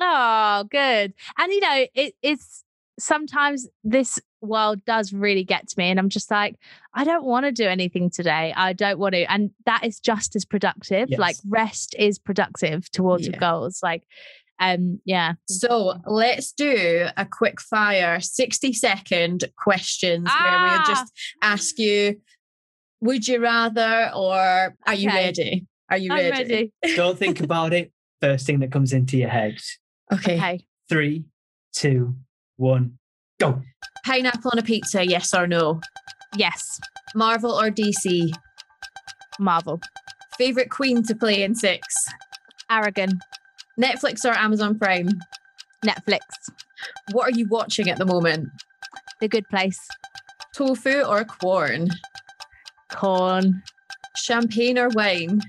Oh, 0.00 0.64
good. 0.70 1.12
And 1.38 1.52
you 1.52 1.60
know, 1.60 1.86
it, 1.94 2.14
it's 2.22 2.64
sometimes 2.98 3.68
this 3.84 4.18
world 4.42 4.84
does 4.84 5.12
really 5.12 5.44
get 5.44 5.68
to 5.68 5.74
me, 5.78 5.88
and 5.90 5.98
I'm 5.98 6.08
just 6.08 6.30
like, 6.30 6.56
I 6.94 7.04
don't 7.04 7.24
want 7.24 7.46
to 7.46 7.52
do 7.52 7.64
anything 7.66 8.10
today. 8.10 8.52
I 8.56 8.72
don't 8.72 8.98
want 8.98 9.14
to, 9.14 9.30
and 9.30 9.50
that 9.66 9.84
is 9.84 10.00
just 10.00 10.36
as 10.36 10.44
productive. 10.44 11.10
Like 11.16 11.36
rest 11.48 11.94
is 11.98 12.18
productive 12.18 12.90
towards 12.90 13.26
your 13.26 13.38
goals. 13.38 13.80
Like, 13.82 14.02
um, 14.58 15.00
yeah. 15.04 15.34
So 15.48 15.94
let's 16.06 16.52
do 16.52 17.06
a 17.16 17.24
quick 17.26 17.60
fire 17.60 18.20
60 18.20 18.72
second 18.74 19.44
questions 19.56 20.24
where 20.24 20.60
we'll 20.62 20.80
Ah! 20.80 20.84
just 20.86 21.12
ask 21.42 21.78
you, 21.78 22.20
would 23.00 23.26
you 23.26 23.40
rather 23.40 24.10
or 24.14 24.76
are 24.86 24.94
you 24.94 25.08
Okay. 25.08 25.16
ready? 25.24 25.66
Are 25.90 25.96
you 25.98 26.12
I'm 26.12 26.18
ready? 26.18 26.72
ready. 26.82 26.96
Don't 26.96 27.18
think 27.18 27.40
about 27.48 27.72
it. 27.72 27.92
First 28.20 28.46
thing 28.46 28.60
that 28.60 28.70
comes 28.70 28.92
into 28.92 29.16
your 29.18 29.28
head. 29.30 29.58
Okay. 30.12 30.36
Okay. 30.36 30.60
Three, 30.88 31.24
two, 31.74 32.14
one, 32.56 32.98
go. 33.40 33.62
Pineapple 34.04 34.50
on 34.52 34.58
a 34.58 34.62
pizza, 34.62 35.06
yes 35.06 35.32
or 35.32 35.46
no? 35.46 35.80
Yes. 36.36 36.80
Marvel 37.14 37.52
or 37.52 37.70
DC? 37.70 38.32
Marvel. 39.38 39.80
Favorite 40.36 40.70
queen 40.70 41.02
to 41.04 41.14
play 41.14 41.42
in 41.42 41.54
six? 41.54 41.94
Aragon. 42.70 43.20
Netflix 43.80 44.24
or 44.24 44.32
Amazon 44.32 44.78
Prime? 44.78 45.08
Netflix. 45.84 46.20
What 47.12 47.32
are 47.32 47.38
you 47.38 47.46
watching 47.48 47.88
at 47.88 47.98
the 47.98 48.06
moment? 48.06 48.48
The 49.20 49.28
Good 49.28 49.48
Place. 49.48 49.78
Tofu 50.54 51.02
or 51.02 51.24
Quorn? 51.24 51.88
Quorn. 52.90 53.62
Champagne 54.16 54.78
or 54.78 54.88
wine? 54.90 55.40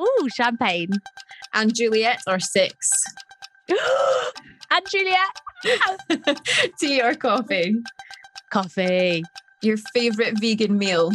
Ooh, 0.00 0.28
champagne. 0.34 0.90
& 1.52 1.74
Juliet 1.74 2.22
or 2.26 2.40
six? 2.40 2.90
& 3.68 4.86
Juliet. 4.90 5.40
Tea 6.78 7.02
or 7.02 7.14
coffee? 7.14 7.76
Coffee. 8.50 9.22
Your 9.62 9.76
favorite 9.76 10.38
vegan 10.40 10.78
meal? 10.78 11.12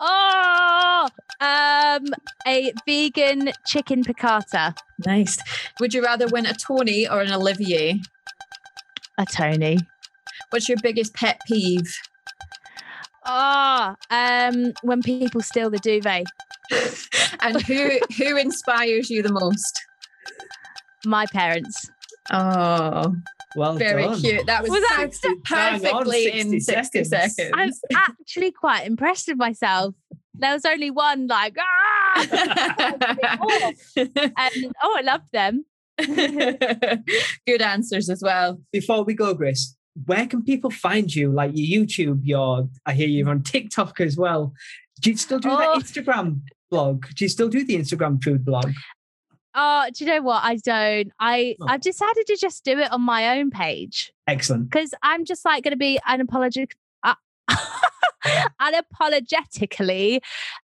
Oh, 0.00 1.08
um, 1.40 2.04
a 2.46 2.72
vegan 2.86 3.52
chicken 3.66 4.04
piccata. 4.04 4.76
Nice. 5.06 5.38
Would 5.80 5.94
you 5.94 6.02
rather 6.02 6.26
win 6.28 6.46
a 6.46 6.54
Tony 6.54 7.08
or 7.08 7.20
an 7.20 7.32
Olivier? 7.32 8.00
A 9.18 9.24
Tony. 9.24 9.78
What's 10.50 10.68
your 10.68 10.78
biggest 10.82 11.14
pet 11.14 11.40
peeve? 11.46 11.92
Oh, 13.24 13.94
um, 14.10 14.72
when 14.82 15.02
people 15.02 15.40
steal 15.40 15.70
the 15.70 15.78
duvet. 15.78 16.26
And 17.40 17.62
who 17.62 18.00
who 18.16 18.36
inspires 18.36 19.10
you 19.10 19.22
the 19.22 19.32
most? 19.32 19.86
My 21.04 21.24
parents. 21.26 21.90
Oh, 22.30 23.14
Well 23.56 23.74
very 23.76 24.02
done. 24.04 24.20
cute. 24.20 24.46
That 24.46 24.62
was, 24.62 24.70
Was 24.70 24.80
that- 24.80 24.96
perfect- 25.12 25.48
Bang 25.50 25.74
on, 25.74 25.80
perfectly 25.80 26.24
60 26.24 26.40
in 26.40 26.60
60 26.60 27.04
seconds. 27.04 27.36
seconds. 27.36 27.80
I'm 27.92 27.96
actually 27.96 28.50
quite 28.52 28.86
impressed 28.86 29.28
with 29.28 29.38
myself. 29.38 29.94
There 30.34 30.52
was 30.52 30.64
only 30.64 30.90
one 30.90 31.26
like, 31.26 31.56
ah! 31.58 32.26
and 33.96 34.74
oh, 34.82 34.96
I 34.96 35.00
loved 35.02 35.32
them. 35.32 35.64
Good 37.46 37.62
answers 37.62 38.08
as 38.08 38.22
well. 38.22 38.60
Before 38.72 39.02
we 39.04 39.14
go, 39.14 39.34
Grace, 39.34 39.74
where 40.06 40.26
can 40.26 40.44
people 40.44 40.70
find 40.70 41.12
you? 41.14 41.32
Like 41.32 41.52
your 41.54 41.84
YouTube, 41.84 42.20
your 42.22 42.68
I 42.86 42.92
hear 42.92 43.08
you're 43.08 43.28
on 43.30 43.42
TikTok 43.42 44.00
as 44.00 44.16
well. 44.16 44.52
Do 45.00 45.10
you 45.10 45.16
still 45.16 45.38
do 45.40 45.48
Oh. 45.50 45.56
that 45.56 45.82
Instagram 45.84 46.40
blog? 46.70 47.06
Do 47.14 47.24
you 47.24 47.28
still 47.28 47.48
do 47.48 47.64
the 47.64 47.74
Instagram 47.76 48.22
food 48.22 48.44
blog? 48.44 48.70
Oh, 49.54 49.86
do 49.94 50.04
you 50.04 50.10
know 50.10 50.22
what? 50.22 50.42
I 50.44 50.56
don't. 50.56 51.10
I 51.18 51.56
Oh. 51.60 51.66
I've 51.68 51.80
decided 51.80 52.26
to 52.26 52.36
just 52.36 52.64
do 52.64 52.78
it 52.78 52.92
on 52.92 53.00
my 53.02 53.38
own 53.38 53.50
page 53.50 54.12
Excellent. 54.26 54.70
because 54.70 54.94
I'm 55.02 55.24
just 55.24 55.44
like 55.44 55.64
going 55.64 55.72
to 55.72 55.76
be 55.76 55.98
unapologetic. 56.08 56.72
Uh, 57.02 57.14
unapologetically 58.60 60.20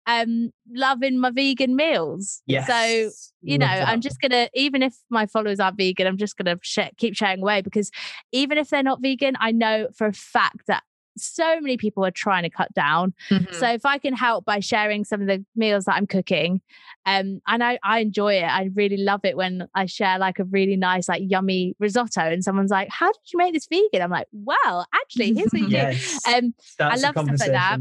um 0.08 0.50
loving 0.74 1.20
my 1.20 1.30
vegan 1.30 1.76
meals 1.76 2.42
Yes. 2.46 2.68
so 2.68 3.10
you 3.42 3.58
know 3.58 3.66
i'm 3.68 4.02
just 4.02 4.20
gonna 4.20 4.50
even 4.54 4.82
if 4.84 4.96
my 5.10 5.26
followers 5.26 5.60
aren't 5.60 5.78
vegan 5.78 6.08
i'm 6.08 6.18
just 6.18 6.36
gonna 6.38 6.58
sh- 6.62 6.80
keep 6.98 7.16
sharing 7.16 7.42
away 7.42 7.62
because 7.62 7.92
even 8.32 8.58
if 8.58 8.70
they're 8.70 8.84
not 8.84 9.02
vegan 9.02 9.36
i 9.40 9.52
know 9.52 9.88
for 9.96 10.08
a 10.08 10.14
fact 10.14 10.64
that 10.68 10.84
so 11.18 11.60
many 11.62 11.78
people 11.78 12.06
are 12.06 12.12
trying 12.12 12.44
to 12.44 12.50
cut 12.50 12.74
down 12.74 13.14
Mm-hmm. 13.30 13.54
so 13.54 13.68
if 13.72 13.86
i 13.86 13.98
can 13.98 14.14
help 14.14 14.46
by 14.46 14.60
sharing 14.60 15.04
some 15.04 15.22
of 15.22 15.28
the 15.28 15.44
meals 15.56 15.86
that 15.86 15.96
i'm 15.96 16.08
cooking 16.08 16.62
um 17.06 17.42
and 17.48 17.64
i 17.64 17.78
i 17.84 18.00
enjoy 18.00 18.36
it 18.36 18.44
i 18.46 18.70
really 18.76 18.98
love 18.98 19.22
it 19.24 19.38
when 19.38 19.68
i 19.76 19.86
share 19.86 20.18
like 20.20 20.40
a 20.40 20.44
really 20.46 20.76
nice 20.76 21.08
like 21.08 21.22
yummy 21.26 21.76
risotto 21.80 22.22
and 22.22 22.44
someone's 22.44 22.72
like 22.72 22.90
how 22.90 23.08
did 23.12 23.22
you 23.32 23.38
make 23.38 23.54
this 23.54 23.68
vegan 23.68 24.02
i'm 24.02 24.12
like 24.12 24.28
well 24.32 24.86
actually 24.94 25.34
here's 25.34 25.52
what 25.52 25.62
you 25.62 25.68
do 25.70 25.74
Yes. 25.76 26.28
um 26.28 26.54
Starts 26.60 27.04
I 27.04 27.08
love 27.08 27.14
stuff 27.14 27.40
like 27.40 27.52
that. 27.52 27.78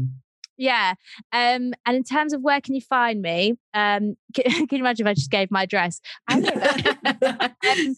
yeah. 0.57 0.93
Um, 1.31 1.73
and 1.85 1.97
in 1.97 2.03
terms 2.03 2.31
of 2.31 2.41
where 2.41 2.61
can 2.61 2.75
you 2.75 2.81
find 2.81 3.21
me? 3.23 3.57
Um, 3.73 4.15
can, 4.35 4.43
can 4.67 4.77
you 4.77 4.77
imagine 4.79 5.07
if 5.07 5.11
I 5.11 5.13
just 5.15 5.31
gave 5.31 5.49
my 5.49 5.63
address? 5.63 5.99
I 6.27 6.39
live 6.39 6.57
at 6.57 7.55
um, 7.71 7.95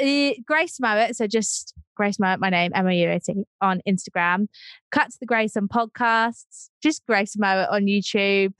uh, 0.00 0.30
Grace 0.46 0.78
Mouat. 0.80 1.16
So 1.16 1.26
just 1.26 1.74
Grace 1.94 2.18
Mouat, 2.18 2.40
my 2.40 2.50
name, 2.50 2.72
M 2.74 2.86
O 2.86 2.90
U 2.90 3.10
A 3.10 3.20
T, 3.20 3.44
on 3.60 3.80
Instagram. 3.88 4.48
Cut 4.90 5.10
to 5.10 5.16
the 5.20 5.26
Grace 5.26 5.56
on 5.56 5.68
podcasts. 5.68 6.68
Just 6.82 7.04
Grace 7.06 7.36
Mouat 7.36 7.68
on 7.70 7.82
YouTube. 7.86 8.52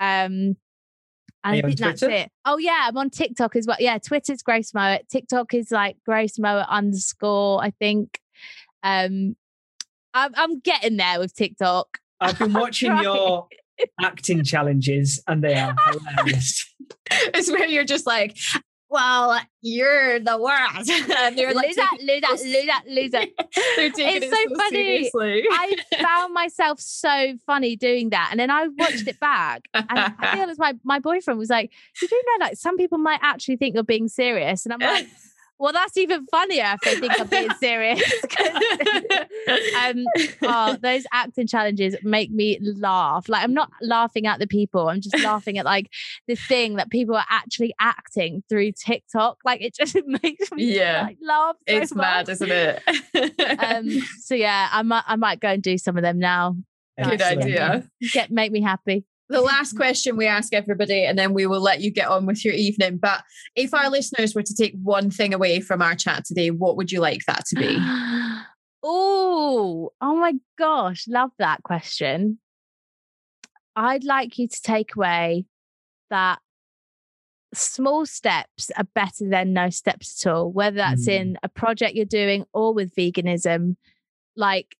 Um, 0.00 0.56
And 1.42 1.56
I 1.56 1.60
think 1.62 1.78
that's 1.78 2.00
Twitter? 2.00 2.14
it. 2.16 2.30
Oh 2.44 2.58
yeah, 2.58 2.84
I'm 2.88 2.96
on 2.96 3.10
TikTok 3.10 3.56
as 3.56 3.66
well. 3.66 3.76
Yeah, 3.80 3.98
Twitter's 3.98 4.42
Grace 4.42 4.72
Mouat. 4.74 5.08
TikTok 5.10 5.54
is 5.54 5.70
like 5.70 5.96
Grace 6.04 6.38
Mouat 6.38 6.66
underscore. 6.68 7.62
I 7.62 7.70
think. 7.70 8.18
Um, 8.82 9.36
I'm 10.14 10.32
I'm 10.36 10.58
getting 10.60 10.96
there 10.96 11.18
with 11.20 11.34
TikTok. 11.34 11.98
I've 12.20 12.38
been 12.38 12.52
watching 12.54 12.96
your 12.98 13.46
acting 14.02 14.42
challenges, 14.44 15.22
and 15.26 15.42
they 15.44 15.54
are 15.54 15.74
hilarious. 15.90 16.74
it's 17.10 17.50
where 17.50 17.66
you're 17.66 17.84
just 17.84 18.06
like, 18.06 18.36
well, 18.90 19.40
you're 19.62 20.18
the 20.18 20.36
worst. 20.36 20.88
they're 21.36 21.54
like, 21.54 21.68
loser, 21.68 21.82
loser, 22.00 22.26
it 22.32 22.44
loser, 22.44 22.72
loser. 22.88 23.10
they're 23.76 23.86
It's 23.86 23.98
it 23.98 24.22
so 24.24 24.36
so, 24.36 24.54
funny. 24.56 24.70
seriously. 24.70 25.44
I 25.50 25.76
found 26.00 26.34
myself 26.34 26.80
so 26.80 27.34
funny 27.46 27.76
doing 27.76 28.10
that. 28.10 28.28
And 28.32 28.40
then 28.40 28.50
I 28.50 28.66
watched 28.66 29.06
it 29.06 29.20
back. 29.20 29.68
And 29.74 29.86
I 29.90 30.34
feel 30.36 30.50
as 30.50 30.58
my, 30.58 30.74
my 30.82 30.98
boyfriend 30.98 31.38
was 31.38 31.50
like, 31.50 31.72
You 32.02 32.08
do 32.08 32.20
know, 32.38 32.46
like, 32.46 32.56
some 32.56 32.76
people 32.76 32.98
might 32.98 33.20
actually 33.22 33.56
think 33.56 33.74
you're 33.74 33.84
being 33.84 34.08
serious. 34.08 34.66
And 34.66 34.72
I'm 34.72 34.80
like, 34.94 35.06
Well, 35.60 35.74
that's 35.74 35.96
even 35.98 36.26
funnier 36.26 36.74
if 36.74 36.80
they 36.80 36.96
think 36.96 37.20
I'm 37.20 37.26
being 37.26 37.50
serious. 37.60 38.02
um, 39.76 40.04
oh, 40.42 40.76
those 40.80 41.04
acting 41.12 41.46
challenges 41.46 41.94
make 42.02 42.30
me 42.30 42.58
laugh. 42.62 43.28
Like, 43.28 43.44
I'm 43.44 43.52
not 43.52 43.70
laughing 43.82 44.26
at 44.26 44.38
the 44.40 44.46
people, 44.46 44.88
I'm 44.88 45.02
just 45.02 45.18
laughing 45.22 45.58
at 45.58 45.66
like 45.66 45.90
the 46.26 46.34
thing 46.34 46.76
that 46.76 46.90
people 46.90 47.14
are 47.14 47.26
actually 47.28 47.74
acting 47.78 48.42
through 48.48 48.72
TikTok. 48.72 49.38
Like, 49.44 49.60
it 49.60 49.74
just 49.74 49.96
makes 50.06 50.50
me 50.52 50.64
Yeah. 50.76 51.02
like, 51.02 51.18
laugh. 51.22 51.56
So 51.68 51.76
it's 51.76 51.94
mad, 51.94 52.28
isn't 52.30 52.50
it? 52.50 52.82
Um, 53.60 53.90
so 54.20 54.34
yeah, 54.34 54.68
I 54.72 54.82
might 54.82 55.04
I 55.06 55.16
might 55.16 55.40
go 55.40 55.48
and 55.48 55.62
do 55.62 55.76
some 55.76 55.96
of 55.96 56.02
them 56.02 56.18
now. 56.18 56.56
Good 57.02 57.20
idea. 57.20 57.88
Get 58.12 58.30
make 58.30 58.50
me 58.52 58.62
happy. 58.62 59.04
The 59.30 59.40
last 59.40 59.76
question 59.76 60.16
we 60.16 60.26
ask 60.26 60.52
everybody, 60.52 61.04
and 61.04 61.18
then 61.18 61.32
we 61.32 61.46
will 61.46 61.60
let 61.60 61.80
you 61.80 61.90
get 61.90 62.08
on 62.08 62.26
with 62.26 62.44
your 62.44 62.54
evening. 62.54 62.98
But 62.98 63.22
if 63.54 63.72
our 63.72 63.88
listeners 63.88 64.34
were 64.34 64.42
to 64.42 64.54
take 64.54 64.74
one 64.82 65.10
thing 65.10 65.32
away 65.32 65.60
from 65.60 65.80
our 65.80 65.94
chat 65.94 66.24
today, 66.24 66.50
what 66.50 66.76
would 66.76 66.90
you 66.92 67.00
like 67.00 67.24
that 67.26 67.46
to 67.46 67.56
be? 67.56 67.76
oh, 68.82 69.90
oh 70.00 70.16
my 70.16 70.34
gosh, 70.58 71.06
love 71.08 71.30
that 71.38 71.62
question. 71.62 72.38
I'd 73.76 74.04
like 74.04 74.36
you 74.38 74.48
to 74.48 74.62
take 74.62 74.96
away 74.96 75.46
that 76.10 76.40
small 77.54 78.04
steps 78.06 78.70
are 78.76 78.86
better 78.94 79.28
than 79.28 79.52
no 79.52 79.70
steps 79.70 80.24
at 80.24 80.30
all, 80.32 80.50
whether 80.50 80.76
that's 80.76 81.06
Mm. 81.08 81.12
in 81.20 81.38
a 81.42 81.48
project 81.48 81.94
you're 81.94 82.04
doing 82.04 82.44
or 82.52 82.74
with 82.74 82.94
veganism. 82.94 83.76
Like, 84.36 84.76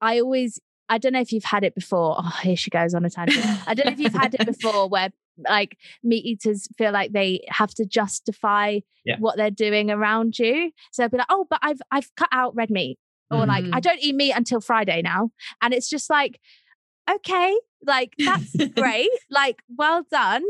I 0.00 0.20
always, 0.20 0.60
I 0.88 0.98
don't 0.98 1.12
know 1.12 1.20
if 1.20 1.32
you've 1.32 1.44
had 1.44 1.64
it 1.64 1.74
before. 1.74 2.16
Oh, 2.18 2.38
here 2.42 2.56
she 2.56 2.70
goes 2.70 2.94
on 2.94 3.04
a 3.04 3.10
tangent. 3.10 3.44
I 3.66 3.74
don't 3.74 3.86
know 3.86 3.92
if 3.92 4.00
you've 4.00 4.12
had 4.14 4.34
it 4.34 4.46
before 4.60 4.88
where 4.88 5.10
like 5.48 5.78
meat 6.02 6.24
eaters 6.24 6.68
feel 6.78 6.92
like 6.92 7.12
they 7.12 7.40
have 7.48 7.74
to 7.74 7.84
justify 7.86 8.80
Yeah. 9.04 9.16
what 9.18 9.36
they're 9.36 9.50
doing 9.50 9.90
around 9.90 10.38
you. 10.38 10.70
So 10.92 11.02
they'll 11.02 11.08
be 11.10 11.16
like, 11.18 11.26
oh, 11.30 11.46
but 11.48 11.58
I've 11.62 11.80
I've 11.90 12.14
cut 12.16 12.28
out 12.32 12.54
red 12.54 12.70
meat. 12.70 12.98
Or 13.30 13.46
like, 13.46 13.64
Mhm. 13.64 13.70
I 13.74 13.80
don't 13.80 13.98
eat 14.00 14.14
meat 14.14 14.32
until 14.32 14.60
Friday 14.60 15.00
now. 15.02 15.30
And 15.62 15.72
it's 15.74 15.88
just 15.88 16.10
like, 16.10 16.38
okay, 17.10 17.56
like 17.86 18.12
that's 18.18 18.54
great. 18.76 19.08
Like, 19.30 19.62
well 19.76 20.04
done. 20.10 20.44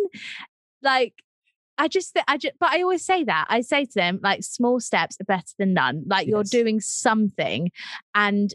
Like, 0.83 1.15
I 1.79 1.89
just, 1.89 2.13
thi- 2.15 2.23
I 2.29 2.37
just, 2.37 2.55
but 2.61 2.71
I 2.71 2.83
always 2.83 3.05
say 3.05 3.25
that. 3.25 3.47
I 3.49 3.61
say 3.63 3.85
to 3.85 3.95
them, 3.95 4.21
like, 4.23 4.43
small 4.45 4.79
steps 4.81 5.17
are 5.21 5.25
better 5.25 5.53
than 5.59 5.73
none. 5.75 6.05
Like, 6.07 6.27
you're 6.29 6.45
doing 6.45 6.81
something, 6.81 7.71
and 8.15 8.53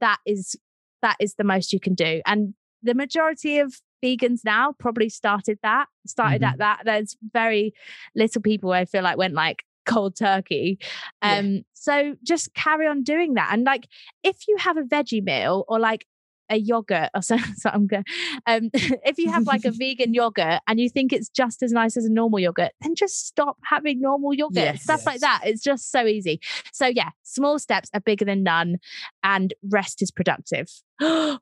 that 0.00 0.18
is 0.26 0.54
that 1.02 1.16
is 1.20 1.34
the 1.34 1.44
most 1.44 1.72
you 1.72 1.80
can 1.80 1.94
do. 1.94 2.20
And 2.26 2.54
the 2.82 2.94
majority 2.94 3.58
of 3.58 3.74
vegans 4.04 4.40
now 4.44 4.72
probably 4.78 5.08
started 5.08 5.58
that, 5.62 5.86
started 6.06 6.42
Mhm. 6.42 6.52
at 6.52 6.58
that. 6.58 6.82
There's 6.84 7.16
very 7.32 7.74
little 8.14 8.40
people 8.42 8.72
I 8.72 8.84
feel 8.84 9.02
like 9.02 9.16
went 9.16 9.34
like 9.34 9.64
cold 9.86 10.16
turkey. 10.16 10.78
Yeah. 11.22 11.38
Um, 11.38 11.62
so 11.72 12.14
just 12.22 12.54
carry 12.54 12.86
on 12.86 13.02
doing 13.02 13.34
that. 13.34 13.50
And 13.52 13.64
like, 13.64 13.88
if 14.22 14.46
you 14.46 14.56
have 14.58 14.76
a 14.76 14.82
veggie 14.82 15.22
meal 15.24 15.64
or 15.66 15.78
like 15.80 16.06
a 16.50 16.56
yogurt 16.56 17.10
or 17.14 17.22
something, 17.22 17.54
so 17.56 17.70
I'm 17.72 17.86
going 17.86 18.04
um 18.46 18.70
if 18.74 19.18
you 19.18 19.30
have 19.30 19.46
like 19.46 19.64
a 19.64 19.70
vegan 19.72 20.14
yogurt 20.14 20.60
and 20.66 20.80
you 20.80 20.88
think 20.88 21.12
it's 21.12 21.28
just 21.28 21.62
as 21.62 21.72
nice 21.72 21.96
as 21.96 22.04
a 22.04 22.10
normal 22.12 22.38
yogurt 22.40 22.72
then 22.80 22.94
just 22.94 23.26
stop 23.26 23.56
having 23.64 24.00
normal 24.00 24.32
yogurt 24.34 24.54
Yes. 24.56 24.82
stuff 24.82 25.04
like 25.06 25.20
that 25.20 25.42
it's 25.44 25.62
just 25.62 25.90
so 25.90 26.06
easy 26.06 26.40
so 26.72 26.86
yeah 26.86 27.10
small 27.22 27.58
steps 27.58 27.88
are 27.94 28.00
bigger 28.00 28.24
than 28.24 28.42
none 28.42 28.76
and 29.22 29.54
rest 29.70 30.02
is 30.02 30.10
productive 30.10 30.68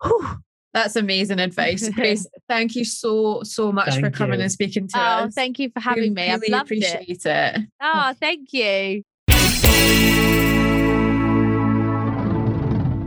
That's 0.74 0.94
amazing 0.94 1.40
advice. 1.40 1.88
Grace, 1.88 2.26
thank 2.50 2.74
you 2.76 2.84
so, 2.84 3.40
so 3.44 3.72
much 3.72 3.98
for 3.98 4.10
coming 4.10 4.40
you. 4.40 4.42
and 4.42 4.52
speaking 4.52 4.86
to 4.88 4.98
oh 4.98 5.02
us. 5.24 5.34
thank 5.34 5.58
you 5.58 5.70
for 5.70 5.78
We 5.78 5.82
having 5.84 6.14
me 6.14 6.30
i've 6.30 6.40
really 6.42 6.52
loved 6.52 6.70
it 6.72 6.84
appreciate 6.84 7.24
it. 7.24 7.60
oh 7.80 8.14
thank 8.20 8.52
you 8.52 9.02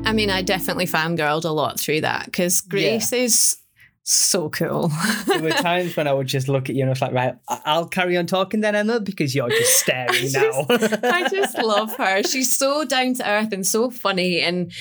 I 0.10 0.14
mean, 0.14 0.30
I 0.30 0.42
definitely 0.42 0.86
fangirled 0.88 1.46
a 1.46 1.50
lot 1.50 1.80
through 1.80 2.02
that 2.02 2.26
because 2.26 2.62
Grace 2.62 3.14
is 3.14 3.58
so 4.04 4.50
cool. 4.50 4.92
there 5.28 5.40
were 5.42 5.50
times 5.52 5.96
when 5.96 6.08
I 6.08 6.14
would 6.14 6.26
just 6.26 6.48
look 6.48 6.68
at 6.68 6.76
you 6.76 6.82
and 6.82 6.90
I 6.90 6.94
was 6.94 7.02
like, 7.02 7.14
right, 7.14 7.36
I'll 7.48 7.88
carry 7.88 8.18
on 8.18 8.26
talking 8.26 8.62
then, 8.62 8.74
Emma, 8.76 9.00
because 9.00 9.36
you're 9.36 9.50
just 9.50 9.80
staring 9.82 10.36
I 10.36 10.50
now. 10.50 10.66
I 11.04 11.30
just 11.30 11.58
love 11.62 11.96
her. 11.98 12.24
She's 12.24 12.58
so 12.58 12.86
down 12.86 13.14
to 13.16 13.30
earth 13.30 13.52
and 13.54 13.66
so 13.66 13.92
funny 13.92 14.40
and 14.40 14.72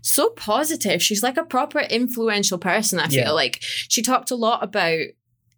so 0.00 0.30
positive. 0.30 1.02
She's 1.02 1.22
like 1.22 1.36
a 1.36 1.44
proper 1.44 1.80
influential 1.80 2.56
person, 2.58 2.98
I 2.98 3.08
feel 3.08 3.18
Yeah. 3.24 3.30
like. 3.32 3.58
She 3.60 4.00
talked 4.00 4.30
a 4.30 4.36
lot 4.36 4.62
about 4.64 5.00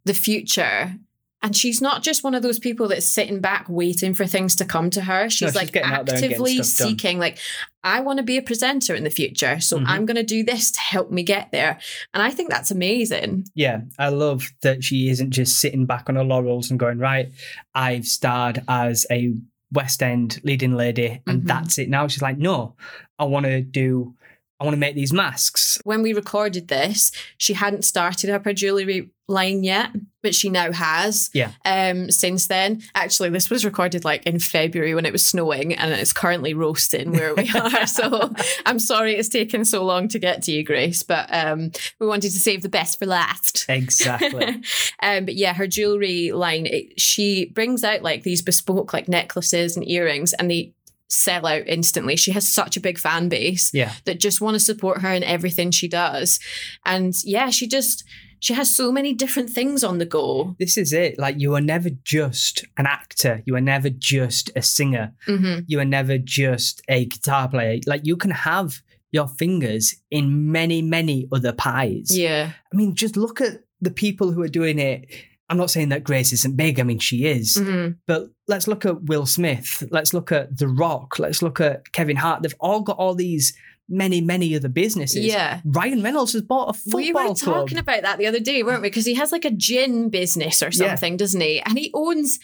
the 0.05 0.15
future. 0.15 0.97
And 1.44 1.56
she's 1.56 1.81
not 1.82 2.02
just 2.05 2.23
one 2.23 2.35
of 2.36 2.43
those 2.43 2.60
people 2.60 2.86
that's 2.89 3.09
sitting 3.09 3.40
back 3.40 3.66
waiting 3.69 4.14
for 4.14 4.27
things 4.27 4.55
to 4.56 4.64
come 4.64 4.90
to 4.90 5.01
her. 5.02 5.28
She's, 5.28 5.48
she's 5.48 5.55
like 5.56 5.73
getting 5.73 5.90
out 5.90 6.06
there 6.06 6.14
and 6.14 6.20
getting 6.23 6.32
actively 6.35 6.62
seeking, 6.62 7.19
like, 7.19 7.39
I 7.82 7.98
want 8.01 8.19
to 8.19 8.23
be 8.23 8.36
a 8.36 8.43
presenter 8.43 8.94
in 8.94 9.02
the 9.02 9.10
future. 9.10 9.59
So 9.59 9.78
Mhm. 9.78 9.85
I'm 9.89 10.06
going 10.06 10.16
to 10.16 10.23
do 10.23 10.44
this 10.44 10.70
to 10.70 10.81
help 10.81 11.10
me 11.10 11.24
get 11.24 11.51
there. 11.51 11.81
And 12.14 12.23
I 12.23 12.31
think 12.31 12.48
that's 12.51 12.70
amazing. 12.70 13.47
yeah, 13.56 13.81
I 13.98 14.10
love 14.10 14.52
that 14.62 14.85
she 14.85 15.09
isn't 15.09 15.31
just 15.32 15.59
sitting 15.60 15.85
back 15.85 16.09
on 16.09 16.14
her 16.14 16.23
laurels 16.24 16.70
and 16.70 16.78
going, 16.78 16.98
right, 16.98 17.32
I've 17.74 18.06
starred 18.06 18.62
as 18.69 19.05
a 19.10 19.35
West 19.73 20.01
End 20.02 20.39
leading 20.44 20.74
lady 20.77 21.23
and 21.27 21.43
Mhm. 21.43 21.47
that's 21.48 21.78
it. 21.78 21.89
Now 21.89 22.06
she's 22.06 22.23
like, 22.23 22.39
no, 22.39 22.77
I 23.19 23.24
want 23.24 23.47
to 23.47 23.62
do, 23.62 24.14
I 24.60 24.64
want 24.64 24.74
to 24.74 24.78
make 24.81 24.94
these 24.94 25.12
masks. 25.12 25.81
when 25.82 26.02
we 26.02 26.12
recorded 26.12 26.69
this, 26.69 27.10
she 27.36 27.55
hadn't 27.55 27.85
started 27.85 28.31
up 28.31 28.44
her 28.44 28.52
jewelry 28.52 29.10
line 29.33 29.65
yet, 29.65 29.91
but 30.23 30.35
she 30.35 30.49
now 30.49 30.71
has. 30.73 31.31
Yeah. 31.35 31.53
Um, 31.65 32.11
since 32.11 32.47
then, 32.47 32.83
actually, 32.95 33.31
this 33.31 33.51
was 33.51 33.65
recorded 33.65 34.05
like 34.05 34.25
in 34.27 34.39
February 34.39 34.95
when 34.95 35.07
it 35.07 35.13
was 35.13 35.27
snowing, 35.27 35.75
and 35.75 35.93
it's 35.93 36.13
currently 36.13 36.55
roasting 36.55 37.13
where 37.13 37.35
we 37.35 37.51
are. 37.55 37.87
so 37.87 38.33
I'm 38.67 38.79
sorry 38.79 39.17
it's 39.17 39.29
taken 39.29 39.65
so 39.65 39.85
long 39.85 40.09
to 40.09 40.19
get 40.19 40.43
to 40.45 40.53
you, 40.53 40.65
Grace, 40.65 41.03
but 41.03 41.33
um, 41.35 41.73
we 41.99 42.07
wanted 42.07 42.31
to 42.31 42.39
save 42.39 42.63
the 42.63 42.69
best 42.69 42.99
for 42.99 43.07
last. 43.07 43.67
Exactly. 43.69 44.63
um, 45.03 45.25
but 45.25 45.35
yeah, 45.35 45.55
her 45.55 45.67
jewelry 45.67 46.31
line, 46.33 46.67
it, 46.67 47.01
she 47.01 47.47
brings 47.47 47.83
out 47.83 48.03
like 48.03 48.23
these 48.23 48.43
bespoke 48.43 48.93
like 48.93 49.09
necklaces 49.09 49.77
and 49.77 49.89
earrings, 49.89 50.33
and 50.35 50.51
they 50.51 50.75
sell 51.13 51.47
out 51.47 51.63
instantly. 51.67 52.17
She 52.17 52.33
has 52.33 52.49
such 52.49 52.77
a 52.77 52.81
big 52.81 52.99
fan 52.99 53.29
base 53.29 53.73
yeah. 53.75 53.93
that 54.07 54.19
just 54.19 54.41
want 54.41 54.55
to 54.55 54.61
support 54.61 55.03
her 55.03 55.13
in 55.13 55.23
everything 55.23 55.71
she 55.71 55.87
does. 55.87 56.41
And 56.87 57.15
yeah, 57.25 57.51
she 57.51 57.69
just 57.69 58.05
she 58.43 58.55
has 58.55 58.74
so 58.74 58.90
many 58.93 59.14
different 59.14 59.48
things 59.48 59.82
on 59.85 59.98
the 59.98 60.05
go. 60.05 60.56
This 60.59 60.77
is 60.77 60.93
it. 60.93 61.19
Like, 61.19 61.36
you 61.39 61.55
are 61.55 61.60
never 61.60 61.90
just 62.05 62.64
an 62.77 62.86
actor. 62.86 63.40
You 63.47 63.55
are 63.56 63.60
never 63.60 63.89
just 63.89 64.51
a 64.56 64.62
singer. 64.62 65.12
hmm 65.27 65.60
You 65.69 65.78
are 65.81 65.85
never 65.98 66.19
just 66.19 66.82
a 66.89 67.06
guitar 67.06 67.48
player. 67.48 67.78
Like, 67.86 68.02
you 68.05 68.16
can 68.16 68.32
have 68.32 68.82
your 69.12 69.28
fingers 69.28 69.94
in 70.10 70.51
many, 70.51 70.82
many 70.82 71.28
other 71.32 71.52
pies. 71.52 72.09
Yeah. 72.10 72.51
I 72.73 72.77
mean, 72.77 72.94
just 72.97 73.16
look 73.16 73.40
at 73.40 73.62
the 73.81 73.90
people 73.90 74.32
who 74.32 74.43
are 74.43 74.48
doing 74.48 74.78
it. 74.78 75.06
I'm 75.48 75.59
not 75.59 75.70
saying 75.70 75.90
that 75.90 76.02
Grace 76.02 76.32
isn't 76.32 76.56
big. 76.56 76.81
I 76.81 76.82
mean, 76.82 76.98
she 76.98 77.27
is. 77.27 77.56
hmm 77.59 77.89
But 78.06 78.31
let's 78.48 78.66
look 78.66 78.85
at 78.86 79.05
Will 79.05 79.27
Smith. 79.27 79.85
Let's 79.90 80.12
look 80.14 80.32
at 80.32 80.56
The 80.59 80.66
Rock. 80.66 81.19
Let's 81.19 81.43
look 81.43 81.60
at 81.60 81.93
Kevin 81.93 82.16
Hart. 82.16 82.43
They've 82.43 82.55
all 82.59 82.81
got 82.81 82.97
all 82.97 83.14
these 83.14 83.55
many, 83.89 84.21
many 84.21 84.55
other 84.57 84.69
businesses. 84.69 85.25
Yeah. 85.25 85.61
Ryan 85.65 86.03
Reynolds 86.03 86.33
has 86.33 86.43
bought 86.43 86.71
a 86.71 86.73
football 86.73 87.01
We 87.01 87.13
were 87.13 87.21
club. 87.35 87.37
talking 87.39 87.79
about 87.79 88.03
that 88.03 88.19
the 88.19 88.27
other 88.27 88.41
day, 88.41 88.63
weren't 88.63 88.83
we? 88.83 88.89
Because 88.89 89.07
he 89.07 89.15
has 89.15 89.33
like 89.33 89.45
a 89.45 89.51
gin 89.51 90.09
business 90.09 90.63
or 90.63 90.67
Yeah. 90.73 90.89
something, 90.91 91.17
doesn't 91.17 91.41
he? 91.41 91.61
And 91.61 91.79
he 91.79 91.91
owns 91.95 92.39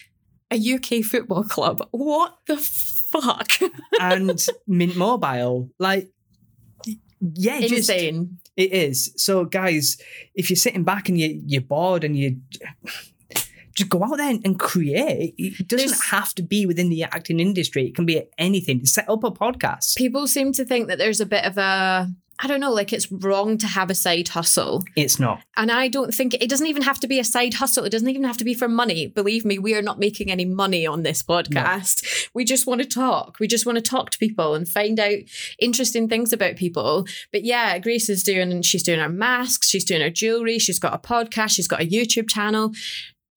a 0.51 0.57
UK 0.57 1.03
football 1.05 1.45
club. 1.45 1.87
What 1.91 2.37
the 2.47 2.57
fuck? 2.57 3.53
and 4.01 4.47
Mint 4.67 4.97
Mobile. 4.97 5.71
Like, 5.79 6.11
yeah, 7.21 7.61
just 7.61 7.73
Insane. 7.91 8.39
it 8.57 8.73
is. 8.73 9.13
So, 9.17 9.45
guys, 9.45 9.99
if 10.35 10.51
you're 10.51 10.57
sitting 10.57 10.85
back 10.85 11.09
and 11.09 11.19
you, 11.19 11.43
you're 11.47 11.61
bored 11.63 12.05
and 12.05 12.17
you 12.17 12.41
just 13.79 13.91
go 13.91 14.05
out 14.05 14.17
there 14.19 14.31
and 14.45 14.59
create, 14.59 15.35
it 15.39 15.69
doesn't 15.69 15.89
There's- 15.89 16.09
have 16.11 16.35
to 16.35 16.43
be 16.43 16.67
within 16.67 16.89
the 16.91 17.05
acting 17.05 17.41
industry. 17.41 17.87
It 17.87 17.95
can 17.95 18.07
be 18.07 18.23
anything. 18.37 18.85
Set 18.85 19.09
up 19.09 19.25
a 19.25 19.31
podcast. 19.31 19.97
People 19.97 20.27
seem 20.27 20.53
to 20.53 20.65
think 20.65 20.89
that 20.89 20.99
there's 20.99 21.21
a 21.21 21.27
bit 21.27 21.45
of 21.45 21.57
a 21.59 22.09
I 22.41 22.47
don't 22.47 22.61
know, 22.61 22.71
like 22.73 22.93
it's 22.93 23.11
wrong 23.11 23.59
to 23.59 23.67
have 23.67 23.91
a 23.91 23.97
side 23.97 24.29
hustle. 24.29 24.85
It's 24.95 25.19
not. 25.19 25.43
And 25.57 25.73
I 25.73 25.89
don't 25.89 26.15
think 26.15 26.35
it 26.35 26.49
doesn't 26.49 26.69
even 26.69 26.83
have 26.83 27.01
to 27.01 27.09
be 27.09 27.19
a 27.19 27.25
side 27.25 27.55
hustle. 27.55 27.85
It 27.85 27.91
doesn't 27.91 28.09
even 28.09 28.23
have 28.23 28.37
to 28.37 28.45
be 28.45 28.55
for 28.55 28.69
money. 28.69 29.09
Believe 29.09 29.45
me, 29.45 29.59
we 29.59 29.75
are 29.75 29.83
not 29.83 29.99
making 29.99 30.31
any 30.31 30.45
money 30.45 30.87
on 30.87 31.03
this 31.03 31.21
podcast. 31.21 32.29
We 32.35 32.45
just 32.45 32.65
want 32.65 32.81
to 32.81 32.87
talk. 32.87 33.41
We 33.41 33.49
just 33.49 33.67
want 33.67 33.75
to 33.75 33.83
talk 33.83 34.11
to 34.11 34.19
people 34.19 34.55
and 34.55 34.69
find 34.69 35.01
out 35.01 35.19
interesting 35.59 36.09
things 36.09 36.33
about 36.33 36.55
people. 36.55 37.09
But 37.33 37.43
yeah, 37.43 37.77
Grace 37.81 38.09
is 38.09 38.23
doing, 38.23 38.63
she's 38.63 38.85
doing 38.85 39.01
her 39.01 39.09
masks, 39.09 39.69
she's 39.69 39.85
doing 39.85 40.03
her 40.03 40.11
jewelry, 40.11 40.61
she's 40.61 40.79
got 40.79 40.95
a 40.95 40.99
podcast, 40.99 41.51
she's 41.57 41.67
got 41.67 41.83
a 41.83 41.87
YouTube 41.91 42.31
channel. 42.31 42.73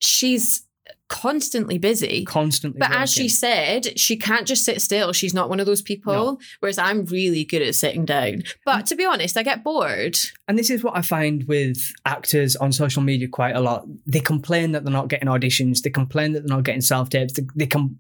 She's 0.02 0.65
constantly 1.07 1.78
busy. 1.78 2.23
Constantly. 2.26 2.80
But 2.80 2.91
as 2.91 3.11
she 3.11 3.28
said, 3.28 3.99
she 3.99 4.18
can't 4.18 4.48
just 4.48 4.64
sit 4.64 4.82
still. 4.82 5.11
She's 5.11 5.34
not 5.34 5.49
one 5.49 5.60
of 5.60 5.65
those 5.65 5.82
people. 5.82 6.14
No. 6.14 6.40
Whereas 6.61 6.78
I'm 6.78 7.06
really 7.06 7.44
good 7.44 7.61
at 7.61 7.76
sitting 7.76 8.06
down. 8.06 8.44
But 8.65 8.86
mm. 8.86 8.88
to 8.88 8.95
be 8.95 9.06
honest, 9.06 9.38
I 9.38 9.44
get 9.44 9.64
bored. 9.64 10.18
And 10.48 10.57
this 10.57 10.69
is 10.69 10.84
what 10.84 10.95
I 10.95 11.02
find 11.02 11.44
with 11.45 11.78
actors 12.06 12.56
on 12.56 12.72
social 12.72 13.02
media 13.02 13.28
quite 13.28 13.56
a 13.56 13.61
lot. 13.61 13.86
They 14.07 14.22
complain 14.22 14.72
that 14.72 14.84
they're 14.84 14.94
not 14.94 15.10
getting 15.10 15.28
auditions. 15.28 15.82
They 15.82 15.90
complain 15.90 16.32
that 16.32 16.48
they're 16.48 16.56
not 16.56 16.64
getting 16.64 16.82
self 16.82 17.10
tapes. 17.10 17.34
They, 17.34 17.44
they 17.56 17.68
com- 17.68 17.99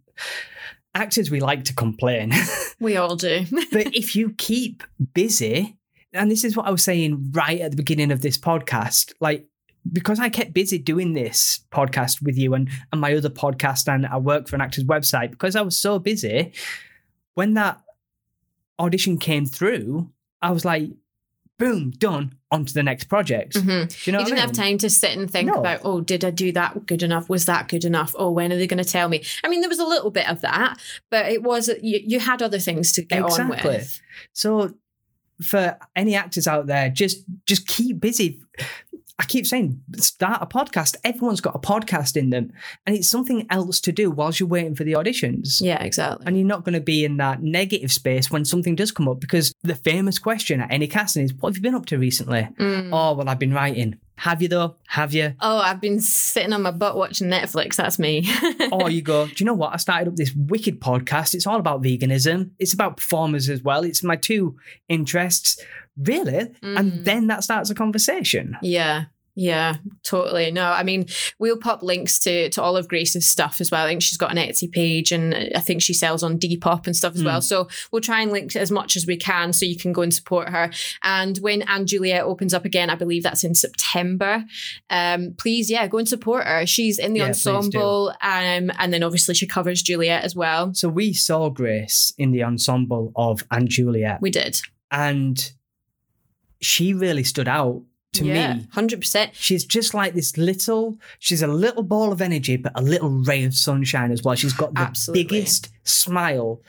actors 0.95 1.29
we 1.29 1.39
like 1.39 1.65
to 1.65 1.75
complain, 1.75 2.33
We 2.79 2.97
all 2.97 3.15
do. 3.15 3.45
but 3.71 3.95
if 3.95 4.15
you 4.15 4.33
keep 4.37 4.83
busy, 5.13 5.77
and 6.13 6.31
this 6.31 6.43
is 6.43 6.57
what 6.57 6.65
I 6.65 6.71
was 6.71 6.83
saying 6.83 7.31
right 7.33 7.61
at 7.61 7.71
the 7.71 7.77
beginning 7.77 8.11
of 8.11 8.21
this 8.21 8.37
podcast, 8.37 9.13
like 9.21 9.47
because 9.91 10.19
I 10.19 10.29
kept 10.29 10.53
busy 10.53 10.77
doing 10.77 11.13
this 11.13 11.61
podcast 11.71 12.21
with 12.21 12.37
you 12.37 12.53
and, 12.53 12.69
and 12.91 12.99
my 13.01 13.13
other 13.15 13.29
podcast, 13.29 13.87
and 13.93 14.05
I 14.05 14.17
work 14.17 14.47
for 14.47 14.55
an 14.55 14.61
actor's 14.61 14.83
website, 14.83 15.31
because 15.31 15.55
I 15.55 15.61
was 15.61 15.77
so 15.77 15.99
busy, 15.99 16.53
when 17.33 17.53
that 17.55 17.81
audition 18.79 19.17
came 19.17 19.45
through, 19.45 20.09
I 20.41 20.51
was 20.51 20.65
like, 20.65 20.89
boom, 21.57 21.91
done, 21.91 22.33
on 22.49 22.65
to 22.65 22.73
the 22.73 22.81
next 22.81 23.03
project. 23.03 23.53
Mhm. 23.53 24.07
You 24.07 24.13
know 24.13 24.19
you 24.19 24.25
didn't 24.25 24.39
have 24.39 24.49
mean? 24.49 24.55
time 24.55 24.77
to 24.79 24.89
sit 24.89 25.15
and 25.15 25.29
think 25.29 25.47
No. 25.47 25.59
about, 25.59 25.81
oh, 25.83 26.01
did 26.01 26.25
I 26.25 26.31
do 26.31 26.51
that 26.53 26.87
good 26.87 27.03
enough? 27.03 27.29
Was 27.29 27.45
that 27.45 27.67
good 27.67 27.85
enough? 27.85 28.15
Oh, 28.17 28.31
when 28.31 28.51
are 28.51 28.57
they 28.57 28.65
going 28.65 28.83
to 28.83 28.89
tell 28.89 29.07
me? 29.09 29.23
I 29.43 29.47
mean, 29.47 29.61
there 29.61 29.69
was 29.69 29.77
a 29.77 29.85
little 29.85 30.09
bit 30.09 30.27
of 30.27 30.41
that, 30.41 30.79
but 31.11 31.27
it 31.31 31.43
was 31.43 31.69
you, 31.83 31.99
you 32.03 32.19
had 32.19 32.41
other 32.41 32.57
things 32.57 32.91
to 32.93 33.03
get 33.03 33.21
on 33.21 33.29
Exactly. 33.29 33.69
with. 33.69 34.01
So 34.33 34.73
for 35.43 35.77
any 35.95 36.15
actors 36.15 36.47
out 36.47 36.65
there, 36.65 36.89
just 36.89 37.23
just 37.45 37.67
keep 37.67 37.99
busy. 37.99 38.41
I 39.21 39.25
keep 39.25 39.45
saying 39.45 39.79
start 39.97 40.41
a 40.41 40.47
podcast. 40.47 40.95
Everyone's 41.03 41.41
got 41.41 41.55
a 41.55 41.59
podcast 41.59 42.17
in 42.17 42.31
them, 42.31 42.51
and 42.87 42.95
it's 42.95 43.07
something 43.07 43.45
else 43.51 43.79
to 43.81 43.91
do 43.91 44.09
whilst 44.09 44.39
you're 44.39 44.49
waiting 44.49 44.73
for 44.73 44.83
the 44.83 44.93
auditions. 44.93 45.61
Yeah, 45.61 45.81
exactly. 45.83 46.25
And 46.25 46.35
you're 46.35 46.47
not 46.47 46.65
going 46.65 46.73
to 46.73 46.81
be 46.81 47.05
in 47.05 47.17
that 47.17 47.43
negative 47.43 47.91
space 47.91 48.31
when 48.31 48.45
something 48.45 48.75
does 48.75 48.91
come 48.91 49.07
up 49.07 49.19
because 49.19 49.53
the 49.61 49.75
famous 49.75 50.17
question 50.17 50.59
at 50.59 50.71
any 50.71 50.87
casting 50.87 51.23
is, 51.23 51.35
"What 51.35 51.49
have 51.49 51.57
you 51.57 51.61
been 51.61 51.75
up 51.75 51.85
to 51.87 51.99
recently?" 51.99 52.49
Mm. 52.57 52.89
Oh, 52.91 53.13
well, 53.13 53.29
I've 53.29 53.37
been 53.37 53.53
writing. 53.53 53.99
Have 54.21 54.41
you 54.41 54.47
though? 54.47 54.75
Have 54.87 55.13
you? 55.13 55.35
Oh, 55.39 55.57
I've 55.57 55.81
been 55.81 55.99
sitting 55.99 56.53
on 56.53 56.63
my 56.63 56.71
butt 56.71 56.97
watching 56.97 57.27
Netflix. 57.27 57.75
That's 57.75 57.99
me. 57.99 58.27
or 58.71 58.89
you 58.89 59.03
go, 59.03 59.27
do 59.27 59.33
you 59.37 59.45
know 59.45 59.53
what? 59.53 59.73
I 59.73 59.77
started 59.77 60.07
up 60.07 60.15
this 60.15 60.33
wicked 60.35 60.79
podcast. 60.79 61.33
It's 61.33 61.47
all 61.47 61.59
about 61.59 61.81
veganism. 61.81 62.51
It's 62.59 62.73
about 62.73 62.97
performers 62.97 63.49
as 63.49 63.63
well. 63.63 63.83
It's 63.83 64.03
my 64.03 64.15
two 64.15 64.57
interests, 64.89 65.59
really. 65.97 66.45
Mm. 66.61 66.79
And 66.79 67.05
then 67.05 67.27
that 67.27 67.43
starts 67.43 67.71
a 67.71 67.75
conversation. 67.75 68.57
Yeah. 68.61 69.05
Yeah, 69.33 69.75
totally. 70.03 70.51
No, 70.51 70.65
I 70.65 70.83
mean, 70.83 71.05
we'll 71.39 71.57
pop 71.57 71.81
links 71.83 72.19
to 72.19 72.49
to 72.49 72.61
all 72.61 72.75
of 72.75 72.89
Grace's 72.89 73.27
stuff 73.27 73.61
as 73.61 73.71
well. 73.71 73.85
I 73.85 73.87
think 73.89 74.01
she's 74.01 74.17
got 74.17 74.31
an 74.31 74.37
Etsy 74.37 74.69
page 74.69 75.13
and 75.13 75.33
I 75.55 75.59
think 75.61 75.81
she 75.81 75.93
sells 75.93 76.21
on 76.21 76.37
Depop 76.37 76.85
and 76.85 76.95
stuff 76.95 77.15
as 77.15 77.23
well. 77.23 77.41
So 77.41 77.69
we'll 77.91 78.01
try 78.01 78.21
and 78.21 78.31
link 78.31 78.55
as 78.57 78.71
much 78.71 78.97
as 78.97 79.07
we 79.07 79.15
can 79.15 79.53
so 79.53 79.65
you 79.65 79.77
can 79.77 79.93
go 79.93 80.01
and 80.01 80.13
support 80.13 80.49
her. 80.49 80.69
And 81.03 81.37
when 81.37 81.63
& 81.75 81.85
Juliet 81.85 82.23
opens 82.25 82.53
up 82.53 82.65
again, 82.65 82.89
I 82.89 82.95
believe 82.95 83.23
that's 83.23 83.45
in 83.45 83.55
September. 83.55 84.43
Um, 84.89 85.33
please, 85.37 85.69
yeah, 85.71 85.87
go 85.87 85.99
and 85.99 86.07
support 86.09 86.45
her. 86.45 86.65
She's 86.65 86.99
in 86.99 87.13
the 87.13 87.19
Yeah, 87.19 87.27
ensemble. 87.27 88.09
Um, 88.21 88.71
and 88.77 88.91
then 88.91 89.01
obviously 89.01 89.33
she 89.35 89.47
covers 89.47 89.81
Juliet 89.81 90.23
as 90.25 90.35
well. 90.35 90.73
So 90.73 90.89
we 90.89 91.13
saw 91.13 91.49
Grace 91.49 92.13
in 92.17 92.31
the 92.31 92.43
ensemble 92.43 93.13
of 93.15 93.43
& 93.57 93.63
Juliet, 93.65 94.19
We 94.21 94.29
did. 94.29 94.59
and 94.91 95.51
she 96.59 96.93
really 96.93 97.23
stood 97.23 97.47
out 97.47 97.81
to 98.13 98.25
yeah, 98.25 98.55
me. 98.55 98.67
100%. 98.75 99.29
She's 99.33 99.63
just 99.65 99.93
like 99.93 100.13
this 100.13 100.37
little, 100.37 100.97
she's 101.19 101.41
a 101.41 101.47
little 101.47 101.83
ball 101.83 102.11
of 102.11 102.21
energy, 102.21 102.57
but 102.57 102.73
a 102.75 102.81
little 102.81 103.09
ray 103.09 103.43
of 103.45 103.53
sunshine 103.53 104.11
as 104.11 104.21
well. 104.23 104.35
She's 104.35 104.53
got 104.53 104.73
the 104.73 104.81
Absolutely. 104.81 105.23
biggest 105.23 105.69
smile 105.83 106.61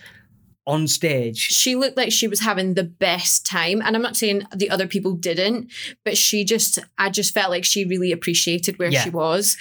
on 0.65 0.87
stage. 0.87 1.39
she 1.39 1.75
looked 1.75 1.97
like 1.97 2.13
she 2.13 2.29
was 2.29 2.39
having 2.39 2.75
the 2.75 2.85
best 2.85 3.45
time 3.45 3.83
and 3.83 3.97
i'm 3.97 4.01
not 4.03 4.17
saying 4.17 4.45
the 4.55 4.71
other 4.71 4.87
people 4.87 5.11
didn't 5.13 5.69
but 6.05 6.17
she 6.17 6.45
just 6.45 6.79
i 6.99 7.11
just 7.11 7.35
felt 7.35 7.51
like 7.51 7.65
she 7.65 7.85
really 7.85 8.13
appreciated 8.13 8.79
where 8.79 8.89
Yeah. 8.89 9.03
she 9.03 9.11
was 9.11 9.57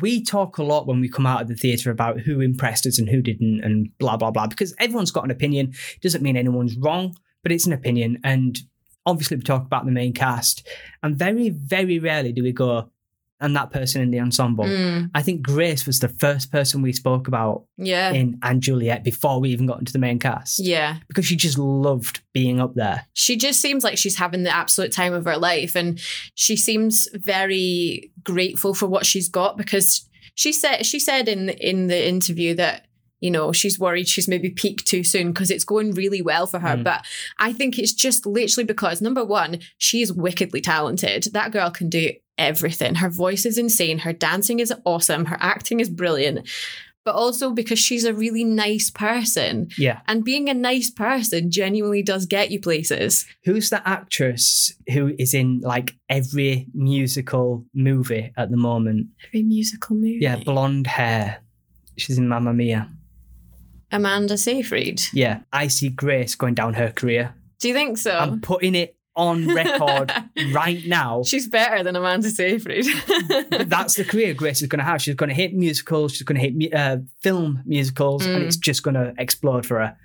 we 0.00 0.24
talk 0.24 0.56
a 0.56 0.62
lot 0.62 0.86
when 0.86 1.00
we 1.02 1.08
come 1.10 1.26
out 1.26 1.42
of 1.42 1.48
the 1.48 1.54
theatre 1.54 1.90
about 1.90 2.20
who 2.20 2.40
impressed 2.40 2.86
us 2.86 2.98
and 2.98 3.10
who 3.10 3.20
didn't 3.20 3.62
and 3.62 3.90
blah 3.98 4.16
blah 4.16 4.30
blah 4.30 4.46
because 4.46 4.74
everyone's 4.78 5.10
got 5.10 5.24
an 5.24 5.30
opinion 5.30 5.74
doesn't 6.00 6.22
mean 6.22 6.34
anyone's 6.34 6.78
wrong 6.78 7.14
but 7.42 7.52
it's 7.52 7.66
an 7.66 7.74
opinion 7.74 8.18
and 8.24 8.60
obviously 9.08 9.36
we 9.36 9.42
talk 9.42 9.64
about 9.64 9.84
the 9.84 9.92
main 9.92 10.12
cast 10.12 10.66
and 11.02 11.16
very 11.16 11.48
very 11.48 11.98
rarely 11.98 12.32
do 12.32 12.42
we 12.42 12.52
go 12.52 12.90
and 13.40 13.54
that 13.54 13.70
person 13.70 14.02
in 14.02 14.10
the 14.10 14.18
ensemble. 14.18 14.64
Mm, 14.64 15.10
i 15.14 15.22
think 15.22 15.42
grace 15.42 15.86
was 15.86 16.00
the 16.00 16.08
first 16.08 16.50
person 16.50 16.82
we 16.82 16.92
spoke 16.92 17.28
about 17.28 17.64
yeah. 17.76 18.10
in 18.10 18.38
& 18.50 18.58
Juliet 18.58 19.04
before 19.04 19.40
we 19.40 19.50
even 19.50 19.66
got 19.66 19.78
into 19.78 19.92
the 19.92 19.98
main 19.98 20.18
cast. 20.18 20.58
Yeah. 20.58 20.96
Because 21.06 21.24
she 21.26 21.36
just 21.36 21.56
loved 21.56 22.20
being 22.32 22.60
up 22.60 22.74
there. 22.74 23.06
She 23.14 23.36
just 23.36 23.60
seems 23.60 23.84
like 23.84 23.96
she's 23.96 24.16
having 24.16 24.42
the 24.42 24.54
absolute 24.54 24.92
time 24.92 25.12
of 25.12 25.24
her 25.24 25.36
life 25.36 25.76
and 25.76 26.00
she 26.34 26.56
seems 26.56 27.08
very 27.14 28.10
grateful 28.24 28.74
for 28.74 28.86
what 28.86 29.06
she's 29.06 29.28
got 29.28 29.56
because 29.56 30.08
she 30.34 30.52
said 30.52 30.84
she 30.84 30.98
said 30.98 31.28
in 31.28 31.48
in 31.48 31.86
the 31.88 32.08
interview 32.08 32.54
that 32.54 32.87
you 33.20 33.30
know 33.30 33.52
she's 33.52 33.78
worried 33.78 34.08
she's 34.08 34.28
maybe 34.28 34.50
peaked 34.50 34.86
too 34.86 35.02
soon 35.02 35.32
because 35.32 35.50
it's 35.50 35.64
going 35.64 35.92
really 35.92 36.22
well 36.22 36.46
for 36.46 36.58
her. 36.60 36.76
Mm. 36.76 36.84
but 36.84 37.04
i 37.38 37.52
think 37.52 37.78
it's 37.78 37.92
just 37.92 38.26
literally 38.26 38.64
because 38.64 39.00
number 39.00 39.24
one 39.24 39.58
she's 39.76 40.12
wickedly 40.12 40.60
talented. 40.60 41.28
That 41.32 41.52
girl 41.52 41.70
can 41.70 41.88
do 41.88 42.12
everything. 42.36 42.96
Her 42.96 43.08
voice 43.08 43.44
is 43.46 43.58
insane. 43.58 44.00
Her 44.00 44.12
dancing 44.12 44.60
is 44.60 44.72
awesome. 44.84 45.26
Her 45.26 45.38
acting 45.40 45.80
is 45.80 45.88
brilliant. 45.88 46.48
But 47.04 47.14
also 47.14 47.52
because 47.52 47.78
she's 47.78 48.04
a 48.04 48.12
really 48.12 48.44
nice 48.44 48.90
person. 48.90 49.68
Yeah. 49.78 50.00
And 50.06 50.24
being 50.24 50.48
a 50.48 50.54
nice 50.54 50.90
person 50.90 51.50
genuinely 51.50 52.02
does 52.02 52.26
get 52.26 52.50
you 52.50 52.60
places. 52.60 53.24
Who's 53.44 53.70
the 53.70 53.86
actress 53.88 54.74
who 54.92 55.14
is 55.18 55.32
in 55.32 55.60
like 55.60 55.94
every 56.10 56.66
musical 56.74 57.64
movie 57.74 58.30
at 58.36 58.50
the 58.50 58.58
moment? 58.58 59.08
Every 59.28 59.42
musical 59.42 59.96
movie? 59.96 60.18
Yeah, 60.20 60.36
blonde 60.36 60.86
hair. 60.86 61.42
She's 61.96 62.18
in 62.18 62.28
Mamma 62.28 62.52
Mia. 62.52 62.90
Amanda 63.92 64.36
Seyfried. 64.36 65.00
Yeah, 65.12 65.40
I 65.52 65.68
see 65.68 65.88
Grace 65.88 66.34
going 66.34 66.54
down 66.54 66.74
her 66.74 66.90
career. 66.90 67.34
Do 67.60 67.68
you 67.68 67.74
think 67.74 67.98
so? 67.98 68.16
I'm 68.16 68.40
putting 68.40 68.74
it 68.74 68.94
on 69.16 69.48
record 69.52 70.12
right 70.52 70.80
now. 70.86 71.22
She's 71.24 71.48
better 71.48 71.82
than 71.82 71.96
Amanda 71.96 72.30
Seyfried. 72.30 72.84
That's 73.50 73.96
the 73.96 74.04
career 74.04 74.32
Grace 74.34 74.62
is 74.62 74.68
going 74.68 74.78
to 74.78 74.84
have. 74.84 75.02
She's 75.02 75.16
going 75.16 75.28
to 75.30 75.34
hit 75.34 75.54
musicals. 75.54 76.12
She's 76.12 76.22
going 76.22 76.40
to 76.40 76.48
hit 76.48 76.72
uh, 76.74 76.98
film 77.20 77.62
musicals, 77.66 78.24
and 78.26 78.42
Mm. 78.42 78.46
it's 78.46 78.56
just 78.56 78.82
going 78.84 78.94
to 78.94 79.14
explode 79.18 79.66
for 79.66 79.80
her. 79.80 79.96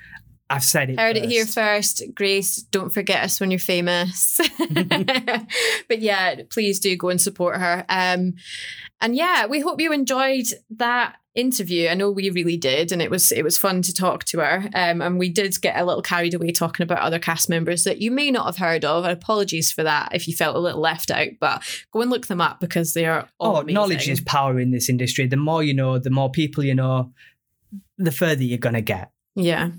I've 0.49 0.63
said 0.63 0.89
it. 0.91 0.99
Heard 0.99 1.17
it 1.17 1.25
here 1.25 1.45
first. 1.45 1.99
first. 1.99 2.15
Grace, 2.15 2.57
don't 2.57 2.93
forget 2.93 3.23
us 3.23 3.39
when 3.39 3.49
you're 3.49 3.59
famous. 3.59 4.39
but 5.87 5.99
yeah, 5.99 6.41
please 6.49 6.79
do 6.79 6.95
go 6.95 7.09
and 7.09 7.19
support 7.21 7.57
her. 7.57 7.85
Um, 7.89 8.33
and 9.01 9.15
yeah, 9.15 9.45
we 9.47 9.59
hope 9.61 9.81
you 9.81 9.91
enjoyed 9.91 10.45
that 10.71 11.15
interview. 11.35 11.87
I 11.87 11.95
know 11.95 12.11
we 12.11 12.29
really 12.29 12.57
did, 12.57 12.91
and 12.91 13.01
it 13.01 13.09
was 13.09 13.31
it 13.31 13.43
was 13.43 13.57
fun 13.57 13.81
to 13.83 13.93
talk 13.93 14.25
to 14.25 14.39
her. 14.39 14.69
Um, 14.75 15.01
and 15.01 15.17
we 15.17 15.29
did 15.29 15.59
get 15.61 15.77
a 15.79 15.85
little 15.85 16.03
carried 16.03 16.33
away 16.35 16.51
talking 16.51 16.83
about 16.83 16.99
other 16.99 17.19
cast 17.19 17.49
members 17.49 17.83
that 17.85 18.01
you 18.01 18.11
may 18.11 18.29
not 18.29 18.45
have 18.45 18.57
heard 18.57 18.85
of. 18.85 19.03
And 19.05 19.13
apologies 19.13 19.71
for 19.71 19.83
that 19.83 20.09
if 20.13 20.27
you 20.27 20.35
felt 20.35 20.55
a 20.55 20.59
little 20.59 20.81
left 20.81 21.09
out. 21.09 21.29
But 21.39 21.63
go 21.91 22.01
and 22.01 22.11
look 22.11 22.27
them 22.27 22.41
up 22.41 22.59
because 22.59 22.93
they 22.93 23.05
are 23.05 23.27
all 23.39 23.55
Oh, 23.57 23.61
amazing. 23.61 23.73
knowledge 23.73 24.09
is 24.09 24.21
power 24.21 24.59
in 24.59 24.71
this 24.71 24.89
industry. 24.89 25.25
The 25.25 25.37
more 25.37 25.63
you 25.63 25.73
know, 25.73 25.97
the 25.97 26.11
more 26.11 26.29
people 26.29 26.63
you 26.63 26.75
know, 26.75 27.11
the 27.97 28.11
further 28.11 28.43
you're 28.43 28.57
going 28.59 28.75
to 28.75 28.81
get. 28.81 29.11
Yeah. 29.35 29.71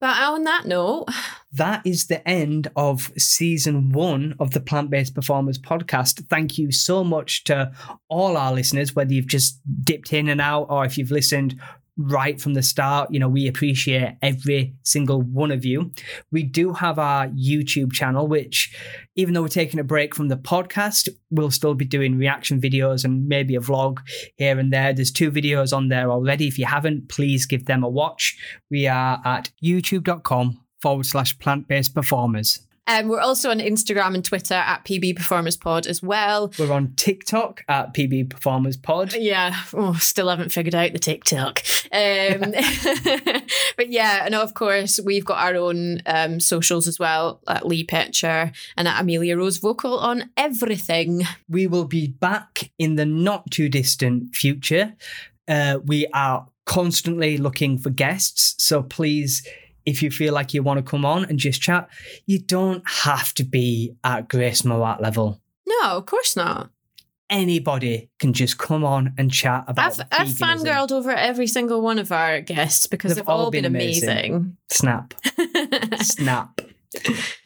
But 0.00 0.16
on 0.22 0.44
that 0.44 0.66
note, 0.66 1.06
that 1.52 1.82
is 1.84 2.06
the 2.06 2.26
end 2.28 2.68
of 2.76 3.12
season 3.18 3.90
one 3.92 4.34
of 4.40 4.52
the 4.52 4.60
Plant 4.60 4.90
Based 4.90 5.14
Performers 5.14 5.58
podcast. 5.58 6.26
Thank 6.28 6.58
you 6.58 6.72
so 6.72 7.04
much 7.04 7.44
to 7.44 7.72
all 8.08 8.36
our 8.36 8.52
listeners, 8.52 8.94
whether 8.94 9.12
you've 9.12 9.26
just 9.26 9.60
dipped 9.84 10.12
in 10.12 10.28
and 10.28 10.40
out 10.40 10.66
or 10.70 10.84
if 10.84 10.96
you've 10.96 11.10
listened 11.10 11.60
right 11.98 12.40
from 12.40 12.54
the 12.54 12.62
start. 12.62 13.12
You 13.12 13.18
know, 13.18 13.28
we 13.28 13.48
appreciate 13.48 14.16
every 14.22 14.74
single 14.84 15.20
one 15.20 15.50
of 15.50 15.64
you. 15.64 15.90
We 16.30 16.44
do 16.44 16.72
have 16.72 16.98
our 16.98 17.28
YouTube 17.28 17.92
channel, 17.92 18.26
which, 18.26 18.74
even 19.16 19.34
though 19.34 19.42
we're 19.42 19.48
taking 19.48 19.80
a 19.80 19.84
break 19.84 20.14
from 20.14 20.28
the 20.28 20.36
podcast, 20.36 21.08
we'll 21.30 21.50
still 21.50 21.74
be 21.74 21.84
doing 21.84 22.16
reaction 22.16 22.60
videos 22.60 23.04
and 23.04 23.26
maybe 23.26 23.56
a 23.56 23.60
vlog 23.60 23.98
here 24.36 24.58
and 24.58 24.72
there. 24.72 24.92
There's 24.92 25.10
two 25.10 25.30
videos 25.30 25.76
on 25.76 25.88
there 25.88 26.10
already. 26.10 26.46
If 26.46 26.58
you 26.58 26.66
haven't, 26.66 27.08
please 27.08 27.44
give 27.44 27.66
them 27.66 27.82
a 27.82 27.88
watch. 27.88 28.38
We 28.70 28.86
are 28.86 29.20
at 29.24 29.50
youtube.com 29.62 30.60
forward 30.80 31.06
slash 31.06 31.38
plant 31.38 31.66
based 31.66 31.94
performers. 31.94 32.67
Um, 32.88 33.08
we're 33.08 33.20
also 33.20 33.50
on 33.50 33.58
Instagram 33.58 34.14
and 34.14 34.24
Twitter 34.24 34.54
at 34.54 34.84
PB 34.84 35.16
Performers 35.16 35.56
Pod 35.56 35.86
as 35.86 36.02
well. 36.02 36.50
We're 36.58 36.72
on 36.72 36.94
TikTok 36.96 37.62
at 37.68 37.92
PB 37.92 38.30
Performers 38.30 38.78
Pod. 38.78 39.14
Yeah, 39.14 39.54
oh, 39.74 39.94
still 39.94 40.30
haven't 40.30 40.52
figured 40.52 40.74
out 40.74 40.92
the 40.92 40.98
TikTok. 40.98 41.62
Um, 41.92 42.40
but 43.76 43.90
yeah, 43.90 44.24
and 44.24 44.34
of 44.34 44.54
course, 44.54 44.98
we've 45.04 45.24
got 45.24 45.38
our 45.38 45.54
own 45.54 46.00
um, 46.06 46.40
socials 46.40 46.88
as 46.88 46.98
well 46.98 47.40
at 47.46 47.66
Lee 47.66 47.84
Pitcher 47.84 48.52
and 48.76 48.88
at 48.88 49.00
Amelia 49.00 49.36
Rose 49.36 49.58
Vocal 49.58 49.98
on 49.98 50.30
everything. 50.36 51.22
We 51.48 51.66
will 51.66 51.84
be 51.84 52.08
back 52.08 52.70
in 52.78 52.94
the 52.94 53.06
not 53.06 53.50
too 53.50 53.68
distant 53.68 54.34
future. 54.34 54.94
Uh, 55.46 55.78
we 55.84 56.06
are 56.08 56.48
constantly 56.64 57.38
looking 57.38 57.78
for 57.78 57.90
guests. 57.90 58.54
So 58.62 58.82
please, 58.82 59.46
if 59.88 60.02
you 60.02 60.10
feel 60.10 60.34
like 60.34 60.52
you 60.52 60.62
want 60.62 60.78
to 60.78 60.88
come 60.88 61.04
on 61.04 61.24
and 61.24 61.38
just 61.38 61.62
chat, 61.62 61.88
you 62.26 62.38
don't 62.38 62.82
have 62.86 63.32
to 63.34 63.44
be 63.44 63.94
at 64.04 64.28
Grace 64.28 64.62
Mouat 64.62 65.00
level. 65.00 65.40
No, 65.66 65.96
of 65.96 66.06
course 66.06 66.36
not. 66.36 66.70
Anybody 67.30 68.10
can 68.18 68.32
just 68.32 68.58
come 68.58 68.84
on 68.84 69.14
and 69.18 69.30
chat 69.32 69.64
about 69.66 70.00
I've, 70.00 70.06
I've 70.12 70.28
veganism. 70.28 70.64
fangirled 70.64 70.92
over 70.92 71.10
every 71.10 71.46
single 71.46 71.80
one 71.80 71.98
of 71.98 72.12
our 72.12 72.40
guests 72.40 72.86
because 72.86 73.14
They've 73.14 73.24
they've, 73.24 73.28
all, 73.28 73.46
all 73.46 73.50
been, 73.50 73.64
been 73.64 73.74
amazing. 73.74 74.56
Snap. 74.70 75.14
amazing. 75.38 75.98
snap. 76.00 76.60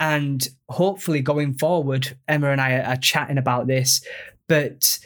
and 0.01 0.49
hopefully 0.69 1.21
going 1.21 1.55
forward, 1.55 2.17
Emma 2.29 2.51
and 2.51 2.61
I 2.61 2.79
are 2.81 2.97
chatting 2.97 3.39
about 3.39 3.67
this, 3.67 4.05
but 4.49 4.99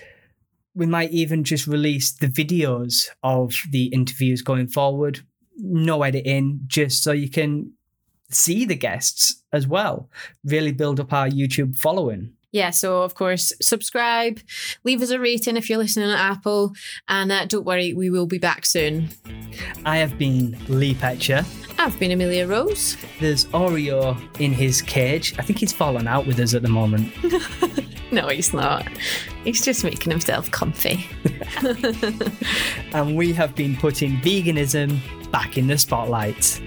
we 0.74 0.86
might 0.86 1.10
even 1.10 1.42
just 1.44 1.66
release 1.66 2.12
the 2.12 2.28
videos 2.28 3.08
of 3.22 3.54
the 3.70 3.86
interviews 3.86 4.42
going 4.42 4.68
forward. 4.68 5.20
No 5.58 6.02
editing, 6.02 6.60
just 6.66 7.02
so 7.02 7.12
you 7.12 7.30
can 7.30 7.72
see 8.30 8.64
the 8.64 8.74
guests 8.74 9.42
as 9.52 9.66
well. 9.66 10.08
Really 10.44 10.72
build 10.72 11.00
up 11.00 11.12
our 11.12 11.28
YouTube 11.28 11.76
following. 11.76 12.32
yeah, 12.52 12.70
so 12.70 13.02
of 13.02 13.14
course, 13.14 13.52
subscribe, 13.60 14.40
leave 14.84 15.02
us 15.02 15.10
a 15.10 15.20
rating 15.20 15.56
if 15.56 15.68
you're 15.68 15.78
listening 15.78 16.08
on 16.08 16.16
Apple, 16.16 16.72
and 17.08 17.30
uh, 17.30 17.44
don't 17.44 17.64
worry, 17.66 17.92
we 17.92 18.08
will 18.10 18.26
be 18.26 18.38
back 18.38 18.64
soon. 18.64 19.10
I 19.84 19.98
have 19.98 20.16
been 20.18 20.56
Lee 20.68 20.94
Petcher. 20.94 21.44
I've 21.78 21.98
been 21.98 22.10
Amelia 22.12 22.46
Rose. 22.46 22.96
There's 23.20 23.44
Oreo 23.46 24.16
in 24.40 24.52
his 24.52 24.80
cage. 24.80 25.34
I 25.38 25.42
think 25.42 25.58
he's 25.58 25.72
fallen 25.72 26.08
out 26.08 26.26
with 26.26 26.38
us 26.40 26.54
at 26.54 26.62
the 26.62 26.68
moment. 26.68 27.12
No, 28.12 28.28
he's 28.28 28.54
not. 28.54 28.86
He's 29.42 29.64
just 29.64 29.82
making 29.82 30.12
himself 30.12 30.48
comfy. 30.52 31.04
And 32.92 33.16
we 33.16 33.32
have 33.32 33.54
been 33.56 33.76
putting 33.76 34.16
veganism 34.18 35.00
back 35.30 35.58
in 35.58 35.66
the 35.66 35.78
spotlight. 35.78 36.60